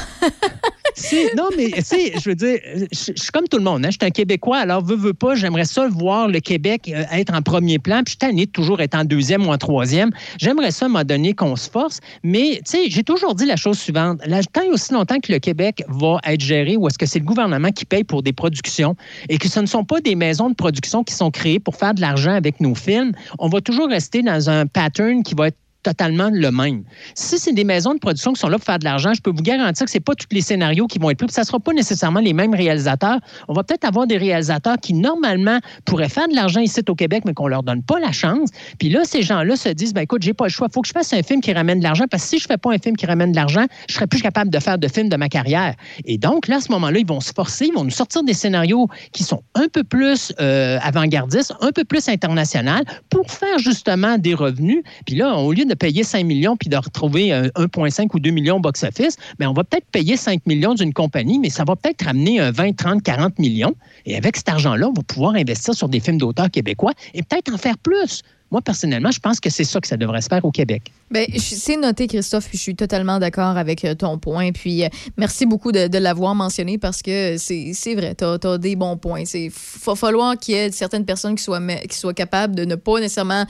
non, 1.37 1.49
mais 1.57 1.71
tu 1.71 1.83
sais, 1.83 2.13
je 2.21 2.29
veux 2.29 2.35
dire, 2.35 2.59
je 2.93 3.13
suis 3.17 3.31
comme 3.33 3.49
tout 3.49 3.59
le 3.59 3.65
monde. 3.65 3.85
Hein? 3.85 3.91
Je 3.91 3.99
suis 4.01 4.07
un 4.07 4.11
Québécois, 4.11 4.59
alors 4.59 4.85
veux, 4.85 4.97
veux 4.97 5.15
pas, 5.15 5.35
j'aimerais 5.35 5.65
ça 5.65 5.89
voir 5.89 6.29
le 6.29 6.41
Québec 6.41 6.91
euh, 6.93 7.05
être 7.13 7.35
en 7.35 7.43
premier 7.43 7.79
plan. 7.79 8.03
Puis 8.05 8.17
je 8.21 8.27
suis 8.27 8.49
toujours 8.49 8.81
être 8.81 8.95
en 8.95 9.05
deuxième 9.05 9.47
ou 9.47 9.53
en 9.53 9.59
troisième. 9.59 10.11
J'aimerais 10.39 10.71
ça, 10.71 10.87
à 10.87 10.89
un 10.89 11.33
qu'on 11.33 11.57
se 11.57 11.71
force. 11.71 12.01
Mais 12.23 12.61
tu 12.65 12.73
sais, 12.73 12.91
j'ai 12.91 13.03
toujours 13.03 13.35
dit 13.35 13.47
la 13.47 13.57
chose 13.57 13.79
suivante. 13.79 14.21
Là, 14.27 14.41
tant 14.53 14.63
et 14.63 14.71
aussi 14.71 14.93
longtemps 14.93 15.21
que 15.21 15.33
le 15.33 15.39
Québec 15.39 15.85
va 15.89 16.19
être 16.25 16.41
géré 16.41 16.77
ou 16.77 16.87
est-ce 16.89 16.99
que 16.99 17.07
c'est 17.07 17.19
le 17.19 17.25
gouvernement 17.25 17.71
qui 17.71 17.85
paye 17.85 18.05
pour 18.05 18.23
des 18.23 18.33
productions 18.33 18.97
et 19.29 19.39
que 19.39 19.49
ce 19.49 19.61
ne 19.61 19.67
sont 19.67 19.85
pas 19.85 20.01
des 20.01 20.15
maisons 20.15 20.51
de 20.51 20.55
production 20.55 21.05
qui 21.05 21.15
sont 21.15 21.31
créées 21.31 21.61
pour 21.61 21.77
faire 21.77 21.95
de 21.95 22.01
l'argent 22.01 22.33
avec 22.33 22.61
nos 22.61 22.75
films, 22.75 23.13
on 23.39 23.49
va 23.49 23.61
toujours 23.61 23.89
rester 23.89 24.23
dans 24.23 24.51
un 24.51 24.67
pattern 24.67 25.23
qui 25.23 25.35
va 25.35 25.49
être 25.49 25.57
totalement 25.83 26.31
le 26.33 26.51
même. 26.51 26.85
Si 27.15 27.39
c'est 27.39 27.53
des 27.53 27.65
maisons 27.65 27.95
de 27.95 27.99
production 27.99 28.33
qui 28.33 28.41
sont 28.41 28.49
là 28.49 28.57
pour 28.59 28.65
faire 28.65 28.79
de 28.79 28.85
l'argent, 28.85 29.13
je 29.15 29.21
peux 29.21 29.31
vous 29.31 29.43
garantir 29.43 29.85
que 29.85 29.91
c'est 29.91 30.01
pas 30.01 30.15
tous 30.15 30.27
les 30.31 30.41
scénarios 30.41 30.87
qui 30.87 30.99
vont 30.99 31.11
être 31.11 31.21
là. 31.21 31.27
Puis 31.27 31.35
Ça 31.35 31.45
sera 31.45 31.59
pas 31.59 31.73
nécessairement 31.73 32.21
les 32.21 32.33
mêmes 32.33 32.55
réalisateurs. 32.55 33.19
On 33.49 33.55
va 33.55 33.63
peut-être 33.63 33.85
avoir 33.85 34.07
des 34.07 34.19
réalisateurs 34.19 34.77
qui, 34.81 34.95
normalement, 34.95 35.59
pourraient 35.85 36.09
faire 36.09 36.29
de 36.29 36.35
l'argent 36.35 36.61
ici 36.61 36.81
au 36.89 36.95
Québec, 36.95 37.25
mais 37.27 37.35
qu'on 37.35 37.49
leur 37.49 37.63
donne 37.63 37.83
pas 37.83 37.99
la 37.99 38.13
chance. 38.13 38.51
Puis 38.79 38.89
là, 38.89 39.05
ces 39.05 39.23
gens-là 39.23 39.57
se 39.57 39.69
disent, 39.71 39.95
ben 39.95 40.03
écoute, 40.03 40.23
j'ai 40.23 40.35
pas 40.35 40.45
le 40.45 40.51
choix. 40.51 40.69
faut 40.73 40.83
que 40.83 40.89
je 40.89 40.93
fasse 40.93 41.13
un 41.13 41.23
film 41.23 41.41
qui 41.41 41.53
ramène 41.53 41.79
de 41.79 41.85
l'argent 41.85 42.05
parce 42.11 42.25
que 42.25 42.29
si 42.31 42.39
je 42.39 42.47
fais 42.47 42.59
pas 42.59 42.73
un 42.73 42.79
film 42.79 42.97
qui 42.97 43.07
ramène 43.07 43.33
de 43.33 43.37
l'argent, 43.37 43.67
je 43.89 43.95
serai 43.95 44.07
plus 44.07 44.23
capable 44.23 44.51
de 44.51 44.59
faire 44.59 44.79
de 44.79 44.89
films 44.89 45.09
de 45.09 45.17
ma 45.17 45.29
carrière. 45.29 45.75
Et 46.05 46.19
donc, 46.19 46.49
là, 46.49 46.57
à 46.57 46.61
ce 46.61 46.71
moment-là, 46.73 46.99
ils 46.99 47.07
vont 47.07 47.21
se 47.21 47.33
forcer, 47.33 47.67
ils 47.67 47.75
vont 47.75 47.85
nous 47.85 47.91
sortir 47.91 48.23
des 48.23 48.35
scénarios 48.35 48.89
qui 49.13 49.25
sont 49.25 49.43
un 49.55 49.69
peu 49.69 49.85
plus 49.85 50.33
euh, 50.41 50.79
avant-gardistes, 50.83 51.55
un 51.61 51.73
peu 51.73 51.85
plus 51.85 52.09
international 52.09 52.85
pour 53.09 53.31
faire 53.31 53.59
justement 53.59 54.19
des 54.19 54.35
revenus. 54.35 54.83
Puis 55.07 55.17
là, 55.17 55.37
au 55.37 55.53
lieu 55.53 55.65
de 55.65 55.70
payer 55.75 56.05
5 56.05 56.25
millions 56.25 56.57
puis 56.57 56.69
de 56.69 56.77
retrouver 56.77 57.33
euh, 57.33 57.49
1,5 57.57 58.09
ou 58.15 58.21
2 58.21 58.31
millions 58.31 58.61
box-office, 58.61 59.17
mais 59.39 59.47
on 59.47 59.53
va 59.53 59.65
peut-être 59.65 59.87
payer 59.93 60.17
5 60.17 60.47
millions 60.47 60.75
d'une 60.75 60.93
compagnie, 60.93 61.39
mais 61.39 61.51
ça 61.51 61.65
va 61.65 61.77
peut-être 61.77 62.05
ramener 62.05 62.41
un 62.41 62.51
20, 62.51 62.77
30, 62.77 63.03
40 63.03 63.39
millions. 63.39 63.75
Et 64.07 64.17
avec 64.17 64.37
cet 64.37 64.49
argent-là, 64.49 64.89
on 64.89 64.93
va 64.93 65.03
pouvoir 65.03 65.35
investir 65.35 65.75
sur 65.75 65.89
des 65.89 66.01
films 66.01 66.19
d'auteurs 66.19 66.51
québécois 66.51 66.93
et 67.15 67.23
peut-être 67.23 67.53
en 67.53 67.59
faire 67.59 67.79
plus. 67.79 68.23
Moi, 68.51 68.61
personnellement, 68.63 69.13
je 69.13 69.21
pense 69.21 69.39
que 69.39 69.49
c'est 69.49 69.65
ça 69.65 69.81
que 69.81 69.87
ça 69.87 69.97
devrait 69.97 70.21
se 70.21 70.29
faire 70.29 70.45
au 70.45 70.51
Québec. 70.51 70.91
Je- 71.15 71.39
c'est 71.39 71.77
noté, 71.77 72.09
Christophe, 72.09 72.49
puis 72.49 72.59
je 72.59 72.63
suis 72.63 72.75
totalement 72.75 73.19
d'accord 73.21 73.57
avec 73.57 73.85
euh, 73.85 73.95
ton 73.95 74.19
point. 74.19 74.51
Puis 74.51 74.85
euh, 74.85 74.89
merci 75.17 75.47
beaucoup 75.47 75.71
de, 75.71 75.99
l'avoir 75.99 76.35
mentionné 76.35 76.77
parce 76.79 77.01
que 77.03 77.37
c'est 77.39 77.95
vrai, 77.95 78.15
tu 78.17 78.25
as, 78.25 78.59
des 78.59 78.75
bons 78.75 78.97
points. 78.97 79.23
Il 79.35 79.53
va 79.85 79.95
falloir 79.95 80.37
qu'il 80.37 80.55
y 80.55 80.59
ait 80.59 80.73
certaines 80.73 81.05
personnes 81.05 81.37
qui 81.37 81.45
soient, 81.45 81.61
qui 81.89 81.97
soient 81.97 82.15
capables 82.15 82.55
de 82.57 82.65
ne 82.65 82.75
pas 82.75 82.99
nécessairement 82.99 83.45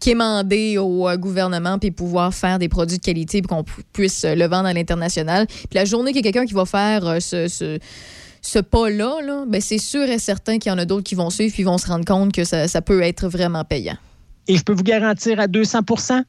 quémander 0.00 0.78
au 0.78 1.08
euh, 1.08 1.16
gouvernement 1.16 1.78
puis 1.78 1.90
pouvoir 1.90 2.32
faire 2.32 2.58
des 2.58 2.68
produits 2.68 2.98
de 2.98 3.02
qualité 3.02 3.42
puis 3.42 3.48
qu'on 3.48 3.64
pu- 3.64 3.82
puisse 3.92 4.24
le 4.24 4.46
vendre 4.46 4.66
à 4.68 4.72
l'international. 4.72 5.46
Puis 5.46 5.74
la 5.74 5.84
journée 5.84 6.12
qu'il 6.12 6.24
y 6.24 6.28
a 6.28 6.32
quelqu'un 6.32 6.46
qui 6.46 6.54
va 6.54 6.64
faire 6.64 7.20
ce. 7.20 7.48
ce 7.48 7.78
ce 8.40 8.60
pas-là, 8.60 9.16
là, 9.20 9.44
ben 9.48 9.60
c'est 9.60 9.78
sûr 9.78 10.08
et 10.08 10.20
certain 10.20 10.58
qu'il 10.58 10.70
y 10.70 10.74
en 10.74 10.78
a 10.78 10.84
d'autres 10.84 11.02
qui 11.02 11.16
vont 11.16 11.28
suivre 11.28 11.52
puis 11.52 11.64
vont 11.64 11.76
se 11.76 11.88
rendre 11.88 12.04
compte 12.04 12.32
que 12.32 12.44
ça, 12.44 12.68
ça 12.68 12.80
peut 12.80 13.02
être 13.02 13.28
vraiment 13.28 13.64
payant. 13.64 13.96
Et 14.48 14.56
je 14.56 14.62
peux 14.64 14.72
vous 14.72 14.82
garantir 14.82 15.38
à 15.40 15.46
200% 15.46 16.22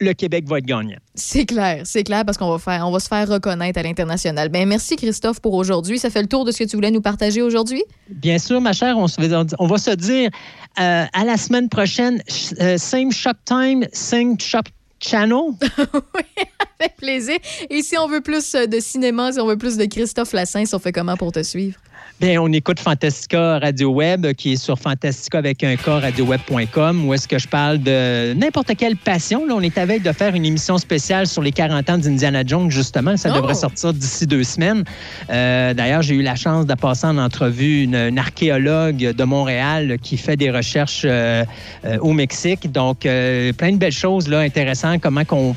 le 0.00 0.12
Québec 0.12 0.44
va 0.46 0.58
être 0.58 0.64
gagnant. 0.64 0.98
C'est 1.16 1.44
clair, 1.44 1.80
c'est 1.84 2.04
clair 2.04 2.24
parce 2.24 2.38
qu'on 2.38 2.48
va 2.50 2.58
faire, 2.60 2.86
on 2.86 2.92
va 2.92 3.00
se 3.00 3.08
faire 3.08 3.28
reconnaître 3.28 3.80
à 3.80 3.82
l'international. 3.82 4.48
Ben 4.48 4.68
merci 4.68 4.94
Christophe 4.94 5.40
pour 5.40 5.54
aujourd'hui. 5.54 5.98
Ça 5.98 6.08
fait 6.08 6.22
le 6.22 6.28
tour 6.28 6.44
de 6.44 6.52
ce 6.52 6.58
que 6.58 6.64
tu 6.68 6.76
voulais 6.76 6.92
nous 6.92 7.00
partager 7.00 7.42
aujourd'hui? 7.42 7.82
Bien 8.08 8.38
sûr, 8.38 8.60
ma 8.60 8.72
chère, 8.72 8.96
on, 8.96 9.08
se 9.08 9.16
on 9.58 9.66
va 9.66 9.76
se 9.78 9.90
dire 9.90 10.30
euh, 10.78 11.04
à 11.12 11.24
la 11.24 11.36
semaine 11.36 11.68
prochaine, 11.68 12.22
ch- 12.28 12.54
euh, 12.60 12.78
same 12.78 13.10
shop 13.10 13.32
time, 13.44 13.86
same 13.92 14.38
shop 14.38 14.62
channel. 15.00 15.50
Avec 16.80 16.96
plaisir. 16.96 17.38
Et 17.68 17.82
si 17.82 17.98
on 17.98 18.06
veut 18.06 18.20
plus 18.20 18.52
de 18.52 18.78
cinéma, 18.78 19.32
si 19.32 19.40
on 19.40 19.46
veut 19.46 19.58
plus 19.58 19.76
de 19.76 19.84
Christophe 19.86 20.32
Lassens, 20.32 20.74
on 20.74 20.78
fait 20.78 20.92
comment 20.92 21.16
pour 21.16 21.32
te 21.32 21.42
suivre? 21.42 21.76
Bien, 22.20 22.42
on 22.42 22.52
écoute 22.52 22.80
Fantastica 22.80 23.60
Radio 23.60 23.90
Web, 23.90 24.32
qui 24.32 24.54
est 24.54 24.56
sur 24.56 24.76
Fantastica 24.76 25.38
avec 25.38 25.62
un 25.62 25.76
K, 25.76 25.86
radioweb.com, 25.86 27.06
où 27.06 27.14
est-ce 27.14 27.28
que 27.28 27.38
je 27.38 27.46
parle 27.46 27.78
de 27.78 28.32
n'importe 28.34 28.74
quelle 28.76 28.96
passion. 28.96 29.46
Là, 29.46 29.54
on 29.56 29.60
est 29.60 29.78
avec 29.78 30.02
de 30.02 30.10
faire 30.10 30.34
une 30.34 30.44
émission 30.44 30.78
spéciale 30.78 31.28
sur 31.28 31.42
les 31.42 31.52
40 31.52 31.88
ans 31.90 31.96
d'Indiana 31.98 32.42
Jones, 32.44 32.72
justement. 32.72 33.16
Ça 33.16 33.30
Oh! 33.32 33.36
devrait 33.36 33.54
sortir 33.54 33.92
d'ici 33.94 34.26
deux 34.26 34.42
semaines. 34.42 34.82
Euh, 35.30 35.72
D'ailleurs, 35.74 36.02
j'ai 36.02 36.16
eu 36.16 36.22
la 36.22 36.34
chance 36.34 36.66
de 36.66 36.74
passer 36.74 37.06
en 37.06 37.18
entrevue 37.18 37.84
une, 37.84 37.94
une 37.94 38.18
archéologue 38.18 38.96
de 39.14 39.24
Montréal 39.24 39.96
qui 40.02 40.16
fait 40.16 40.36
des 40.36 40.50
recherches 40.50 41.02
euh, 41.04 41.44
euh, 41.84 41.98
au 42.00 42.12
Mexique. 42.14 42.72
Donc, 42.72 43.06
euh, 43.06 43.52
plein 43.52 43.70
de 43.70 43.76
belles 43.76 43.92
choses 43.92 44.26
là, 44.26 44.40
intéressantes. 44.40 45.00
Comment 45.00 45.24
qu'on 45.24 45.54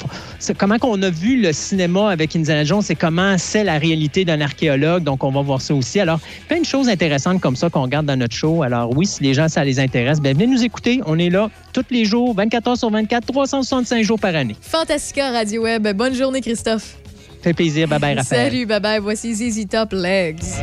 comment 0.59 0.77
qu'on 0.77 1.01
a 1.01 1.09
vu 1.09 1.41
le 1.41 1.53
cinéma 1.53 2.11
avec 2.11 2.35
Indiana 2.35 2.63
Jones 2.65 2.83
et 2.88 2.95
comment 2.95 3.39
c'est 3.39 3.63
la 3.63 3.79
réalité 3.79 4.25
d'un 4.25 4.41
archéologue. 4.41 5.01
Donc, 5.03 5.23
on 5.23 5.31
va 5.31 5.41
voir 5.41 5.59
ça 5.59 5.73
aussi. 5.73 5.99
Alors, 5.99 6.19
plein 6.51 6.59
de 6.59 6.65
choses 6.65 6.89
intéressantes 6.89 7.39
comme 7.39 7.55
ça 7.55 7.69
qu'on 7.69 7.83
regarde 7.83 8.05
dans 8.05 8.17
notre 8.17 8.35
show. 8.35 8.61
Alors, 8.61 8.91
oui, 8.93 9.05
si 9.05 9.23
les 9.23 9.33
gens, 9.33 9.47
ça 9.47 9.63
les 9.63 9.79
intéresse, 9.79 10.19
bien, 10.19 10.33
venez 10.33 10.47
nous 10.47 10.61
écouter. 10.65 10.99
On 11.05 11.17
est 11.17 11.29
là 11.29 11.49
tous 11.71 11.85
les 11.91 12.03
jours, 12.03 12.35
24 12.35 12.67
heures 12.67 12.77
sur 12.77 12.89
24, 12.89 13.25
365 13.25 14.03
jours 14.03 14.19
par 14.19 14.35
année. 14.35 14.57
Fantastica 14.59 15.31
Radio 15.31 15.63
Web. 15.63 15.87
Bonne 15.95 16.13
journée 16.13 16.41
Christophe. 16.41 16.97
Fait 17.41 17.53
plaisir. 17.53 17.87
Bye 17.87 17.99
bye, 17.99 18.15
Raphaël. 18.17 18.51
Salut, 18.51 18.65
bye 18.65 18.81
bye. 18.81 18.99
Voici 18.99 19.33
ZZ 19.33 19.65
Top 19.65 19.93
Legs. 19.93 20.57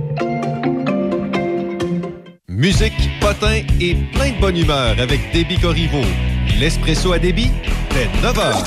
Musique, 2.61 3.09
potin 3.19 3.63
et 3.79 3.95
plein 4.13 4.33
de 4.33 4.39
bonne 4.39 4.55
humeur 4.55 4.95
avec 4.99 5.19
Déby 5.33 5.57
Corriveau. 5.57 6.03
L'espresso 6.59 7.11
à 7.11 7.17
débit, 7.17 7.49
fait 7.89 8.07
9 8.21 8.37
heures. 8.37 8.63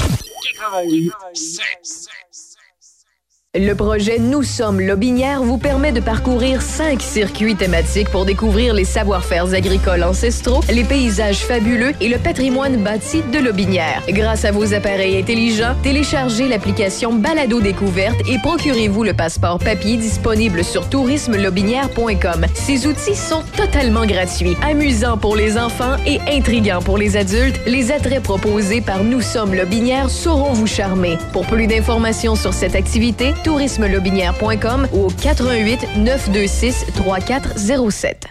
Le 3.56 3.72
projet 3.74 4.18
Nous 4.18 4.42
sommes 4.42 4.80
Lobinière 4.80 5.40
vous 5.40 5.58
permet 5.58 5.92
de 5.92 6.00
parcourir 6.00 6.60
cinq 6.60 7.00
circuits 7.00 7.54
thématiques 7.54 8.10
pour 8.10 8.24
découvrir 8.24 8.74
les 8.74 8.84
savoir-faire 8.84 9.54
agricoles 9.54 10.02
ancestraux, 10.02 10.60
les 10.72 10.82
paysages 10.82 11.44
fabuleux 11.44 11.92
et 12.00 12.08
le 12.08 12.18
patrimoine 12.18 12.78
bâti 12.78 13.22
de 13.32 13.38
Lobinière. 13.38 14.02
Grâce 14.08 14.44
à 14.44 14.50
vos 14.50 14.74
appareils 14.74 15.16
intelligents, 15.16 15.76
téléchargez 15.84 16.48
l'application 16.48 17.12
Balado 17.12 17.60
Découverte 17.60 18.20
et 18.28 18.38
procurez-vous 18.40 19.04
le 19.04 19.14
passeport 19.14 19.60
papier 19.60 19.98
disponible 19.98 20.64
sur 20.64 20.88
tourismelobinière.com. 20.88 22.46
Ces 22.54 22.88
outils 22.88 23.14
sont 23.14 23.44
totalement 23.56 24.04
gratuits, 24.04 24.56
amusants 24.68 25.16
pour 25.16 25.36
les 25.36 25.56
enfants 25.56 25.94
et 26.08 26.18
intrigants 26.28 26.82
pour 26.82 26.98
les 26.98 27.16
adultes. 27.16 27.60
Les 27.68 27.92
attraits 27.92 28.20
proposés 28.20 28.80
par 28.80 29.04
Nous 29.04 29.20
sommes 29.20 29.54
Lobinière 29.54 30.10
sauront 30.10 30.54
vous 30.54 30.66
charmer. 30.66 31.18
Pour 31.32 31.46
plus 31.46 31.68
d'informations 31.68 32.34
sur 32.34 32.52
cette 32.52 32.74
activité, 32.74 33.32
tourismelobinière.com 33.44 34.88
ou 34.92 35.06
au 35.06 35.10
88 35.10 35.96
926 35.98 36.86
3407. 36.96 38.26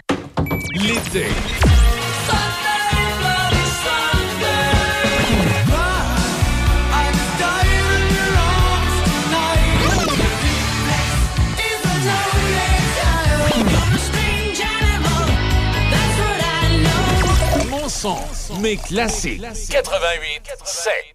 L'été. 0.74 1.26
Mes 18.60 18.76
classiques. 18.76 19.40
88 19.70 20.42
7. 20.64 21.13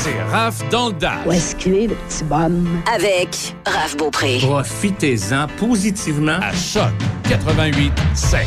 C'est 0.00 0.22
Raph 0.30 0.62
dans 0.70 0.90
le 0.90 0.94
dash. 0.94 1.26
Où 1.26 1.32
est-ce 1.32 1.56
qu'il 1.56 1.74
est, 1.74 1.86
le 1.88 1.96
petit 1.96 2.22
bonhomme? 2.22 2.82
Avec 2.94 3.56
Raph 3.66 3.96
Beaupré. 3.96 4.38
Profitez-en 4.40 5.48
positivement. 5.58 6.38
À 6.40 6.52
Choc 6.54 6.92
88 7.28 7.92
7. 8.14 8.46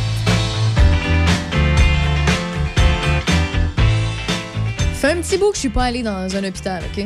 Fait 4.93 5.11
un 5.11 5.17
petit 5.17 5.37
bout 5.37 5.49
que 5.49 5.55
je 5.55 5.59
suis 5.59 5.69
pas 5.69 5.83
allée 5.83 6.03
dans 6.03 6.33
un 6.33 6.43
hôpital, 6.45 6.83
OK? 6.97 7.05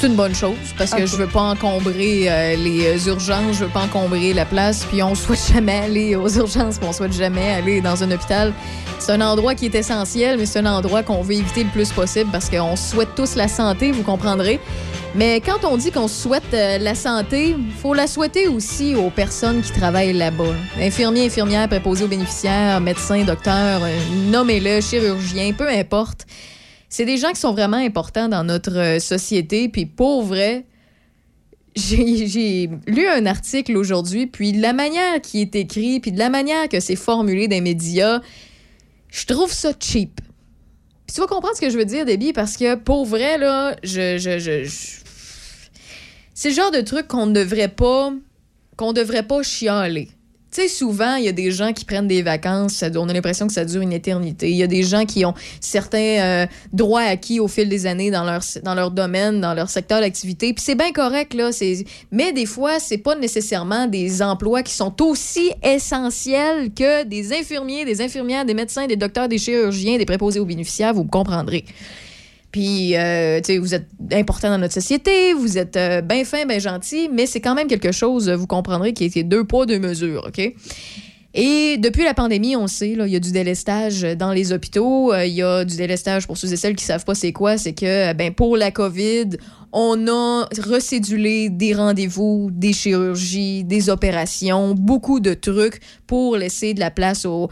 C'est 0.00 0.08
une 0.08 0.16
bonne 0.16 0.34
chose 0.34 0.56
parce 0.76 0.92
que 0.92 1.06
je 1.06 1.16
veux 1.16 1.28
pas 1.28 1.42
encombrer 1.42 2.28
euh, 2.28 2.56
les 2.56 3.06
urgences, 3.06 3.56
je 3.58 3.64
veux 3.64 3.70
pas 3.70 3.82
encombrer 3.82 4.32
la 4.32 4.44
place, 4.44 4.84
puis 4.84 5.02
on 5.02 5.14
souhaite 5.14 5.52
jamais 5.52 5.78
aller 5.78 6.16
aux 6.16 6.28
urgences, 6.28 6.78
puis 6.78 6.88
on 6.88 6.92
souhaite 6.92 7.12
jamais 7.12 7.50
aller 7.50 7.80
dans 7.80 8.02
un 8.02 8.10
hôpital. 8.10 8.52
C'est 8.98 9.12
un 9.12 9.20
endroit 9.20 9.54
qui 9.54 9.66
est 9.66 9.74
essentiel, 9.74 10.38
mais 10.38 10.46
c'est 10.46 10.58
un 10.58 10.66
endroit 10.66 11.02
qu'on 11.02 11.22
veut 11.22 11.34
éviter 11.34 11.62
le 11.62 11.70
plus 11.70 11.92
possible 11.92 12.30
parce 12.32 12.50
qu'on 12.50 12.74
souhaite 12.74 13.14
tous 13.14 13.36
la 13.36 13.46
santé, 13.46 13.92
vous 13.92 14.02
comprendrez. 14.02 14.58
Mais 15.14 15.40
quand 15.40 15.64
on 15.64 15.76
dit 15.76 15.90
qu'on 15.90 16.08
souhaite 16.08 16.52
euh, 16.52 16.78
la 16.78 16.94
santé, 16.94 17.56
faut 17.80 17.94
la 17.94 18.06
souhaiter 18.06 18.48
aussi 18.48 18.94
aux 18.94 19.10
personnes 19.10 19.62
qui 19.62 19.72
travaillent 19.72 20.12
là-bas. 20.12 20.54
Infirmiers, 20.80 21.26
infirmières, 21.26 21.68
préposés 21.68 22.04
aux 22.04 22.08
bénéficiaires, 22.08 22.80
médecins, 22.80 23.24
docteurs, 23.24 23.82
euh, 23.84 23.96
nommez-le, 24.30 24.80
chirurgiens, 24.80 25.52
peu 25.52 25.68
importe. 25.68 26.26
C'est 26.88 27.04
des 27.04 27.18
gens 27.18 27.30
qui 27.32 27.40
sont 27.40 27.52
vraiment 27.52 27.76
importants 27.76 28.28
dans 28.28 28.44
notre 28.44 28.76
euh, 28.76 28.98
société. 28.98 29.68
Puis 29.68 29.84
pour 29.86 30.22
vrai, 30.22 30.64
j'ai 31.76 32.68
lu 32.86 33.06
un 33.06 33.26
article 33.26 33.76
aujourd'hui, 33.76 34.26
puis 34.26 34.52
de 34.52 34.60
la 34.62 34.72
manière 34.72 35.20
qui 35.20 35.40
est 35.40 35.54
écrit, 35.54 36.00
puis 36.00 36.12
de 36.12 36.18
la 36.18 36.30
manière 36.30 36.68
que 36.68 36.80
c'est 36.80 36.96
formulé 36.96 37.46
dans 37.46 37.54
les 37.56 37.60
médias, 37.60 38.20
je 39.10 39.26
trouve 39.26 39.52
ça 39.52 39.72
cheap. 39.78 40.20
Puis 41.06 41.14
tu 41.14 41.20
vas 41.20 41.26
comprendre 41.26 41.54
ce 41.56 41.60
que 41.60 41.70
je 41.70 41.78
veux 41.78 41.84
dire, 41.84 42.04
Debbie, 42.04 42.32
parce 42.32 42.56
que 42.56 42.74
pour 42.74 43.06
vrai, 43.06 43.38
là, 43.38 43.76
je. 43.82 44.18
je, 44.18 44.38
je- 44.38 44.64
je- 44.64 44.98
C'est 46.34 46.50
le 46.50 46.54
genre 46.54 46.70
de 46.70 46.80
truc 46.80 47.06
qu'on 47.08 47.26
ne 47.26 47.32
devrait 47.32 47.68
pas. 47.68 48.12
qu'on 48.76 48.92
devrait 48.92 49.22
pas 49.24 49.42
chialer. 49.42 50.08
Tu 50.50 50.62
sais, 50.62 50.68
souvent, 50.68 51.16
il 51.16 51.24
y 51.24 51.28
a 51.28 51.32
des 51.32 51.50
gens 51.50 51.74
qui 51.74 51.84
prennent 51.84 52.08
des 52.08 52.22
vacances, 52.22 52.82
on 52.96 53.08
a 53.08 53.12
l'impression 53.12 53.46
que 53.46 53.52
ça 53.52 53.66
dure 53.66 53.82
une 53.82 53.92
éternité. 53.92 54.48
Il 54.50 54.56
y 54.56 54.62
a 54.62 54.66
des 54.66 54.82
gens 54.82 55.04
qui 55.04 55.26
ont 55.26 55.34
certains 55.60 55.98
euh, 55.98 56.46
droits 56.72 57.02
acquis 57.02 57.38
au 57.38 57.48
fil 57.48 57.68
des 57.68 57.84
années 57.84 58.10
dans 58.10 58.24
leur, 58.24 58.40
dans 58.62 58.74
leur 58.74 58.90
domaine, 58.90 59.42
dans 59.42 59.52
leur 59.52 59.68
secteur 59.68 60.00
d'activité. 60.00 60.54
Puis 60.54 60.64
c'est 60.64 60.74
bien 60.74 60.92
correct, 60.92 61.34
là. 61.34 61.50
Mais 62.10 62.32
des 62.32 62.46
fois, 62.46 62.78
c'est 62.78 62.98
pas 62.98 63.14
nécessairement 63.14 63.86
des 63.86 64.22
emplois 64.22 64.62
qui 64.62 64.72
sont 64.72 65.02
aussi 65.02 65.50
essentiels 65.62 66.72
que 66.74 67.04
des 67.04 67.34
infirmiers, 67.34 67.84
des 67.84 68.00
infirmières, 68.00 68.46
des 68.46 68.54
médecins, 68.54 68.86
des 68.86 68.96
docteurs, 68.96 69.28
des 69.28 69.38
chirurgiens, 69.38 69.98
des 69.98 70.06
préposés 70.06 70.40
aux 70.40 70.46
bénéficiaires, 70.46 70.94
vous 70.94 71.04
comprendrez. 71.04 71.66
Puis, 72.58 72.96
euh, 72.96 73.40
vous 73.60 73.72
êtes 73.76 73.86
important 74.12 74.48
dans 74.50 74.58
notre 74.58 74.74
société, 74.74 75.32
vous 75.32 75.58
êtes 75.58 75.76
euh, 75.76 76.00
bien 76.00 76.24
fin, 76.24 76.44
bien 76.44 76.58
gentil, 76.58 77.08
mais 77.08 77.26
c'est 77.26 77.40
quand 77.40 77.54
même 77.54 77.68
quelque 77.68 77.92
chose, 77.92 78.28
vous 78.28 78.48
comprendrez, 78.48 78.92
qui 78.92 79.04
est 79.04 79.22
deux 79.22 79.44
poids, 79.44 79.64
deux 79.64 79.78
mesures, 79.78 80.24
OK? 80.26 80.54
Et 81.34 81.76
depuis 81.76 82.02
la 82.02 82.14
pandémie, 82.14 82.56
on 82.56 82.66
sait, 82.66 82.96
il 82.98 83.06
y 83.06 83.14
a 83.14 83.20
du 83.20 83.30
délestage 83.30 84.02
dans 84.02 84.32
les 84.32 84.52
hôpitaux. 84.52 85.12
euh, 85.12 85.24
Il 85.24 85.34
y 85.34 85.42
a 85.42 85.64
du 85.64 85.76
délestage 85.76 86.26
pour 86.26 86.36
ceux 86.36 86.52
et 86.52 86.56
celles 86.56 86.74
qui 86.74 86.84
savent 86.84 87.04
pas 87.04 87.14
c'est 87.14 87.30
quoi. 87.30 87.58
C'est 87.58 87.74
que, 87.74 88.12
ben, 88.14 88.34
pour 88.34 88.56
la 88.56 88.72
COVID, 88.72 89.36
on 89.72 90.06
a 90.08 90.48
recédulé 90.66 91.50
des 91.50 91.74
rendez-vous, 91.74 92.50
des 92.52 92.72
chirurgies, 92.72 93.64
des 93.64 93.90
opérations, 93.90 94.74
beaucoup 94.74 95.20
de 95.20 95.34
trucs 95.34 95.80
pour 96.06 96.36
laisser 96.36 96.72
de 96.72 96.80
la 96.80 96.90
place 96.90 97.26
au, 97.26 97.50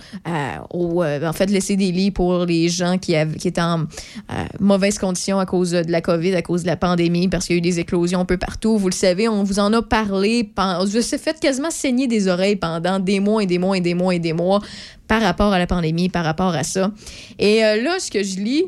au, 0.71 1.03
euh, 1.03 1.29
en 1.29 1.33
fait, 1.33 1.51
laisser 1.51 1.77
des 1.77 1.93
lits 1.93 2.11
pour 2.11 2.47
les 2.47 2.69
gens 2.69 2.97
qui, 2.99 3.15
étaient 3.15 3.61
en 3.61 3.81
euh, 3.83 4.45
mauvaise 4.61 4.99
condition 4.99 5.39
à 5.39 5.47
cause 5.47 5.73
de 5.73 5.91
la 5.91 6.01
COVID, 6.01 6.35
à 6.35 6.43
cause 6.43 6.63
de 6.63 6.69
la 6.69 6.77
pandémie, 6.77 7.29
parce 7.29 7.47
qu'il 7.47 7.57
y 7.57 7.59
a 7.59 7.61
eu 7.61 7.63
des 7.63 7.81
éclosions 7.81 8.21
un 8.21 8.25
peu 8.25 8.39
partout. 8.39 8.79
Vous 8.79 8.89
le 8.89 8.95
savez, 8.95 9.29
on 9.29 9.43
vous 9.43 9.59
en 9.59 9.73
a 9.73 9.83
parlé. 9.83 10.51
Je 10.91 11.01
s'est 11.01 11.19
fait 11.19 11.39
quasiment 11.39 11.71
saigner 11.71 12.07
des 12.07 12.29
oreilles 12.29 12.57
pendant 12.57 12.99
des 12.99 13.21
mois 13.21 13.43
et 13.43 13.47
des 13.47 13.59
mois 13.59 13.77
et 13.77 13.81
des 13.81 13.95
mois 13.95 14.15
et 14.15 14.19
des 14.19 14.33
mois 14.33 14.61
par 15.07 15.23
rapport 15.23 15.53
à 15.53 15.59
la 15.59 15.67
pandémie, 15.67 16.09
par 16.09 16.25
rapport 16.25 16.55
à 16.55 16.65
ça. 16.65 16.91
Et 17.39 17.65
euh, 17.65 17.83
là, 17.83 17.99
ce 17.99 18.11
que 18.11 18.23
je 18.23 18.37
lis, 18.37 18.65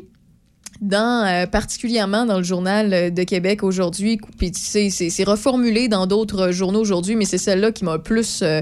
dans, 0.81 1.27
euh, 1.27 1.45
particulièrement 1.45 2.25
dans 2.25 2.37
le 2.37 2.43
journal 2.43 2.93
euh, 2.93 3.09
de 3.09 3.23
Québec 3.23 3.63
aujourd'hui, 3.63 4.19
puis 4.37 4.51
c'est 4.55 4.89
c'est 4.89 5.23
reformulé 5.23 5.87
dans 5.87 6.07
d'autres 6.07 6.51
journaux 6.51 6.79
aujourd'hui, 6.79 7.15
mais 7.15 7.25
c'est 7.25 7.37
celle-là 7.37 7.71
qui 7.71 7.83
m'a 7.83 7.97
le 7.97 8.01
plus 8.01 8.41
euh, 8.41 8.61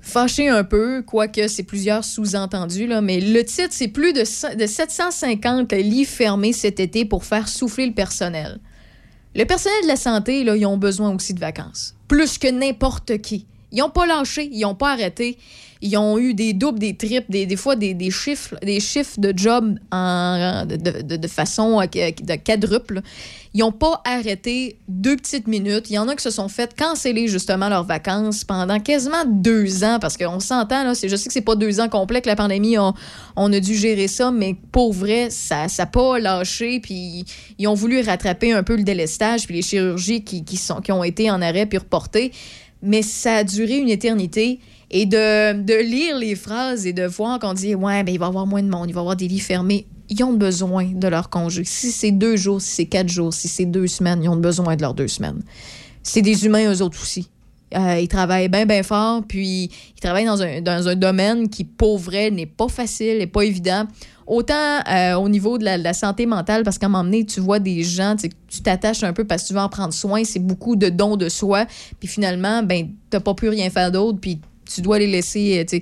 fâché 0.00 0.48
un 0.48 0.64
peu, 0.64 1.02
quoique 1.02 1.46
c'est 1.48 1.62
plusieurs 1.62 2.04
sous-entendus, 2.04 2.86
là, 2.86 3.00
mais 3.00 3.20
le 3.20 3.44
titre, 3.44 3.70
c'est 3.70 3.88
plus 3.88 4.12
de 4.12 4.24
750 4.24 5.72
lits 5.72 6.04
fermés 6.04 6.52
cet 6.52 6.80
été 6.80 7.04
pour 7.04 7.24
faire 7.24 7.48
souffler 7.48 7.86
le 7.86 7.94
personnel. 7.94 8.58
Le 9.36 9.44
personnel 9.44 9.82
de 9.82 9.88
la 9.88 9.96
santé, 9.96 10.42
là, 10.42 10.56
ils 10.56 10.66
ont 10.66 10.78
besoin 10.78 11.14
aussi 11.14 11.34
de 11.34 11.40
vacances. 11.40 11.94
Plus 12.08 12.38
que 12.38 12.48
n'importe 12.48 13.18
qui. 13.18 13.46
Ils 13.70 13.78
n'ont 13.78 13.90
pas 13.90 14.06
lâché, 14.06 14.48
ils 14.50 14.62
n'ont 14.62 14.74
pas 14.74 14.92
arrêté. 14.92 15.38
Ils 15.80 15.96
ont 15.96 16.18
eu 16.18 16.34
des 16.34 16.52
doubles, 16.54 16.78
des 16.78 16.96
triples, 16.96 17.30
des, 17.30 17.46
des 17.46 17.56
fois 17.56 17.76
des, 17.76 17.94
des 17.94 18.10
chiffres, 18.10 18.56
des 18.62 18.80
chiffres 18.80 19.20
de 19.20 19.32
job 19.36 19.78
en, 19.92 20.66
de, 20.66 20.76
de- 20.76 21.16
de 21.16 21.28
façon 21.28 21.80
euh, 21.80 21.86
de 21.86 22.34
quadruple. 22.36 23.00
Ils 23.54 23.60
n'ont 23.60 23.72
pas 23.72 24.02
arrêté 24.04 24.76
deux 24.88 25.16
petites 25.16 25.46
minutes. 25.46 25.88
Il 25.88 25.94
y 25.94 25.98
en 25.98 26.06
a 26.08 26.14
qui 26.16 26.22
se 26.22 26.30
sont 26.30 26.48
fait 26.48 26.74
canceller 26.76 27.28
justement 27.28 27.68
leurs 27.68 27.84
vacances 27.84 28.44
pendant 28.44 28.78
quasiment 28.80 29.24
deux 29.26 29.84
ans 29.84 29.98
parce 30.00 30.16
qu'on 30.16 30.40
s'entend, 30.40 30.84
là, 30.84 30.92
je 30.94 31.16
sais 31.16 31.26
que 31.28 31.32
c'est 31.32 31.40
pas 31.40 31.56
deux 31.56 31.80
ans 31.80 31.88
complets 31.88 32.20
que 32.20 32.28
la 32.28 32.36
pandémie, 32.36 32.76
on, 32.76 32.92
on 33.36 33.52
a 33.52 33.60
dû 33.60 33.74
gérer 33.74 34.08
ça, 34.08 34.30
mais 34.30 34.54
pour 34.72 34.92
vrai, 34.92 35.30
ça 35.30 35.66
n'a 35.78 35.86
pas 35.86 36.18
lâché. 36.18 36.80
Puis 36.80 37.24
ils 37.58 37.66
ont 37.68 37.74
voulu 37.74 38.00
rattraper 38.00 38.52
un 38.52 38.62
peu 38.62 38.76
le 38.76 38.82
délestage 38.82 39.46
puis 39.46 39.54
les 39.54 39.62
chirurgies 39.62 40.22
qui, 40.24 40.44
qui, 40.44 40.56
sont, 40.56 40.80
qui 40.80 40.92
ont 40.92 41.02
été 41.04 41.30
en 41.30 41.40
arrêt 41.40 41.66
puis 41.66 41.78
reportées. 41.78 42.32
Mais 42.82 43.02
ça 43.02 43.36
a 43.36 43.44
duré 43.44 43.78
une 43.78 43.88
éternité. 43.88 44.60
Et 44.90 45.06
de, 45.06 45.62
de 45.62 45.74
lire 45.74 46.16
les 46.16 46.34
phrases 46.34 46.86
et 46.86 46.92
de 46.92 47.04
voir 47.04 47.38
qu'on 47.38 47.52
dit 47.52 47.74
Ouais, 47.74 48.02
ben, 48.02 48.12
il 48.12 48.18
va 48.18 48.26
y 48.26 48.28
avoir 48.28 48.46
moins 48.46 48.62
de 48.62 48.68
monde, 48.68 48.88
il 48.88 48.94
va 48.94 49.00
y 49.00 49.02
avoir 49.02 49.16
des 49.16 49.28
lits 49.28 49.40
fermés. 49.40 49.86
Ils 50.08 50.24
ont 50.24 50.32
besoin 50.32 50.86
de 50.94 51.08
leur 51.08 51.28
congé. 51.28 51.64
Si 51.64 51.92
c'est 51.92 52.12
deux 52.12 52.36
jours, 52.36 52.62
si 52.62 52.70
c'est 52.70 52.86
quatre 52.86 53.10
jours, 53.10 53.34
si 53.34 53.48
c'est 53.48 53.66
deux 53.66 53.86
semaines, 53.86 54.22
ils 54.22 54.28
ont 54.28 54.36
besoin 54.36 54.74
de 54.76 54.80
leurs 54.80 54.94
deux 54.94 55.08
semaines. 55.08 55.42
C'est 56.02 56.22
des 56.22 56.46
humains, 56.46 56.72
eux 56.72 56.82
autres 56.82 57.02
aussi. 57.02 57.28
Euh, 57.76 57.98
ils 58.00 58.08
travaillent 58.08 58.48
bien, 58.48 58.64
bien 58.64 58.82
fort, 58.82 59.22
puis 59.28 59.70
ils 59.96 60.00
travaillent 60.00 60.24
dans 60.24 60.40
un, 60.40 60.62
dans 60.62 60.88
un 60.88 60.96
domaine 60.96 61.50
qui, 61.50 61.64
pour 61.64 61.98
vrai, 61.98 62.30
n'est 62.30 62.46
pas 62.46 62.68
facile, 62.68 63.18
n'est 63.18 63.26
pas 63.26 63.42
évident. 63.42 63.86
Autant 64.26 64.80
euh, 64.90 65.14
au 65.14 65.28
niveau 65.28 65.58
de 65.58 65.64
la, 65.64 65.94
santé 65.94 66.26
mentale, 66.26 66.62
parce 66.62 66.78
qu'à 66.78 66.86
un 66.86 66.90
moment 66.90 67.04
donné, 67.04 67.24
tu 67.24 67.40
vois 67.40 67.58
des 67.58 67.82
gens, 67.82 68.14
tu 68.16 68.62
t'attaches 68.62 69.02
un 69.02 69.12
peu 69.12 69.24
parce 69.24 69.42
que 69.42 69.48
tu 69.48 69.54
veux 69.54 69.60
en 69.60 69.68
prendre 69.68 69.92
soin, 69.92 70.24
c'est 70.24 70.38
beaucoup 70.38 70.76
de 70.76 70.88
dons 70.88 71.16
de 71.16 71.28
soi, 71.28 71.66
puis 71.98 72.08
finalement, 72.08 72.62
ben, 72.62 72.88
t'as 73.10 73.20
pas 73.20 73.34
pu 73.34 73.48
rien 73.48 73.70
faire 73.70 73.90
d'autre, 73.90 74.18
puis 74.20 74.40
tu 74.72 74.80
dois 74.82 74.98
les 74.98 75.06
laisser, 75.06 75.64
euh, 75.72 75.78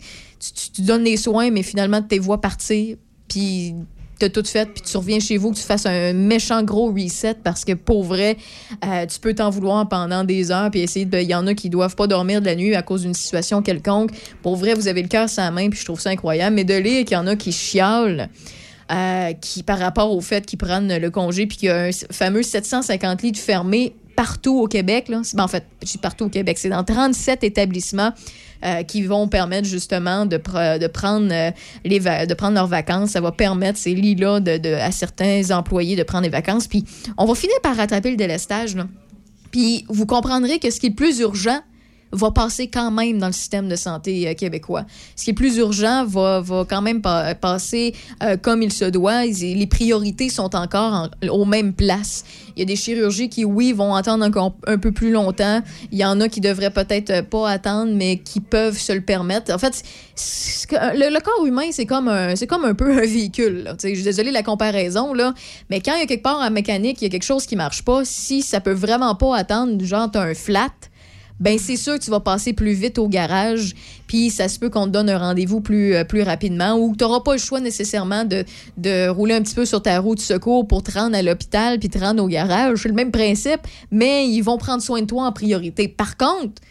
tu, 0.73 0.83
donnes 0.83 1.05
les 1.05 1.17
soins, 1.17 1.51
mais 1.51 1.63
finalement, 1.63 2.01
tu 2.01 2.09
les 2.13 2.19
vois 2.19 2.41
partir, 2.41 2.97
puis 3.29 3.75
t'as 4.19 4.29
tout 4.29 4.45
fait, 4.45 4.67
puis 4.73 4.83
tu 4.83 4.97
reviens 4.97 5.21
chez 5.21 5.37
vous, 5.37 5.51
que 5.51 5.57
tu 5.57 5.63
fasses 5.63 5.87
un 5.87 6.13
méchant 6.13 6.63
gros 6.63 6.93
reset 6.93 7.35
parce 7.43 7.65
que 7.65 7.73
pour 7.73 8.05
vrai, 8.05 8.37
euh, 8.85 9.07
tu 9.07 9.21
peux 9.21 9.35
t'en 9.35 9.51
vouloir 9.51 9.89
pendant 9.89 10.25
des 10.25 10.51
heures, 10.51 10.71
puis 10.71 10.81
essayer 10.81 11.05
de. 11.05 11.19
Il 11.19 11.29
y 11.29 11.35
en 11.35 11.47
a 11.47 11.55
qui 11.55 11.69
doivent 11.69 11.97
pas 11.97 12.07
dormir 12.07 12.41
de 12.41 12.47
la 12.47 12.55
nuit 12.55 12.75
à 12.75 12.83
cause 12.83 13.03
d'une 13.03 13.15
situation 13.15 13.63
quelconque. 13.63 14.11
Pour 14.43 14.57
vrai, 14.57 14.75
vous 14.75 14.89
avez 14.89 15.03
le 15.03 15.09
cœur 15.09 15.29
la 15.37 15.51
main, 15.51 15.69
puis 15.69 15.79
je 15.79 15.85
trouve 15.85 16.01
ça 16.01 16.11
incroyable. 16.11 16.57
Mais 16.57 16.65
de 16.65 16.75
lire 16.75 17.05
qu'il 17.05 17.15
y 17.15 17.21
en 17.21 17.27
a 17.27 17.37
qui 17.37 17.53
chialent. 17.53 18.29
euh, 18.93 19.33
qui, 19.33 19.65
par 19.65 19.81
rapport 19.81 20.13
au 20.13 20.21
fait 20.21 20.47
qu'ils 20.47 20.59
prennent 20.59 20.97
le 20.97 21.11
congé, 21.11 21.47
puis 21.47 21.59
qu'il 21.59 21.69
y 21.69 21.73
a 21.73 21.87
un 21.87 21.91
fameux 22.13 22.45
750 22.45 23.23
lits 23.23 23.33
de 23.33 23.37
fermés 23.37 23.97
partout 24.17 24.59
au 24.61 24.67
Québec. 24.67 25.11
C'est- 25.23 25.37
ben, 25.37 25.45
en 25.45 25.49
fait, 25.49 25.65
dis 25.83 25.99
partout 25.99 26.25
au 26.25 26.29
Québec. 26.29 26.59
C'est 26.59 26.71
dans 26.71 26.83
37 26.83 27.45
établissements 27.45 28.13
euh, 28.65 28.83
qui 28.83 29.03
vont 29.03 29.29
permettre 29.29 29.69
justement 29.69 30.23
euh, 30.23 30.79
de 30.79 30.87
prendre 32.35 32.55
leurs 32.55 32.67
vacances. 32.67 33.11
Ça 33.11 33.21
va 33.21 33.31
permettre 33.33 33.79
ces 33.79 33.95
lits-là 33.95 34.41
à 34.83 34.91
certains 34.91 35.51
employés 35.51 35.95
de 35.95 36.03
prendre 36.03 36.25
des 36.25 36.31
vacances. 36.31 36.67
Puis 36.67 36.85
on 37.19 37.27
va 37.27 37.35
finir 37.35 37.57
par 37.63 37.77
rattraper 37.77 38.11
le 38.11 38.17
délestage. 38.17 38.77
Puis 39.53 39.85
vous 39.89 40.07
comprendrez 40.07 40.59
que 40.59 40.71
ce 40.71 40.81
qui 40.81 40.87
est 40.87 40.91
le 40.91 40.95
plus 40.97 41.21
urgent 41.21 41.61
va 42.13 42.31
passer 42.31 42.69
quand 42.69 42.91
même 42.91 43.19
dans 43.19 43.27
le 43.27 43.33
système 43.33 43.69
de 43.69 43.77
santé 43.77 44.29
euh, 44.29 44.35
québécois. 44.35 44.85
Ce 45.17 45.25
qui 45.25 45.31
est 45.31 45.35
plus 45.35 45.57
urgent 45.57 46.05
va, 46.07 46.41
va 46.41 46.65
quand 46.69 46.83
même 46.83 47.03
pa- 47.03 47.35
passer 47.35 47.95
euh, 48.23 48.37
comme 48.37 48.63
il 48.63 48.73
se 48.73 48.85
doit. 48.87 49.25
Les 49.27 49.67
priorités 49.67 50.29
sont 50.29 50.55
encore 50.55 50.93
en- 51.23 51.29
aux 51.29 51.45
mêmes 51.45 51.73
places. 51.73 52.25
Il 52.57 52.61
y 52.61 52.63
a 52.63 52.65
des 52.65 52.77
chirurgies 52.77 53.29
qui, 53.29 53.45
oui, 53.45 53.73
vont 53.73 53.95
attendre 53.95 54.25
encore 54.25 54.55
un 54.67 54.79
peu 54.79 54.93
plus 54.93 55.11
longtemps. 55.11 55.63
Il 55.93 55.99
y 55.99 56.05
en 56.05 56.21
a 56.21 56.29
qui 56.29 56.41
devraient 56.41 56.71
peut-être 56.71 57.11
euh, 57.11 57.23
pas 57.23 57.51
attendre, 57.51 57.93
mais 57.95 58.19
qui 58.19 58.41
peuvent 58.41 58.79
se 58.79 58.93
le 58.93 59.01
permettre. 59.03 59.53
En 59.53 59.59
fait, 59.59 59.83
le, 60.73 61.21
corps 61.21 61.45
humain, 61.47 61.69
c'est 61.73 61.87
comme 61.87 62.09
un, 62.09 62.35
comme 62.49 62.65
un 62.65 62.75
peu 62.75 62.93
un 62.93 63.01
véhicule. 63.01 63.75
Tu 63.79 63.89
Je 63.91 63.95
suis 63.95 64.05
désolée 64.05 64.31
de 64.31 64.35
la 64.35 64.43
comparaison, 64.43 65.13
là, 65.13 65.35
mais 65.71 65.81
quand 65.81 65.95
il 65.95 66.01
y 66.01 66.03
a 66.03 66.07
quelque 66.07 66.23
part 66.23 66.39
en 66.41 66.51
mécanique, 66.51 67.01
il 67.03 67.05
y 67.05 67.09
a 67.09 67.11
quelque 67.11 67.25
chose 67.25 67.47
qui 67.47 67.57
marche 67.57 67.83
pas, 67.85 68.05
si 68.05 68.43
ça 68.43 68.61
peut 68.61 68.73
vraiment 68.73 69.15
pas 69.15 69.37
attendre, 69.37 69.83
genre, 69.85 70.11
t'as 70.11 70.23
un 70.23 70.35
flat, 70.35 70.71
ben 71.41 71.59
c'est 71.59 71.77
sûr 71.77 71.99
que 71.99 72.05
tu 72.05 72.11
vas 72.11 72.21
passer 72.21 72.53
plus 72.53 72.73
vite 72.73 72.99
au 72.99 73.09
garage, 73.09 73.75
puis 74.07 74.31
ça 74.31 74.49
se 74.49 74.59
peut 74.59 74.71
qu'on 74.71 74.87
te 74.87 74.91
donne 74.91 75.11
un 75.11 75.19
rendez-vous 75.19 75.61
plus, 75.61 75.95
euh, 75.95 76.05
plus 76.05 76.23
rapidement, 76.23 76.75
ou 76.75 76.95
tu 76.97 77.05
n'auras 77.05 77.21
pas 77.21 77.33
le 77.33 77.39
choix 77.39 77.61
nécessairement 77.61 78.25
de, 78.25 78.45
de 78.77 79.09
rouler 79.09 79.35
un 79.35 79.43
petit 79.43 79.55
peu 79.55 79.67
sur 79.67 79.83
ta 79.83 79.99
roue 80.01 80.15
de 80.15 80.21
secours 80.21 80.67
pour 80.67 80.83
te 80.83 80.93
rendre 80.93 81.17
à 81.17 81.23
l'hôpital, 81.23 81.79
puis 81.79 81.89
te 81.89 81.99
rendre 81.99 82.23
au 82.23 82.29
garage. 82.29 82.81
C'est 82.83 82.89
le 82.89 82.95
même 82.95 83.11
principe, 83.11 83.61
mais 83.91 84.29
ils 84.29 84.43
vont 84.43 84.59
prendre 84.59 84.83
soin 84.83 85.01
de 85.01 85.07
toi 85.07 85.25
en 85.25 85.33
priorité. 85.33 85.89
Par 85.89 86.17
contre, 86.17 86.63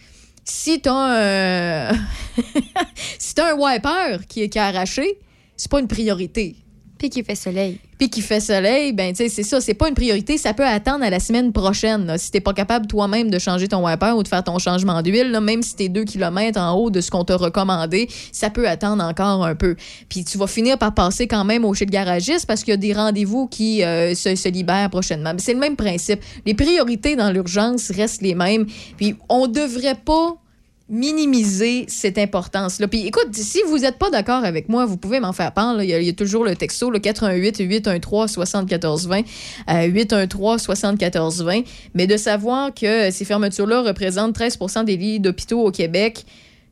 si 0.44 0.82
tu 0.82 0.90
as 0.90 1.92
un... 1.92 1.92
si 3.20 3.34
un 3.40 3.56
wiper 3.56 4.26
qui, 4.28 4.50
qui 4.50 4.60
a 4.60 4.66
arraché, 4.66 5.20
c'est 5.58 5.70
pas 5.70 5.80
une 5.80 5.88
priorité. 5.88 6.56
Puis 6.98 7.10
qu'il 7.10 7.24
fait 7.24 7.36
soleil. 7.36 7.80
Puis 7.98 8.10
qu'il 8.10 8.24
fait 8.24 8.40
soleil, 8.40 8.92
ben 8.94 9.12
tu 9.12 9.18
sais, 9.18 9.30
c'est 9.30 9.44
ça, 9.44 9.62
c'est 9.62 9.74
pas 9.74 9.88
une 9.88 9.96
priorité, 9.96 10.38
ça 10.38 10.54
peut 10.54 10.66
attendre 10.66 11.04
à 11.04 11.10
la 11.10 11.20
semaine 11.20 11.54
prochaine. 11.54 12.06
là. 12.06 12.18
Si 12.18 12.32
t'es 12.32 12.42
pas 12.42 12.54
capable 12.54 12.88
toi-même 12.88 13.30
de 13.30 13.40
changer 13.40 13.68
ton 13.68 13.86
wiper 13.86 14.16
ou 14.18 14.24
de 14.24 14.28
faire 14.28 14.44
ton 14.44 14.60
changement 14.60 15.02
d'huile, 15.02 15.38
même 15.42 15.62
si 15.62 15.76
t'es 15.76 15.90
deux 15.90 16.04
kilomètres 16.04 16.60
en 16.60 16.74
haut 16.74 16.90
de 16.90 17.00
ce 17.00 17.12
qu'on 17.12 17.24
t'a 17.24 17.38
recommandé, 17.38 18.10
ça 18.32 18.50
peut 18.50 18.68
attendre 18.68 19.04
encore 19.04 19.46
un 19.46 19.56
peu. 19.56 19.76
Puis 20.10 20.26
tu 20.26 20.38
vas 20.38 20.48
finir 20.48 20.78
par 20.78 20.94
passer 20.94 21.28
quand 21.28 21.46
même 21.46 21.64
au 21.64 21.74
chez 21.74 21.86
le 21.86 21.92
garagiste 21.92 22.46
parce 22.46 22.64
qu'il 22.64 22.72
y 22.72 22.74
a 22.74 22.78
des 22.78 22.94
rendez-vous 22.94 23.48
qui 23.48 23.84
euh, 23.84 24.14
se, 24.14 24.50
libèrent 24.50 24.90
prochainement. 24.90 25.34
Mais 25.34 25.40
c'est 25.40 25.54
le 25.54 25.60
même 25.60 25.76
principe. 25.76 26.20
Les 26.46 26.54
priorités 26.54 27.16
dans 27.16 27.32
l'urgence 27.32 27.92
restent 27.92 28.22
les 28.22 28.36
mêmes. 28.36 28.66
Puis 28.98 29.16
on 29.30 29.48
devrait 29.48 29.96
pas 29.96 30.38
minimiser 30.88 31.86
cette 31.88 32.18
importance-là. 32.20 32.88
Puis 32.88 33.08
écoute, 33.08 33.30
si 33.34 33.60
vous 33.68 33.80
n'êtes 33.80 33.98
pas 33.98 34.12
d'accord 34.12 34.46
avec 34.46 34.70
moi, 34.70 34.86
vous 34.86 34.98
pouvez 34.98 35.20
m'en 35.20 35.34
faire 35.34 35.52
part. 35.52 35.74
là. 35.74 35.84
Il, 35.84 35.90
y 35.90 35.94
a, 35.94 36.00
il 36.00 36.06
y 36.06 36.10
a 36.10 36.14
toujours 36.14 36.44
le 36.44 36.56
texto, 36.56 36.92
le 36.92 37.00
88 37.00 37.58
813 37.60 38.32
74 38.32 39.08
20, 39.08 39.22
euh, 39.70 39.84
813 39.86 40.62
74 40.62 41.44
20. 41.44 41.62
Mais 41.96 42.06
de 42.06 42.18
savoir 42.18 42.72
que 42.74 43.10
ces 43.10 43.26
fermetures-là 43.26 43.82
représentent 43.82 44.38
13% 44.38 44.86
des 44.86 44.98
lits 44.98 45.20
d'hôpitaux 45.20 45.62
au 45.62 45.72
Québec, 45.72 46.24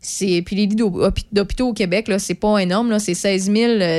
c'est 0.03 0.41
puis 0.45 0.55
les 0.55 0.65
lits 0.67 0.75
d'hô- 0.75 1.09
d'hôpitaux 1.31 1.69
au 1.69 1.73
Québec 1.73 2.07
là, 2.07 2.19
c'est 2.19 2.33
pas 2.35 2.59
énorme 2.59 2.89
là, 2.91 2.99
c'est 2.99 3.13
16 3.13 3.49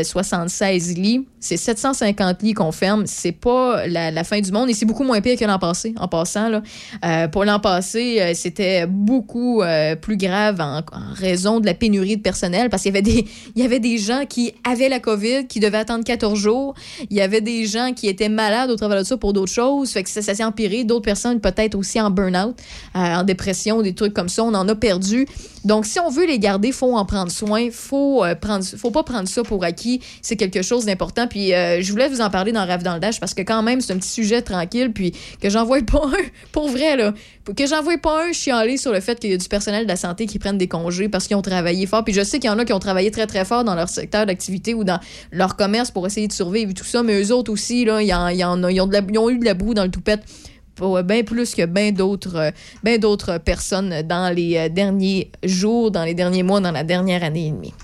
076 0.05 0.97
lits, 0.99 1.27
c'est 1.41 1.57
750 1.57 2.43
lits 2.43 2.55
qu'on 2.55 2.73
ferme, 2.73 3.05
c'est 3.07 3.33
pas 3.33 3.87
la, 3.87 4.25
fin 4.25 4.41
du 4.41 4.53
monde 4.53 4.71
et 4.71 4.75
c'est 4.75 4.87
beaucoup 4.87 5.05
moins 5.05 5.21
pire 5.21 5.39
que 5.39 5.45
l'an 5.45 5.59
passé. 5.59 5.95
En 5.99 6.09
passant 6.09 6.49
là, 6.49 6.63
Euh, 7.05 7.29
pour 7.29 7.45
l'an 7.45 7.59
passé, 7.61 8.19
euh, 8.21 8.33
c'était 8.35 8.87
beaucoup 8.87 9.63
euh, 9.63 9.97
plus 9.97 10.17
grave 10.17 10.61
en, 10.61 10.79
en 10.79 11.15
raison 11.15 11.61
de 11.61 11.67
la 11.67 11.75
pénurie 11.75 12.17
de 12.17 12.23
personnel 12.23 12.71
parce 12.71 12.83
qu'il 12.83 12.93
y 12.95 12.97
avait 12.97 13.03
des 13.03 13.25
il 13.57 13.63
y 13.63 13.65
avait 13.65 13.81
des 13.81 13.99
gens 13.99 14.25
qui 14.29 14.53
avaient 14.69 14.89
la 14.89 15.01
Covid 15.01 15.47
qui 15.49 15.61
devaient 15.61 15.79
attendre 15.79 16.05
14 16.05 16.39
jours, 16.39 16.75
il 17.11 17.17
y 17.17 17.21
avait 17.21 17.41
des 17.41 17.67
gens 17.67 17.93
qui 17.95 18.09
étaient 18.09 18.29
malades 18.29 18.71
au 18.71 18.77
travers 18.77 18.99
de 18.99 19.05
ça 19.05 19.17
pour 19.17 19.33
d'autres 19.33 19.53
choses, 19.53 19.91
fait 19.91 20.03
que 20.03 20.11
ça, 20.11 20.23
ça 20.23 20.35
s'est 20.35 20.45
empiré, 20.45 20.85
d'autres 20.85 21.05
personnes 21.05 21.41
peut-être 21.41 21.75
aussi 21.75 22.01
en 22.01 22.11
burn-out, 22.11 22.57
euh, 22.97 22.99
en 22.99 23.23
dépression, 23.25 23.83
des 23.83 23.95
trucs 23.95 24.15
comme 24.15 24.29
ça, 24.29 24.45
on 24.45 24.55
en 24.55 24.69
a 24.69 24.75
perdu. 24.75 25.27
Donc 25.65 25.87
si 25.87 25.99
on 25.99 26.11
veut 26.11 26.27
les 26.27 26.39
garder, 26.39 26.73
faut 26.73 26.95
en 26.95 27.05
prendre 27.05 27.31
soin, 27.31 27.69
faut 27.71 28.23
euh, 28.25 28.35
prendre 28.35 28.65
faut 28.65 28.91
pas 28.91 29.03
prendre 29.03 29.29
ça 29.29 29.43
pour 29.43 29.65
acquis, 29.65 30.01
c'est 30.21 30.37
quelque 30.37 30.63
chose 30.63 30.85
d'important. 30.85 31.27
Puis 31.27 31.55
euh, 31.55 31.81
je 31.81 31.91
voulais 31.91 32.09
vous 32.09 32.21
en 32.21 32.31
parler 32.31 32.53
dans 32.53 32.65
Rêve 32.67 32.83
dans 32.83 32.95
le 32.95 33.01
Dash 33.01 33.19
parce 33.19 33.35
que 33.35 33.43
quand 33.43 33.63
même 33.63 33.81
c'est 33.81 33.93
un 33.93 33.97
petit 33.97 34.09
sujet 34.09 34.43
tranquille 34.43 34.93
puis 34.93 35.13
que 35.41 35.49
j'en 35.49 35.65
vois 35.65 35.81
pas 35.83 36.03
un 36.05 36.25
pour 36.53 36.69
vrai 36.69 36.97
là, 36.97 37.15
que 37.57 37.67
j'en 37.67 37.83
vois 37.83 37.99
pas 37.99 38.27
un 38.27 38.33
chialer 38.33 38.77
sur 38.77 38.93
le 38.93 39.01
fait 39.01 39.19
qu'il 39.19 39.31
y 39.31 39.35
a 39.35 39.37
du 39.37 39.49
personnel 39.49 39.85
de 39.85 39.89
la 39.89 39.97
santé 39.97 40.27
qui 40.27 40.39
prennent 40.39 40.59
des 40.59 40.69
congés 40.69 41.09
parce 41.09 41.27
qu'ils 41.27 41.37
ont 41.37 41.43
travaillé 41.43 41.87
fort. 41.87 42.05
Puis 42.05 42.15
je 42.15 42.23
sais 42.23 42.39
qu'il 42.39 42.51
y 42.51 42.53
en 42.53 42.59
a 42.59 42.65
qui 42.65 42.73
ont 42.73 42.79
travaillé 42.79 43.11
très 43.11 43.27
très 43.27 43.45
fort 43.45 43.65
dans 43.65 43.75
leur 43.75 43.89
secteur 43.89 44.27
d'activité 44.27 44.75
ou 44.75 44.85
dans 44.85 45.01
leur 45.33 45.57
commerce 45.57 45.91
pour 45.91 46.07
essayer 46.07 46.29
de 46.29 46.33
survivre 46.33 46.71
et 46.71 46.75
tout 46.75 46.85
ça 46.85 47.03
mais 47.03 47.23
eux 47.23 47.33
autres 47.33 47.51
aussi 47.51 47.85
là, 47.85 48.03
ils 48.03 48.09
ils 48.09 48.45
ont 48.45 49.31
eu 49.31 49.39
de 49.39 49.45
la 49.45 49.55
boue 49.55 49.75
dans 49.75 49.85
le 49.85 49.91
toupette 49.91 50.21
bien 51.05 51.23
plus 51.23 51.55
que 51.55 51.67
bien 51.67 51.93
d'autres 51.93 52.37
euh, 52.37 52.51
ben 52.83 52.99
d'autres 52.99 53.39
personnes 53.39 54.03
dans 54.03 54.35
les 54.35 54.57
euh, 54.57 54.69
derniers 54.69 55.31
jours, 55.43 55.91
dans 55.91 56.05
les 56.05 56.15
derniers 56.15 56.43
mois, 56.43 56.61
dans 56.61 56.73
la 56.73 56.85
dernière 56.85 57.23
année 57.23 57.47
et 57.47 57.51
demie. 57.51 57.75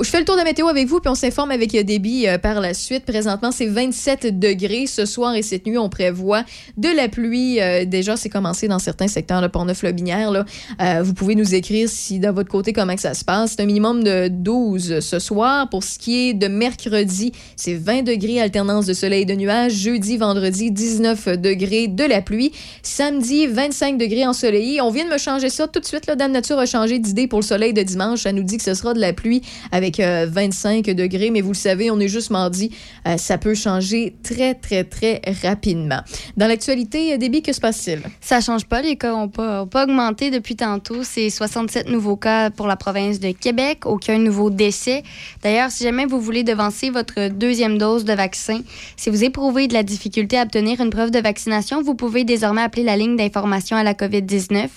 Je 0.00 0.08
fais 0.08 0.18
le 0.18 0.24
tour 0.24 0.34
de 0.34 0.40
la 0.40 0.44
météo 0.44 0.68
avec 0.68 0.86
vous, 0.86 1.00
puis 1.00 1.10
on 1.10 1.14
s'informe 1.14 1.50
avec 1.50 1.72
Déby 1.72 2.26
euh, 2.26 2.38
par 2.38 2.60
la 2.60 2.74
suite. 2.74 3.04
Présentement, 3.04 3.50
c'est 3.50 3.66
27 3.66 4.38
degrés. 4.38 4.86
Ce 4.86 5.06
soir 5.06 5.34
et 5.34 5.42
cette 5.42 5.66
nuit, 5.66 5.78
on 5.78 5.88
prévoit 5.88 6.44
de 6.76 6.88
la 6.88 7.08
pluie. 7.08 7.60
Euh, 7.60 7.84
déjà, 7.84 8.16
c'est 8.16 8.28
commencé 8.28 8.68
dans 8.68 8.78
certains 8.78 9.08
secteurs 9.08 9.42
de 9.42 9.48
Pont-Neuf-Lobinière. 9.48 10.32
Euh, 10.80 11.02
vous 11.02 11.14
pouvez 11.14 11.34
nous 11.34 11.54
écrire 11.54 11.88
si, 11.88 12.18
de 12.18 12.28
votre 12.28 12.48
côté, 12.48 12.72
comment 12.72 12.96
ça 12.96 13.14
se 13.14 13.24
passe. 13.24 13.52
C'est 13.52 13.62
un 13.62 13.66
minimum 13.66 14.02
de 14.02 14.28
12 14.28 15.00
ce 15.00 15.18
soir. 15.18 15.68
Pour 15.68 15.82
ce 15.82 15.98
qui 15.98 16.28
est 16.28 16.34
de 16.34 16.48
mercredi, 16.48 17.32
c'est 17.56 17.74
20 17.74 18.02
degrés, 18.02 18.40
alternance 18.40 18.86
de 18.86 18.94
soleil 18.94 19.22
et 19.22 19.26
de 19.26 19.34
nuages. 19.34 19.72
Jeudi, 19.72 20.16
vendredi, 20.16 20.70
19 20.70 21.38
degrés, 21.38 21.88
de 21.88 22.04
la 22.04 22.22
pluie. 22.22 22.52
Samedi, 22.82 23.46
25 23.46 23.98
degrés 23.98 24.26
ensoleillé. 24.26 24.80
On 24.80 24.90
vient 24.90 25.04
de 25.04 25.10
me 25.10 25.18
changer 25.18 25.50
ça 25.50 25.68
tout 25.68 25.80
de 25.80 25.86
suite. 25.86 26.06
Là, 26.06 26.16
Dame 26.16 26.32
Nature 26.32 26.58
a 26.58 26.66
changé 26.66 26.98
d'idée 26.98 27.26
pour 27.26 27.40
le 27.40 27.44
soleil 27.44 27.72
de 27.72 27.82
dimanche. 27.82 28.22
Ça 28.22 28.32
nous 28.32 28.42
dit 28.42 28.56
que 28.56 28.64
ce 28.64 28.74
sera 28.74 28.94
de 28.94 29.00
la 29.00 29.12
pluie 29.12 29.41
avec 29.70 30.00
euh, 30.00 30.26
25 30.30 30.84
degrés. 30.86 31.30
Mais 31.30 31.40
vous 31.40 31.52
le 31.52 31.56
savez, 31.56 31.90
on 31.90 32.00
est 32.00 32.08
juste 32.08 32.30
mardi. 32.30 32.70
Euh, 33.06 33.16
ça 33.16 33.38
peut 33.38 33.54
changer 33.54 34.14
très, 34.22 34.54
très, 34.54 34.84
très 34.84 35.20
rapidement. 35.42 36.00
Dans 36.36 36.46
l'actualité, 36.46 37.14
euh, 37.14 37.16
Déby, 37.16 37.42
que 37.42 37.52
se 37.52 37.60
passe-t-il? 37.60 38.00
Ça 38.20 38.40
change 38.40 38.66
pas, 38.66 38.82
les 38.82 38.96
cas 38.96 39.12
n'ont 39.12 39.28
pas, 39.28 39.66
pas 39.66 39.84
augmenté 39.84 40.30
depuis 40.30 40.56
tantôt. 40.56 41.02
C'est 41.02 41.30
67 41.30 41.88
nouveaux 41.88 42.16
cas 42.16 42.50
pour 42.50 42.66
la 42.66 42.76
province 42.76 43.20
de 43.20 43.32
Québec, 43.32 43.86
aucun 43.86 44.18
nouveau 44.18 44.50
décès. 44.50 45.02
D'ailleurs, 45.42 45.70
si 45.70 45.84
jamais 45.84 46.06
vous 46.06 46.20
voulez 46.20 46.42
devancer 46.42 46.90
votre 46.90 47.28
deuxième 47.28 47.78
dose 47.78 48.04
de 48.04 48.12
vaccin, 48.12 48.60
si 48.96 49.10
vous 49.10 49.24
éprouvez 49.24 49.68
de 49.68 49.74
la 49.74 49.82
difficulté 49.82 50.38
à 50.38 50.42
obtenir 50.42 50.80
une 50.80 50.90
preuve 50.90 51.10
de 51.10 51.18
vaccination, 51.18 51.82
vous 51.82 51.94
pouvez 51.94 52.24
désormais 52.24 52.62
appeler 52.62 52.82
la 52.82 52.96
ligne 52.96 53.16
d'information 53.16 53.76
à 53.76 53.82
la 53.82 53.94
COVID-19. 53.94 54.68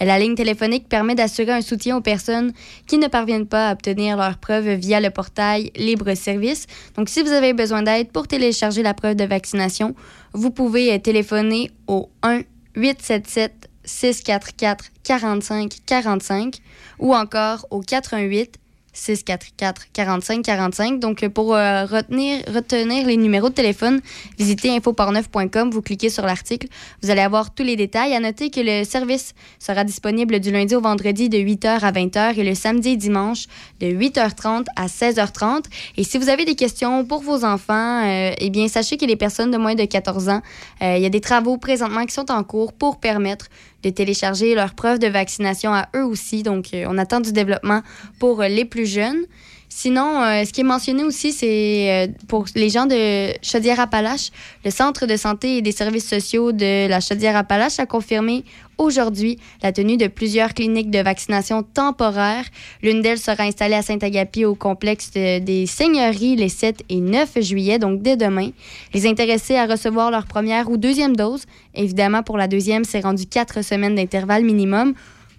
La 0.00 0.18
ligne 0.18 0.34
téléphonique 0.34 0.88
permet 0.88 1.14
d'assurer 1.14 1.52
un 1.52 1.60
soutien 1.60 1.96
aux 1.96 2.00
personnes 2.00 2.52
qui 2.86 2.98
ne 2.98 3.08
parviennent 3.08 3.46
pas 3.46 3.68
à 3.68 3.72
obtenir 3.72 4.07
leur 4.16 4.38
preuve 4.38 4.68
via 4.70 5.00
le 5.00 5.10
portail 5.10 5.70
Libre 5.76 6.14
Service. 6.14 6.66
Donc, 6.96 7.08
si 7.08 7.22
vous 7.22 7.32
avez 7.32 7.52
besoin 7.52 7.82
d'aide 7.82 8.10
pour 8.10 8.26
télécharger 8.26 8.82
la 8.82 8.94
preuve 8.94 9.16
de 9.16 9.24
vaccination, 9.24 9.94
vous 10.32 10.50
pouvez 10.50 10.92
euh, 10.92 10.98
téléphoner 10.98 11.70
au 11.86 12.10
1 12.22 12.42
877 12.74 13.68
644 13.84 14.86
45 15.02 15.72
45 15.86 16.58
ou 16.98 17.14
encore 17.14 17.66
au 17.70 17.80
418 17.80 18.58
644 18.92 19.86
45 19.92 20.42
45. 20.42 21.00
Donc, 21.00 21.22
euh, 21.22 21.28
pour 21.28 21.54
euh, 21.54 21.84
retenir, 21.84 22.42
retenir 22.52 23.06
les 23.06 23.16
numéros 23.16 23.48
de 23.48 23.54
téléphone, 23.54 24.00
visitez 24.38 24.70
infoparneuf.com, 24.70 25.70
vous 25.70 25.82
cliquez 25.82 26.10
sur 26.10 26.24
l'article, 26.24 26.68
vous 27.02 27.10
allez 27.10 27.20
avoir 27.20 27.54
tous 27.54 27.62
les 27.62 27.76
détails. 27.76 28.14
À 28.14 28.20
noter 28.20 28.50
que 28.50 28.60
le 28.60 28.84
service 28.84 29.34
sera 29.58 29.84
disponible 29.84 30.40
du 30.40 30.50
lundi 30.50 30.74
au 30.74 30.80
vendredi 30.80 31.28
de 31.28 31.38
8h 31.38 31.80
à 31.80 31.92
20h 31.92 32.38
et 32.38 32.44
le 32.44 32.54
samedi 32.54 32.90
et 32.90 32.96
dimanche 32.96 33.46
de 33.80 33.86
8h30 33.86 34.66
à 34.76 34.86
16h30. 34.86 35.64
Et 35.96 36.04
si 36.04 36.18
vous 36.18 36.28
avez 36.28 36.44
des 36.44 36.54
questions 36.54 37.04
pour 37.04 37.20
vos 37.20 37.44
enfants, 37.44 38.04
euh, 38.04 38.32
eh 38.38 38.50
bien, 38.50 38.68
sachez 38.68 38.96
que 38.96 39.04
les 39.04 39.16
personnes 39.16 39.50
de 39.50 39.58
moins 39.58 39.74
de 39.74 39.84
14 39.84 40.28
ans, 40.28 40.42
il 40.80 40.98
y 40.98 41.06
a 41.06 41.10
des 41.10 41.20
travaux 41.20 41.56
présentement 41.56 42.04
qui 42.06 42.14
sont 42.14 42.30
en 42.30 42.42
cours 42.44 42.72
pour 42.72 42.98
permettre 42.98 43.46
de 43.82 43.90
télécharger 43.90 44.54
leur 44.54 44.74
preuve 44.74 44.98
de 44.98 45.06
vaccination 45.06 45.72
à 45.72 45.88
eux 45.94 46.04
aussi. 46.04 46.42
Donc, 46.42 46.74
euh, 46.74 46.86
on 46.88 46.98
attend 46.98 47.20
du 47.20 47.32
développement 47.32 47.82
pour 48.18 48.42
euh, 48.42 48.48
les 48.48 48.64
plus 48.64 48.86
jeunes. 48.86 49.24
Sinon, 49.70 50.22
euh, 50.22 50.44
ce 50.44 50.52
qui 50.52 50.62
est 50.62 50.64
mentionné 50.64 51.04
aussi, 51.04 51.30
c'est 51.32 52.06
euh, 52.08 52.12
pour 52.26 52.46
les 52.54 52.70
gens 52.70 52.86
de 52.86 53.28
Chaudière-Appalaches, 53.42 54.30
le 54.64 54.70
Centre 54.70 55.04
de 55.06 55.14
santé 55.16 55.58
et 55.58 55.62
des 55.62 55.72
services 55.72 56.08
sociaux 56.08 56.52
de 56.52 56.88
la 56.88 57.00
Chaudière-Appalaches 57.00 57.78
a 57.78 57.84
confirmé 57.86 58.44
aujourd'hui 58.78 59.38
la 59.62 59.70
tenue 59.72 59.96
de 59.98 60.06
plusieurs 60.06 60.54
cliniques 60.54 60.90
de 60.90 61.00
vaccination 61.00 61.62
temporaires. 61.62 62.44
L'une 62.82 63.02
d'elles 63.02 63.18
sera 63.18 63.42
installée 63.42 63.74
à 63.74 63.82
Saint-Agapi 63.82 64.46
au 64.46 64.54
complexe 64.54 65.10
de- 65.12 65.38
des 65.40 65.66
Seigneuries 65.66 66.36
les 66.36 66.48
7 66.48 66.82
et 66.88 66.96
9 67.00 67.40
juillet, 67.42 67.78
donc 67.78 68.00
dès 68.00 68.16
demain. 68.16 68.50
Les 68.94 69.06
intéressés 69.06 69.56
à 69.56 69.66
recevoir 69.66 70.10
leur 70.10 70.24
première 70.26 70.70
ou 70.70 70.78
deuxième 70.78 71.14
dose, 71.14 71.44
évidemment 71.74 72.22
pour 72.22 72.38
la 72.38 72.48
deuxième, 72.48 72.84
c'est 72.84 73.00
rendu 73.00 73.26
quatre 73.26 73.62
semaines 73.62 73.96
d'intervalle 73.96 74.44
minimum, 74.44 74.94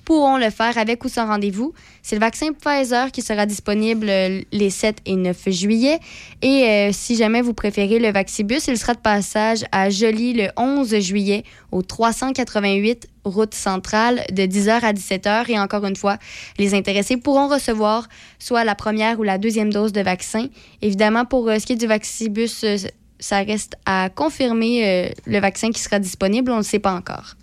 pourront 0.09 0.37
le 0.37 0.49
faire 0.49 0.75
avec 0.79 1.05
ou 1.05 1.07
sans 1.07 1.27
rendez-vous. 1.27 1.71
C'est 2.01 2.15
le 2.15 2.19
vaccin 2.19 2.47
Pfizer 2.51 3.11
qui 3.11 3.21
sera 3.21 3.45
disponible 3.45 4.09
euh, 4.09 4.41
les 4.51 4.71
7 4.71 4.97
et 5.05 5.15
9 5.15 5.49
juillet. 5.51 5.99
Et 6.41 6.63
euh, 6.63 6.89
si 6.91 7.15
jamais 7.15 7.43
vous 7.43 7.53
préférez 7.53 7.99
le 7.99 8.11
Vaxibus, 8.11 8.65
il 8.69 8.79
sera 8.79 8.95
de 8.95 8.99
passage 9.01 9.65
à 9.71 9.91
Joly 9.91 10.33
le 10.33 10.47
11 10.57 10.97
juillet 10.97 11.43
au 11.71 11.83
388 11.83 13.07
route 13.23 13.53
centrale 13.53 14.23
de 14.31 14.41
10h 14.47 14.81
à 14.81 14.93
17h. 14.93 15.51
Et 15.51 15.59
encore 15.59 15.85
une 15.85 15.95
fois, 15.95 16.17
les 16.57 16.73
intéressés 16.73 17.17
pourront 17.17 17.47
recevoir 17.47 18.09
soit 18.39 18.63
la 18.63 18.73
première 18.73 19.19
ou 19.19 19.23
la 19.23 19.37
deuxième 19.37 19.71
dose 19.71 19.93
de 19.93 20.01
vaccin. 20.01 20.47
Évidemment, 20.81 21.25
pour 21.25 21.47
euh, 21.49 21.59
ce 21.59 21.67
qui 21.67 21.73
est 21.73 21.75
du 21.75 21.85
Vaxibus, 21.85 22.63
euh, 22.63 22.77
ça 23.19 23.43
reste 23.43 23.75
à 23.85 24.09
confirmer 24.09 25.13
le 25.25 25.39
vaccin 25.39 25.69
qui 25.71 25.81
sera 25.81 25.99
disponible. 25.99 26.49
On 26.51 26.55
ne 26.55 26.61
le 26.61 26.65
sait 26.65 26.79
pas 26.79 26.93
encore. 26.93 27.35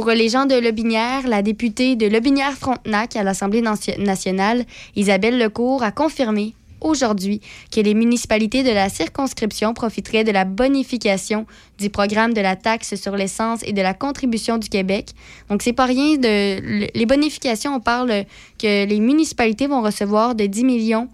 Pour 0.00 0.10
les 0.10 0.28
gens 0.28 0.46
de 0.46 0.54
Lobinière, 0.54 1.26
la 1.26 1.42
députée 1.42 1.96
de 1.96 2.06
Lobinière-Frontenac 2.06 3.16
à 3.16 3.24
l'Assemblée 3.24 3.62
nation- 3.62 3.94
nationale, 3.98 4.64
Isabelle 4.94 5.36
Lecourt, 5.40 5.82
a 5.82 5.90
confirmé 5.90 6.54
aujourd'hui 6.80 7.40
que 7.74 7.80
les 7.80 7.94
municipalités 7.94 8.62
de 8.62 8.70
la 8.70 8.90
circonscription 8.90 9.74
profiteraient 9.74 10.22
de 10.22 10.30
la 10.30 10.44
bonification 10.44 11.46
du 11.80 11.90
programme 11.90 12.32
de 12.32 12.40
la 12.40 12.54
taxe 12.54 12.94
sur 12.94 13.16
l'essence 13.16 13.62
et 13.64 13.72
de 13.72 13.82
la 13.82 13.92
contribution 13.92 14.56
du 14.56 14.68
Québec. 14.68 15.08
Donc, 15.50 15.62
c'est 15.62 15.72
pas 15.72 15.86
rien 15.86 16.14
de. 16.16 16.60
le- 16.60 16.86
Les 16.94 17.04
bonifications, 17.06 17.74
on 17.74 17.80
parle 17.80 18.22
que 18.56 18.86
les 18.86 19.00
municipalités 19.00 19.66
vont 19.66 19.82
recevoir 19.82 20.36
de 20.36 20.46
10 20.46 20.62
millions 20.62 21.08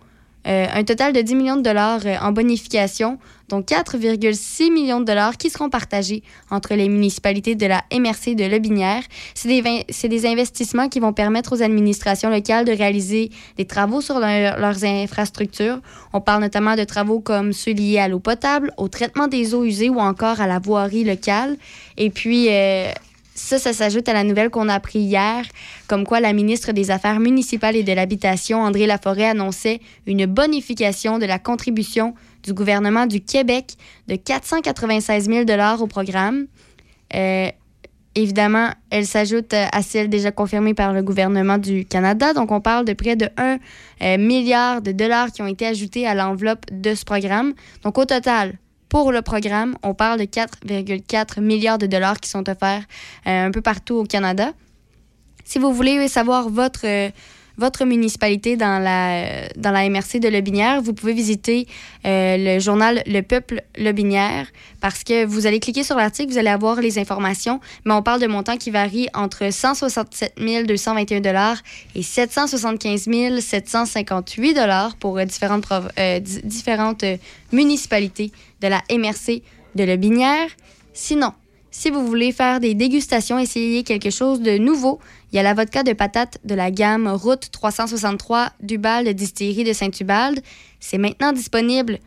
Euh, 0.47 0.67
un 0.73 0.85
total 0.85 1.13
de 1.13 1.21
10 1.21 1.35
millions 1.37 1.57
de 1.57 1.63
dollars 1.63 2.01
euh, 2.05 2.17
en 2.21 2.33
bonification, 2.33 3.19
dont 3.49 3.61
4,6 3.61 4.73
millions 4.73 5.01
de 5.01 5.05
dollars 5.05 5.37
qui 5.37 5.51
seront 5.51 5.71
partagés 5.71 6.23
entre 6.51 6.75
les 6.75 6.89
municipalités 6.89 7.55
de 7.55 7.67
la 7.67 7.83
MRC 7.93 8.35
de 8.35 8.45
Lobinière. 8.45 9.03
C'est 9.35 9.49
des, 9.49 10.09
des 10.09 10.27
investissements 10.27 10.89
qui 10.89 11.01
vont 11.01 11.13
permettre 11.13 11.55
aux 11.55 11.63
administrations 11.63 12.31
locales 12.31 12.65
de 12.65 12.73
réaliser 12.73 13.31
des 13.57 13.65
travaux 13.65 14.01
sur 14.01 14.19
leur- 14.19 14.59
leurs 14.59 14.85
infrastructures. 14.85 15.81
On 16.13 16.21
parle 16.21 16.43
notamment 16.43 16.77
de 16.77 16.85
travaux 16.85 17.21
comme 17.21 17.53
ceux 17.53 17.73
liés 17.73 17.99
à 17.99 18.09
l'eau 18.09 18.19
potable, 18.21 18.73
au 18.77 18.89
traitement 18.89 19.29
des 19.29 19.55
eaux 19.55 19.65
usées 19.65 19.91
ou 19.91 19.99
encore 20.01 20.41
à 20.41 20.47
la 20.47 20.59
voirie 20.59 21.05
locale. 21.05 21.57
Et 21.97 22.11
puis, 22.11 22.49
euh, 22.51 22.91
ça, 23.35 23.59
ça 23.59 23.73
s'ajoute 23.73 24.09
à 24.09 24.13
la 24.13 24.23
nouvelle 24.23 24.49
qu'on 24.49 24.69
a 24.69 24.75
appris 24.75 25.01
hier, 25.01 25.45
comme 25.89 26.05
quoi 26.05 26.21
la 26.21 26.33
ministre 26.33 26.73
des 26.73 26.91
Affaires 26.91 27.19
municipales 27.19 27.77
et 27.77 27.83
de 27.83 27.93
l'Habitation, 27.93 28.63
André 28.63 28.87
Laforêt, 28.87 29.27
annonçait 29.27 29.81
une 30.07 30.27
bonification 30.27 31.19
de 31.19 31.27
la 31.27 31.39
contribution 31.41 32.15
du 32.45 32.53
gouvernement 32.53 33.07
du 33.07 33.21
Québec 33.21 33.75
de 34.07 34.17
496 34.17 35.27
000 35.27 35.45
au 35.81 35.87
programme. 35.87 36.47
Euh, 37.15 37.49
évidemment, 38.15 38.71
elle 38.91 39.07
s'ajoute 39.07 39.53
à 39.53 39.83
celle 39.83 40.09
déjà 40.09 40.31
confirmée 40.31 40.75
par 40.75 40.93
le 40.93 41.03
gouvernement 41.03 41.59
du 41.59 41.85
Canada. 41.85 42.35
Donc, 42.35 42.53
on 42.53 42.61
parle 42.61 42.85
de 42.85 42.93
près 42.93 43.17
de 43.17 43.29
1 43.37 43.59
euh, 44.03 44.19
milliard 44.19 44.81
de 44.81 44.93
dollars 44.93 45.33
qui 45.33 45.43
ont 45.43 45.47
été 45.47 45.67
ajoutés 45.67 46.07
à 46.07 46.15
l'enveloppe 46.15 46.67
de 46.71 46.95
ce 46.95 47.05
programme. 47.05 47.55
Donc, 47.83 47.99
au 47.99 48.05
total, 48.05 48.55
pour 48.95 49.11
le 49.11 49.23
programme, 49.23 49.77
on 49.83 49.93
parle 49.93 50.21
de 50.21 50.25
4,4 50.25 51.41
milliards 51.41 51.79
de 51.79 51.87
dollars 51.87 52.21
qui 52.21 52.31
sont 52.31 52.49
offerts 52.49 52.85
euh, 53.27 53.47
un 53.47 53.51
peu 53.51 53.61
partout 53.61 53.97
au 53.97 54.05
Canada. 54.05 54.53
Si 55.45 55.59
vous 55.59 55.73
voulez 55.73 56.07
savoir 56.07 56.49
votre, 56.49 56.87
euh, 56.87 57.11
votre 57.57 57.85
municipalité 57.85 58.57
dans 58.57 58.79
la, 58.83 59.49
dans 59.57 59.71
la 59.71 59.89
MRC 59.89 60.19
de 60.21 60.29
Lobinière, 60.29 60.83
vous 60.83 60.93
pouvez 60.93 61.13
visiter 61.13 61.67
euh, 62.05 62.37
le 62.39 62.61
journal 62.61 63.03
Le 63.07 63.21
Peuple 63.23 63.63
Lobinière 63.79 64.47
parce 64.81 65.05
que 65.05 65.25
vous 65.25 65.47
allez 65.47 65.61
cliquer 65.61 65.85
sur 65.85 65.97
l'article, 65.97 66.33
vous 66.33 66.39
allez 66.39 66.49
avoir 66.49 66.81
les 66.81 66.99
informations, 66.99 67.61
mais 67.85 67.95
on 67.95 68.03
parle 68.03 68.21
de 68.21 68.27
montants 68.27 68.57
qui 68.57 68.71
varient 68.71 69.09
entre 69.15 69.53
167 69.53 70.35
221 70.67 71.21
dollars 71.21 71.59
et 71.95 72.03
775 72.03 73.09
758 73.41 74.55
dollars 74.55 74.97
pour 74.97 75.19
euh, 75.19 75.25
différentes, 75.25 75.67
euh, 75.99 76.19
di- 76.21 76.41
différentes 76.45 77.05
municipalités 77.53 78.33
de 78.61 78.69
la 78.69 78.83
MRC 78.91 79.43
de 79.75 79.85
Lobinière. 79.85 80.49
Sinon, 80.93 81.33
si 81.71 81.91
vous 81.91 82.07
voulez 82.07 82.31
faire 82.33 82.61
des 82.61 82.75
dégustations, 82.75 83.39
essayer 83.39 83.83
quelque 83.83 84.11
chose 84.11 84.41
de 84.41 84.59
nouveau, 84.59 85.01
il 85.35 85.39
y 85.39 85.41
a 85.41 85.43
la 85.43 85.53
vodka 85.53 85.83
de 85.83 85.93
patate 85.93 86.39
de 86.45 86.55
la 86.55 86.71
gamme 86.71 87.09
Route 87.09 87.51
363 87.51 88.53
d'Ubal 88.63 89.05
de 89.05 89.11
Distillerie 89.11 89.65
de 89.65 89.73
Saint-Ubalde. 89.73 90.39
C'est 90.79 90.97
maintenant 90.97 91.33
disponible 91.33 91.99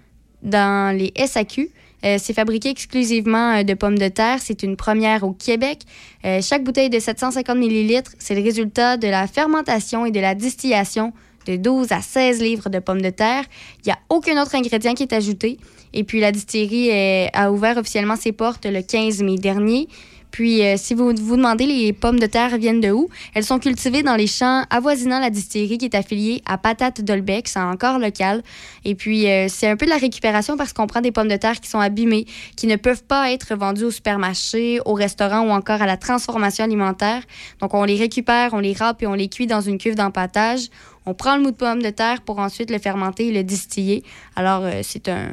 dans 0.44 0.98
les 0.98 1.12
SAQ. 1.28 1.70
Euh, 2.06 2.16
c'est 2.22 2.32
fabriqué 2.32 2.70
exclusivement 2.70 3.58
euh, 3.58 3.64
de 3.64 3.74
pommes 3.74 3.98
de 3.98 4.08
terre. 4.08 4.38
C'est 4.40 4.64
une 4.64 4.78
première 4.78 5.26
au 5.26 5.34
Québec. 5.34 5.80
Euh, 6.24 6.42
chaque 6.42 6.64
bouteille 6.64 6.90
de 6.90 7.00
750 7.00 7.58
ml, 7.58 8.04
c'est 8.18 8.34
le 8.34 8.42
résultat 8.42 8.96
de 8.96 9.10
la 9.10 9.28
fermentation 9.28 10.06
et 10.06 10.12
de 10.12 10.22
la 10.22 10.34
distillation 10.34 11.12
de 11.48 11.58
12 11.58 11.92
à 11.92 12.00
16 12.00 12.42
livres 12.42 12.70
de 12.70 12.80
pommes 12.80 13.02
de 13.02 13.10
terre. 13.10 13.44
Il 13.84 13.88
n'y 13.88 13.92
a 13.92 14.00
aucun 14.08 14.42
autre 14.42 14.56
ingrédient 14.56 14.94
qui 14.94 15.04
est 15.04 15.14
ajouté. 15.14 15.58
Et 15.94 16.06
puis, 16.06 16.22
la 16.22 16.32
distillerie 16.32 16.92
a 17.34 17.52
ouvert 17.52 17.78
officiellement 17.78 18.16
ses 18.16 18.32
portes 18.32 18.66
le 18.66 18.82
15 18.82 19.22
mai 19.22 19.36
dernier. 19.36 19.90
Puis, 20.32 20.64
euh, 20.64 20.76
si 20.78 20.94
vous 20.94 21.14
vous 21.16 21.36
demandez 21.36 21.66
les 21.66 21.94
pommes 21.94 22.20
de 22.20 22.26
terre 22.26 22.58
viennent 22.58 22.82
de 22.82 22.92
où, 22.92 23.10
elles 23.34 23.44
sont 23.44 23.60
cultivées 23.60 24.04
dans 24.04 24.16
les 24.16 24.28
champs 24.28 24.64
avoisinant 24.70 25.20
la 25.20 25.30
distillerie 25.30 25.78
qui 25.78 25.86
est 25.86 25.96
affiliée 25.96 26.42
à 26.46 26.58
Patate 26.58 27.02
Dolbec. 27.02 27.48
C'est 27.48 27.60
encore 27.60 28.00
local. 28.00 28.44
Et 28.86 28.96
puis, 28.96 29.30
euh, 29.30 29.48
c'est 29.50 29.68
un 29.68 29.76
peu 29.76 29.86
de 29.86 29.92
la 29.92 29.98
récupération 29.98 30.58
parce 30.58 30.74
qu'on 30.74 30.88
prend 30.88 31.02
des 31.02 31.12
pommes 31.12 31.28
de 31.28 31.36
terre 31.38 31.60
qui 31.60 31.70
sont 31.70 31.80
abîmées, 31.80 32.26
qui 32.56 32.68
ne 32.68 32.76
peuvent 32.76 33.04
pas 33.04 33.32
être 33.32 33.56
vendues 33.56 33.86
au 33.86 33.92
supermarché, 33.92 34.80
au 34.86 34.94
restaurant 34.94 35.42
ou 35.42 35.50
encore 35.50 35.82
à 35.82 35.86
la 35.86 35.98
transformation 35.98 36.64
alimentaire. 36.64 37.24
Donc, 37.60 37.74
on 37.74 37.84
les 37.84 37.96
récupère, 37.98 38.54
on 38.54 38.60
les 38.60 38.74
râpe 38.74 39.02
et 39.02 39.08
on 39.08 39.14
les 39.14 39.30
cuit 39.30 39.48
dans 39.48 39.62
une 39.62 39.78
cuve 39.78 39.96
d'empâtage. 39.96 40.70
On 41.06 41.14
prend 41.14 41.38
le 41.38 41.42
mou 41.42 41.52
de 41.52 41.56
pomme 41.56 41.82
de 41.82 41.90
terre 41.90 42.22
pour 42.22 42.40
ensuite 42.40 42.70
le 42.70 42.80
fermenter 42.80 43.28
et 43.28 43.32
le 43.32 43.44
distiller. 43.44 44.04
Alors, 44.36 44.64
euh, 44.64 44.82
c'est 44.84 45.08
un, 45.08 45.30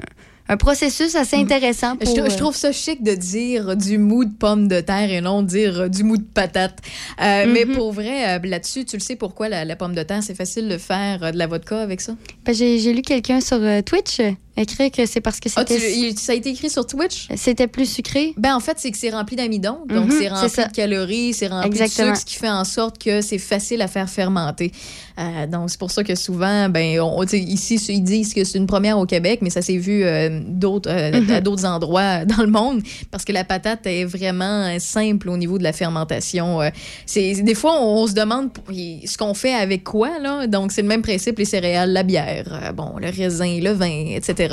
un 0.48 0.56
processus 0.56 1.14
assez 1.14 1.36
intéressant 1.36 1.94
Je, 2.00 2.04
pour... 2.06 2.16
je 2.16 2.20
euh, 2.34 2.36
trouve 2.38 2.54
ça 2.56 2.70
chic 2.72 3.02
de 3.02 3.14
dire 3.14 3.76
du 3.76 3.96
mou 3.98 4.24
de 4.24 4.32
pomme 4.32 4.68
de 4.68 4.80
terre 4.80 5.10
et 5.10 5.20
non 5.20 5.42
dire 5.42 5.88
du 5.88 6.04
mou 6.04 6.16
de 6.18 6.22
patate. 6.22 6.78
Euh, 7.22 7.46
Mais 7.48 7.64
Mhm. 7.64 7.74
pour 7.76 7.92
vrai, 7.92 8.36
euh, 8.36 8.38
là-dessus, 8.44 8.84
tu 8.84 8.96
le 8.96 9.00
sais 9.02 9.16
pourquoi 9.16 9.48
la, 9.48 9.64
la 9.64 9.76
pomme 9.76 9.94
de 9.94 10.02
terre, 10.02 10.22
c'est 10.22 10.34
facile 10.34 10.68
de 10.68 10.76
faire 10.78 11.22
euh, 11.22 11.30
de 11.32 11.38
la 11.38 11.46
vodka 11.46 11.80
avec 11.80 12.00
ça? 12.00 12.14
Ben, 12.44 12.54
j'ai 12.54 12.92
lu 12.92 13.02
quelqu'un 13.02 13.40
sur 13.40 13.58
Twitch 13.86 14.20
écrire 14.56 14.90
que 14.90 15.06
c'est 15.06 15.20
parce 15.20 15.40
que 15.40 15.48
Ah, 15.56 15.64
tu- 15.64 15.74
c'était 15.74 16.14
ça 16.16 16.32
a 16.32 16.34
été 16.34 16.50
écrit 16.50 16.70
sur 16.70 16.86
Twitch? 16.86 17.28
c'était 17.36 17.66
plus 17.66 17.86
sucré. 17.92 18.34
Ben, 18.36 18.54
en 18.54 18.60
fait, 18.60 18.76
c'est 18.78 18.90
que 18.90 18.96
c'est 18.98 19.10
rempli 19.10 19.36
d'amidon. 19.36 19.78
Donc, 19.88 20.06
Mhm, 20.06 20.10
c'est 20.10 20.18
c'est 20.24 20.28
rempli 20.62 20.64
de 20.72 20.72
calories, 20.76 21.34
c'est 21.34 21.46
rempli 21.48 21.68
Exactement. 21.68 22.10
de 22.12 22.16
sucre, 22.16 22.28
ce 22.28 22.34
qui 22.34 22.38
fait 22.40 22.50
en 22.50 22.64
sorte 22.64 23.02
que 23.02 23.20
c'est 23.20 23.38
facile 23.38 23.82
à 23.82 23.88
faire 23.88 24.08
fermenter. 24.08 24.70
Euh, 25.18 25.46
donc, 25.46 25.70
c'est 25.70 25.78
pour 25.78 25.90
ça 25.90 26.02
que 26.04 26.14
souvent, 26.14 26.68
ben, 26.68 27.00
on, 27.00 27.22
ici, 27.24 27.76
ils 27.88 28.02
disent 28.02 28.34
que 28.34 28.42
c'est 28.44 28.58
une 28.58 28.66
première 28.66 28.98
au 28.98 29.06
Québec, 29.06 29.40
mais 29.42 29.50
ça 29.50 29.62
s'est 29.62 29.76
vu 29.76 30.02
euh, 30.04 30.40
d'autres, 30.46 30.90
euh, 30.90 31.20
Mhm. 31.20 31.30
à 31.30 31.40
d'autres 31.40 31.64
endroits 31.64 32.24
dans 32.24 32.42
le 32.42 32.50
monde 32.50 32.82
parce 33.10 33.24
que 33.24 33.32
la 33.32 33.44
patate 33.44 33.86
est 33.86 34.04
vraiment 34.04 34.76
simple 34.78 35.28
au 35.30 35.36
niveau 35.36 35.58
de 35.58 35.62
la 35.62 35.72
fermentation. 35.72 36.60
C'est, 37.06 37.34
des 37.42 37.54
fois, 37.54 37.80
on, 37.80 38.02
on 38.02 38.06
se 38.06 38.12
demande 38.12 38.50
ce 38.68 39.16
qu'on 39.16 39.34
fait 39.34 39.54
avec 39.54 39.84
quoi, 39.84 40.18
là. 40.18 40.46
Donc, 40.46 40.72
c'est 40.72 40.82
le 40.82 40.88
même 40.88 41.02
principe, 41.02 41.38
les 41.38 41.44
céréales, 41.44 41.92
la 41.92 42.02
bière, 42.02 42.72
bon, 42.76 42.94
le 43.00 43.08
raisin, 43.08 43.60
le 43.60 43.70
vin, 43.72 44.06
etc. 44.16 44.43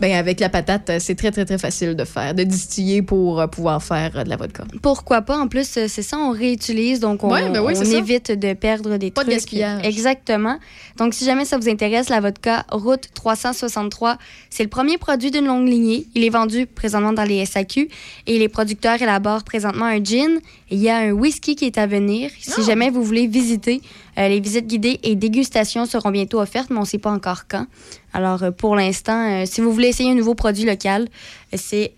Ben, 0.00 0.12
avec 0.12 0.40
la 0.40 0.48
patate, 0.48 0.90
euh, 0.90 0.96
c'est 1.00 1.14
très, 1.14 1.30
très, 1.30 1.44
très 1.44 1.58
facile 1.58 1.94
de 1.94 2.04
faire, 2.04 2.34
de 2.34 2.42
distiller 2.42 3.02
pour 3.02 3.40
euh, 3.40 3.46
pouvoir 3.46 3.82
faire 3.82 4.10
euh, 4.16 4.24
de 4.24 4.28
la 4.28 4.36
vodka. 4.36 4.64
Pourquoi 4.82 5.22
pas? 5.22 5.38
En 5.38 5.48
plus, 5.48 5.66
c'est 5.68 5.88
ça, 5.88 6.18
on 6.18 6.30
réutilise, 6.30 7.00
donc 7.00 7.24
on, 7.24 7.30
Ouais, 7.30 7.48
ben 7.50 7.60
oui, 7.62 7.74
on 7.76 7.84
ça. 7.84 7.96
évite 7.98 8.32
de 8.32 8.52
perdre 8.54 8.96
des 8.96 9.10
Pas 9.10 9.22
de 9.24 9.30
trucs. 9.30 9.40
gaspillage. 9.40 9.84
Exactement. 9.86 10.58
Donc, 10.96 11.14
si 11.14 11.24
jamais 11.24 11.44
ça 11.44 11.58
vous 11.58 11.68
intéresse, 11.68 12.08
la 12.08 12.20
vodka 12.20 12.64
Route 12.70 13.08
363, 13.14 14.18
c'est 14.50 14.62
le 14.62 14.68
premier 14.68 14.98
produit 14.98 15.30
d'une 15.30 15.46
longue 15.46 15.68
lignée. 15.68 16.06
Il 16.14 16.24
est 16.24 16.30
vendu 16.30 16.66
présentement 16.66 17.12
dans 17.12 17.24
les 17.24 17.44
SAQ 17.46 17.88
et 18.26 18.38
les 18.38 18.48
producteurs 18.48 19.00
élaborent 19.00 19.44
présentement 19.44 19.86
un 19.86 20.02
gin. 20.02 20.38
Et 20.70 20.74
il 20.76 20.80
y 20.80 20.88
a 20.88 20.96
un 20.98 21.10
whisky 21.12 21.56
qui 21.56 21.64
est 21.66 21.78
à 21.78 21.86
venir. 21.86 22.30
Ah! 22.32 22.52
Si 22.54 22.62
jamais 22.64 22.90
vous 22.90 23.02
voulez 23.02 23.26
visiter, 23.26 23.80
euh, 24.18 24.28
les 24.28 24.40
visites 24.40 24.66
guidées 24.66 25.00
et 25.02 25.14
dégustations 25.14 25.86
seront 25.86 26.10
bientôt 26.10 26.40
offertes, 26.40 26.70
mais 26.70 26.76
on 26.78 26.80
ne 26.82 26.86
sait 26.86 26.98
pas 26.98 27.10
encore 27.10 27.42
quand. 27.48 27.66
Alors, 28.12 28.42
euh, 28.42 28.50
pour 28.50 28.76
l'instant, 28.76 29.42
euh, 29.42 29.44
si 29.46 29.60
vous 29.60 29.72
voulez 29.72 29.88
essayer 29.88 30.10
un 30.10 30.14
nouveau 30.14 30.34
produit 30.34 30.64
local, 30.64 31.08
euh, 31.52 31.56
c'est 31.56 31.94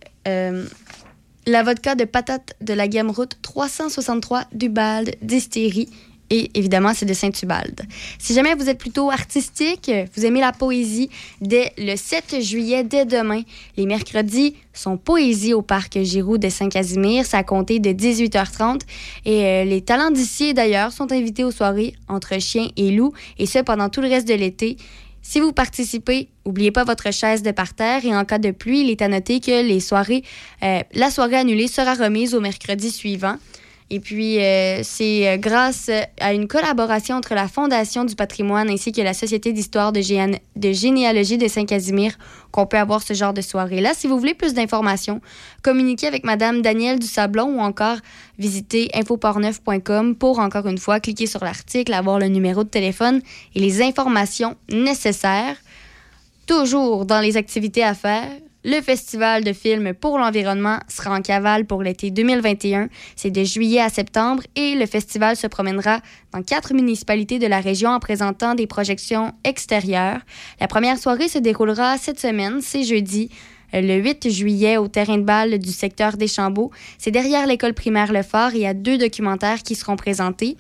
la 1.47 1.63
vodka 1.65 1.97
de 1.97 2.05
patate 2.05 2.55
de 2.61 2.73
la 2.73 2.87
gamme 2.87 3.11
route 3.11 3.37
363 3.43 4.45
d'Ubalde 4.53 5.17
Distillerie. 5.21 5.89
Et 6.31 6.51
évidemment, 6.55 6.93
c'est 6.95 7.05
de 7.05 7.13
Saint-Ubalde. 7.13 7.83
Si 8.19 8.33
jamais 8.33 8.55
vous 8.55 8.71
êtes 8.71 8.79
plutôt 8.79 9.11
artistique, 9.11 9.91
vous 10.15 10.25
aimez 10.25 10.41
la 10.41 10.53
poésie, 10.53 11.11
dès 11.43 11.73
le 11.77 11.97
7 11.97 12.41
juillet, 12.41 12.85
dès 12.85 13.05
demain, 13.05 13.43
les 13.77 13.85
mercredis 13.85 14.55
sont 14.73 14.97
poésie 14.97 15.53
au 15.53 15.61
parc 15.61 16.01
Giroud 16.01 16.41
de 16.41 16.49
Saint-Casimir. 16.49 17.27
Ça 17.27 17.39
a 17.39 17.43
compté 17.43 17.81
de 17.81 17.91
18h30. 17.91 18.81
Et 19.27 19.65
les 19.65 19.83
talents 19.83 20.13
d'ici 20.13 20.55
d'ailleurs 20.55 20.93
sont 20.93 21.11
invités 21.13 21.45
aux 21.45 21.51
soirées 21.51 21.95
entre 22.09 22.41
chiens 22.41 22.69
et 22.77 22.93
loups, 22.93 23.13
et 23.39 23.47
ce 23.47 23.59
pendant 23.59 23.89
tout 23.89 24.01
le 24.01 24.09
reste 24.09 24.29
de 24.29 24.35
l'été. 24.35 24.79
Si 25.23 25.39
vous 25.39 25.53
participez, 25.53 26.29
n'oubliez 26.45 26.73
pas 26.73 26.85
votre 26.85 27.13
chaise 27.13 27.43
de 27.43 27.53
parterre 27.53 28.05
et 28.05 28.15
en 28.15 28.25
cas 28.25 28.39
de 28.39 28.51
pluie, 28.51 28.81
il 28.81 28.91
est 28.91 29.03
à 29.03 29.09
noter 29.09 29.39
que 29.41 29.53
euh, 29.53 30.81
la 30.95 31.11
soirée 31.11 31.37
annulée 31.37 31.69
sera 31.69 31.95
remise 31.95 32.35
au 32.35 32.41
mercredi 32.41 32.91
suivant. 32.91 33.37
Et 33.95 34.01
puis, 34.01 34.39
euh, 34.39 34.81
c'est 34.83 35.29
euh, 35.29 35.37
grâce 35.37 35.91
à 36.19 36.33
une 36.33 36.49
collaboration 36.49 37.17
entre 37.17 37.35
la 37.35 37.47
Fondation 37.47 38.07
du 38.07 38.17
patrimoine 38.17 38.71
ainsi 38.71 38.91
que 38.91 39.03
la 39.03 39.13
Société 39.13 39.53
d'histoire 39.53 39.93
de, 39.93 40.01
généalogie 40.01 41.37
de 41.37 41.47
Saint-Casimir 41.47 42.17
qu'on 42.53 42.65
peut 42.65 42.79
avoir 42.79 43.03
ce 43.03 43.13
genre 43.13 43.35
de 43.35 43.43
soirée-là. 43.43 43.93
Si 43.93 44.07
vous 44.07 44.19
voulez 44.19 44.33
plus 44.33 44.55
d'informations, 44.55 45.21
communiquez 45.63 46.07
avec 46.07 46.25
Madame 46.25 46.63
Danielle 46.63 47.01
Dusablon 47.01 47.59
ou 47.59 47.61
encore 47.61 47.99
visitez 48.39 48.89
infoportneuf.com 48.95 50.17
pour, 50.17 50.39
encore 50.39 50.69
une 50.69 50.79
fois, 50.79 50.99
cliquer 50.99 51.27
sur 51.27 51.45
l'article, 51.45 51.93
avoir 51.93 52.19
le 52.19 52.29
numéro 52.29 52.65
de 52.65 52.71
téléphone 52.71 53.21
et 53.55 53.61
les 53.61 53.83
informations 53.83 54.57
nécessaires. 54.71 55.57
Toujours 56.47 57.05
dans 57.05 57.21
les 57.21 57.37
activités 57.37 57.85
à 57.85 57.93
faire, 57.93 58.31
le 58.65 58.81
Festival 58.81 59.43
de 59.43 59.53
films 59.53 59.93
pour 59.93 60.19
l'environnement 60.19 60.79
sera 60.89 61.17
en 61.17 61.21
cavale 61.21 61.67
pour 61.67 61.83
l'été 61.83 62.11
2021. 62.11 62.89
C'est 63.17 63.31
de 63.31 63.43
juillet 63.43 63.81
à 63.81 63.89
septembre 63.89 64.45
et 64.55 64.75
le 64.77 64.87
festival 64.87 65.37
se 65.37 65.49
promènera 65.49 66.01
dans 66.33 66.43
quatre 66.43 66.73
municipalités 66.73 67.41
de 67.41 67.49
la 67.49 67.61
région 67.61 67.91
en 67.91 67.99
présentant 67.99 68.55
des 68.55 68.69
projections 68.69 69.33
extérieures. 69.43 70.21
La 70.61 70.69
première 70.69 70.99
soirée 70.99 71.29
se 71.29 71.39
déroulera 71.39 71.99
cette 71.99 72.21
semaine, 72.21 72.61
c'est 72.61 72.85
jeudi. 72.85 73.31
euh, 73.75 73.81
Le 73.81 73.97
8 73.97 74.31
juillet 74.31 74.77
au 74.77 74.87
terrain 74.87 75.19
de 75.19 75.25
balle 75.25 75.59
du 75.59 75.71
secteur 75.73 76.17
des 76.17 76.29
Chambeaux. 76.29 76.71
C'est 76.99 77.11
derrière 77.11 77.49
l'école 77.49 77.75
primaire 77.75 78.13
Lefort 78.13 78.51
et 78.55 78.59
il 78.59 78.63
y 78.63 78.67
a 78.67 78.75
deux 78.75 78.97
documentaires 78.97 79.65
qui 79.65 79.75
seront 79.75 79.97
présentés. 79.97 80.57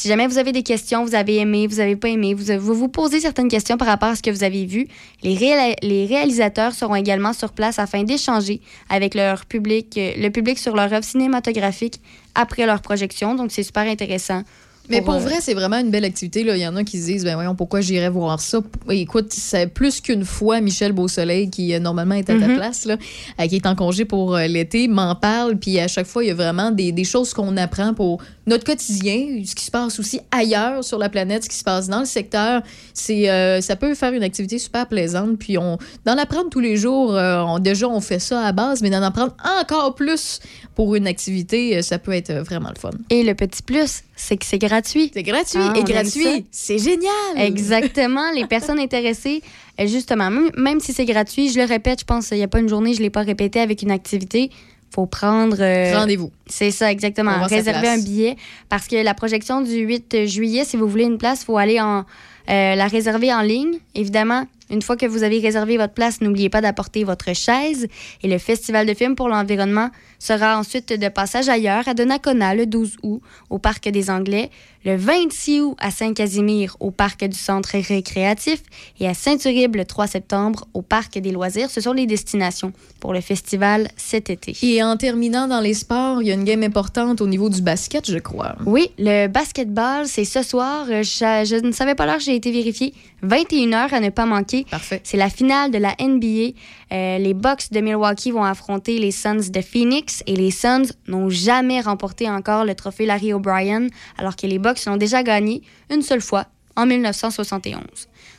Si 0.00 0.08
jamais 0.08 0.26
vous 0.26 0.38
avez 0.38 0.52
des 0.52 0.62
questions, 0.62 1.04
vous 1.04 1.14
avez 1.14 1.36
aimé, 1.36 1.66
vous 1.66 1.78
avez 1.78 1.94
pas 1.94 2.08
aimé, 2.08 2.32
vous 2.32 2.74
vous, 2.74 2.88
posez 2.88 3.20
certaines 3.20 3.48
questions 3.48 3.76
par 3.76 3.86
rapport 3.86 4.08
à 4.08 4.16
ce 4.16 4.22
que 4.22 4.30
vous 4.30 4.44
avez 4.44 4.64
vu, 4.64 4.88
les, 5.22 5.36
les 5.82 6.06
réalisateurs 6.06 6.72
seront 6.72 6.94
également 6.94 7.34
sur 7.34 7.52
place 7.52 7.78
afin 7.78 8.02
d'échanger 8.02 8.62
avec 8.88 9.14
leur 9.14 9.44
public, 9.44 9.98
euh, 9.98 10.12
le 10.16 10.30
public 10.30 10.58
sur 10.58 10.74
leur 10.74 10.90
œuvre 10.90 11.04
cinématographique 11.04 12.00
après 12.34 12.64
leur 12.64 12.80
projection. 12.80 13.34
Donc, 13.34 13.52
c'est 13.52 13.62
super 13.62 13.82
intéressant. 13.82 14.42
Mais 14.90 15.02
pour 15.02 15.18
vrai, 15.20 15.36
c'est 15.40 15.54
vraiment 15.54 15.78
une 15.78 15.90
belle 15.90 16.04
activité. 16.04 16.42
là. 16.44 16.56
Il 16.56 16.60
y 16.62 16.66
en 16.66 16.76
a 16.76 16.84
qui 16.84 16.98
se 17.00 17.06
disent, 17.06 17.24
ben 17.24 17.34
voyons, 17.34 17.54
pourquoi 17.54 17.80
j'irais 17.80 18.08
voir 18.10 18.40
ça? 18.40 18.60
Écoute, 18.88 19.32
c'est 19.32 19.66
plus 19.68 20.00
qu'une 20.00 20.24
fois 20.24 20.60
Michel 20.60 20.92
Beausoleil, 20.92 21.48
qui 21.50 21.72
euh, 21.74 21.78
normalement 21.78 22.14
est 22.16 22.28
à 22.30 22.38
ta 22.38 22.48
Mhm. 22.48 22.56
place, 22.56 22.84
là, 22.84 22.96
euh, 23.40 23.46
qui 23.46 23.56
est 23.56 23.66
en 23.66 23.74
congé 23.74 24.04
pour 24.04 24.34
euh, 24.36 24.46
l'été, 24.46 24.88
m'en 24.88 25.14
parle. 25.14 25.56
Puis 25.56 25.78
à 25.78 25.88
chaque 25.88 26.06
fois, 26.06 26.24
il 26.24 26.28
y 26.28 26.30
a 26.30 26.34
vraiment 26.34 26.70
des, 26.70 26.92
des 26.92 27.04
choses 27.04 27.32
qu'on 27.34 27.56
apprend 27.56 27.94
pour 27.94 28.22
notre 28.46 28.64
quotidien, 28.64 29.42
ce 29.44 29.54
qui 29.54 29.64
se 29.64 29.70
passe 29.70 29.98
aussi 30.00 30.20
ailleurs 30.32 30.82
sur 30.82 30.98
la 30.98 31.08
planète, 31.08 31.44
ce 31.44 31.48
qui 31.48 31.56
se 31.56 31.64
passe 31.64 31.88
dans 31.88 32.00
le 32.00 32.04
secteur. 32.06 32.62
C'est, 32.94 33.30
euh, 33.30 33.60
ça 33.60 33.76
peut 33.76 33.94
faire 33.94 34.12
une 34.12 34.24
activité 34.24 34.58
super 34.58 34.86
plaisante. 34.88 35.38
Puis 35.38 35.56
on, 35.56 35.78
d'en 36.04 36.18
apprendre 36.18 36.50
tous 36.50 36.60
les 36.60 36.76
jours, 36.76 37.14
euh, 37.14 37.40
on- 37.42 37.58
déjà, 37.60 37.88
on 37.88 38.00
fait 38.00 38.18
ça 38.18 38.44
à 38.44 38.52
base, 38.52 38.82
mais 38.82 38.90
d'en 38.90 39.02
apprendre 39.02 39.34
encore 39.60 39.94
plus 39.94 40.40
pour 40.74 40.94
une 40.96 41.06
activité, 41.06 41.80
ça 41.82 41.98
peut 41.98 42.12
être 42.12 42.32
vraiment 42.32 42.70
le 42.74 42.78
fun. 42.80 42.90
Et 43.10 43.22
le 43.22 43.34
petit 43.34 43.62
plus, 43.62 44.02
c'est 44.20 44.36
que 44.36 44.44
c'est 44.46 44.58
gratuit. 44.58 45.10
C'est 45.14 45.22
gratuit 45.22 45.60
Ah, 45.62 45.72
et 45.76 45.82
gratuit. 45.82 46.46
C'est 46.50 46.78
génial. 46.78 47.10
Exactement. 47.36 48.30
Les 48.34 48.46
personnes 48.46 48.78
intéressées, 48.78 49.42
euh, 49.80 49.86
justement, 49.86 50.30
même, 50.56 50.80
si 50.80 50.92
c'est 50.92 51.04
gratuit, 51.04 51.50
je 51.50 51.58
le 51.58 51.64
répète, 51.66 52.00
je 52.00 52.04
pense 52.04 52.28
qu'il 52.28 52.38
n'y 52.38 52.44
a 52.44 52.48
pas 52.48 52.60
une 52.60 52.68
journée, 52.68 52.92
je 52.94 52.98
ne 52.98 53.04
l'ai 53.04 53.10
pas 53.10 53.22
répété 53.22 53.60
avec 53.60 53.82
une 53.82 53.90
activité. 53.90 54.50
faut 54.94 55.06
prendre. 55.06 55.56
euh, 55.60 55.96
Rendez-vous. 55.96 56.30
C'est 56.46 56.70
ça, 56.70 56.90
exactement. 56.90 57.44
Réserver 57.46 57.88
un 57.88 57.98
billet. 57.98 58.36
Parce 58.68 58.86
que 58.88 58.96
la 58.96 59.14
projection 59.14 59.60
du 59.60 59.76
8 59.78 60.26
juillet, 60.26 60.64
si 60.64 60.76
vous 60.76 60.88
voulez 60.88 61.04
une 61.04 61.18
place, 61.18 61.42
il 61.42 61.44
faut 61.46 61.58
aller 61.58 61.80
en, 61.80 62.00
euh, 62.00 62.74
la 62.74 62.86
réserver 62.88 63.32
en 63.32 63.42
ligne. 63.42 63.78
Évidemment, 63.94 64.44
une 64.70 64.82
fois 64.82 64.96
que 64.96 65.06
vous 65.06 65.22
avez 65.22 65.38
réservé 65.38 65.76
votre 65.76 65.94
place, 65.94 66.20
n'oubliez 66.20 66.48
pas 66.48 66.60
d'apporter 66.60 67.04
votre 67.04 67.34
chaise. 67.34 67.88
Et 68.22 68.28
le 68.28 68.38
Festival 68.38 68.86
de 68.86 68.94
films 68.94 69.16
pour 69.16 69.28
l'environnement 69.28 69.90
sera 70.18 70.58
ensuite 70.58 70.92
de 70.92 71.08
passage 71.08 71.48
ailleurs 71.48 71.88
à 71.88 71.94
Donnacona 71.94 72.54
le 72.54 72.66
12 72.66 72.96
août 73.02 73.20
au 73.50 73.58
Parc 73.58 73.88
des 73.88 74.10
Anglais, 74.10 74.50
le 74.84 74.96
26 74.96 75.60
août 75.60 75.76
à 75.78 75.90
Saint-Casimir 75.90 76.76
au 76.80 76.90
Parc 76.90 77.24
du 77.24 77.36
Centre 77.36 77.70
récréatif 77.74 78.62
et 78.98 79.06
à 79.06 79.14
Saint-Uribe 79.14 79.76
le 79.76 79.84
3 79.84 80.06
septembre 80.06 80.66
au 80.74 80.82
Parc 80.82 81.18
des 81.18 81.32
loisirs. 81.32 81.70
Ce 81.70 81.80
sont 81.80 81.92
les 81.92 82.06
destinations 82.06 82.72
pour 82.98 83.12
le 83.12 83.20
festival 83.20 83.88
cet 83.96 84.30
été. 84.30 84.56
Et 84.62 84.82
en 84.82 84.96
terminant 84.96 85.48
dans 85.48 85.60
les 85.60 85.74
sports, 85.74 86.22
il 86.22 86.28
y 86.28 86.30
a 86.30 86.34
une 86.34 86.44
game 86.44 86.62
importante 86.62 87.20
au 87.20 87.26
niveau 87.26 87.50
du 87.50 87.60
basket, 87.62 88.10
je 88.10 88.18
crois. 88.18 88.56
Oui, 88.66 88.90
le 88.98 89.26
basketball, 89.26 90.06
c'est 90.06 90.24
ce 90.24 90.42
soir. 90.42 90.86
Euh, 90.88 91.02
Je, 91.02 91.44
je 91.46 91.56
ne 91.64 91.72
savais 91.72 91.94
pas 91.94 92.06
l'heure, 92.06 92.20
j'ai 92.20 92.34
été 92.34 92.50
vérifié. 92.50 92.94
21h 93.22 93.92
à 93.94 94.00
ne 94.00 94.08
pas 94.08 94.24
manquer. 94.24 94.64
Parfait. 94.70 95.00
C'est 95.04 95.16
la 95.18 95.28
finale 95.28 95.70
de 95.70 95.78
la 95.78 95.94
NBA. 96.00 96.54
Euh, 96.92 97.18
les 97.18 97.34
Bucks 97.34 97.70
de 97.70 97.80
Milwaukee 97.80 98.32
vont 98.32 98.42
affronter 98.42 98.98
les 98.98 99.12
Suns 99.12 99.50
de 99.50 99.60
Phoenix 99.60 100.22
et 100.26 100.34
les 100.34 100.50
Suns 100.50 100.86
n'ont 101.06 101.30
jamais 101.30 101.80
remporté 101.80 102.28
encore 102.28 102.64
le 102.64 102.74
trophée 102.74 103.06
Larry 103.06 103.32
O'Brien, 103.32 103.86
alors 104.18 104.36
que 104.36 104.46
les 104.46 104.58
Bucks 104.58 104.84
l'ont 104.86 104.96
déjà 104.96 105.22
gagné 105.22 105.62
une 105.90 106.02
seule 106.02 106.20
fois 106.20 106.46
en 106.76 106.86
1971. 106.86 107.82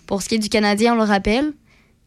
Pour 0.06 0.22
ce 0.22 0.30
qui 0.30 0.36
est 0.36 0.40
du 0.40 0.50
Canadien, 0.50 0.94
on 0.94 0.98
le 0.98 1.04
rappelle, 1.04 1.54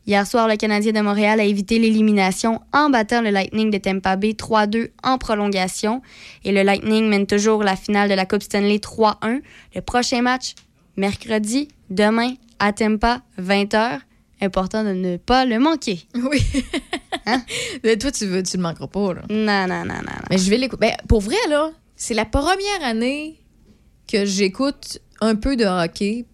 Hier 0.07 0.27
soir, 0.27 0.49
le 0.49 0.57
Canadien 0.57 0.93
de 0.93 1.01
Montréal 1.01 1.41
a 1.41 1.45
évité 1.45 1.79
l'élimination 1.79 2.61
en 2.75 2.91
battant 2.91 3.23
le 3.23 3.31
Lightning 3.31 3.71
de 3.71 3.79
Tampa 3.79 4.17
Bay 4.17 4.33
3-2 4.33 4.91
en 5.03 5.17
prolongation. 5.17 6.03
Et 6.45 6.53
le 6.53 6.63
Lightning 6.63 7.09
mène 7.09 7.27
toujours 7.27 7.63
la 7.63 7.75
finale 7.75 8.11
de 8.11 8.15
la 8.15 8.27
Coupe 8.27 8.43
Stanley 8.43 8.77
3-1. 8.77 9.41
Le 9.75 9.81
prochain 9.81 10.21
match, 10.21 10.57
mercredi, 10.99 11.69
demain, 11.89 12.35
à 12.59 12.75
Tampa, 12.75 13.23
20h. 13.41 14.01
Important 14.45 14.85
de 14.85 14.93
ne 14.93 15.17
pas 15.17 15.45
le 15.45 15.59
manquer. 15.59 16.07
Oui. 16.15 16.43
Mais 17.85 17.97
toi, 17.97 18.13
tu 18.13 18.27
veux, 18.27 18.43
tu 18.43 18.57
le 18.59 18.63
manqueras 18.63 18.87
pas, 18.87 19.15
là. 19.15 19.23
Non, 19.31 19.67
non, 19.67 19.85
non, 19.85 19.95
non. 19.95 20.03
non. 20.03 20.25
Mais 20.31 20.39
je 20.39 20.51
vais 20.51 20.59
l'écouter. 20.59 20.81
Ben, 20.81 20.97
pour 21.09 21.21
vrai, 21.21 21.37
là, 21.49 21.71
c'est 21.97 22.15
la 22.15 22.27
première 22.27 22.83
année 22.83 23.41
que 24.07 24.25
j'écoute 24.27 24.99
un 25.21 25.35
peu 25.35 25.57
de 25.57 25.65
hockey 25.65 26.27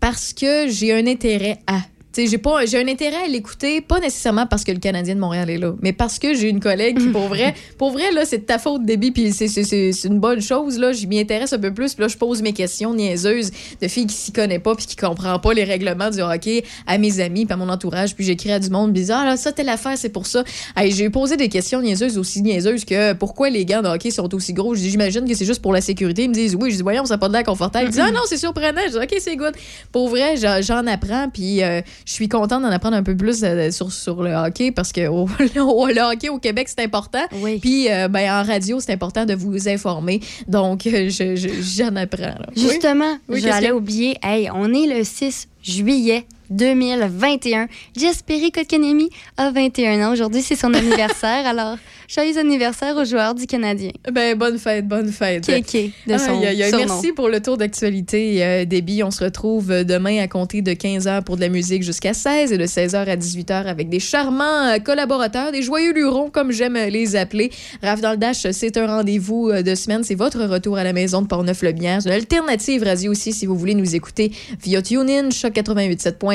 parce 0.00 0.32
que 0.32 0.68
j'ai 0.68 0.92
un 0.94 1.06
intérêt 1.06 1.60
à. 1.66 1.80
J'ai 2.16 2.38
pas 2.38 2.66
j'ai 2.66 2.80
un 2.80 2.88
intérêt 2.88 3.24
à 3.24 3.28
l'écouter 3.28 3.80
pas 3.80 4.00
nécessairement 4.00 4.46
parce 4.46 4.64
que 4.64 4.72
le 4.72 4.78
Canadien 4.78 5.14
de 5.14 5.20
Montréal 5.20 5.50
est 5.50 5.58
là 5.58 5.74
mais 5.82 5.92
parce 5.92 6.18
que 6.18 6.34
j'ai 6.34 6.48
une 6.48 6.58
collègue 6.58 6.98
qui 6.98 7.08
pour 7.08 7.28
vrai 7.28 7.54
pour 7.78 7.90
vrai 7.92 8.10
là 8.10 8.24
c'est 8.24 8.38
de 8.38 8.44
ta 8.44 8.58
faute 8.58 8.84
débit 8.84 9.12
puis 9.12 9.32
c'est 9.32 10.04
une 10.04 10.18
bonne 10.18 10.40
chose 10.40 10.78
là. 10.78 10.92
Je 10.92 11.06
m'y 11.06 11.20
intéresse 11.20 11.52
un 11.52 11.58
peu 11.58 11.72
plus 11.72 11.94
puis 11.94 12.02
là 12.02 12.08
je 12.08 12.16
pose 12.16 12.42
mes 12.42 12.52
questions 12.52 12.92
niaiseuses 12.92 13.52
de 13.80 13.88
filles 13.88 14.06
qui 14.06 14.16
s'y 14.16 14.32
connaissent 14.32 14.62
pas 14.62 14.74
puis 14.74 14.86
qui 14.86 14.96
comprend 14.96 15.38
pas 15.38 15.54
les 15.54 15.64
règlements 15.64 16.10
du 16.10 16.20
hockey 16.20 16.64
à 16.86 16.98
mes 16.98 17.20
amis 17.20 17.46
puis 17.46 17.52
à 17.52 17.56
mon 17.56 17.68
entourage 17.68 18.14
puis 18.16 18.24
j'écris 18.24 18.50
à 18.50 18.58
du 18.58 18.70
monde 18.70 18.92
bizarre 18.92 19.20
ah 19.22 19.26
là 19.26 19.36
ça 19.36 19.52
telle 19.52 19.68
affaire 19.68 19.96
c'est 19.96 20.08
pour 20.08 20.26
ça. 20.26 20.44
J'ai 20.86 21.10
posé 21.10 21.36
des 21.36 21.48
questions 21.48 21.80
niaiseuses 21.82 22.18
aussi 22.18 22.42
niaiseuses 22.42 22.84
que 22.84 23.12
pourquoi 23.12 23.50
les 23.50 23.64
gants 23.64 23.82
de 23.82 23.88
hockey 23.88 24.10
sont 24.10 24.32
aussi 24.34 24.52
gros. 24.52 24.74
Je 24.74 24.80
dis 24.80 24.90
j'imagine 24.90 25.26
que 25.26 25.34
c'est 25.34 25.44
juste 25.44 25.62
pour 25.62 25.72
la 25.72 25.80
sécurité. 25.80 26.24
Ils 26.24 26.30
me 26.30 26.34
disent 26.34 26.54
oui 26.54 26.70
je 26.70 26.76
dis 26.76 26.82
voyons 26.82 27.04
ça 27.04 27.14
n'a 27.14 27.18
pas 27.18 27.28
de 27.28 27.32
l'air 27.34 27.44
confortable. 27.44 27.86
Ils 27.86 27.90
disent 27.90 28.02
ah 28.04 28.10
non 28.10 28.22
c'est 28.26 28.38
surprenant. 28.38 28.80
Je 28.86 28.92
dis 28.92 28.96
ok 28.96 29.16
c'est 29.20 29.36
good. 29.36 29.54
Pour 29.92 30.08
vrai 30.08 30.36
j'en 30.36 30.60
j'en 30.62 30.86
apprends 30.86 31.28
puis 31.32 31.62
euh, 31.62 31.80
je 32.08 32.14
suis 32.14 32.26
contente 32.28 32.62
d'en 32.62 32.70
apprendre 32.70 32.96
un 32.96 33.02
peu 33.02 33.14
plus 33.14 33.44
euh, 33.44 33.70
sur, 33.70 33.92
sur 33.92 34.22
le 34.22 34.32
hockey 34.32 34.72
parce 34.72 34.92
que 34.92 35.06
au- 35.08 35.26
le 35.38 36.00
hockey 36.12 36.30
au 36.30 36.38
Québec 36.38 36.66
c'est 36.74 36.82
important 36.82 37.24
puis 37.60 37.90
euh, 37.90 38.08
ben, 38.08 38.30
en 38.30 38.42
radio 38.42 38.80
c'est 38.80 38.92
important 38.94 39.26
de 39.26 39.34
vous 39.34 39.68
informer 39.68 40.20
donc 40.46 40.86
euh, 40.86 41.10
je- 41.10 41.36
je- 41.36 41.60
j'en 41.60 41.94
apprends 41.96 42.22
là. 42.22 42.46
Oui? 42.56 42.62
Justement, 42.62 43.18
Oui, 43.28 43.40
j'allais 43.42 43.68
que- 43.68 43.72
oublier. 43.74 44.16
Hey, 44.22 44.48
on 44.54 44.72
est 44.72 44.86
le 44.86 45.04
6 45.04 45.48
juillet 45.62 46.24
2021. 46.50 47.68
J'espérais 47.96 48.50
que 48.50 48.66
Konami 48.66 49.10
a 49.36 49.50
21 49.50 50.06
ans. 50.08 50.12
Aujourd'hui, 50.12 50.42
c'est 50.42 50.56
son 50.56 50.72
anniversaire. 50.74 51.46
Alors, 51.46 51.76
joyeux 52.08 52.38
anniversaire 52.38 52.96
aux 52.96 53.04
joueurs 53.04 53.34
du 53.34 53.46
Canadien. 53.46 53.90
Ben, 54.12 54.36
bonne 54.36 54.58
fête, 54.58 54.86
bonne 54.86 55.10
fête. 55.12 55.46
Kéké, 55.46 55.92
de 56.06 56.18
son 56.18 56.40
aïe, 56.40 56.62
aïe. 56.62 56.70
surnom? 56.70 56.86
Merci 56.86 57.12
pour 57.12 57.28
le 57.28 57.40
tour 57.40 57.56
d'actualité, 57.56 58.44
euh, 58.44 58.64
Déby. 58.64 59.02
On 59.02 59.10
se 59.10 59.24
retrouve 59.24 59.70
euh, 59.70 59.84
demain 59.84 60.18
à 60.22 60.28
compter 60.28 60.62
de 60.62 60.72
15h 60.72 61.22
pour 61.24 61.36
de 61.36 61.42
la 61.42 61.48
musique 61.48 61.82
jusqu'à 61.82 62.14
16 62.14 62.52
et 62.52 62.58
de 62.58 62.66
16h 62.66 62.96
à 62.96 63.16
18h 63.16 63.66
avec 63.66 63.88
des 63.88 64.00
charmants 64.00 64.68
euh, 64.68 64.78
collaborateurs, 64.78 65.52
des 65.52 65.62
joyeux 65.62 65.92
lurons, 65.92 66.30
comme 66.30 66.52
j'aime 66.52 66.74
les 66.74 67.16
appeler. 67.16 67.50
Raph 67.82 68.00
dans 68.00 68.12
le 68.12 68.16
Dash, 68.16 68.46
c'est 68.52 68.76
un 68.76 68.86
rendez-vous 68.86 69.50
euh, 69.50 69.62
de 69.62 69.74
semaine. 69.74 70.04
C'est 70.04 70.14
votre 70.14 70.42
retour 70.44 70.78
à 70.78 70.84
la 70.84 70.92
maison 70.92 71.22
de 71.22 71.26
Portneuf-le-Bière. 71.26 72.02
C'est 72.02 72.08
une 72.08 72.14
alternative 72.14 72.82
radio 72.82 73.12
aussi 73.12 73.32
si 73.32 73.46
vous 73.46 73.56
voulez 73.56 73.74
nous 73.74 73.94
écouter 73.94 74.32
via 74.62 74.82
TuneIn, 74.82 75.30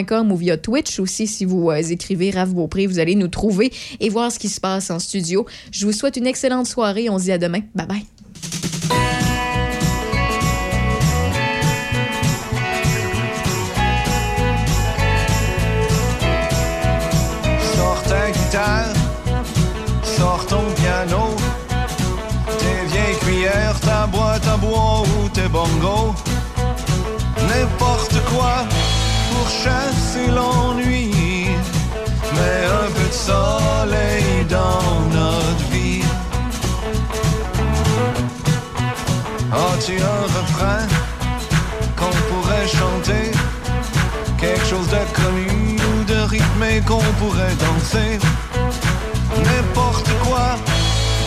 choc887.com 0.03 0.31
ou 0.31 0.35
via 0.35 0.57
Twitch 0.57 0.99
aussi. 0.99 1.27
Si 1.27 1.45
vous 1.45 1.69
euh, 1.69 1.81
écrivez 1.81 2.31
Raph 2.31 2.49
Beaupré, 2.49 2.88
vous 2.88 2.99
allez 2.99 3.15
nous 3.15 3.27
trouver 3.27 3.71
et 3.99 4.09
voir 4.09 4.31
ce 4.31 4.39
qui 4.39 4.49
se 4.49 4.59
passe 4.59 4.89
en 4.91 4.99
studio. 4.99 5.45
Je 5.71 5.85
vous 5.85 5.91
souhaite 5.91 6.17
une 6.17 6.27
excellente 6.27 6.67
soirée. 6.67 7.09
On 7.09 7.17
se 7.17 7.25
dit 7.25 7.31
à 7.31 7.38
demain. 7.38 7.61
Bye 7.75 7.88
bye. 7.88 8.05
Sors 17.75 18.03
ta 18.03 18.31
guitare, 18.31 18.93
sors 20.03 20.45
ton 20.47 20.63
piano, 20.75 21.35
tes 22.59 22.88
vieilles 22.91 23.19
cuillères, 23.21 23.80
ta 23.81 24.07
boîte 24.07 24.47
à 24.47 24.57
bois 24.57 25.01
ou 25.01 25.30
tes 25.30 25.47
bongos. 25.47 26.13
N'importe 27.49 28.15
quoi 28.31 28.65
pour 29.44 29.52
chasser 29.52 30.28
l'ennui, 30.28 31.11
mais 32.36 32.57
un 32.82 32.90
peu 32.95 33.07
de 33.07 33.20
soleil 33.30 34.45
dans 34.49 35.02
notre 35.18 35.65
vie. 35.70 36.03
As-tu 39.52 39.95
un 39.99 40.24
refrain 40.38 40.88
qu'on 41.98 42.15
pourrait 42.30 42.68
chanter? 42.68 43.32
Quelque 44.38 44.65
chose 44.65 44.88
de 44.88 45.03
connu 45.22 45.78
ou 45.90 46.03
de 46.06 46.20
rythmé 46.36 46.82
qu'on 46.88 47.07
pourrait 47.20 47.57
danser. 47.65 48.20
N'importe 49.48 50.10
quoi 50.26 50.56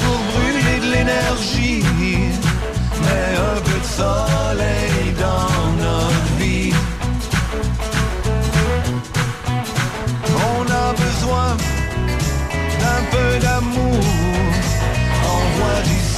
pour 0.02 0.18
brûler 0.32 0.78
de 0.84 0.88
l'énergie. 0.94 1.84
Mais 3.02 3.28
un 3.52 3.60
peu 3.66 3.78
de 3.84 3.90
soleil 4.00 4.85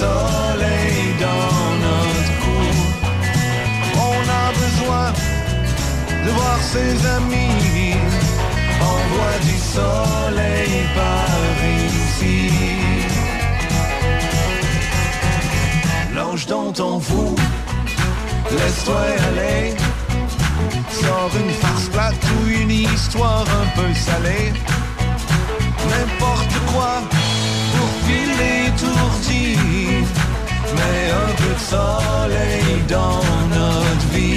soleil 0.01 1.03
dans 1.27 1.67
notre 1.87 2.33
cour. 2.45 2.77
On 4.11 4.21
a 4.43 4.47
besoin 4.65 5.07
de 6.25 6.31
voir 6.31 6.59
ses 6.73 6.95
amis. 7.17 7.97
Envoie 8.95 9.37
du 9.49 9.57
soleil 9.77 10.73
par 10.99 11.29
ici. 11.97 12.53
Lâche 16.15 16.47
dans 16.47 16.73
ton 16.73 17.01
fou 17.01 17.35
laisse-toi 18.57 19.01
aller. 19.29 19.75
Sors 20.91 21.31
une 21.43 21.51
farce 21.63 21.89
plate 21.89 22.25
ou 22.35 22.49
une 22.49 22.71
histoire 22.71 23.45
un 23.63 23.67
peu 23.77 23.95
salée. 23.95 24.53
N'importe 25.91 26.55
quoi 26.73 27.03
pour 27.73 27.89
filer 28.07 28.69
étourdi. 28.69 29.78
Mais 30.77 31.11
un 31.11 31.33
peu 31.37 31.55
de 31.55 31.61
soleil 31.61 32.83
dans 32.89 33.21
notre 33.55 34.09
vie. 34.13 34.28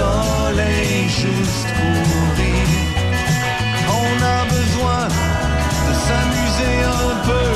Soleil 0.00 1.08
juste 1.08 1.70
pour. 1.76 2.00
On 4.02 4.12
a 4.36 4.40
besoin 4.56 5.02
de 5.86 5.92
s'amuser 6.06 6.76
un 7.02 7.12
peu. 7.28 7.50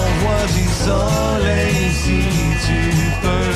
Envoie 0.00 0.44
du 0.58 0.66
soleil 0.86 1.80
si 2.02 2.20
tu 2.66 2.80
peux. 3.22 3.54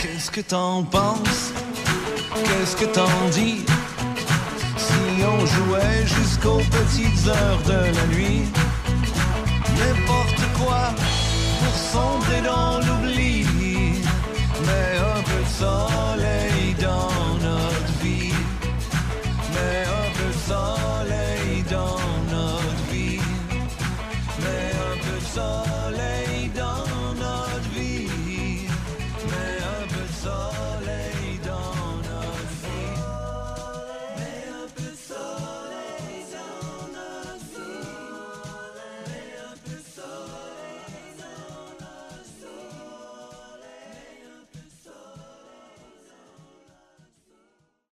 Qu'est-ce 0.00 0.30
que 0.30 0.40
t'en 0.40 0.82
penses? 0.82 1.52
Qu'est-ce 2.46 2.76
que 2.76 2.86
t'en 2.86 3.16
dis? 3.30 3.64
Si 4.76 5.02
on 5.34 5.40
jouait 5.54 6.00
jusqu'aux 6.16 6.62
petites 6.78 7.26
heures 7.28 7.62
de 7.66 7.80
la 7.96 8.06
nuit 8.14 8.42
N'importe 9.78 10.44
quoi 10.58 10.82
pour 11.60 11.74
sombrer 11.92 12.42
dans 12.42 12.78
l'oubli 12.86 13.43
me 14.66 14.98
ochritsole 15.12 16.53